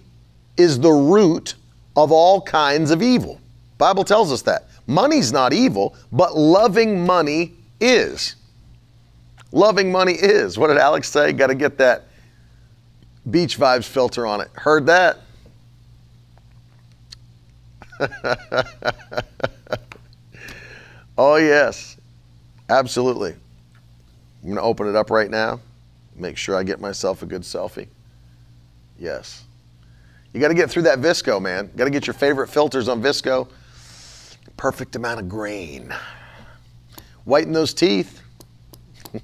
is 0.57 0.79
the 0.79 0.91
root 0.91 1.55
of 1.95 2.11
all 2.11 2.41
kinds 2.41 2.91
of 2.91 3.01
evil. 3.01 3.39
Bible 3.77 4.03
tells 4.03 4.31
us 4.31 4.41
that. 4.43 4.67
Money's 4.85 5.31
not 5.31 5.53
evil, 5.53 5.95
but 6.11 6.37
loving 6.37 7.05
money 7.05 7.53
is. 7.79 8.35
Loving 9.51 9.91
money 9.91 10.13
is. 10.13 10.57
What 10.57 10.67
did 10.67 10.77
Alex 10.77 11.09
say? 11.09 11.31
Got 11.31 11.47
to 11.47 11.55
get 11.55 11.77
that 11.77 12.06
beach 13.29 13.57
vibes 13.57 13.85
filter 13.85 14.25
on 14.25 14.41
it. 14.41 14.49
Heard 14.53 14.85
that? 14.87 15.19
oh, 21.17 21.35
yes. 21.35 21.97
Absolutely. 22.69 23.31
I'm 23.31 24.43
going 24.43 24.55
to 24.55 24.61
open 24.61 24.87
it 24.87 24.95
up 24.95 25.09
right 25.09 25.29
now. 25.29 25.59
Make 26.15 26.37
sure 26.37 26.55
I 26.55 26.63
get 26.63 26.79
myself 26.79 27.21
a 27.21 27.25
good 27.25 27.41
selfie. 27.41 27.87
Yes. 28.99 29.43
You 30.33 30.39
got 30.41 30.49
to 30.49 30.53
get 30.53 30.69
through 30.69 30.83
that 30.83 30.99
VSCO, 30.99 31.41
man. 31.41 31.69
Got 31.75 31.85
to 31.85 31.91
get 31.91 32.07
your 32.07 32.13
favorite 32.13 32.47
filters 32.47 32.87
on 32.87 33.01
VSCO. 33.01 33.47
perfect 34.57 34.95
amount 34.95 35.19
of 35.19 35.29
grain. 35.29 35.93
Whiten 37.25 37.51
those 37.53 37.73
teeth. 37.73 38.21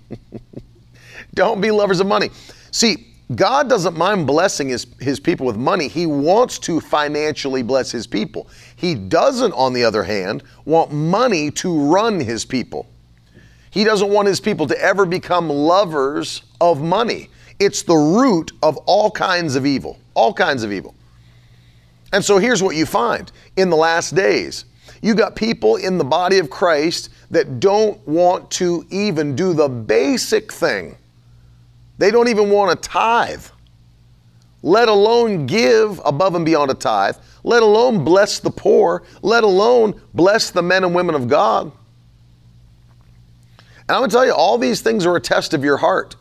Don't 1.33 1.61
be 1.61 1.71
lovers 1.71 1.99
of 1.99 2.07
money. 2.07 2.29
See, 2.71 3.12
God 3.35 3.69
doesn't 3.69 3.97
mind 3.97 4.27
blessing 4.27 4.69
his, 4.69 4.85
his 4.99 5.19
people 5.19 5.45
with 5.45 5.55
money. 5.55 5.87
He 5.87 6.05
wants 6.05 6.59
to 6.59 6.79
financially 6.79 7.63
bless 7.63 7.89
his 7.89 8.05
people. 8.05 8.47
He 8.75 8.95
doesn't, 8.95 9.53
on 9.53 9.73
the 9.73 9.83
other 9.83 10.03
hand, 10.03 10.43
want 10.65 10.91
money 10.91 11.49
to 11.51 11.91
run 11.91 12.19
his 12.19 12.45
people. 12.45 12.87
He 13.71 13.83
doesn't 13.83 14.09
want 14.09 14.27
his 14.27 14.39
people 14.39 14.67
to 14.67 14.79
ever 14.79 15.05
become 15.05 15.49
lovers 15.49 16.43
of 16.61 16.81
money. 16.81 17.29
It's 17.59 17.81
the 17.81 17.95
root 17.95 18.51
of 18.61 18.77
all 18.85 19.09
kinds 19.09 19.55
of 19.55 19.65
evil, 19.65 19.97
all 20.13 20.33
kinds 20.33 20.63
of 20.63 20.71
evil. 20.71 20.93
And 22.11 22.23
so 22.23 22.37
here's 22.37 22.61
what 22.61 22.75
you 22.75 22.85
find 22.85 23.31
in 23.57 23.69
the 23.69 23.75
last 23.75 24.13
days 24.13 24.65
You 25.01 25.15
got 25.15 25.35
people 25.35 25.77
in 25.77 25.97
the 25.97 26.03
body 26.03 26.37
of 26.37 26.49
Christ 26.49 27.09
that 27.31 27.59
don't 27.59 28.05
want 28.07 28.51
to 28.51 28.85
even 28.91 29.35
do 29.35 29.53
the 29.53 29.67
basic 29.67 30.53
thing. 30.53 30.95
They 32.03 32.11
don't 32.11 32.27
even 32.27 32.49
want 32.49 32.69
to 32.69 32.89
tithe, 32.89 33.45
let 34.61 34.89
alone 34.89 35.45
give 35.45 36.01
above 36.03 36.35
and 36.35 36.45
beyond 36.45 36.69
a 36.69 36.73
tithe, 36.73 37.15
let 37.45 37.63
alone 37.63 38.03
bless 38.03 38.39
the 38.39 38.51
poor, 38.51 39.03
let 39.21 39.45
alone 39.45 40.01
bless 40.13 40.49
the 40.49 40.61
men 40.61 40.83
and 40.83 40.93
women 40.93 41.15
of 41.15 41.29
God. 41.29 41.71
And 43.87 43.91
I'm 43.91 43.99
going 44.01 44.09
to 44.09 44.13
tell 44.13 44.25
you, 44.25 44.33
all 44.33 44.57
these 44.57 44.81
things 44.81 45.05
are 45.05 45.15
a 45.15 45.21
test 45.21 45.53
of 45.53 45.63
your 45.63 45.77
heart. 45.77 46.17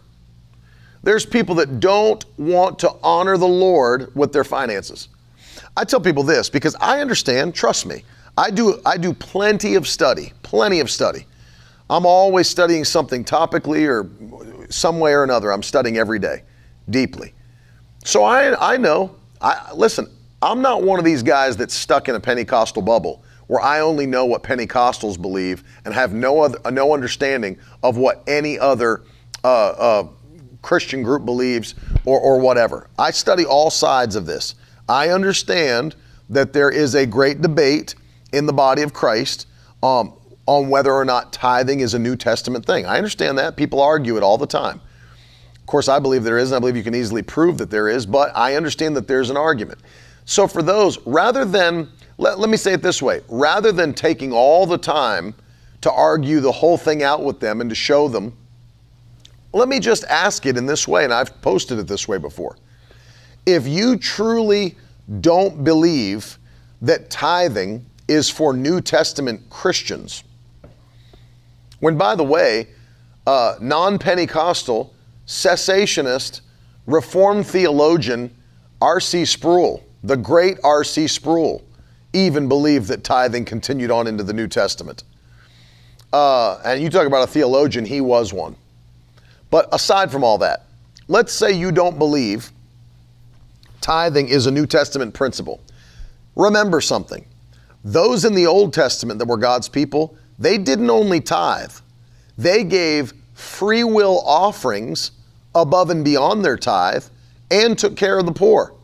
There's 1.03 1.27
people 1.27 1.57
that 1.57 1.81
don't 1.81 2.25
want 2.39 2.79
to 2.79 2.95
honor 3.03 3.37
the 3.37 3.49
Lord 3.49 4.15
with 4.15 4.33
their 4.33 4.45
finances. 4.45 5.09
I 5.77 5.83
tell 5.83 6.01
people 6.01 6.23
this 6.23 6.49
because 6.49 6.77
I 6.81 7.01
understand, 7.01 7.57
trust 7.57 7.87
me. 7.87 8.05
I 8.39 8.53
do 8.53 8.81
I 8.87 8.99
do 8.99 9.13
plenty 9.13 9.75
of 9.75 9.89
study, 9.89 10.33
plenty 10.45 10.79
of 10.79 10.93
study. 10.93 11.27
I'm 11.91 12.07
always 12.07 12.49
studying 12.49 12.85
something 12.85 13.25
topically 13.25 13.89
or 13.89 14.05
some 14.73 14.99
way 14.99 15.13
or 15.13 15.25
another. 15.25 15.53
I'm 15.53 15.63
studying 15.63 15.99
every 15.99 16.19
day, 16.19 16.43
deeply. 16.91 17.33
So 18.05 18.25
I 18.25 18.75
I 18.75 18.77
know. 18.77 19.15
I 19.41 19.73
listen, 19.75 20.09
I'm 20.41 20.63
not 20.63 20.83
one 20.83 20.99
of 20.99 21.05
these 21.05 21.23
guys 21.23 21.57
that's 21.57 21.75
stuck 21.75 22.09
in 22.09 22.15
a 22.15 22.21
Pentecostal 22.21 22.83
bubble 22.83 23.23
where 23.47 23.61
I 23.61 23.81
only 23.81 24.07
know 24.07 24.25
what 24.25 24.43
Pentecostals 24.43 25.21
believe 25.21 25.63
and 25.85 25.93
have 25.93 26.13
no 26.13 26.41
other 26.41 26.71
no 26.71 26.95
understanding 26.95 27.59
of 27.83 27.97
what 27.97 28.23
any 28.27 28.59
other 28.59 29.03
uh, 29.45 29.49
uh, 29.49 30.09
Christian 30.63 31.03
group 31.03 31.25
believes 31.25 31.75
or, 32.05 32.19
or 32.21 32.41
whatever. 32.41 32.89
I 32.99 33.11
study 33.11 33.45
all 33.45 33.71
sides 33.71 34.17
of 34.17 34.27
this. 34.27 34.55
I 34.89 35.11
understand 35.11 35.97
that 36.31 36.53
there 36.53 36.71
is 36.71 36.95
a 36.95 37.07
great 37.07 37.43
debate 37.43 37.95
in 38.33 38.47
the 38.47 38.53
body 38.53 38.83
of 38.83 38.93
Christ 38.93 39.47
um, 39.83 40.15
on 40.47 40.69
whether 40.69 40.93
or 40.93 41.05
not 41.05 41.33
tithing 41.33 41.81
is 41.81 41.95
a 41.95 41.99
New 41.99 42.17
Testament 42.17 42.67
thing. 42.67 42.85
I 42.87 42.97
understand 42.97 43.39
that. 43.39 43.57
People 43.57 43.81
argue 43.81 44.17
it 44.17 44.23
all 44.23 44.39
the 44.39 44.47
time. 44.47 44.81
Of 45.57 45.67
course, 45.67 45.89
I 45.89 45.99
believe 45.99 46.25
there 46.25 46.39
is, 46.39 46.51
and 46.51 46.57
I 46.57 46.59
believe 46.59 46.77
you 46.77 46.83
can 46.83 46.95
easily 46.95 47.23
prove 47.23 47.59
that 47.59 47.71
there 47.71 47.89
is, 47.89 48.05
but 48.05 48.37
I 48.37 48.57
understand 48.57 48.97
that 48.97 49.07
there's 49.07 49.31
an 49.31 49.37
argument. 49.37 49.81
So, 50.25 50.49
for 50.49 50.63
those, 50.63 50.99
rather 51.07 51.45
than, 51.45 51.89
let, 52.19 52.39
let 52.39 52.51
me 52.51 52.57
say 52.57 52.73
it 52.73 52.83
this 52.83 53.01
way 53.01 53.23
rather 53.29 53.73
than 53.73 53.95
taking 53.95 54.33
all 54.33 54.67
the 54.67 54.79
time 54.79 55.35
to 55.81 55.93
argue 55.93 56.41
the 56.41 56.53
whole 56.53 56.77
thing 56.77 57.03
out 57.03 57.23
with 57.23 57.41
them 57.41 57.61
and 57.61 57.71
to 57.71 57.77
show 57.77 58.09
them, 58.09 58.37
let 59.53 59.69
me 59.69 59.79
just 59.79 60.05
ask 60.05 60.47
it 60.47 60.57
in 60.57 60.67
this 60.67 60.89
way, 60.89 61.05
and 61.05 61.13
I've 61.13 61.41
posted 61.43 61.79
it 61.79 61.87
this 61.87 62.09
way 62.09 62.19
before. 62.19 62.57
If 63.47 63.67
you 63.67 63.97
truly 63.99 64.77
don't 65.21 65.63
believe 65.65 66.39
that 66.81 67.11
tithing 67.11 67.85
is 68.09 68.31
for 68.31 68.53
New 68.53 68.81
Testament 68.81 69.41
Christians, 69.51 70.25
when, 71.83 71.99
by 71.99 72.15
the 72.15 72.23
way, 72.23 72.69
uh, 73.27 73.57
non 73.61 73.99
Pentecostal, 73.99 74.95
cessationist, 75.27 76.41
Reformed 76.87 77.45
theologian 77.45 78.33
R.C. 78.81 79.25
Sproul, 79.25 79.83
the 80.05 80.17
great 80.17 80.59
R.C. 80.63 81.09
Sproul, 81.09 81.65
even 82.13 82.49
believed 82.49 82.87
that 82.87 83.03
tithing 83.03 83.45
continued 83.45 83.91
on 83.91 84.07
into 84.07 84.23
the 84.23 84.33
New 84.33 84.47
Testament. 84.47 85.03
Uh, 86.13 86.61
and 86.65 86.81
you 86.81 86.89
talk 86.89 87.09
about 87.09 87.25
a 87.25 87.27
theologian, 87.27 87.85
he 87.85 88.01
was 88.01 88.33
one. 88.33 88.55
But 89.51 89.69
aside 89.73 90.13
from 90.13 90.23
all 90.23 90.39
that, 90.39 90.67
let's 91.09 91.33
say 91.33 91.51
you 91.51 91.73
don't 91.73 91.99
believe 91.99 92.53
tithing 93.81 94.29
is 94.29 94.47
a 94.47 94.53
New 94.53 94.67
Testament 94.67 95.15
principle. 95.15 95.61
Remember 96.37 96.81
something. 96.81 97.27
Those 97.83 98.25
in 98.25 98.37
the 98.37 98.47
Old 98.47 98.73
Testament 98.73 99.19
that 99.19 99.27
were 99.27 99.37
God's 99.37 99.69
people, 99.69 100.17
they 100.39 100.59
didn't 100.59 100.91
only 100.91 101.21
tithe, 101.21 101.73
they 102.39 102.65
gave 102.65 103.13
free 103.35 103.85
will 103.85 104.21
offerings 104.25 105.13
above 105.55 105.91
and 105.91 106.05
beyond 106.05 106.45
their 106.45 106.57
tithe 106.57 107.05
and 107.51 107.79
took 107.79 107.97
care 107.97 108.19
of 108.19 108.27
the 108.27 108.33
poor. 108.33 108.75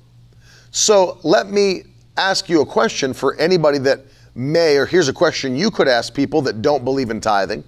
So 0.71 1.19
let 1.23 1.49
me 1.49 1.85
ask 2.17 2.49
you 2.49 2.61
a 2.61 2.67
question 2.67 3.15
for 3.15 3.35
anybody 3.37 3.79
that 3.79 4.01
may, 4.35 4.77
or 4.77 4.87
here's 4.87 5.09
a 5.09 5.13
question 5.13 5.57
you 5.57 5.71
could 5.71 5.89
ask 5.89 6.15
people 6.15 6.43
that 6.43 6.63
don't 6.63 6.85
believe 6.85 7.11
in 7.11 7.21
tithing. 7.21 7.65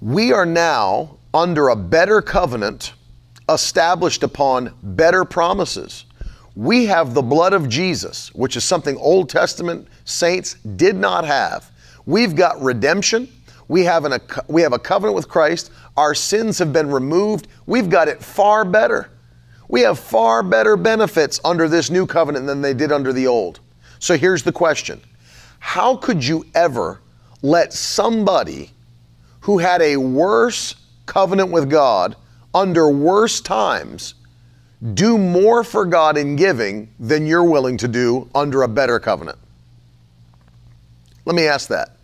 We 0.00 0.32
are 0.32 0.46
now 0.46 1.18
under 1.32 1.68
a 1.68 1.76
better 1.76 2.20
covenant 2.20 2.92
established 3.48 4.22
upon 4.22 4.74
better 4.82 5.24
promises. 5.24 6.04
We 6.54 6.86
have 6.86 7.14
the 7.14 7.22
blood 7.22 7.52
of 7.54 7.68
Jesus, 7.68 8.34
which 8.34 8.56
is 8.56 8.64
something 8.64 8.96
Old 8.96 9.28
Testament 9.28 9.88
saints 10.04 10.54
did 10.54 10.96
not 10.96 11.24
have. 11.24 11.70
We've 12.06 12.34
got 12.34 12.60
redemption. 12.60 13.28
We 13.68 13.84
have, 13.84 14.04
an, 14.04 14.20
we 14.48 14.62
have 14.62 14.72
a 14.72 14.78
covenant 14.78 15.14
with 15.14 15.28
Christ. 15.28 15.70
Our 15.96 16.14
sins 16.14 16.58
have 16.58 16.72
been 16.72 16.90
removed. 16.90 17.48
We've 17.66 17.88
got 17.88 18.08
it 18.08 18.22
far 18.22 18.64
better. 18.64 19.10
We 19.68 19.80
have 19.82 19.98
far 19.98 20.42
better 20.42 20.76
benefits 20.76 21.40
under 21.44 21.68
this 21.68 21.88
new 21.88 22.06
covenant 22.06 22.46
than 22.46 22.60
they 22.60 22.74
did 22.74 22.92
under 22.92 23.12
the 23.12 23.26
old. 23.26 23.60
So 23.98 24.16
here's 24.16 24.42
the 24.42 24.52
question 24.52 25.00
How 25.58 25.96
could 25.96 26.24
you 26.24 26.44
ever 26.54 27.00
let 27.40 27.72
somebody 27.72 28.70
who 29.40 29.58
had 29.58 29.80
a 29.80 29.96
worse 29.96 30.74
covenant 31.06 31.50
with 31.50 31.70
God 31.70 32.16
under 32.54 32.88
worse 32.88 33.40
times 33.40 34.14
do 34.94 35.16
more 35.16 35.62
for 35.62 35.84
God 35.84 36.16
in 36.16 36.36
giving 36.36 36.92
than 36.98 37.26
you're 37.26 37.44
willing 37.44 37.76
to 37.78 37.88
do 37.88 38.28
under 38.34 38.62
a 38.62 38.68
better 38.68 38.98
covenant? 38.98 39.38
Let 41.24 41.36
me 41.36 41.46
ask 41.46 41.68
that. 41.68 41.96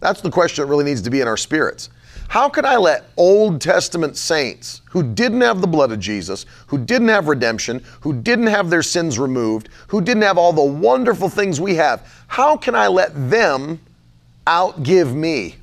That's 0.00 0.20
the 0.20 0.30
question 0.30 0.64
that 0.64 0.70
really 0.70 0.84
needs 0.84 1.02
to 1.02 1.10
be 1.10 1.20
in 1.20 1.28
our 1.28 1.36
spirits. 1.36 1.90
How 2.28 2.48
can 2.48 2.64
I 2.64 2.76
let 2.76 3.06
Old 3.16 3.60
Testament 3.60 4.16
saints 4.16 4.82
who 4.88 5.02
didn't 5.02 5.40
have 5.40 5.60
the 5.60 5.66
blood 5.66 5.90
of 5.90 5.98
Jesus, 5.98 6.46
who 6.68 6.78
didn't 6.78 7.08
have 7.08 7.26
redemption, 7.26 7.82
who 8.00 8.12
didn't 8.12 8.46
have 8.46 8.70
their 8.70 8.82
sins 8.82 9.18
removed, 9.18 9.68
who 9.88 10.00
didn't 10.00 10.22
have 10.22 10.38
all 10.38 10.52
the 10.52 10.62
wonderful 10.62 11.28
things 11.28 11.60
we 11.60 11.74
have, 11.74 12.08
how 12.28 12.56
can 12.56 12.76
I 12.76 12.86
let 12.86 13.12
them 13.30 13.80
outgive 14.46 15.12
me? 15.12 15.56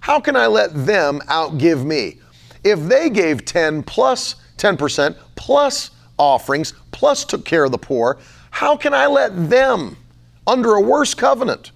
How 0.00 0.20
can 0.20 0.36
I 0.36 0.46
let 0.46 0.86
them 0.86 1.20
outgive 1.26 1.84
me? 1.84 2.18
If 2.64 2.80
they 2.80 3.10
gave 3.10 3.44
10 3.44 3.82
plus 3.82 4.36
10% 4.58 5.16
plus 5.34 5.90
offerings 6.18 6.72
plus 6.92 7.24
took 7.24 7.44
care 7.44 7.64
of 7.64 7.72
the 7.72 7.78
poor, 7.78 8.18
how 8.50 8.76
can 8.76 8.94
I 8.94 9.06
let 9.06 9.50
them, 9.50 9.96
under 10.46 10.74
a 10.74 10.80
worse 10.80 11.14
covenant, 11.14 11.72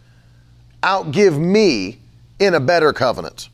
outgive 0.82 1.38
me 1.38 1.98
in 2.38 2.55
a 2.55 2.60
better 2.60 2.93
covenant? 2.93 3.48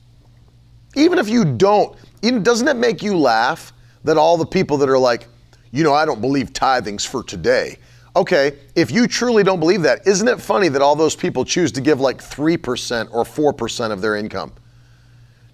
Even 0.95 1.19
if 1.19 1.29
you 1.29 1.45
don't, 1.45 1.97
doesn't 2.43 2.69
it 2.69 2.77
make 2.77 3.03
you 3.03 3.17
laugh 3.17 3.73
that 4.05 4.17
all 4.17 4.37
the 4.37 4.47
people 4.47 4.77
that 4.79 4.89
are 4.89 4.99
like, 4.99 5.27
you 5.71 5.85
know, 5.85 5.95
I 5.95 6.05
don't 6.05 6.21
believe 6.21 6.53
tithing's 6.53 7.05
for 7.05 7.23
today. 7.23 7.79
Okay, 8.15 8.59
if 8.75 8.91
you 8.91 9.07
truly 9.07 9.43
don't 9.43 9.59
believe 9.59 9.83
that, 9.83 10.07
isn't 10.07 10.29
it 10.29 10.39
funny 10.41 10.69
that 10.69 10.83
all 10.83 10.95
those 10.95 11.17
people 11.17 11.47
choose 11.47 11.73
to 11.73 11.81
give 11.81 11.99
like 11.99 12.19
3% 12.19 13.09
or 13.11 13.25
4% 13.25 13.91
of 13.91 14.03
their 14.03 14.17
income? 14.17 14.53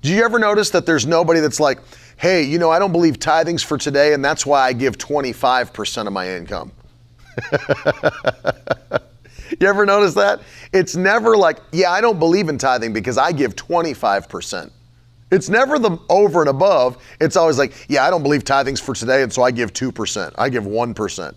Do 0.03 0.13
you 0.13 0.25
ever 0.25 0.39
notice 0.39 0.71
that 0.71 0.85
there's 0.85 1.07
nobody 1.07 1.41
that's 1.41 1.61
like, 1.61 1.79
hey, 2.17 2.43
you 2.43 2.59
know, 2.59 2.71
I 2.71 2.79
don't 2.81 2.93
believe 2.93 3.21
tithing's 3.21 3.63
for 3.63 3.79
today, 3.79 4.13
and 4.13 4.25
that's 4.25 4.45
why 4.45 4.67
I 4.67 4.73
give 4.73 4.99
25% 4.99 6.07
of 6.07 6.13
my 6.13 6.37
income? 6.37 6.73
you 9.61 9.67
ever 9.67 9.87
notice 9.87 10.15
that? 10.15 10.41
It's 10.73 10.97
never 10.97 11.37
like, 11.37 11.59
yeah, 11.73 11.91
I 11.91 12.01
don't 12.01 12.19
believe 12.19 12.49
in 12.49 12.59
tithing 12.59 12.93
because 12.93 13.19
I 13.19 13.33
give 13.33 13.57
25%. 13.57 14.71
It's 15.31 15.49
never 15.49 15.79
the 15.79 15.99
over 16.09 16.41
and 16.41 16.49
above. 16.49 17.03
It's 17.21 17.37
always 17.37 17.59
like, 17.59 17.87
yeah, 17.89 18.05
I 18.05 18.11
don't 18.11 18.23
believe 18.23 18.45
tithing's 18.45 18.81
for 18.81 18.95
today, 18.95 19.23
and 19.23 19.33
so 19.33 19.43
I 19.43 19.51
give 19.51 19.73
2%. 19.73 20.35
I 20.39 20.49
give 20.49 20.65
1%. 20.65 21.35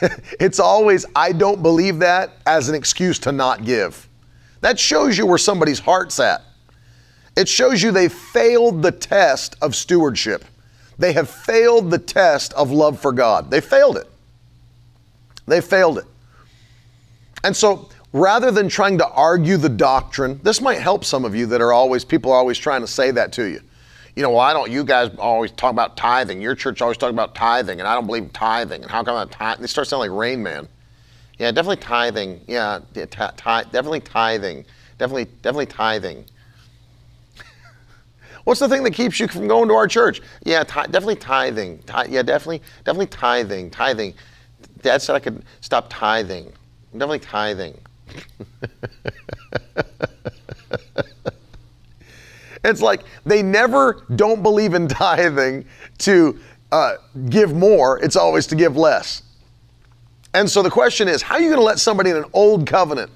it's 0.40 0.60
always, 0.60 1.06
I 1.14 1.32
don't 1.32 1.62
believe 1.62 1.98
that 2.00 2.36
as 2.46 2.68
an 2.68 2.74
excuse 2.74 3.18
to 3.20 3.32
not 3.32 3.64
give. 3.64 4.08
That 4.60 4.78
shows 4.78 5.18
you 5.18 5.26
where 5.26 5.38
somebody's 5.38 5.80
heart's 5.80 6.20
at. 6.20 6.42
It 7.36 7.48
shows 7.48 7.82
you 7.82 7.90
they 7.90 8.08
failed 8.08 8.82
the 8.82 8.92
test 8.92 9.56
of 9.60 9.74
stewardship. 9.74 10.44
They 10.98 11.12
have 11.12 11.28
failed 11.28 11.90
the 11.90 11.98
test 11.98 12.54
of 12.54 12.70
love 12.70 12.98
for 12.98 13.12
God. 13.12 13.50
They 13.50 13.60
failed 13.60 13.98
it. 13.98 14.08
They 15.46 15.60
failed 15.60 15.98
it. 15.98 16.06
And 17.44 17.56
so 17.56 17.88
rather 18.12 18.50
than 18.50 18.68
trying 18.68 18.98
to 18.98 19.08
argue 19.08 19.56
the 19.56 19.68
doctrine, 19.68 20.40
this 20.42 20.60
might 20.60 20.78
help 20.78 21.04
some 21.04 21.24
of 21.24 21.34
you 21.34 21.46
that 21.46 21.60
are 21.60 21.72
always, 21.72 22.04
people 22.04 22.32
are 22.32 22.38
always 22.38 22.58
trying 22.58 22.80
to 22.80 22.86
say 22.86 23.10
that 23.10 23.32
to 23.32 23.44
you. 23.44 23.60
You 24.14 24.22
know, 24.22 24.38
I 24.38 24.54
don't, 24.54 24.70
you 24.70 24.82
guys 24.82 25.10
always 25.18 25.50
talk 25.50 25.70
about 25.70 25.96
tithing. 25.96 26.40
Your 26.40 26.54
church 26.54 26.80
always 26.80 26.96
talk 26.96 27.10
about 27.10 27.34
tithing, 27.34 27.80
and 27.80 27.88
I 27.88 27.94
don't 27.94 28.06
believe 28.06 28.22
in 28.22 28.28
tithing. 28.30 28.82
And 28.82 28.90
how 28.90 29.04
come 29.04 29.28
I? 29.38 29.56
They 29.56 29.66
start 29.66 29.88
sounding 29.88 30.10
like 30.10 30.18
Rain 30.18 30.42
Man. 30.42 30.66
Yeah, 31.38 31.50
definitely 31.50 31.82
tithing. 31.84 32.40
Yeah, 32.46 32.80
t- 32.94 33.04
t- 33.04 33.26
definitely 33.36 34.00
tithing. 34.00 34.64
Definitely, 34.96 35.26
definitely 35.42 35.66
tithing. 35.66 36.24
What's 38.44 38.60
the 38.60 38.70
thing 38.70 38.82
that 38.84 38.92
keeps 38.92 39.20
you 39.20 39.28
from 39.28 39.46
going 39.46 39.68
to 39.68 39.74
our 39.74 39.86
church? 39.86 40.22
Yeah, 40.44 40.64
definitely 40.64 41.16
tithing. 41.16 41.82
yeah, 42.08 42.22
definitely, 42.22 42.62
definitely 42.84 43.08
tithing. 43.08 43.70
Tithing. 43.70 44.14
Dad 44.80 45.02
said 45.02 45.14
I 45.14 45.20
could 45.20 45.44
stop 45.60 45.88
tithing. 45.90 46.50
Definitely 46.98 47.20
tithing. 47.20 47.78
it's 52.64 52.80
like 52.80 53.02
they 53.24 53.42
never 53.42 54.04
don't 54.14 54.42
believe 54.42 54.74
in 54.74 54.88
tithing 54.88 55.64
to 55.98 56.38
uh, 56.72 56.94
give 57.28 57.54
more, 57.54 58.02
it's 58.02 58.16
always 58.16 58.46
to 58.48 58.56
give 58.56 58.76
less. 58.76 59.22
And 60.34 60.50
so 60.50 60.62
the 60.62 60.70
question 60.70 61.08
is 61.08 61.22
how 61.22 61.36
are 61.36 61.40
you 61.40 61.48
going 61.48 61.60
to 61.60 61.64
let 61.64 61.78
somebody 61.78 62.10
in 62.10 62.16
an 62.16 62.24
old 62.32 62.66
covenant 62.66 63.10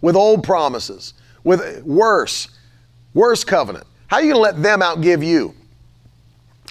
with 0.00 0.16
old 0.16 0.44
promises, 0.44 1.14
with 1.44 1.82
worse, 1.82 2.48
worse 3.14 3.44
covenant, 3.44 3.86
how 4.06 4.18
are 4.18 4.22
you 4.22 4.32
going 4.32 4.38
to 4.38 4.58
let 4.58 4.62
them 4.62 4.80
outgive 4.80 5.24
you? 5.24 5.54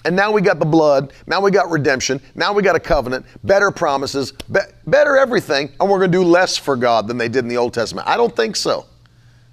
And 0.04 0.16
now 0.16 0.32
we 0.32 0.40
got 0.40 0.58
the 0.58 0.66
blood, 0.66 1.12
now 1.26 1.40
we 1.40 1.50
got 1.50 1.70
redemption, 1.70 2.22
now 2.34 2.54
we 2.54 2.62
got 2.62 2.74
a 2.74 2.80
covenant, 2.80 3.26
better 3.44 3.70
promises, 3.70 4.32
be- 4.50 4.60
better 4.86 5.18
everything, 5.18 5.70
and 5.78 5.90
we're 5.90 5.98
going 5.98 6.10
to 6.10 6.18
do 6.18 6.24
less 6.24 6.56
for 6.56 6.74
God 6.74 7.06
than 7.06 7.18
they 7.18 7.28
did 7.28 7.40
in 7.40 7.48
the 7.48 7.58
Old 7.58 7.74
Testament. 7.74 8.08
I 8.08 8.16
don't 8.16 8.34
think 8.34 8.56
so. 8.56 8.86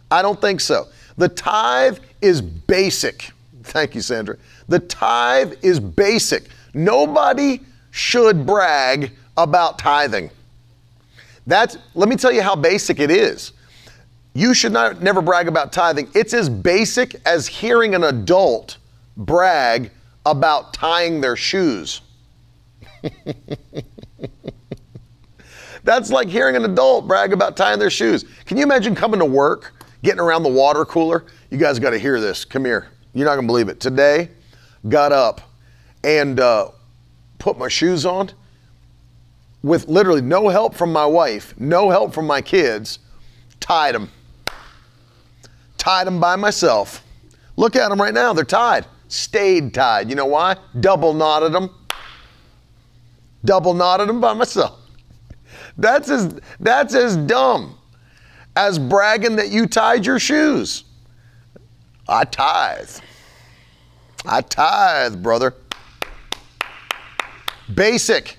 I 0.09 0.21
don't 0.21 0.39
think 0.39 0.61
so. 0.61 0.87
The 1.17 1.27
tithe 1.27 1.99
is 2.21 2.41
basic. 2.41 3.31
Thank 3.63 3.93
you, 3.93 4.01
Sandra. 4.01 4.37
The 4.69 4.79
tithe 4.79 5.55
is 5.61 5.79
basic. 5.81 6.47
Nobody 6.73 7.59
should 7.91 8.45
brag 8.45 9.11
about 9.35 9.79
tithing. 9.79 10.29
That's 11.45 11.77
let 11.93 12.09
me 12.09 12.15
tell 12.15 12.31
you 12.31 12.41
how 12.41 12.55
basic 12.55 12.99
it 12.99 13.09
is. 13.09 13.53
You 14.33 14.53
should 14.53 14.71
not 14.71 15.01
never 15.01 15.21
brag 15.21 15.47
about 15.47 15.73
tithing. 15.73 16.09
It's 16.13 16.33
as 16.33 16.49
basic 16.49 17.15
as 17.25 17.47
hearing 17.47 17.95
an 17.95 18.03
adult 18.03 18.77
brag 19.15 19.89
about 20.31 20.73
tying 20.73 21.21
their 21.21 21.35
shoes. 21.35 22.01
That's 25.83 26.09
like 26.11 26.27
hearing 26.27 26.57
an 26.57 26.65
adult 26.65 27.07
brag 27.07 27.31
about 27.31 27.55
tying 27.55 27.79
their 27.79 27.89
shoes. 27.89 28.25
Can 28.45 28.57
you 28.57 28.63
imagine 28.63 28.93
coming 28.93 29.19
to 29.21 29.25
work, 29.25 29.73
getting 30.03 30.19
around 30.19 30.43
the 30.43 30.49
water 30.49 30.83
cooler? 30.83 31.23
You 31.49 31.57
guys 31.57 31.79
got 31.79 31.91
to 31.91 31.99
hear 31.99 32.19
this. 32.19 32.43
Come 32.43 32.65
here. 32.65 32.89
You're 33.13 33.25
not 33.25 33.35
going 33.35 33.47
to 33.47 33.47
believe 33.47 33.69
it. 33.69 33.79
Today, 33.79 34.29
got 34.89 35.13
up 35.13 35.39
and 36.03 36.41
uh, 36.41 36.71
put 37.39 37.57
my 37.57 37.69
shoes 37.69 38.05
on 38.05 38.31
with 39.63 39.87
literally 39.87 40.21
no 40.21 40.49
help 40.49 40.75
from 40.75 40.91
my 40.91 41.05
wife, 41.05 41.53
no 41.57 41.89
help 41.89 42.13
from 42.13 42.27
my 42.27 42.41
kids, 42.41 42.99
tied 43.61 43.95
them. 43.95 44.11
Tied 45.77 46.05
them 46.05 46.19
by 46.19 46.35
myself. 46.35 47.01
Look 47.55 47.77
at 47.77 47.87
them 47.89 48.01
right 48.01 48.13
now. 48.13 48.33
They're 48.33 48.43
tied 48.43 48.85
stayed 49.07 49.73
tied. 49.73 50.09
You 50.09 50.15
know 50.15 50.25
why? 50.25 50.57
Double 50.79 51.13
knotted 51.13 51.53
them. 51.53 51.69
Double 53.45 53.73
knotted 53.73 54.09
them 54.09 54.19
by 54.19 54.33
myself. 54.33 54.79
That's 55.77 56.09
as 56.09 56.39
that's 56.59 56.95
as 56.95 57.15
dumb 57.15 57.77
as 58.55 58.79
bragging 58.79 59.35
that 59.35 59.49
you 59.49 59.67
tied 59.67 60.05
your 60.05 60.17
shoes. 60.17 60.83
I 62.09 62.23
tithe. 62.23 62.89
I 64.25 64.41
tithe, 64.41 65.21
brother. 65.21 65.53
Basic. 67.73 68.37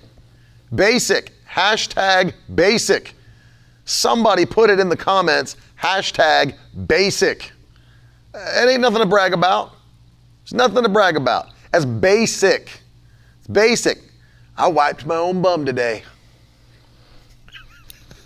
Basic. 0.75 1.33
Hashtag 1.49 2.35
basic. 2.55 3.15
Somebody 3.85 4.45
put 4.45 4.69
it 4.71 4.81
in 4.81 4.89
the 4.89 4.97
comments. 4.97 5.57
Hashtag 5.81 6.57
basic. 6.87 7.53
It 8.35 8.69
ain't 8.69 8.81
nothing 8.81 9.01
to 9.01 9.07
brag 9.07 9.33
about. 9.33 9.78
There's 10.51 10.57
nothing 10.57 10.83
to 10.83 10.89
brag 10.89 11.19
about. 11.19 11.51
That's 11.73 11.85
basic. 11.85 12.81
It's 13.39 13.49
basic. 13.49 13.99
I 14.57 14.67
wiped 14.69 15.05
my 15.05 15.17
own 15.17 15.43
bum 15.43 15.67
today. 15.67 16.05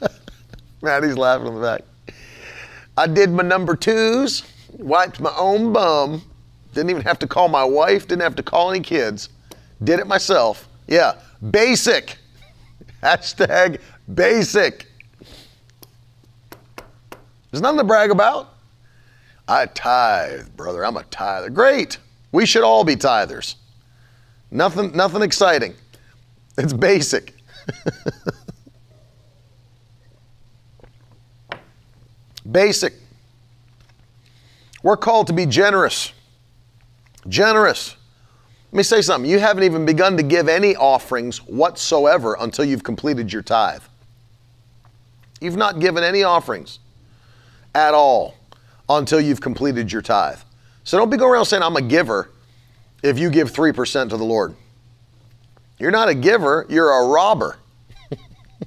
Maddie's 0.82 1.18
laughing 1.18 1.48
in 1.48 1.54
the 1.56 1.60
back. 1.60 1.82
I 2.96 3.08
did 3.08 3.30
my 3.30 3.42
number 3.42 3.74
twos, 3.74 4.44
wiped 4.70 5.18
my 5.18 5.34
own 5.36 5.72
bum. 5.72 6.22
Didn't 6.74 6.90
even 6.90 7.02
have 7.02 7.18
to 7.18 7.26
call 7.26 7.48
my 7.48 7.64
wife, 7.64 8.06
didn't 8.06 8.22
have 8.22 8.36
to 8.36 8.42
call 8.44 8.70
any 8.70 8.80
kids. 8.80 9.28
Did 9.82 9.98
it 9.98 10.06
myself. 10.06 10.68
Yeah, 10.86 11.14
basic. 11.50 12.18
Hashtag 13.02 13.80
basic. 14.14 14.86
There's 17.50 17.62
nothing 17.62 17.78
to 17.78 17.84
brag 17.84 18.12
about. 18.12 18.54
I 19.48 19.66
tithe, 19.66 20.56
brother. 20.56 20.84
I'm 20.84 20.96
a 20.96 21.02
tither. 21.04 21.50
Great. 21.50 21.98
We 22.32 22.46
should 22.46 22.64
all 22.64 22.82
be 22.82 22.96
tithers. 22.96 23.54
Nothing, 24.50 24.96
nothing 24.96 25.22
exciting. 25.22 25.74
It's 26.58 26.72
basic. 26.72 27.34
basic. 32.50 32.94
We're 34.82 34.96
called 34.96 35.28
to 35.28 35.32
be 35.32 35.46
generous. 35.46 36.12
Generous. 37.28 37.96
Let 38.72 38.76
me 38.78 38.82
say 38.82 39.02
something. 39.02 39.30
You 39.30 39.38
haven't 39.38 39.62
even 39.64 39.84
begun 39.86 40.16
to 40.16 40.22
give 40.22 40.48
any 40.48 40.74
offerings 40.74 41.38
whatsoever 41.38 42.36
until 42.40 42.64
you've 42.64 42.82
completed 42.82 43.32
your 43.32 43.42
tithe. 43.42 43.82
You've 45.40 45.56
not 45.56 45.78
given 45.78 46.02
any 46.02 46.22
offerings 46.22 46.78
at 47.74 47.94
all 47.94 48.34
until 48.88 49.20
you've 49.20 49.40
completed 49.40 49.92
your 49.92 50.02
tithe. 50.02 50.40
So 50.84 50.98
don't 50.98 51.10
be 51.10 51.16
going 51.16 51.32
around 51.32 51.44
saying, 51.44 51.62
I'm 51.62 51.76
a 51.76 51.82
giver 51.82 52.30
if 53.02 53.18
you 53.18 53.30
give 53.30 53.52
3% 53.52 54.10
to 54.10 54.16
the 54.16 54.24
Lord. 54.24 54.54
You're 55.78 55.90
not 55.90 56.08
a 56.08 56.14
giver, 56.14 56.66
you're 56.68 56.90
a 56.90 57.08
robber. 57.08 57.58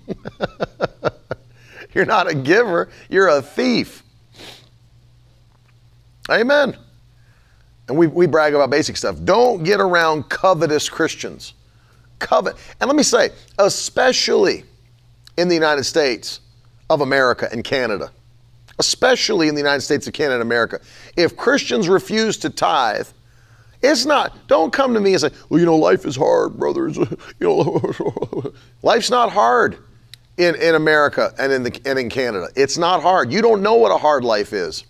you're 1.93 2.05
not 2.05 2.29
a 2.29 2.35
giver, 2.35 2.89
you're 3.09 3.27
a 3.27 3.41
thief. 3.41 4.03
Amen. 6.29 6.75
And 7.87 7.97
we, 7.97 8.07
we 8.07 8.25
brag 8.25 8.53
about 8.55 8.69
basic 8.69 8.97
stuff. 8.97 9.17
Don't 9.23 9.63
get 9.63 9.79
around 9.79 10.29
covetous 10.29 10.89
Christians. 10.89 11.53
Covet. 12.19 12.55
And 12.81 12.87
let 12.87 12.95
me 12.95 13.03
say, 13.03 13.29
especially 13.59 14.63
in 15.37 15.47
the 15.47 15.53
United 15.53 15.83
States 15.83 16.39
of 16.89 17.01
America 17.01 17.47
and 17.51 17.63
Canada 17.63 18.11
especially 18.79 19.47
in 19.47 19.55
the 19.55 19.61
United 19.61 19.81
States 19.81 20.07
of 20.07 20.13
Canada 20.13 20.35
and 20.35 20.41
America. 20.41 20.79
If 21.15 21.37
Christians 21.37 21.87
refuse 21.87 22.37
to 22.37 22.49
tithe, 22.49 23.07
it's 23.81 24.05
not, 24.05 24.47
don't 24.47 24.73
come 24.73 24.93
to 24.93 24.99
me 24.99 25.13
and 25.13 25.21
say, 25.21 25.29
well, 25.49 25.59
you 25.59 25.65
know, 25.65 25.77
life 25.77 26.05
is 26.05 26.15
hard, 26.15 26.57
brothers. 26.57 26.97
you 26.97 27.07
know, 27.39 28.53
life's 28.81 29.09
not 29.09 29.31
hard 29.31 29.77
in, 30.37 30.55
in 30.55 30.75
America 30.75 31.33
and 31.37 31.51
in, 31.51 31.63
the, 31.63 31.81
and 31.85 31.99
in 31.99 32.09
Canada. 32.09 32.47
It's 32.55 32.77
not 32.77 33.01
hard. 33.01 33.31
You 33.31 33.41
don't 33.41 33.61
know 33.61 33.75
what 33.75 33.91
a 33.91 33.97
hard 33.97 34.23
life 34.23 34.53
is. 34.53 34.85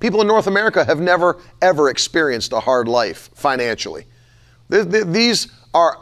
People 0.00 0.22
in 0.22 0.26
North 0.26 0.46
America 0.46 0.84
have 0.84 1.00
never, 1.00 1.40
ever 1.60 1.90
experienced 1.90 2.52
a 2.52 2.60
hard 2.60 2.88
life 2.88 3.30
financially. 3.34 4.06
These 4.70 5.48
are 5.74 5.98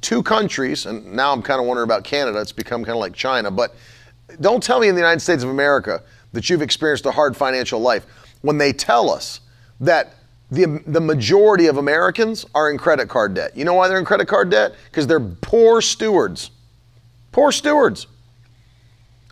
two 0.00 0.22
countries, 0.22 0.86
and 0.86 1.12
now 1.12 1.32
I'm 1.32 1.42
kind 1.42 1.60
of 1.60 1.66
wondering 1.66 1.86
about 1.86 2.02
Canada. 2.02 2.40
It's 2.40 2.50
become 2.50 2.84
kind 2.84 2.96
of 2.96 3.00
like 3.00 3.14
China, 3.14 3.50
but 3.50 3.76
don't 4.40 4.62
tell 4.62 4.80
me 4.80 4.88
in 4.88 4.94
the 4.94 5.00
United 5.00 5.20
States 5.20 5.42
of 5.42 5.50
America 5.50 6.02
that 6.32 6.50
you've 6.50 6.62
experienced 6.62 7.06
a 7.06 7.10
hard 7.10 7.36
financial 7.36 7.80
life 7.80 8.06
when 8.42 8.58
they 8.58 8.72
tell 8.72 9.10
us 9.10 9.40
that 9.80 10.14
the, 10.50 10.82
the 10.86 11.00
majority 11.00 11.66
of 11.66 11.76
Americans 11.76 12.46
are 12.54 12.70
in 12.70 12.78
credit 12.78 13.08
card 13.08 13.34
debt. 13.34 13.56
You 13.56 13.64
know 13.64 13.74
why 13.74 13.88
they're 13.88 13.98
in 13.98 14.04
credit 14.04 14.28
card 14.28 14.50
debt? 14.50 14.74
Because 14.90 15.06
they're 15.06 15.20
poor 15.20 15.80
stewards. 15.80 16.50
Poor 17.32 17.50
stewards. 17.50 18.06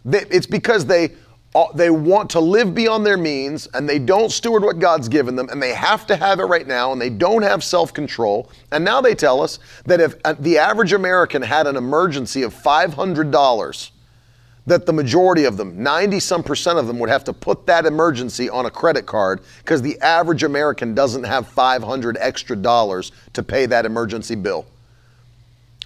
They, 0.05 0.21
it's 0.31 0.47
because 0.47 0.85
they, 0.87 1.13
uh, 1.55 1.67
they 1.75 1.89
want 1.89 2.31
to 2.31 2.41
live 2.41 2.75
beyond 2.75 3.07
their 3.07 3.17
means 3.17 3.69
and 3.75 3.89
they 3.89 3.99
don't 3.99 4.33
steward 4.33 4.65
what 4.65 4.81
God's 4.81 5.09
given 5.09 5.37
them 5.37 5.49
and 5.51 5.63
they 5.63 5.73
have 5.73 6.05
to 6.09 6.17
have 6.17 6.41
it 6.41 6.45
right 6.45 6.67
now 6.67 6.93
and 6.93 7.01
they 7.01 7.11
don't 7.11 7.43
have 7.43 7.63
self 7.63 7.95
control. 7.95 8.51
And 8.73 8.85
now 8.85 9.01
they 9.01 9.15
tell 9.15 9.41
us 9.41 9.61
that 9.85 10.01
if 10.01 10.17
uh, 10.25 10.35
the 10.39 10.59
average 10.59 10.93
American 10.93 11.43
had 11.43 11.67
an 11.69 11.77
emergency 11.77 12.43
of 12.43 12.53
$500, 12.53 13.91
that 14.67 14.87
the 14.87 14.93
majority 14.93 15.45
of 15.45 15.57
them, 15.57 15.83
90 15.83 16.21
some 16.21 16.43
percent 16.43 16.79
of 16.79 16.87
them, 16.87 16.99
would 16.99 17.11
have 17.11 17.25
to 17.25 17.33
put 17.33 17.67
that 17.67 17.85
emergency 17.85 18.49
on 18.49 18.67
a 18.67 18.71
credit 18.71 19.05
card 19.05 19.41
because 19.59 19.83
the 19.83 20.01
average 20.01 20.43
American 20.43 20.95
doesn't 20.95 21.25
have 21.25 21.47
500 21.47 22.17
extra 22.19 22.57
dollars 22.57 23.13
to 23.35 23.43
pay 23.43 23.67
that 23.67 23.85
emergency 23.85 24.35
bill. 24.35 24.65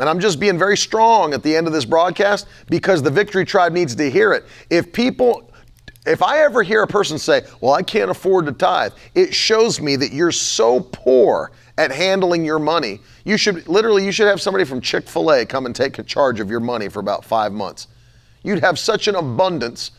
And 0.00 0.09
I'm 0.09 0.20
just 0.20 0.38
being 0.38 0.59
very 0.59 0.76
strong 0.76 1.34
at 1.34 1.42
the 1.42 1.56
end 1.56 1.66
of 1.66 1.72
this 1.72 1.84
broadcast 1.84 2.46
because 2.70 3.02
the 3.02 3.10
Victory 3.10 3.44
Tribe 3.44 3.72
needs 3.72 3.96
to 3.96 4.09
hear 4.09 4.32
it. 4.32 4.44
If 4.70 4.92
people, 4.92 5.50
if 6.06 6.22
I 6.22 6.38
ever 6.44 6.62
hear 6.62 6.84
a 6.84 6.86
person 6.86 7.18
say, 7.18 7.42
Well, 7.60 7.72
I 7.72 7.82
can't 7.82 8.09
afford 8.09 8.46
to 8.46 8.52
tithe, 8.52 8.92
it 9.16 9.34
shows 9.34 9.80
me 9.80 9.96
that 9.96 10.12
you're 10.12 10.30
so 10.30 10.80
poor 10.80 11.50
at 11.78 11.90
handling 11.90 12.44
your 12.44 12.60
money. 12.60 13.00
You 13.24 13.36
should 13.36 13.66
literally, 13.66 14.05
you 14.05 14.12
should 14.12 14.28
have 14.28 14.40
somebody 14.40 14.64
from 14.64 14.80
Chick 14.80 15.09
fil 15.09 15.32
A 15.32 15.44
come 15.44 15.66
and 15.66 15.74
take 15.74 16.05
charge 16.06 16.38
of 16.38 16.48
your 16.48 16.60
money 16.60 16.88
for 16.88 17.00
about 17.00 17.24
five 17.24 17.52
months 17.52 17.88
You'd 18.43 18.60
have 18.60 18.78
such 18.78 19.09
an 19.09 19.15
abundance, 19.15 19.90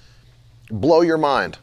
blow 0.72 1.02
your 1.02 1.18
mind. 1.18 1.58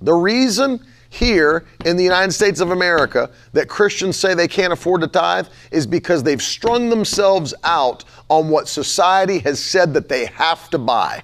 The 0.00 0.14
reason 0.14 0.80
here 1.10 1.66
in 1.84 1.96
the 1.96 2.04
United 2.04 2.32
States 2.32 2.60
of 2.60 2.70
America 2.70 3.30
that 3.52 3.68
Christians 3.68 4.16
say 4.16 4.34
they 4.34 4.48
can't 4.48 4.72
afford 4.72 5.00
to 5.00 5.06
tithe 5.06 5.48
is 5.70 5.86
because 5.86 6.22
they've 6.22 6.42
strung 6.42 6.90
themselves 6.90 7.54
out 7.64 8.04
on 8.28 8.48
what 8.48 8.68
society 8.68 9.38
has 9.40 9.62
said 9.62 9.94
that 9.94 10.08
they 10.08 10.26
have 10.26 10.68
to 10.70 10.78
buy. 10.78 11.22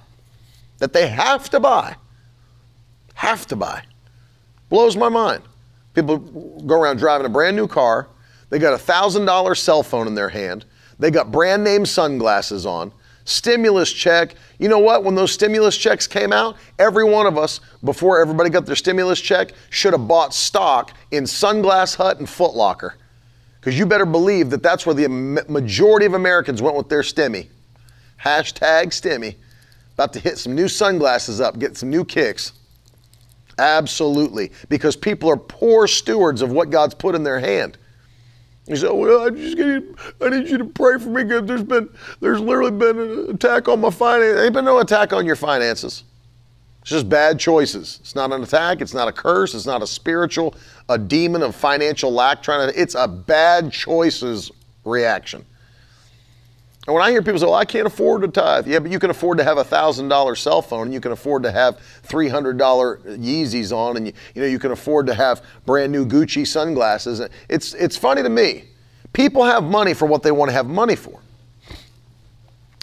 That 0.79 0.93
they 0.93 1.07
have 1.07 1.49
to 1.51 1.59
buy. 1.59 1.95
Have 3.13 3.45
to 3.47 3.55
buy. 3.55 3.83
Blows 4.69 4.97
my 4.97 5.09
mind. 5.09 5.43
People 5.93 6.17
go 6.17 6.81
around 6.81 6.97
driving 6.97 7.25
a 7.25 7.29
brand 7.29 7.55
new 7.55 7.67
car, 7.67 8.09
they 8.49 8.59
got 8.59 8.73
a 8.73 8.83
$1,000 8.83 9.57
cell 9.57 9.81
phone 9.81 10.07
in 10.07 10.15
their 10.15 10.29
hand, 10.29 10.65
they 10.99 11.09
got 11.09 11.31
brand 11.31 11.63
name 11.63 11.85
sunglasses 11.85 12.65
on, 12.65 12.91
stimulus 13.25 13.91
check. 13.91 14.35
You 14.59 14.69
know 14.69 14.79
what? 14.79 15.03
When 15.03 15.15
those 15.15 15.31
stimulus 15.31 15.75
checks 15.75 16.07
came 16.07 16.31
out, 16.31 16.55
every 16.79 17.03
one 17.03 17.27
of 17.27 17.37
us, 17.37 17.59
before 17.83 18.21
everybody 18.21 18.49
got 18.49 18.65
their 18.65 18.75
stimulus 18.75 19.19
check, 19.19 19.51
should 19.69 19.93
have 19.93 20.07
bought 20.07 20.33
stock 20.33 20.93
in 21.11 21.25
Sunglass 21.25 21.95
Hut 21.95 22.19
and 22.19 22.29
Foot 22.29 22.55
Locker. 22.55 22.95
Because 23.59 23.77
you 23.77 23.85
better 23.85 24.05
believe 24.05 24.51
that 24.51 24.63
that's 24.63 24.85
where 24.85 24.95
the 24.95 25.07
majority 25.49 26.05
of 26.05 26.13
Americans 26.13 26.61
went 26.61 26.77
with 26.77 26.87
their 26.87 27.01
stimmy. 27.01 27.49
Hashtag 28.23 28.87
stimmy. 28.87 29.35
About 29.95 30.13
to 30.13 30.19
hit 30.19 30.37
some 30.37 30.53
new 30.53 30.67
sunglasses 30.67 31.41
up, 31.41 31.57
get 31.57 31.75
some 31.75 31.89
new 31.89 32.05
kicks. 32.05 32.53
Absolutely. 33.57 34.51
Because 34.69 34.95
people 34.95 35.29
are 35.29 35.37
poor 35.37 35.87
stewards 35.87 36.41
of 36.41 36.51
what 36.51 36.69
God's 36.69 36.93
put 36.93 37.15
in 37.15 37.23
their 37.23 37.39
hand. 37.39 37.77
He 38.67 38.75
said, 38.75 38.91
"Well, 38.91 39.27
I 39.27 39.29
just 39.29 39.57
need, 39.57 39.95
I 40.21 40.29
need 40.29 40.49
you 40.49 40.57
to 40.57 40.65
pray 40.65 40.97
for 40.97 41.09
me 41.09 41.23
because 41.23 41.45
there's 41.45 41.63
been, 41.63 41.87
there's 42.19 42.39
literally 42.39 42.71
been 42.71 42.99
an 42.99 43.29
attack 43.35 43.67
on 43.67 43.79
my 43.81 43.91
finances. 43.91 44.43
Ain't 44.43 44.53
been 44.53 44.65
no 44.65 44.79
attack 44.79 45.13
on 45.13 45.25
your 45.25 45.35
finances. 45.35 46.03
It's 46.81 46.89
just 46.89 47.07
bad 47.07 47.39
choices. 47.39 47.99
It's 48.01 48.15
not 48.15 48.31
an 48.31 48.43
attack. 48.43 48.81
It's 48.81 48.93
not 48.93 49.07
a 49.07 49.11
curse. 49.11 49.53
It's 49.53 49.65
not 49.65 49.83
a 49.83 49.87
spiritual, 49.87 50.55
a 50.89 50.97
demon 50.97 51.43
of 51.43 51.55
financial 51.55 52.11
lack 52.11 52.41
trying 52.41 52.71
to. 52.71 52.79
It's 52.79 52.95
a 52.95 53.07
bad 53.07 53.71
choices 53.71 54.51
reaction. 54.83 55.45
And 56.87 56.93
when 56.93 57.03
I 57.03 57.09
hear 57.09 57.23
people 57.23 57.39
say, 57.39 57.45
well, 57.45 57.55
I 57.55 57.65
can't 57.65 57.87
afford 57.87 58.21
to 58.21 58.27
tithe. 58.27 58.67
Yeah, 58.67 58.77
but 58.77 58.91
you 58.91 58.99
can 58.99 59.09
afford 59.09 59.39
to 59.39 59.43
have 59.43 59.57
a 59.57 59.63
$1,000 59.63 60.37
cell 60.37 60.61
phone 60.61 60.83
and 60.83 60.93
you 60.93 61.01
can 61.01 61.11
afford 61.11 61.41
to 61.43 61.51
have 61.51 61.79
$300 62.03 62.57
Yeezys 63.17 63.75
on 63.75 63.97
and 63.97 64.07
you, 64.07 64.13
you, 64.35 64.41
know, 64.41 64.47
you 64.47 64.59
can 64.59 64.71
afford 64.71 65.07
to 65.07 65.15
have 65.15 65.43
brand 65.65 65.91
new 65.91 66.05
Gucci 66.05 66.45
sunglasses. 66.45 67.21
It's, 67.49 67.73
it's 67.73 67.97
funny 67.97 68.21
to 68.21 68.29
me. 68.29 68.65
People 69.13 69.43
have 69.43 69.63
money 69.63 69.95
for 69.95 70.05
what 70.05 70.21
they 70.21 70.31
want 70.31 70.49
to 70.49 70.53
have 70.53 70.67
money 70.67 70.95
for. 70.95 71.19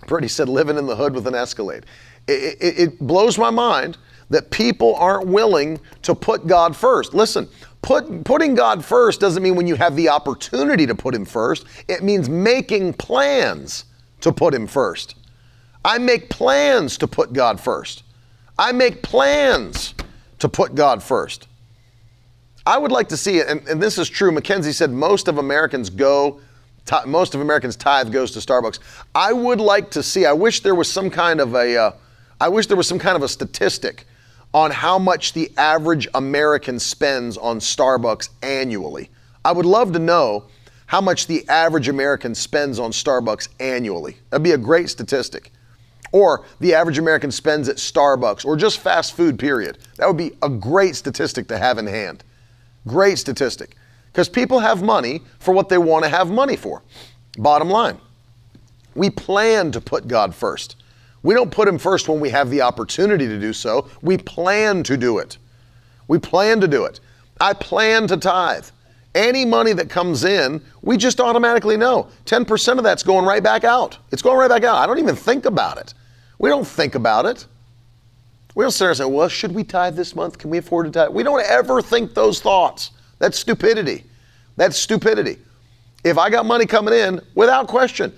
Brittany 0.08 0.28
said, 0.28 0.48
living 0.48 0.78
in 0.78 0.86
the 0.86 0.96
hood 0.96 1.14
with 1.14 1.28
an 1.28 1.34
Escalade. 1.36 1.86
It, 2.26 2.56
it, 2.60 2.78
it 2.78 2.98
blows 2.98 3.38
my 3.38 3.50
mind 3.50 3.98
that 4.30 4.50
people 4.50 4.96
aren't 4.96 5.28
willing 5.28 5.78
to 6.02 6.14
put 6.14 6.48
God 6.48 6.74
first. 6.74 7.14
Listen, 7.14 7.48
put, 7.82 8.24
putting 8.24 8.56
God 8.56 8.84
first 8.84 9.20
doesn't 9.20 9.42
mean 9.42 9.54
when 9.54 9.68
you 9.68 9.76
have 9.76 9.94
the 9.94 10.08
opportunity 10.08 10.86
to 10.86 10.94
put 10.94 11.14
Him 11.14 11.24
first, 11.24 11.66
it 11.86 12.02
means 12.02 12.28
making 12.28 12.94
plans 12.94 13.84
to 14.22 14.32
put 14.32 14.54
Him 14.54 14.66
first. 14.66 15.16
I 15.84 15.98
make 15.98 16.28
plans 16.28 16.96
to 16.98 17.06
put 17.06 17.32
God 17.32 17.60
first. 17.60 18.04
I 18.58 18.72
make 18.72 19.02
plans 19.02 19.94
to 20.38 20.48
put 20.48 20.74
God 20.74 21.02
first. 21.02 21.48
I 22.64 22.78
would 22.78 22.92
like 22.92 23.08
to 23.08 23.16
see 23.16 23.38
it, 23.38 23.48
and, 23.48 23.66
and 23.66 23.82
this 23.82 23.98
is 23.98 24.08
true. 24.08 24.30
Mackenzie 24.30 24.72
said 24.72 24.90
most 24.90 25.26
of 25.26 25.38
Americans 25.38 25.90
go, 25.90 26.40
t- 26.86 26.96
most 27.06 27.34
of 27.34 27.40
Americans 27.40 27.74
tithe 27.74 28.12
goes 28.12 28.30
to 28.32 28.38
Starbucks. 28.38 28.78
I 29.14 29.32
would 29.32 29.60
like 29.60 29.90
to 29.92 30.02
see. 30.02 30.26
I 30.26 30.32
wish 30.32 30.60
there 30.60 30.74
was 30.74 30.90
some 30.90 31.10
kind 31.10 31.40
of 31.40 31.54
a. 31.54 31.76
Uh, 31.76 31.92
I 32.40 32.48
wish 32.48 32.66
there 32.66 32.76
was 32.76 32.88
some 32.88 32.98
kind 32.98 33.16
of 33.16 33.22
a 33.22 33.28
statistic 33.28 34.06
on 34.54 34.70
how 34.70 34.98
much 34.98 35.32
the 35.32 35.50
average 35.56 36.08
American 36.14 36.78
spends 36.78 37.36
on 37.36 37.58
Starbucks 37.58 38.28
annually. 38.42 39.10
I 39.44 39.52
would 39.52 39.66
love 39.66 39.92
to 39.92 39.98
know 39.98 40.44
how 40.92 41.00
much 41.00 41.26
the 41.26 41.48
average 41.48 41.88
American 41.88 42.34
spends 42.34 42.78
on 42.78 42.90
Starbucks 42.90 43.48
annually. 43.60 44.18
That'd 44.28 44.44
be 44.44 44.52
a 44.52 44.58
great 44.58 44.90
statistic. 44.90 45.50
Or 46.12 46.44
the 46.60 46.74
average 46.74 46.98
American 46.98 47.30
spends 47.30 47.70
at 47.70 47.76
Starbucks 47.76 48.44
or 48.44 48.58
just 48.58 48.78
fast 48.78 49.14
food, 49.14 49.38
period. 49.38 49.78
That 49.96 50.06
would 50.06 50.18
be 50.18 50.32
a 50.42 50.50
great 50.50 50.94
statistic 50.94 51.48
to 51.48 51.56
have 51.56 51.78
in 51.78 51.86
hand. 51.86 52.24
Great 52.86 53.16
statistic. 53.16 53.74
Because 54.12 54.28
people 54.28 54.58
have 54.58 54.82
money 54.82 55.22
for 55.38 55.54
what 55.54 55.70
they 55.70 55.78
want 55.78 56.04
to 56.04 56.10
have 56.10 56.30
money 56.30 56.56
for. 56.56 56.82
Bottom 57.38 57.70
line, 57.70 57.98
we 58.94 59.08
plan 59.08 59.72
to 59.72 59.80
put 59.80 60.06
God 60.06 60.34
first. 60.34 60.76
We 61.22 61.32
don't 61.32 61.50
put 61.50 61.68
Him 61.68 61.78
first 61.78 62.06
when 62.06 62.20
we 62.20 62.28
have 62.28 62.50
the 62.50 62.60
opportunity 62.60 63.26
to 63.26 63.40
do 63.40 63.54
so. 63.54 63.88
We 64.02 64.18
plan 64.18 64.82
to 64.82 64.98
do 64.98 65.16
it. 65.20 65.38
We 66.06 66.18
plan 66.18 66.60
to 66.60 66.68
do 66.68 66.84
it. 66.84 67.00
I 67.40 67.54
plan 67.54 68.08
to 68.08 68.18
tithe 68.18 68.66
any 69.14 69.44
money 69.44 69.72
that 69.72 69.90
comes 69.90 70.24
in, 70.24 70.62
we 70.80 70.96
just 70.96 71.20
automatically 71.20 71.76
know 71.76 72.08
10% 72.24 72.78
of 72.78 72.84
that's 72.84 73.02
going 73.02 73.24
right 73.24 73.42
back 73.42 73.64
out. 73.64 73.98
It's 74.10 74.22
going 74.22 74.38
right 74.38 74.48
back 74.48 74.64
out. 74.64 74.76
I 74.76 74.86
don't 74.86 74.98
even 74.98 75.16
think 75.16 75.44
about 75.44 75.78
it. 75.78 75.94
We 76.38 76.48
don't 76.48 76.66
think 76.66 76.94
about 76.94 77.26
it. 77.26 77.46
We 78.54 78.64
don't 78.64 78.70
sit 78.70 78.80
there 78.80 78.90
and 78.90 78.98
say, 78.98 79.04
well, 79.04 79.28
should 79.28 79.54
we 79.54 79.64
tithe 79.64 79.96
this 79.96 80.14
month? 80.14 80.38
Can 80.38 80.50
we 80.50 80.58
afford 80.58 80.86
to 80.86 80.92
tithe? 80.92 81.10
We 81.10 81.22
don't 81.22 81.44
ever 81.44 81.80
think 81.80 82.14
those 82.14 82.40
thoughts. 82.40 82.90
That's 83.18 83.38
stupidity. 83.38 84.04
That's 84.56 84.76
stupidity. 84.76 85.38
If 86.04 86.18
I 86.18 86.28
got 86.30 86.44
money 86.44 86.66
coming 86.66 86.94
in, 86.94 87.20
without 87.34 87.68
question, 87.68 88.12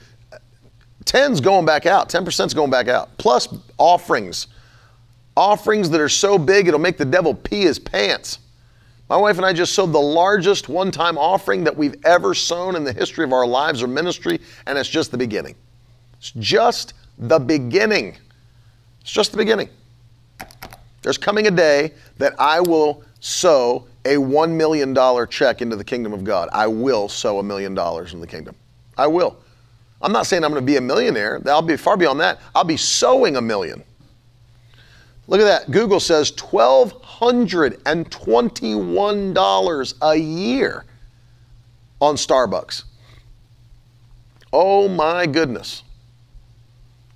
10's 1.05 1.41
going 1.41 1.66
back 1.66 1.87
out, 1.87 2.09
10%'s 2.09 2.55
going 2.55 2.71
back 2.71 2.89
out, 2.89 3.16
plus 3.19 3.49
offerings. 3.79 4.47
Offerings 5.37 5.91
that 5.91 6.01
are 6.01 6.09
so 6.09 6.39
big 6.39 6.66
it'll 6.69 6.81
make 6.81 6.97
the 6.97 7.05
devil 7.05 7.35
pee 7.35 7.62
his 7.62 7.79
pants. 7.79 8.39
My 9.09 9.16
wife 9.16 9.36
and 9.36 9.44
I 9.44 9.52
just 9.52 9.74
sowed 9.74 9.93
the 9.93 10.01
largest 10.01 10.68
one 10.68 10.90
time 10.90 11.18
offering 11.18 11.64
that 11.64 11.76
we've 11.76 11.97
ever 12.05 12.35
sown 12.35 12.74
in 12.74 12.85
the 12.85 12.93
history 12.93 13.24
of 13.24 13.32
our 13.32 13.47
lives 13.47 13.82
or 13.82 13.86
ministry, 13.86 14.40
and 14.66 14.78
it's 14.78 14.89
just 14.89 15.10
the 15.10 15.18
beginning. 15.18 15.55
It's 16.18 16.32
just 16.32 16.94
the 17.18 17.39
beginning. 17.39 18.16
It's 19.02 19.10
just 19.12 19.32
the 19.32 19.36
beginning. 19.36 19.68
There's 21.02 21.18
coming 21.18 21.47
a 21.47 21.51
day 21.51 21.93
that 22.16 22.35
I 22.39 22.60
will 22.60 23.05
sow 23.20 23.86
a 24.06 24.16
$1 24.16 24.51
million 24.51 24.94
check 25.28 25.60
into 25.60 25.76
the 25.76 25.85
kingdom 25.85 26.14
of 26.14 26.24
God. 26.24 26.48
I 26.52 26.66
will 26.66 27.09
sow 27.09 27.39
a 27.39 27.43
million 27.43 27.74
dollars 27.74 28.14
in 28.14 28.20
the 28.20 28.26
kingdom. 28.26 28.55
I 28.97 29.06
will. 29.06 29.36
I'm 30.01 30.12
not 30.12 30.26
saying 30.26 30.44
I'm 30.44 30.51
going 30.51 30.62
to 30.62 30.66
be 30.66 30.76
a 30.76 30.81
millionaire. 30.81 31.43
I'll 31.47 31.62
be 31.62 31.76
far 31.76 31.97
beyond 31.97 32.20
that. 32.20 32.40
I'll 32.55 32.64
be 32.64 32.76
sowing 32.76 33.36
a 33.36 33.40
million. 33.40 33.82
Look 35.28 35.40
at 35.40 35.44
that. 35.44 35.70
Google 35.70 36.01
says 36.01 36.31
$1,221 37.20 39.95
a 40.03 40.16
year 40.16 40.85
on 42.01 42.16
Starbucks. 42.16 42.82
Oh 44.53 44.89
my 44.89 45.27
goodness. 45.27 45.85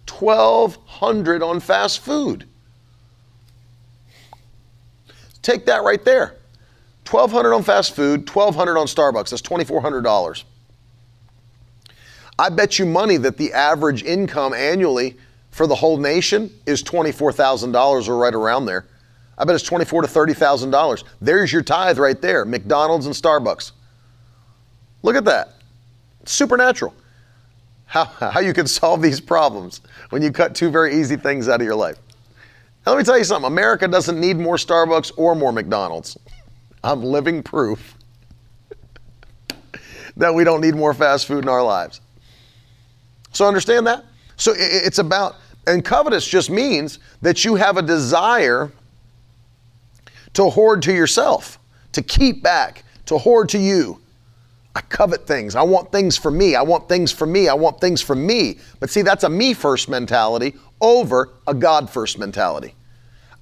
1200 0.08 1.42
on 1.42 1.60
fast 1.60 2.00
food. 2.00 2.46
Take 5.42 5.66
that 5.66 5.82
right 5.82 6.02
there. 6.04 6.36
1200 7.08 7.54
on 7.54 7.62
fast 7.62 7.94
food, 7.94 8.28
1200 8.28 8.78
on 8.78 8.86
Starbucks. 8.86 9.30
That's 9.30 9.42
$2400. 9.42 10.44
I 12.38 12.48
bet 12.50 12.78
you 12.78 12.86
money 12.86 13.16
that 13.16 13.36
the 13.36 13.52
average 13.52 14.04
income 14.04 14.54
annually 14.54 15.16
for 15.50 15.66
the 15.66 15.74
whole 15.74 15.96
nation 15.96 16.52
is 16.66 16.82
$24,000 16.82 18.08
or 18.08 18.16
right 18.16 18.34
around 18.34 18.66
there. 18.66 18.86
I 19.38 19.44
bet 19.44 19.54
it's 19.54 19.64
24 19.64 20.02
to 20.02 20.08
$30,000. 20.08 21.04
There's 21.20 21.52
your 21.52 21.62
tithe 21.62 21.98
right 21.98 22.20
there 22.20 22.44
McDonald's 22.44 23.06
and 23.06 23.14
Starbucks. 23.14 23.72
Look 25.02 25.16
at 25.16 25.24
that. 25.24 25.54
It's 26.20 26.32
Supernatural. 26.32 26.92
How, 27.86 28.04
how 28.04 28.40
you 28.40 28.52
can 28.52 28.66
solve 28.66 29.00
these 29.00 29.20
problems 29.20 29.80
when 30.10 30.22
you 30.22 30.32
cut 30.32 30.54
two 30.54 30.70
very 30.70 31.00
easy 31.00 31.16
things 31.16 31.48
out 31.48 31.60
of 31.60 31.64
your 31.64 31.76
life. 31.76 31.96
Now, 32.84 32.92
let 32.92 32.98
me 32.98 33.04
tell 33.04 33.16
you 33.16 33.24
something 33.24 33.46
America 33.50 33.86
doesn't 33.86 34.20
need 34.20 34.38
more 34.38 34.56
Starbucks 34.56 35.12
or 35.16 35.34
more 35.34 35.52
McDonald's. 35.52 36.18
I'm 36.82 37.02
living 37.02 37.42
proof 37.42 37.96
that 40.16 40.34
we 40.34 40.42
don't 40.42 40.60
need 40.60 40.74
more 40.74 40.94
fast 40.94 41.26
food 41.26 41.44
in 41.44 41.48
our 41.48 41.62
lives. 41.62 42.00
So, 43.32 43.46
understand 43.46 43.86
that? 43.86 44.04
So, 44.36 44.52
it's 44.56 44.98
about 44.98 45.36
and 45.68 45.84
covetous 45.84 46.26
just 46.26 46.50
means 46.50 46.98
that 47.20 47.44
you 47.44 47.54
have 47.54 47.76
a 47.76 47.82
desire 47.82 48.72
to 50.38 50.48
hoard 50.50 50.82
to 50.82 50.92
yourself, 50.92 51.58
to 51.90 52.00
keep 52.00 52.44
back, 52.44 52.84
to 53.06 53.18
hoard 53.18 53.48
to 53.48 53.58
you. 53.58 53.98
I 54.76 54.82
covet 54.82 55.26
things. 55.26 55.56
I 55.56 55.62
want 55.62 55.90
things 55.90 56.16
for 56.16 56.30
me. 56.30 56.54
I 56.54 56.62
want 56.62 56.88
things 56.88 57.10
for 57.10 57.26
me. 57.26 57.48
I 57.48 57.54
want 57.54 57.80
things 57.80 58.00
for 58.00 58.14
me. 58.14 58.60
But 58.78 58.88
see, 58.88 59.02
that's 59.02 59.24
a 59.24 59.28
me 59.28 59.52
first 59.52 59.88
mentality 59.88 60.54
over 60.80 61.30
a 61.48 61.54
God 61.54 61.90
first 61.90 62.20
mentality. 62.20 62.76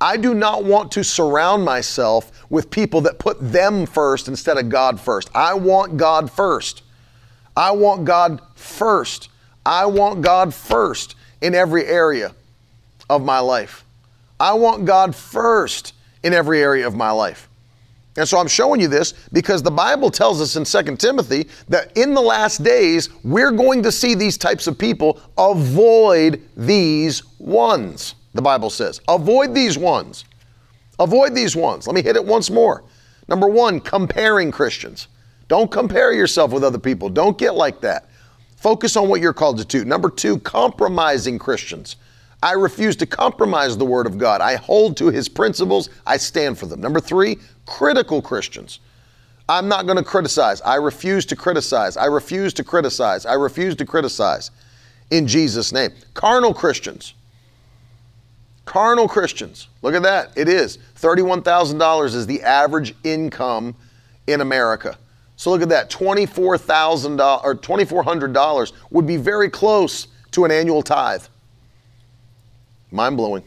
I 0.00 0.16
do 0.16 0.32
not 0.32 0.64
want 0.64 0.90
to 0.92 1.04
surround 1.04 1.66
myself 1.66 2.32
with 2.48 2.70
people 2.70 3.02
that 3.02 3.18
put 3.18 3.36
them 3.42 3.84
first 3.84 4.26
instead 4.26 4.56
of 4.56 4.70
God 4.70 4.98
first. 4.98 5.28
I 5.34 5.52
want 5.52 5.98
God 5.98 6.32
first. 6.32 6.82
I 7.54 7.72
want 7.72 8.06
God 8.06 8.40
first. 8.54 9.28
I 9.66 9.84
want 9.84 10.22
God 10.22 10.54
first 10.54 11.14
in 11.42 11.54
every 11.54 11.84
area 11.84 12.34
of 13.10 13.22
my 13.22 13.40
life. 13.40 13.84
I 14.40 14.54
want 14.54 14.86
God 14.86 15.14
first 15.14 15.92
in 16.26 16.34
every 16.34 16.60
area 16.60 16.84
of 16.84 16.96
my 16.96 17.10
life. 17.10 17.48
And 18.16 18.28
so 18.28 18.38
I'm 18.38 18.48
showing 18.48 18.80
you 18.80 18.88
this 18.88 19.12
because 19.32 19.62
the 19.62 19.70
Bible 19.70 20.10
tells 20.10 20.40
us 20.40 20.56
in 20.56 20.64
2 20.64 20.96
Timothy 20.96 21.46
that 21.68 21.96
in 21.96 22.14
the 22.14 22.20
last 22.20 22.64
days, 22.64 23.10
we're 23.22 23.52
going 23.52 23.80
to 23.84 23.92
see 23.92 24.14
these 24.14 24.36
types 24.36 24.66
of 24.66 24.76
people 24.76 25.20
avoid 25.38 26.42
these 26.56 27.22
ones, 27.38 28.16
the 28.34 28.42
Bible 28.42 28.70
says. 28.70 29.00
Avoid 29.06 29.54
these 29.54 29.78
ones. 29.78 30.24
Avoid 30.98 31.32
these 31.34 31.54
ones. 31.54 31.86
Let 31.86 31.94
me 31.94 32.02
hit 32.02 32.16
it 32.16 32.24
once 32.24 32.50
more. 32.50 32.82
Number 33.28 33.46
one, 33.46 33.78
comparing 33.80 34.50
Christians. 34.50 35.06
Don't 35.46 35.70
compare 35.70 36.12
yourself 36.12 36.50
with 36.50 36.64
other 36.64 36.78
people. 36.78 37.08
Don't 37.08 37.38
get 37.38 37.54
like 37.54 37.80
that. 37.82 38.08
Focus 38.56 38.96
on 38.96 39.08
what 39.08 39.20
you're 39.20 39.32
called 39.32 39.58
to 39.58 39.64
do. 39.64 39.84
Number 39.84 40.10
two, 40.10 40.40
compromising 40.40 41.38
Christians. 41.38 41.96
I 42.42 42.52
refuse 42.52 42.96
to 42.96 43.06
compromise 43.06 43.76
the 43.76 43.84
Word 43.84 44.06
of 44.06 44.18
God. 44.18 44.40
I 44.40 44.56
hold 44.56 44.96
to 44.98 45.06
His 45.06 45.28
principles. 45.28 45.88
I 46.06 46.16
stand 46.16 46.58
for 46.58 46.66
them. 46.66 46.80
Number 46.80 47.00
three, 47.00 47.38
critical 47.64 48.20
Christians. 48.20 48.80
I'm 49.48 49.68
not 49.68 49.86
going 49.86 49.98
to 49.98 50.04
criticize. 50.04 50.60
I 50.62 50.74
refuse 50.76 51.24
to 51.26 51.36
criticize. 51.36 51.96
I 51.96 52.06
refuse 52.06 52.52
to 52.54 52.64
criticize. 52.64 53.26
I 53.26 53.34
refuse 53.34 53.76
to 53.76 53.86
criticize 53.86 54.50
in 55.10 55.26
Jesus' 55.26 55.72
name. 55.72 55.90
Carnal 56.14 56.52
Christians. 56.52 57.14
Carnal 58.64 59.08
Christians. 59.08 59.68
Look 59.82 59.94
at 59.94 60.02
that. 60.02 60.32
It 60.36 60.48
is. 60.48 60.78
$31,000 60.96 62.14
is 62.14 62.26
the 62.26 62.42
average 62.42 62.94
income 63.04 63.76
in 64.26 64.40
America. 64.40 64.98
So 65.36 65.50
look 65.50 65.62
at 65.62 65.68
that. 65.68 65.90
$24,000 65.90 67.44
or 67.44 67.54
$2,400 67.54 68.72
would 68.90 69.06
be 69.06 69.16
very 69.16 69.48
close 69.48 70.08
to 70.32 70.44
an 70.44 70.50
annual 70.50 70.82
tithe. 70.82 71.22
Mind 72.90 73.16
blowing. 73.16 73.42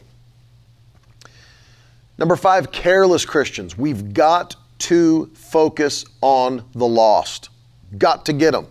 Number 2.18 2.36
five, 2.36 2.70
careless 2.70 3.24
Christians. 3.24 3.78
We've 3.78 4.12
got 4.12 4.56
to 4.80 5.30
focus 5.34 6.04
on 6.20 6.64
the 6.74 6.86
lost. 6.86 7.48
Got 7.98 8.26
to 8.26 8.32
get 8.32 8.52
them. 8.52 8.66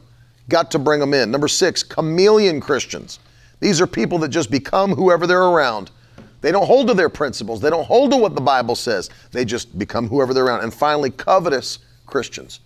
Got 0.50 0.72
to 0.72 0.80
bring 0.80 1.00
them 1.00 1.14
in. 1.14 1.32
Number 1.32 1.48
six, 1.48 1.84
chameleon 1.84 2.62
Christians. 2.62 3.20
These 3.60 3.82
are 3.82 3.88
people 3.88 4.18
that 4.20 4.30
just 4.30 4.52
become 4.52 4.91
whoever 4.91 5.28
they're 5.28 5.41
around. 5.41 5.91
They 6.41 6.52
don't 6.52 6.66
hold 6.66 6.88
to 6.88 6.94
their 6.94 7.10
principles. 7.10 7.60
They 7.60 7.70
don't 7.70 7.86
hold 7.86 8.12
to 8.12 8.18
what 8.18 8.36
the 8.36 8.41
Bible 8.41 8.76
says. 8.76 9.10
They 9.32 9.44
just 9.46 9.78
become 9.78 10.08
whoever 10.08 10.34
they're 10.34 10.46
around. 10.46 10.64
And 10.64 10.74
finally, 10.74 11.10
covetous 11.10 11.80
Christians. 12.06 12.62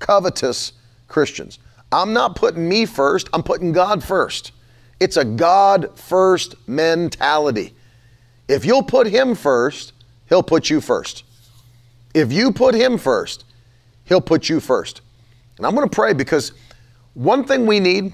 Covetous 0.00 0.72
Christians. 1.08 1.58
I'm 1.92 2.12
not 2.12 2.36
putting 2.36 2.68
me 2.68 2.86
first, 2.86 3.28
I'm 3.32 3.42
putting 3.42 3.70
God 3.72 4.02
first. 4.02 4.52
It's 5.02 5.16
a 5.16 5.24
God 5.24 5.98
first 5.98 6.54
mentality. 6.68 7.74
If 8.46 8.64
you'll 8.64 8.84
put 8.84 9.08
Him 9.08 9.34
first, 9.34 9.94
He'll 10.28 10.44
put 10.44 10.70
you 10.70 10.80
first. 10.80 11.24
If 12.14 12.32
you 12.32 12.52
put 12.52 12.76
Him 12.76 12.98
first, 12.98 13.44
He'll 14.04 14.20
put 14.20 14.48
you 14.48 14.60
first. 14.60 15.00
And 15.56 15.66
I'm 15.66 15.74
going 15.74 15.88
to 15.88 15.92
pray 15.92 16.12
because 16.12 16.52
one 17.14 17.42
thing 17.42 17.66
we 17.66 17.80
need, 17.80 18.12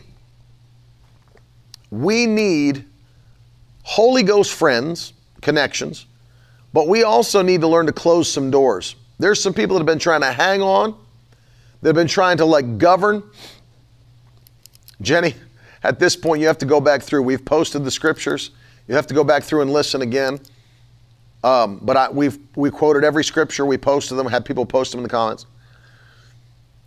we 1.90 2.24
need 2.24 2.86
Holy 3.82 4.23
Ghost 4.23 4.55
friends, 4.55 5.12
connections, 5.43 6.06
but 6.73 6.89
we 6.89 7.02
also 7.02 7.43
need 7.43 7.60
to 7.60 7.69
learn 7.69 7.85
to 7.85 7.93
close 7.93 8.32
some 8.32 8.51
doors. 8.51 8.97
There's 9.19 9.43
some 9.43 9.52
people 9.52 9.74
that 9.74 9.81
have 9.81 9.86
been 9.86 9.98
trying 9.98 10.23
to 10.23 10.32
hang 10.32 10.62
on, 10.62 10.98
they've 11.82 11.94
been 11.94 12.09
trying 12.09 12.39
to 12.39 12.47
like 12.47 12.78
govern. 12.78 13.23
Jenny, 15.02 15.35
at 15.82 15.98
this 15.98 16.16
point, 16.16 16.40
you 16.40 16.46
have 16.46 16.59
to 16.59 16.66
go 16.66 16.80
back 16.80 17.02
through. 17.02 17.22
We've 17.22 17.44
posted 17.44 17.84
the 17.84 17.90
scriptures. 17.90 18.50
You 18.86 18.94
have 18.94 19.06
to 19.09 19.14
go 19.14 19.22
back 19.22 19.42
through 19.44 19.62
and 19.62 19.72
listen 19.72 20.02
again. 20.02 20.40
Um, 21.44 21.78
but 21.82 21.96
I, 21.96 22.10
we've 22.10 22.38
we 22.56 22.70
quoted 22.70 23.05
every 23.05 23.22
scripture. 23.22 23.64
We 23.64 23.78
posted 23.78 24.18
them. 24.18 24.26
Had 24.26 24.44
people 24.44 24.66
post 24.66 24.90
them 24.90 24.98
in 24.98 25.02
the 25.05 25.09
comments. 25.09 25.46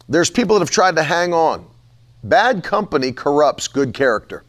There's 0.09 0.29
people 0.29 0.55
that 0.55 0.61
have 0.61 0.71
tried 0.71 0.95
to 0.97 1.03
hang 1.03 1.33
on. 1.33 1.65
Bad 2.23 2.63
company 2.63 3.11
corrupts 3.11 3.67
good 3.67 3.93
character. 3.93 4.43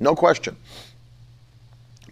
No 0.00 0.14
question. 0.14 0.56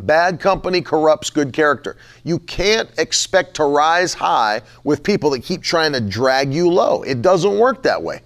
Bad 0.00 0.40
company 0.40 0.80
corrupts 0.80 1.30
good 1.30 1.52
character. 1.52 1.96
You 2.24 2.38
can't 2.40 2.90
expect 2.98 3.54
to 3.56 3.64
rise 3.64 4.14
high 4.14 4.62
with 4.84 5.02
people 5.02 5.30
that 5.30 5.42
keep 5.42 5.62
trying 5.62 5.92
to 5.92 6.00
drag 6.00 6.52
you 6.52 6.70
low. 6.70 7.02
It 7.02 7.22
doesn't 7.22 7.58
work 7.58 7.82
that 7.82 8.02
way. 8.02 8.20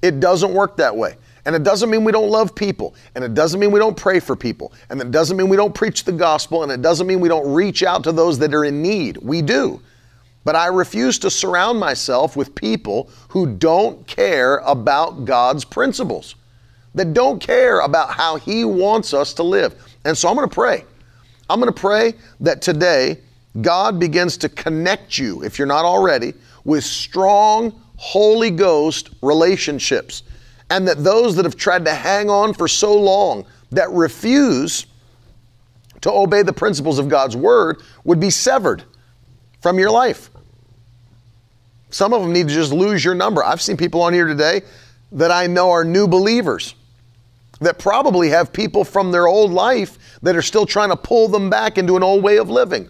It 0.00 0.20
doesn't 0.20 0.52
work 0.52 0.76
that 0.76 0.96
way. 0.96 1.16
And 1.44 1.56
it 1.56 1.64
doesn't 1.64 1.90
mean 1.90 2.04
we 2.04 2.12
don't 2.12 2.30
love 2.30 2.54
people. 2.54 2.94
And 3.14 3.24
it 3.24 3.34
doesn't 3.34 3.58
mean 3.58 3.72
we 3.72 3.80
don't 3.80 3.96
pray 3.96 4.20
for 4.20 4.36
people. 4.36 4.72
And 4.90 5.00
it 5.00 5.10
doesn't 5.10 5.36
mean 5.36 5.48
we 5.48 5.56
don't 5.56 5.74
preach 5.74 6.04
the 6.04 6.12
gospel. 6.12 6.62
And 6.62 6.70
it 6.70 6.82
doesn't 6.82 7.06
mean 7.06 7.20
we 7.20 7.28
don't 7.28 7.52
reach 7.52 7.82
out 7.82 8.04
to 8.04 8.12
those 8.12 8.38
that 8.38 8.54
are 8.54 8.64
in 8.64 8.80
need. 8.80 9.16
We 9.16 9.42
do. 9.42 9.80
But 10.44 10.56
I 10.56 10.66
refuse 10.66 11.18
to 11.20 11.30
surround 11.30 11.78
myself 11.78 12.36
with 12.36 12.54
people 12.54 13.10
who 13.28 13.46
don't 13.46 14.06
care 14.06 14.58
about 14.58 15.24
God's 15.24 15.64
principles, 15.64 16.34
that 16.94 17.12
don't 17.12 17.40
care 17.40 17.80
about 17.80 18.10
how 18.10 18.36
He 18.36 18.64
wants 18.64 19.14
us 19.14 19.34
to 19.34 19.42
live. 19.42 19.74
And 20.04 20.16
so 20.16 20.28
I'm 20.28 20.36
going 20.36 20.48
to 20.48 20.54
pray. 20.54 20.84
I'm 21.48 21.60
going 21.60 21.72
to 21.72 21.80
pray 21.80 22.14
that 22.40 22.62
today 22.62 23.18
God 23.60 24.00
begins 24.00 24.36
to 24.38 24.48
connect 24.48 25.18
you, 25.18 25.42
if 25.42 25.58
you're 25.58 25.66
not 25.66 25.84
already, 25.84 26.34
with 26.64 26.84
strong 26.84 27.80
Holy 27.96 28.50
Ghost 28.50 29.10
relationships. 29.22 30.22
And 30.72 30.88
that 30.88 31.04
those 31.04 31.36
that 31.36 31.44
have 31.44 31.54
tried 31.54 31.84
to 31.84 31.92
hang 31.92 32.30
on 32.30 32.54
for 32.54 32.66
so 32.66 32.98
long, 32.98 33.44
that 33.72 33.90
refuse 33.90 34.86
to 36.00 36.10
obey 36.10 36.40
the 36.40 36.52
principles 36.54 36.98
of 36.98 37.10
God's 37.10 37.36
Word, 37.36 37.82
would 38.04 38.18
be 38.18 38.30
severed 38.30 38.82
from 39.60 39.78
your 39.78 39.90
life. 39.90 40.30
Some 41.90 42.14
of 42.14 42.22
them 42.22 42.32
need 42.32 42.48
to 42.48 42.54
just 42.54 42.72
lose 42.72 43.04
your 43.04 43.14
number. 43.14 43.44
I've 43.44 43.60
seen 43.60 43.76
people 43.76 44.00
on 44.00 44.14
here 44.14 44.26
today 44.26 44.62
that 45.12 45.30
I 45.30 45.46
know 45.46 45.70
are 45.70 45.84
new 45.84 46.08
believers 46.08 46.74
that 47.60 47.78
probably 47.78 48.30
have 48.30 48.50
people 48.50 48.82
from 48.82 49.12
their 49.12 49.26
old 49.26 49.52
life 49.52 49.98
that 50.22 50.34
are 50.34 50.42
still 50.42 50.64
trying 50.64 50.88
to 50.88 50.96
pull 50.96 51.28
them 51.28 51.50
back 51.50 51.76
into 51.76 51.98
an 51.98 52.02
old 52.02 52.24
way 52.24 52.38
of 52.38 52.48
living. 52.48 52.88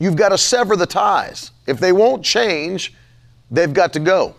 You've 0.00 0.16
got 0.16 0.30
to 0.30 0.38
sever 0.38 0.74
the 0.74 0.84
ties. 0.84 1.52
If 1.68 1.78
they 1.78 1.92
won't 1.92 2.24
change, 2.24 2.92
they've 3.52 3.72
got 3.72 3.92
to 3.92 4.00
go. 4.00 4.34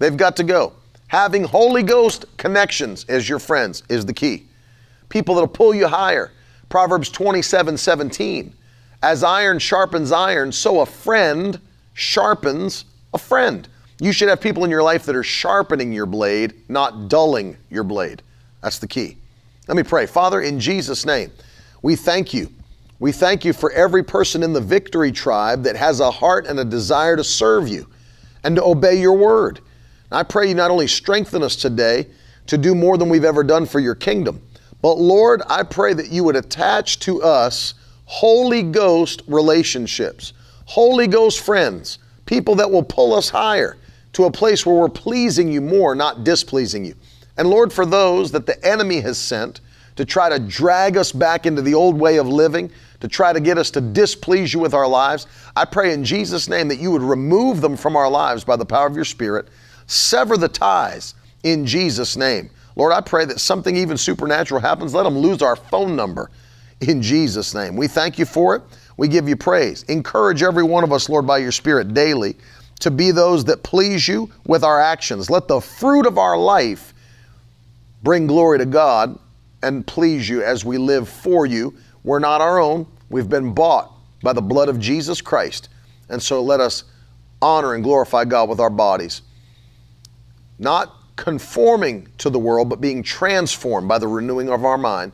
They've 0.00 0.16
got 0.16 0.34
to 0.36 0.44
go. 0.44 0.72
Having 1.06 1.44
Holy 1.44 1.84
Ghost 1.84 2.24
connections 2.36 3.04
as 3.08 3.28
your 3.28 3.38
friends 3.38 3.84
is 3.88 4.04
the 4.04 4.12
key. 4.12 4.46
People 5.08 5.34
that'll 5.36 5.48
pull 5.48 5.74
you 5.74 5.86
higher. 5.86 6.32
Proverbs 6.68 7.10
27 7.10 7.76
17. 7.76 8.54
As 9.02 9.22
iron 9.22 9.58
sharpens 9.58 10.10
iron, 10.10 10.50
so 10.50 10.80
a 10.80 10.86
friend 10.86 11.60
sharpens 11.94 12.86
a 13.12 13.18
friend. 13.18 13.68
You 14.00 14.12
should 14.12 14.28
have 14.28 14.40
people 14.40 14.64
in 14.64 14.70
your 14.70 14.82
life 14.82 15.04
that 15.04 15.16
are 15.16 15.22
sharpening 15.22 15.92
your 15.92 16.06
blade, 16.06 16.54
not 16.68 17.08
dulling 17.08 17.56
your 17.68 17.84
blade. 17.84 18.22
That's 18.62 18.78
the 18.78 18.88
key. 18.88 19.18
Let 19.68 19.76
me 19.76 19.82
pray. 19.82 20.06
Father, 20.06 20.40
in 20.40 20.58
Jesus' 20.58 21.04
name, 21.04 21.30
we 21.82 21.96
thank 21.96 22.32
you. 22.32 22.50
We 22.98 23.12
thank 23.12 23.44
you 23.44 23.52
for 23.52 23.70
every 23.72 24.02
person 24.02 24.42
in 24.42 24.52
the 24.52 24.60
victory 24.60 25.12
tribe 25.12 25.62
that 25.64 25.76
has 25.76 26.00
a 26.00 26.10
heart 26.10 26.46
and 26.46 26.58
a 26.60 26.64
desire 26.64 27.16
to 27.16 27.24
serve 27.24 27.68
you 27.68 27.88
and 28.44 28.56
to 28.56 28.64
obey 28.64 28.98
your 28.98 29.14
word. 29.14 29.60
I 30.12 30.22
pray 30.22 30.48
you 30.48 30.54
not 30.54 30.70
only 30.70 30.86
strengthen 30.86 31.42
us 31.42 31.56
today 31.56 32.06
to 32.46 32.58
do 32.58 32.74
more 32.74 32.98
than 32.98 33.08
we've 33.08 33.24
ever 33.24 33.44
done 33.44 33.66
for 33.66 33.80
your 33.80 33.94
kingdom, 33.94 34.42
but 34.82 34.94
Lord, 34.94 35.42
I 35.48 35.62
pray 35.62 35.92
that 35.94 36.10
you 36.10 36.24
would 36.24 36.36
attach 36.36 36.98
to 37.00 37.22
us 37.22 37.74
Holy 38.06 38.62
Ghost 38.62 39.22
relationships, 39.28 40.32
Holy 40.64 41.06
Ghost 41.06 41.40
friends, 41.40 41.98
people 42.26 42.54
that 42.56 42.70
will 42.70 42.82
pull 42.82 43.14
us 43.14 43.28
higher 43.28 43.76
to 44.14 44.24
a 44.24 44.30
place 44.30 44.66
where 44.66 44.74
we're 44.74 44.88
pleasing 44.88 45.52
you 45.52 45.60
more, 45.60 45.94
not 45.94 46.24
displeasing 46.24 46.84
you. 46.84 46.94
And 47.36 47.48
Lord, 47.48 47.72
for 47.72 47.86
those 47.86 48.32
that 48.32 48.46
the 48.46 48.62
enemy 48.66 49.00
has 49.00 49.16
sent 49.18 49.60
to 49.96 50.04
try 50.04 50.28
to 50.28 50.38
drag 50.38 50.96
us 50.96 51.12
back 51.12 51.46
into 51.46 51.62
the 51.62 51.74
old 51.74 51.98
way 51.98 52.16
of 52.16 52.26
living, 52.26 52.70
to 53.00 53.08
try 53.08 53.32
to 53.32 53.40
get 53.40 53.58
us 53.58 53.70
to 53.72 53.80
displease 53.80 54.52
you 54.52 54.60
with 54.60 54.74
our 54.74 54.88
lives, 54.88 55.26
I 55.56 55.64
pray 55.64 55.92
in 55.92 56.04
Jesus' 56.04 56.48
name 56.48 56.68
that 56.68 56.78
you 56.78 56.90
would 56.90 57.02
remove 57.02 57.60
them 57.60 57.76
from 57.76 57.96
our 57.96 58.10
lives 58.10 58.44
by 58.44 58.56
the 58.56 58.66
power 58.66 58.86
of 58.86 58.94
your 58.94 59.04
Spirit, 59.04 59.48
sever 59.90 60.36
the 60.36 60.48
ties 60.48 61.14
in 61.42 61.66
Jesus' 61.66 62.16
name. 62.16 62.50
Lord, 62.76 62.92
I 62.92 63.00
pray 63.00 63.24
that 63.26 63.40
something 63.40 63.76
even 63.76 63.96
supernatural 63.96 64.60
happens. 64.60 64.94
Let 64.94 65.02
them 65.02 65.18
lose 65.18 65.42
our 65.42 65.56
phone 65.56 65.96
number 65.96 66.30
in 66.80 67.02
Jesus' 67.02 67.54
name. 67.54 67.76
We 67.76 67.88
thank 67.88 68.18
you 68.18 68.24
for 68.24 68.56
it. 68.56 68.62
We 68.96 69.08
give 69.08 69.28
you 69.28 69.36
praise. 69.36 69.82
Encourage 69.84 70.42
every 70.42 70.62
one 70.62 70.84
of 70.84 70.92
us, 70.92 71.08
Lord, 71.08 71.26
by 71.26 71.38
your 71.38 71.52
Spirit 71.52 71.94
daily 71.94 72.36
to 72.80 72.90
be 72.90 73.10
those 73.10 73.44
that 73.44 73.62
please 73.62 74.06
you 74.08 74.30
with 74.46 74.64
our 74.64 74.80
actions. 74.80 75.28
Let 75.28 75.48
the 75.48 75.60
fruit 75.60 76.06
of 76.06 76.18
our 76.18 76.38
life 76.38 76.94
bring 78.02 78.26
glory 78.26 78.58
to 78.58 78.66
God 78.66 79.18
and 79.62 79.86
please 79.86 80.28
you 80.28 80.42
as 80.42 80.64
we 80.64 80.78
live 80.78 81.08
for 81.08 81.46
you. 81.46 81.74
We're 82.04 82.18
not 82.18 82.40
our 82.40 82.58
own, 82.58 82.86
we've 83.10 83.28
been 83.28 83.52
bought 83.52 83.92
by 84.22 84.32
the 84.32 84.40
blood 84.40 84.68
of 84.68 84.78
Jesus 84.78 85.20
Christ. 85.20 85.68
And 86.08 86.22
so 86.22 86.42
let 86.42 86.60
us 86.60 86.84
honor 87.42 87.74
and 87.74 87.84
glorify 87.84 88.24
God 88.24 88.48
with 88.48 88.60
our 88.60 88.70
bodies. 88.70 89.22
Not 90.60 90.94
conforming 91.16 92.06
to 92.18 92.30
the 92.30 92.38
world, 92.38 92.68
but 92.68 92.80
being 92.80 93.02
transformed 93.02 93.88
by 93.88 93.98
the 93.98 94.06
renewing 94.06 94.50
of 94.50 94.64
our 94.64 94.78
mind. 94.78 95.12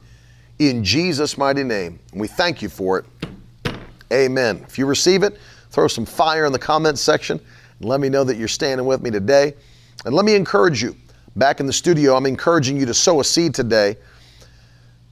In 0.58 0.84
Jesus' 0.84 1.38
mighty 1.38 1.62
name. 1.62 1.98
And 2.12 2.20
we 2.20 2.26
thank 2.26 2.60
you 2.60 2.68
for 2.68 2.98
it. 2.98 3.76
Amen. 4.12 4.64
If 4.68 4.76
you 4.76 4.86
receive 4.86 5.22
it, 5.22 5.38
throw 5.70 5.88
some 5.88 6.04
fire 6.04 6.46
in 6.46 6.52
the 6.52 6.58
comments 6.58 7.00
section 7.00 7.40
and 7.78 7.88
let 7.88 8.00
me 8.00 8.08
know 8.08 8.24
that 8.24 8.36
you're 8.36 8.48
standing 8.48 8.86
with 8.86 9.02
me 9.02 9.10
today. 9.10 9.54
And 10.04 10.14
let 10.14 10.24
me 10.24 10.34
encourage 10.34 10.82
you. 10.82 10.96
Back 11.36 11.60
in 11.60 11.66
the 11.66 11.72
studio, 11.72 12.16
I'm 12.16 12.26
encouraging 12.26 12.76
you 12.76 12.86
to 12.86 12.94
sow 12.94 13.20
a 13.20 13.24
seed 13.24 13.54
today. 13.54 13.96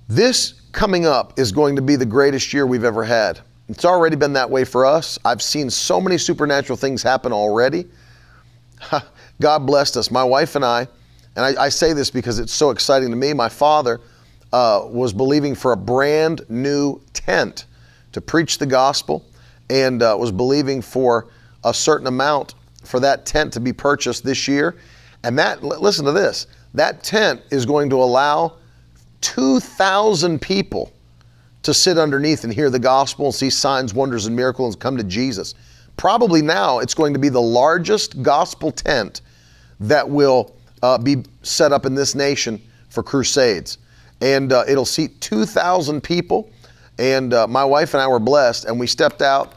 This 0.08 0.62
coming 0.72 1.06
up 1.06 1.38
is 1.38 1.52
going 1.52 1.76
to 1.76 1.82
be 1.82 1.96
the 1.96 2.06
greatest 2.06 2.52
year 2.52 2.66
we've 2.66 2.84
ever 2.84 3.04
had. 3.04 3.40
It's 3.68 3.84
already 3.84 4.16
been 4.16 4.32
that 4.32 4.50
way 4.50 4.64
for 4.64 4.84
us. 4.84 5.18
I've 5.24 5.42
seen 5.42 5.70
so 5.70 6.00
many 6.00 6.18
supernatural 6.18 6.76
things 6.76 7.02
happen 7.02 7.32
already. 7.32 7.86
God 9.40 9.66
blessed 9.66 9.96
us. 9.96 10.10
My 10.10 10.24
wife 10.24 10.54
and 10.56 10.64
I, 10.64 10.88
and 11.36 11.44
I, 11.44 11.64
I, 11.64 11.68
say 11.68 11.92
this 11.92 12.10
because 12.10 12.38
it's 12.38 12.52
so 12.52 12.70
exciting 12.70 13.10
to 13.10 13.16
me. 13.16 13.32
My 13.32 13.48
father 13.48 14.00
uh, 14.52 14.82
was 14.86 15.12
believing 15.12 15.54
for 15.54 15.72
a 15.72 15.76
brand 15.76 16.42
new 16.48 17.00
tent 17.12 17.66
to 18.12 18.20
preach 18.20 18.58
the 18.58 18.66
gospel 18.66 19.24
and 19.68 20.02
uh, 20.02 20.16
was 20.18 20.30
believing 20.30 20.80
for 20.80 21.26
a 21.64 21.74
certain 21.74 22.06
amount 22.06 22.54
for 22.84 23.00
that 23.00 23.26
tent 23.26 23.52
to 23.54 23.60
be 23.60 23.72
purchased 23.72 24.24
this 24.24 24.46
year. 24.46 24.76
And 25.24 25.38
that, 25.38 25.64
listen 25.64 26.04
to 26.04 26.12
this, 26.12 26.46
that 26.74 27.02
tent 27.02 27.40
is 27.50 27.66
going 27.66 27.90
to 27.90 27.96
allow 27.96 28.58
2,000 29.22 30.40
people 30.40 30.92
to 31.62 31.72
sit 31.72 31.98
underneath 31.98 32.44
and 32.44 32.52
hear 32.52 32.68
the 32.68 32.78
gospel 32.78 33.26
and 33.26 33.34
see 33.34 33.48
signs, 33.48 33.94
wonders, 33.94 34.26
and 34.26 34.36
miracles 34.36 34.74
and 34.74 34.82
come 34.82 34.96
to 34.98 35.04
Jesus. 35.04 35.54
Probably 35.96 36.42
now 36.42 36.80
it's 36.80 36.94
going 36.94 37.12
to 37.12 37.18
be 37.18 37.28
the 37.28 37.40
largest 37.40 38.22
gospel 38.22 38.70
tent 38.70 39.20
that 39.80 40.08
will 40.08 40.54
uh, 40.82 40.98
be 40.98 41.24
set 41.42 41.72
up 41.72 41.86
in 41.86 41.94
this 41.94 42.14
nation 42.14 42.60
for 42.88 43.02
crusades. 43.02 43.78
And 44.20 44.52
uh, 44.52 44.64
it'll 44.68 44.84
seat 44.84 45.20
2,000 45.20 46.02
people. 46.02 46.50
And 46.98 47.34
uh, 47.34 47.46
my 47.46 47.64
wife 47.64 47.94
and 47.94 48.02
I 48.02 48.06
were 48.06 48.20
blessed, 48.20 48.66
and 48.66 48.78
we 48.78 48.86
stepped 48.86 49.20
out 49.20 49.54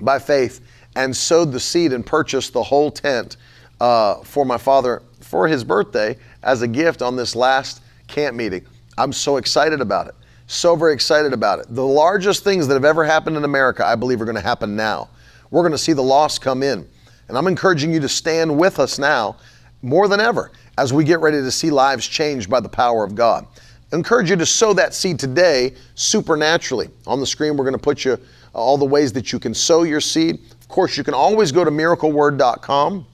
by 0.00 0.18
faith 0.18 0.60
and 0.96 1.14
sowed 1.14 1.52
the 1.52 1.60
seed 1.60 1.92
and 1.92 2.04
purchased 2.04 2.52
the 2.52 2.62
whole 2.62 2.90
tent 2.90 3.36
uh, 3.80 4.16
for 4.22 4.44
my 4.44 4.58
father 4.58 5.02
for 5.20 5.46
his 5.46 5.64
birthday 5.64 6.16
as 6.42 6.62
a 6.62 6.68
gift 6.68 7.02
on 7.02 7.16
this 7.16 7.36
last 7.36 7.82
camp 8.08 8.36
meeting. 8.36 8.64
I'm 8.98 9.12
so 9.12 9.36
excited 9.36 9.80
about 9.80 10.08
it. 10.08 10.14
So 10.46 10.74
very 10.74 10.94
excited 10.94 11.32
about 11.32 11.60
it. 11.60 11.66
The 11.70 11.86
largest 11.86 12.42
things 12.42 12.66
that 12.66 12.74
have 12.74 12.84
ever 12.84 13.04
happened 13.04 13.36
in 13.36 13.44
America, 13.44 13.86
I 13.86 13.94
believe, 13.94 14.20
are 14.20 14.24
going 14.24 14.34
to 14.34 14.40
happen 14.40 14.74
now. 14.74 15.08
We're 15.50 15.62
going 15.62 15.72
to 15.72 15.78
see 15.78 15.92
the 15.92 16.02
lost 16.02 16.40
come 16.40 16.62
in. 16.62 16.88
And 17.28 17.38
I'm 17.38 17.46
encouraging 17.46 17.92
you 17.92 18.00
to 18.00 18.08
stand 18.08 18.56
with 18.58 18.78
us 18.78 18.98
now 18.98 19.36
more 19.82 20.08
than 20.08 20.20
ever 20.20 20.50
as 20.78 20.92
we 20.92 21.04
get 21.04 21.20
ready 21.20 21.38
to 21.38 21.50
see 21.50 21.70
lives 21.70 22.06
changed 22.06 22.50
by 22.50 22.60
the 22.60 22.68
power 22.68 23.04
of 23.04 23.14
God. 23.14 23.46
I 23.92 23.96
encourage 23.96 24.30
you 24.30 24.36
to 24.36 24.46
sow 24.46 24.72
that 24.74 24.94
seed 24.94 25.18
today 25.18 25.74
supernaturally. 25.94 26.88
On 27.06 27.20
the 27.20 27.26
screen, 27.26 27.56
we're 27.56 27.64
going 27.64 27.76
to 27.76 27.82
put 27.82 28.04
you 28.04 28.18
all 28.52 28.78
the 28.78 28.84
ways 28.84 29.12
that 29.12 29.32
you 29.32 29.38
can 29.38 29.54
sow 29.54 29.82
your 29.82 30.00
seed. 30.00 30.40
Of 30.60 30.68
course, 30.68 30.96
you 30.96 31.04
can 31.04 31.14
always 31.14 31.52
go 31.52 31.64
to 31.64 31.70
miracleword.com 31.70 33.06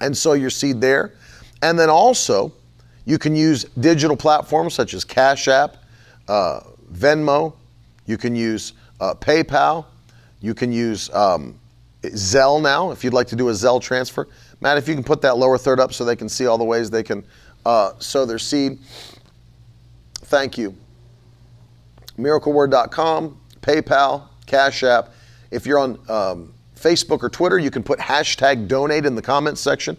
and 0.00 0.16
sow 0.16 0.32
your 0.32 0.50
seed 0.50 0.80
there. 0.80 1.14
And 1.62 1.78
then 1.78 1.90
also, 1.90 2.52
you 3.04 3.18
can 3.18 3.34
use 3.34 3.64
digital 3.80 4.16
platforms 4.16 4.74
such 4.74 4.94
as 4.94 5.04
Cash 5.04 5.48
App, 5.48 5.76
uh, 6.28 6.60
Venmo, 6.92 7.54
you 8.06 8.16
can 8.16 8.36
use 8.36 8.74
uh, 9.00 9.14
PayPal, 9.14 9.86
you 10.44 10.52
can 10.52 10.70
use 10.70 11.08
um, 11.14 11.58
now 12.02 12.90
if 12.90 13.02
you'd 13.02 13.14
like 13.14 13.26
to 13.28 13.36
do 13.36 13.48
a 13.48 13.52
Zelle 13.52 13.80
transfer. 13.80 14.28
Matt, 14.60 14.76
if 14.76 14.86
you 14.86 14.94
can 14.94 15.02
put 15.02 15.22
that 15.22 15.38
lower 15.38 15.56
third 15.56 15.80
up 15.80 15.94
so 15.94 16.04
they 16.04 16.16
can 16.16 16.28
see 16.28 16.46
all 16.46 16.58
the 16.58 16.64
ways 16.64 16.90
they 16.90 17.02
can 17.02 17.24
uh, 17.64 17.92
sow 17.98 18.26
their 18.26 18.38
seed. 18.38 18.78
Thank 20.16 20.58
you. 20.58 20.76
MiracleWord.com, 22.18 23.40
PayPal, 23.62 24.28
Cash 24.44 24.82
App. 24.82 25.14
If 25.50 25.64
you're 25.64 25.78
on 25.78 25.98
um, 26.10 26.52
Facebook 26.76 27.22
or 27.22 27.30
Twitter, 27.30 27.58
you 27.58 27.70
can 27.70 27.82
put 27.82 27.98
hashtag 27.98 28.68
donate 28.68 29.06
in 29.06 29.14
the 29.14 29.22
comments 29.22 29.62
section. 29.62 29.96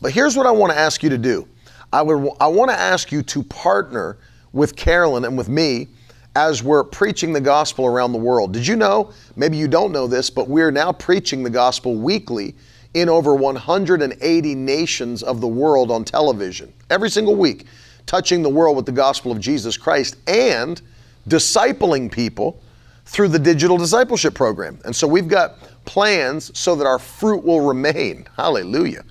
But 0.00 0.12
here's 0.12 0.38
what 0.38 0.46
I 0.46 0.50
want 0.50 0.72
to 0.72 0.78
ask 0.78 1.02
you 1.02 1.10
to 1.10 1.18
do 1.18 1.46
I, 1.92 2.00
would, 2.00 2.34
I 2.40 2.46
want 2.46 2.70
to 2.70 2.78
ask 2.78 3.12
you 3.12 3.22
to 3.24 3.42
partner 3.42 4.16
with 4.52 4.74
Carolyn 4.74 5.26
and 5.26 5.36
with 5.36 5.50
me 5.50 5.88
as 6.34 6.62
we're 6.62 6.84
preaching 6.84 7.32
the 7.32 7.40
gospel 7.40 7.86
around 7.86 8.12
the 8.12 8.18
world. 8.18 8.52
Did 8.52 8.66
you 8.66 8.76
know? 8.76 9.12
Maybe 9.36 9.56
you 9.56 9.68
don't 9.68 9.92
know 9.92 10.06
this, 10.06 10.30
but 10.30 10.48
we're 10.48 10.70
now 10.70 10.92
preaching 10.92 11.42
the 11.42 11.50
gospel 11.50 11.94
weekly 11.96 12.54
in 12.94 13.08
over 13.08 13.34
180 13.34 14.54
nations 14.54 15.22
of 15.22 15.40
the 15.40 15.48
world 15.48 15.90
on 15.90 16.04
television 16.04 16.72
every 16.90 17.10
single 17.10 17.36
week, 17.36 17.66
touching 18.06 18.42
the 18.42 18.48
world 18.48 18.76
with 18.76 18.86
the 18.86 18.92
gospel 18.92 19.32
of 19.32 19.40
Jesus 19.40 19.76
Christ 19.76 20.16
and 20.26 20.80
discipling 21.28 22.10
people 22.10 22.60
through 23.04 23.28
the 23.28 23.38
digital 23.38 23.76
discipleship 23.76 24.34
program. 24.34 24.78
And 24.84 24.94
so 24.94 25.06
we've 25.06 25.28
got 25.28 25.58
plans 25.84 26.56
so 26.58 26.74
that 26.76 26.86
our 26.86 26.98
fruit 26.98 27.44
will 27.44 27.60
remain. 27.60 28.26
Hallelujah. 28.36 29.04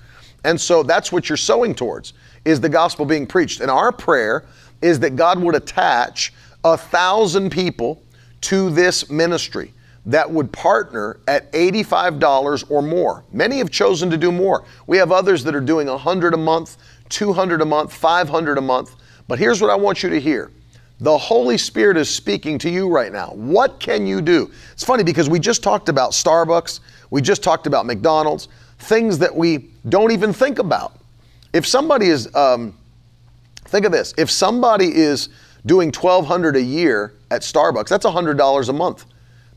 And 0.43 0.59
so 0.59 0.81
that's 0.83 1.11
what 1.11 1.29
you're 1.29 1.37
sowing 1.37 1.75
towards 1.75 2.13
is 2.45 2.59
the 2.59 2.69
gospel 2.69 3.05
being 3.05 3.27
preached. 3.27 3.61
And 3.61 3.69
our 3.69 3.91
prayer 3.91 4.45
is 4.81 4.99
that 5.01 5.15
God 5.15 5.39
would 5.39 5.55
attach 5.55 6.33
a 6.63 6.77
thousand 6.77 7.51
people 7.51 8.01
to 8.41 8.69
this 8.69 9.09
ministry 9.09 9.73
that 10.05 10.29
would 10.29 10.51
partner 10.51 11.19
at 11.27 11.51
$85 11.51 12.71
or 12.71 12.81
more. 12.81 13.23
Many 13.31 13.59
have 13.59 13.69
chosen 13.69 14.09
to 14.09 14.17
do 14.17 14.31
more. 14.31 14.65
We 14.87 14.97
have 14.97 15.11
others 15.11 15.43
that 15.43 15.53
are 15.53 15.61
doing 15.61 15.87
100 15.87 16.33
a 16.33 16.37
month, 16.37 16.77
200 17.09 17.61
a 17.61 17.65
month, 17.65 17.93
500 17.93 18.57
a 18.57 18.61
month. 18.61 18.95
But 19.27 19.37
here's 19.37 19.61
what 19.61 19.69
I 19.69 19.75
want 19.75 20.01
you 20.01 20.09
to 20.09 20.19
hear. 20.19 20.51
The 20.99 21.17
Holy 21.17 21.57
Spirit 21.57 21.97
is 21.97 22.09
speaking 22.09 22.57
to 22.59 22.69
you 22.69 22.87
right 22.87 23.11
now. 23.11 23.29
What 23.29 23.79
can 23.79 24.05
you 24.05 24.21
do? 24.21 24.51
It's 24.71 24.83
funny 24.83 25.03
because 25.03 25.29
we 25.29 25.39
just 25.39 25.63
talked 25.63 25.89
about 25.89 26.11
Starbucks, 26.11 26.79
we 27.09 27.21
just 27.21 27.43
talked 27.43 27.67
about 27.67 27.85
McDonald's, 27.85 28.47
things 28.79 29.17
that 29.19 29.35
we 29.35 29.69
don't 29.89 30.11
even 30.11 30.31
think 30.31 30.59
about. 30.59 30.93
If 31.53 31.67
somebody 31.67 32.07
is, 32.07 32.33
um, 32.35 32.77
think 33.65 33.85
of 33.85 33.91
this, 33.91 34.13
if 34.17 34.29
somebody 34.29 34.95
is 34.95 35.29
doing 35.65 35.89
1200 35.89 36.55
a 36.55 36.61
year 36.61 37.13
at 37.29 37.41
Starbucks, 37.41 37.89
that's 37.89 38.05
$100 38.05 38.69
a 38.69 38.73
month. 38.73 39.05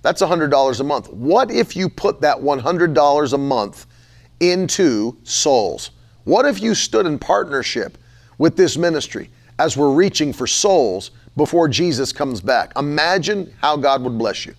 That's 0.02 0.20
$100 0.20 0.80
a 0.80 0.84
month. 0.84 1.10
What 1.10 1.50
if 1.50 1.74
you 1.74 1.88
put 1.88 2.20
that 2.20 2.36
$100 2.36 3.32
a 3.32 3.38
month 3.38 3.86
into 4.40 5.16
souls? 5.22 5.92
What 6.24 6.44
if 6.44 6.60
you 6.60 6.74
stood 6.74 7.06
in 7.06 7.18
partnership 7.18 7.96
with 8.36 8.56
this 8.56 8.76
ministry 8.76 9.30
as 9.58 9.76
we're 9.76 9.92
reaching 9.92 10.32
for 10.32 10.46
souls 10.46 11.10
before 11.36 11.68
Jesus 11.68 12.12
comes 12.12 12.40
back? 12.40 12.72
Imagine 12.76 13.52
how 13.62 13.76
God 13.76 14.02
would 14.02 14.18
bless 14.18 14.44
you. 14.44 14.54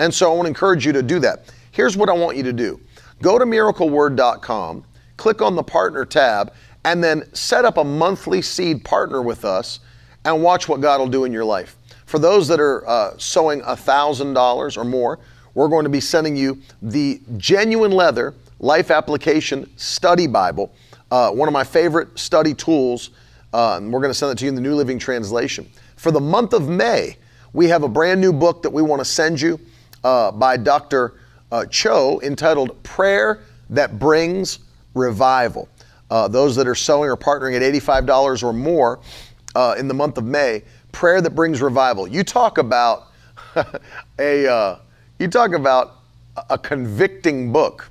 And 0.00 0.12
so 0.12 0.32
I 0.32 0.34
want 0.34 0.46
to 0.46 0.48
encourage 0.48 0.84
you 0.84 0.92
to 0.92 1.02
do 1.02 1.20
that. 1.20 1.52
Here's 1.70 1.96
what 1.96 2.08
I 2.08 2.12
want 2.12 2.36
you 2.36 2.42
to 2.42 2.52
do 2.52 2.80
go 3.22 3.38
to 3.38 3.44
miracleword.com, 3.44 4.84
click 5.16 5.42
on 5.42 5.54
the 5.54 5.62
partner 5.62 6.04
tab, 6.04 6.52
and 6.84 7.04
then 7.04 7.32
set 7.34 7.64
up 7.64 7.76
a 7.76 7.84
monthly 7.84 8.42
seed 8.42 8.84
partner 8.84 9.22
with 9.22 9.44
us 9.44 9.80
and 10.24 10.42
watch 10.42 10.68
what 10.68 10.80
God 10.80 11.00
will 11.00 11.08
do 11.08 11.24
in 11.24 11.32
your 11.32 11.44
life. 11.44 11.76
For 12.06 12.18
those 12.18 12.48
that 12.48 12.60
are 12.60 12.86
uh, 12.88 13.14
sowing 13.18 13.60
$1,000 13.62 14.76
or 14.76 14.84
more, 14.84 15.18
we're 15.54 15.68
going 15.68 15.84
to 15.84 15.90
be 15.90 16.00
sending 16.00 16.36
you 16.36 16.60
the 16.82 17.20
Genuine 17.36 17.92
Leather 17.92 18.34
Life 18.58 18.90
Application 18.90 19.70
Study 19.76 20.26
Bible, 20.26 20.72
uh, 21.10 21.30
one 21.30 21.48
of 21.48 21.52
my 21.52 21.64
favorite 21.64 22.18
study 22.18 22.54
tools. 22.54 23.10
Uh, 23.52 23.78
and 23.78 23.92
we're 23.92 24.00
going 24.00 24.10
to 24.10 24.14
send 24.18 24.30
it 24.30 24.38
to 24.38 24.44
you 24.44 24.48
in 24.48 24.54
the 24.54 24.60
New 24.60 24.74
Living 24.74 24.98
Translation. 24.98 25.68
For 25.96 26.10
the 26.12 26.20
month 26.20 26.52
of 26.52 26.68
May, 26.68 27.16
we 27.52 27.66
have 27.68 27.82
a 27.82 27.88
brand 27.88 28.20
new 28.20 28.32
book 28.32 28.62
that 28.62 28.70
we 28.70 28.80
want 28.82 29.00
to 29.00 29.04
send 29.04 29.40
you 29.40 29.58
uh, 30.04 30.30
by 30.30 30.56
Dr. 30.56 31.14
Uh, 31.50 31.66
Cho 31.66 32.20
entitled 32.22 32.80
Prayer 32.84 33.40
That 33.70 33.98
Brings 33.98 34.60
Revival. 34.94 35.68
Uh, 36.10 36.28
those 36.28 36.56
that 36.56 36.66
are 36.66 36.74
sowing 36.74 37.10
or 37.10 37.16
partnering 37.16 37.56
at 37.56 37.62
$85 37.62 38.42
or 38.42 38.52
more 38.52 39.00
uh, 39.54 39.74
in 39.78 39.88
the 39.88 39.94
month 39.94 40.18
of 40.18 40.24
May, 40.24 40.62
prayer 40.92 41.20
that 41.20 41.30
brings 41.30 41.60
revival. 41.60 42.06
You 42.06 42.24
talk 42.24 42.58
about 42.58 43.08
a 44.18 44.46
uh, 44.46 44.78
you 45.18 45.28
talk 45.28 45.52
about 45.52 45.96
a 46.48 46.58
convicting 46.58 47.52
book. 47.52 47.90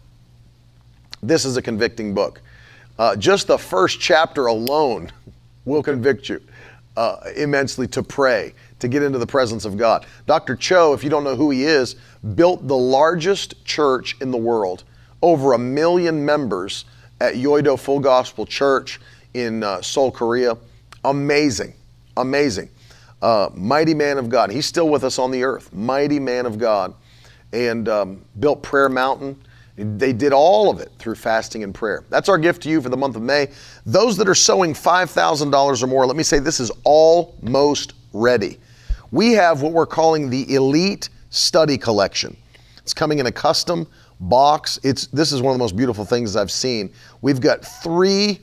This 1.21 1.45
is 1.45 1.57
a 1.57 1.61
convicting 1.61 2.13
book. 2.13 2.41
Uh, 2.97 3.15
just 3.15 3.47
the 3.47 3.57
first 3.57 3.99
chapter 3.99 4.47
alone 4.47 5.11
will 5.65 5.83
convict 5.83 6.29
you 6.29 6.41
uh, 6.97 7.17
immensely 7.35 7.87
to 7.87 8.03
pray, 8.03 8.53
to 8.79 8.87
get 8.87 9.03
into 9.03 9.17
the 9.17 9.27
presence 9.27 9.65
of 9.65 9.77
God. 9.77 10.05
Dr. 10.25 10.55
Cho, 10.55 10.93
if 10.93 11.03
you 11.03 11.09
don't 11.09 11.23
know 11.23 11.35
who 11.35 11.49
he 11.51 11.63
is, 11.63 11.95
built 12.35 12.67
the 12.67 12.77
largest 12.77 13.63
church 13.65 14.17
in 14.21 14.31
the 14.31 14.37
world, 14.37 14.83
over 15.21 15.53
a 15.53 15.57
million 15.57 16.25
members 16.25 16.85
at 17.21 17.35
Yoido 17.35 17.79
Full 17.79 17.99
Gospel 17.99 18.45
Church 18.45 18.99
in 19.33 19.63
uh, 19.63 19.81
Seoul, 19.81 20.11
Korea. 20.11 20.57
Amazing, 21.03 21.73
amazing. 22.17 22.69
Uh, 23.21 23.49
mighty 23.53 23.93
man 23.93 24.17
of 24.17 24.29
God. 24.29 24.51
He's 24.51 24.65
still 24.65 24.89
with 24.89 25.03
us 25.03 25.19
on 25.19 25.31
the 25.31 25.43
earth. 25.43 25.73
Mighty 25.73 26.19
man 26.19 26.45
of 26.45 26.57
God. 26.57 26.93
And 27.51 27.89
um, 27.89 28.25
built 28.39 28.63
Prayer 28.63 28.89
Mountain. 28.89 29.41
They 29.75 30.13
did 30.13 30.33
all 30.33 30.69
of 30.69 30.79
it 30.79 30.91
through 30.99 31.15
fasting 31.15 31.63
and 31.63 31.73
prayer. 31.73 32.03
That's 32.09 32.27
our 32.27 32.37
gift 32.37 32.63
to 32.63 32.69
you 32.69 32.81
for 32.81 32.89
the 32.89 32.97
month 32.97 33.15
of 33.15 33.21
May. 33.21 33.49
Those 33.85 34.17
that 34.17 34.27
are 34.27 34.35
sowing 34.35 34.73
$5,000 34.73 35.83
or 35.83 35.87
more, 35.87 36.05
let 36.05 36.17
me 36.17 36.23
say 36.23 36.39
this 36.39 36.59
is 36.59 36.71
almost 36.83 37.93
ready. 38.13 38.59
We 39.11 39.31
have 39.33 39.61
what 39.61 39.71
we're 39.71 39.85
calling 39.85 40.29
the 40.29 40.53
Elite 40.53 41.09
Study 41.29 41.77
Collection. 41.77 42.35
It's 42.77 42.93
coming 42.93 43.19
in 43.19 43.25
a 43.27 43.31
custom 43.31 43.87
box. 44.19 44.79
It's 44.83 45.07
this 45.07 45.31
is 45.31 45.41
one 45.41 45.51
of 45.51 45.57
the 45.57 45.63
most 45.63 45.75
beautiful 45.75 46.05
things 46.05 46.35
I've 46.35 46.51
seen. 46.51 46.91
We've 47.21 47.39
got 47.39 47.63
three 47.63 48.39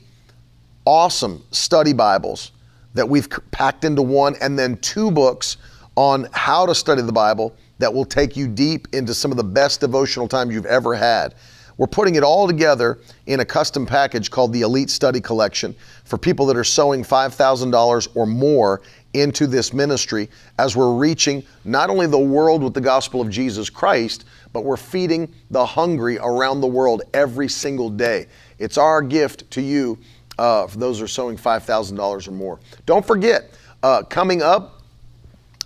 awesome 0.86 1.42
study 1.50 1.92
Bibles 1.92 2.52
that 2.94 3.06
we've 3.06 3.28
packed 3.50 3.84
into 3.84 4.00
one, 4.00 4.36
and 4.40 4.58
then 4.58 4.78
two 4.78 5.10
books 5.10 5.58
on 5.96 6.28
how 6.32 6.64
to 6.64 6.74
study 6.74 7.02
the 7.02 7.12
Bible 7.12 7.54
that 7.78 7.92
will 7.92 8.04
take 8.04 8.36
you 8.36 8.48
deep 8.48 8.88
into 8.94 9.12
some 9.12 9.30
of 9.30 9.36
the 9.36 9.44
best 9.44 9.80
devotional 9.80 10.28
times 10.28 10.54
you've 10.54 10.64
ever 10.64 10.94
had. 10.94 11.34
We're 11.76 11.86
putting 11.86 12.14
it 12.14 12.22
all 12.22 12.46
together 12.46 13.00
in 13.26 13.40
a 13.40 13.44
custom 13.44 13.84
package 13.84 14.30
called 14.30 14.52
the 14.52 14.62
Elite 14.62 14.88
Study 14.88 15.20
Collection 15.20 15.74
for 16.04 16.16
people 16.16 16.46
that 16.46 16.56
are 16.56 16.64
sowing 16.64 17.02
$5,000 17.02 18.08
or 18.14 18.26
more 18.26 18.80
into 19.12 19.46
this 19.46 19.74
ministry 19.74 20.30
as 20.58 20.74
we're 20.74 20.94
reaching 20.94 21.42
not 21.64 21.90
only 21.90 22.06
the 22.06 22.18
world 22.18 22.62
with 22.62 22.72
the 22.72 22.80
gospel 22.80 23.20
of 23.20 23.28
Jesus 23.28 23.68
Christ, 23.68 24.24
but 24.54 24.64
we're 24.64 24.78
feeding 24.78 25.30
the 25.50 25.66
hungry 25.66 26.18
around 26.18 26.62
the 26.62 26.66
world 26.66 27.02
every 27.12 27.48
single 27.48 27.90
day. 27.90 28.26
It's 28.58 28.78
our 28.78 29.02
gift 29.02 29.50
to 29.50 29.60
you 29.60 29.98
uh, 30.38 30.66
for 30.66 30.78
those 30.78 30.98
who 30.98 31.04
are 31.04 31.08
sowing 31.08 31.36
$5,000 31.36 32.28
or 32.28 32.30
more. 32.30 32.58
Don't 32.84 33.06
forget, 33.06 33.58
uh, 33.82 34.02
coming 34.02 34.42
up, 34.42 34.82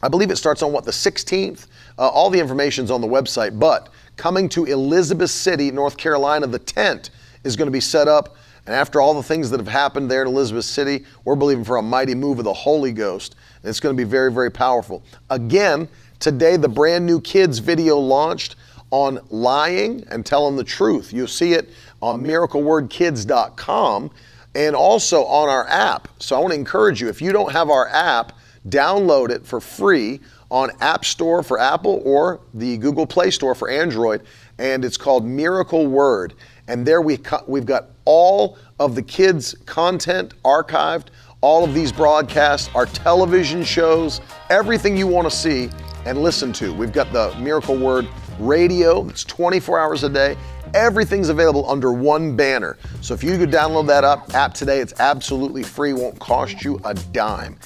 I 0.03 0.09
believe 0.09 0.31
it 0.31 0.37
starts 0.37 0.63
on 0.63 0.73
what, 0.73 0.85
the 0.85 0.91
16th? 0.91 1.67
Uh, 1.99 2.09
all 2.09 2.31
the 2.31 2.41
information's 2.41 2.91
on 2.91 3.01
the 3.01 3.07
website, 3.07 3.59
but 3.59 3.91
coming 4.17 4.49
to 4.51 4.65
Elizabeth 4.65 5.31
City, 5.31 5.71
North 5.71 5.97
Carolina, 5.97 6.47
the 6.47 6.59
tent 6.59 7.11
is 7.45 7.57
going 7.57 7.67
to 7.67 7.73
be 7.73 7.81
set 7.81 8.09
up. 8.09 8.37
And 8.67 8.75
after 8.75 9.01
all 9.01 9.15
the 9.15 9.23
things 9.23 9.51
that 9.51 9.59
have 9.59 9.69
happened 9.69 10.11
there 10.11 10.23
in 10.23 10.29
Elizabeth 10.29 10.65
City, 10.65 11.05
we're 11.25 11.37
believing 11.37 11.65
for 11.65 11.77
a 11.77 11.83
mighty 11.83 12.15
move 12.15 12.39
of 12.39 12.45
the 12.45 12.53
Holy 12.53 12.93
Ghost. 12.93 13.37
And 13.63 13.69
it's 13.71 13.81
going 13.81 13.97
to 13.97 14.01
be 14.01 14.09
very, 14.09 14.33
very 14.33 14.51
powerful. 14.51 15.03
Again, 15.31 15.89
today, 16.19 16.57
the 16.57 16.69
brand 16.69 17.05
new 17.05 17.21
kids 17.21 17.59
video 17.59 17.99
launched 17.99 18.57
on 18.91 19.21
lying 19.31 20.05
and 20.11 20.25
telling 20.25 20.57
the 20.57 20.65
truth. 20.65 21.13
You'll 21.13 21.27
see 21.27 21.53
it 21.55 21.71
on 22.03 22.23
miraclewordkids.com 22.23 24.11
and 24.55 24.75
also 24.75 25.25
on 25.25 25.49
our 25.49 25.67
app. 25.69 26.09
So 26.19 26.37
I 26.37 26.41
want 26.41 26.53
to 26.53 26.59
encourage 26.59 27.01
you 27.01 27.09
if 27.09 27.23
you 27.23 27.33
don't 27.33 27.53
have 27.53 27.71
our 27.71 27.89
app, 27.89 28.33
download 28.69 29.31
it 29.31 29.47
for 29.47 29.61
free 29.61 30.21
on 30.51 30.71
App 30.81 31.05
Store 31.05 31.43
for 31.43 31.59
Apple 31.59 32.03
or 32.05 32.41
the 32.55 32.77
Google 32.79 33.07
Play 33.07 33.31
Store 33.31 33.55
for 33.55 33.71
Android, 33.71 34.23
and 34.59 34.85
it's 34.85 34.97
called 34.97 35.25
Miracle 35.25 35.87
Word. 35.87 36.35
And 36.69 36.87
there 36.87 37.01
we 37.01 37.19
we've 37.47 37.67
got 37.67 37.87
all 38.05 38.59
of 38.79 38.95
the 38.95 39.03
kids' 39.03 39.55
content 39.67 40.35
archived, 40.45 41.07
all 41.41 41.65
of 41.65 41.75
these 41.75 41.93
broadcasts, 41.93 42.71
our 42.75 42.87
television 42.87 43.65
shows, 43.65 44.21
everything 44.51 44.97
you 44.97 45.07
want 45.07 45.31
to 45.31 45.37
see 45.37 45.71
and 46.07 46.23
listen 46.23 46.53
to. 46.55 46.73
We've 46.73 46.93
got 46.93 47.13
the 47.13 47.35
Miracle 47.39 47.77
Word 47.77 48.09
radio 48.39 49.03
that's 49.05 49.25
24 49.25 49.79
hours 49.79 50.03
a 50.03 50.09
day. 50.09 50.37
Everything's 50.75 51.29
available 51.29 51.69
under 51.69 51.93
one 51.93 52.37
banner. 52.37 52.77
So 53.01 53.15
if 53.15 53.25
you 53.25 53.37
could 53.39 53.51
download 53.51 53.87
that 53.89 54.05
up, 54.05 54.35
app 54.35 54.55
today, 54.55 54.81
it's 54.81 54.99
absolutely 55.01 55.63
free, 55.63 55.93
won't 55.93 56.19
cost 56.19 56.63
you 56.63 56.81
a 56.85 56.95
dime. 56.95 57.59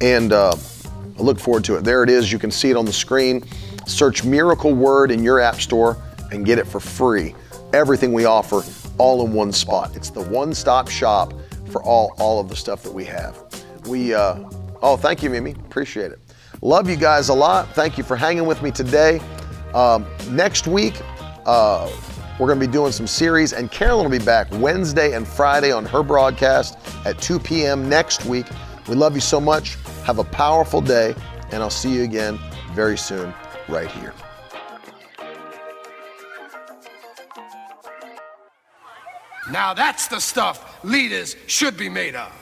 And 0.00 0.32
uh, 0.32 0.54
I 1.18 1.22
look 1.22 1.38
forward 1.38 1.64
to 1.64 1.76
it. 1.76 1.84
There 1.84 2.02
it 2.02 2.10
is. 2.10 2.30
You 2.32 2.38
can 2.38 2.50
see 2.50 2.70
it 2.70 2.76
on 2.76 2.84
the 2.84 2.92
screen. 2.92 3.44
Search 3.86 4.24
Miracle 4.24 4.72
Word 4.72 5.10
in 5.10 5.22
your 5.22 5.40
app 5.40 5.56
store 5.56 5.96
and 6.32 6.44
get 6.44 6.58
it 6.58 6.66
for 6.66 6.80
free. 6.80 7.34
Everything 7.72 8.12
we 8.12 8.24
offer 8.24 8.62
all 8.98 9.24
in 9.26 9.32
one 9.32 9.52
spot. 9.52 9.96
It's 9.96 10.10
the 10.10 10.22
one-stop 10.22 10.88
shop 10.88 11.32
for 11.70 11.82
all, 11.82 12.14
all 12.18 12.40
of 12.40 12.48
the 12.48 12.56
stuff 12.56 12.82
that 12.82 12.92
we 12.92 13.04
have. 13.06 13.38
We, 13.86 14.12
uh, 14.14 14.38
oh, 14.82 14.96
thank 14.96 15.22
you, 15.22 15.30
Mimi. 15.30 15.52
Appreciate 15.52 16.12
it. 16.12 16.18
Love 16.62 16.90
you 16.90 16.96
guys 16.96 17.30
a 17.30 17.34
lot. 17.34 17.68
Thank 17.74 17.96
you 17.96 18.04
for 18.04 18.16
hanging 18.16 18.44
with 18.44 18.60
me 18.62 18.70
today. 18.70 19.20
Um, 19.72 20.04
next 20.30 20.66
week, 20.66 20.94
uh, 21.46 21.90
we're 22.40 22.46
going 22.46 22.58
to 22.58 22.66
be 22.66 22.72
doing 22.72 22.90
some 22.90 23.06
series, 23.06 23.52
and 23.52 23.70
Carolyn 23.70 24.10
will 24.10 24.18
be 24.18 24.24
back 24.24 24.48
Wednesday 24.52 25.12
and 25.12 25.28
Friday 25.28 25.72
on 25.72 25.84
her 25.84 26.02
broadcast 26.02 26.78
at 27.04 27.20
2 27.20 27.38
p.m. 27.38 27.86
next 27.86 28.24
week. 28.24 28.46
We 28.88 28.94
love 28.94 29.14
you 29.14 29.20
so 29.20 29.42
much. 29.42 29.76
Have 30.04 30.18
a 30.18 30.24
powerful 30.24 30.80
day, 30.80 31.14
and 31.52 31.62
I'll 31.62 31.68
see 31.68 31.92
you 31.92 32.02
again 32.02 32.38
very 32.72 32.96
soon, 32.96 33.34
right 33.68 33.90
here. 33.90 34.14
Now 39.50 39.74
that's 39.74 40.08
the 40.08 40.20
stuff 40.20 40.82
leaders 40.82 41.36
should 41.46 41.76
be 41.76 41.90
made 41.90 42.14
of. 42.14 42.39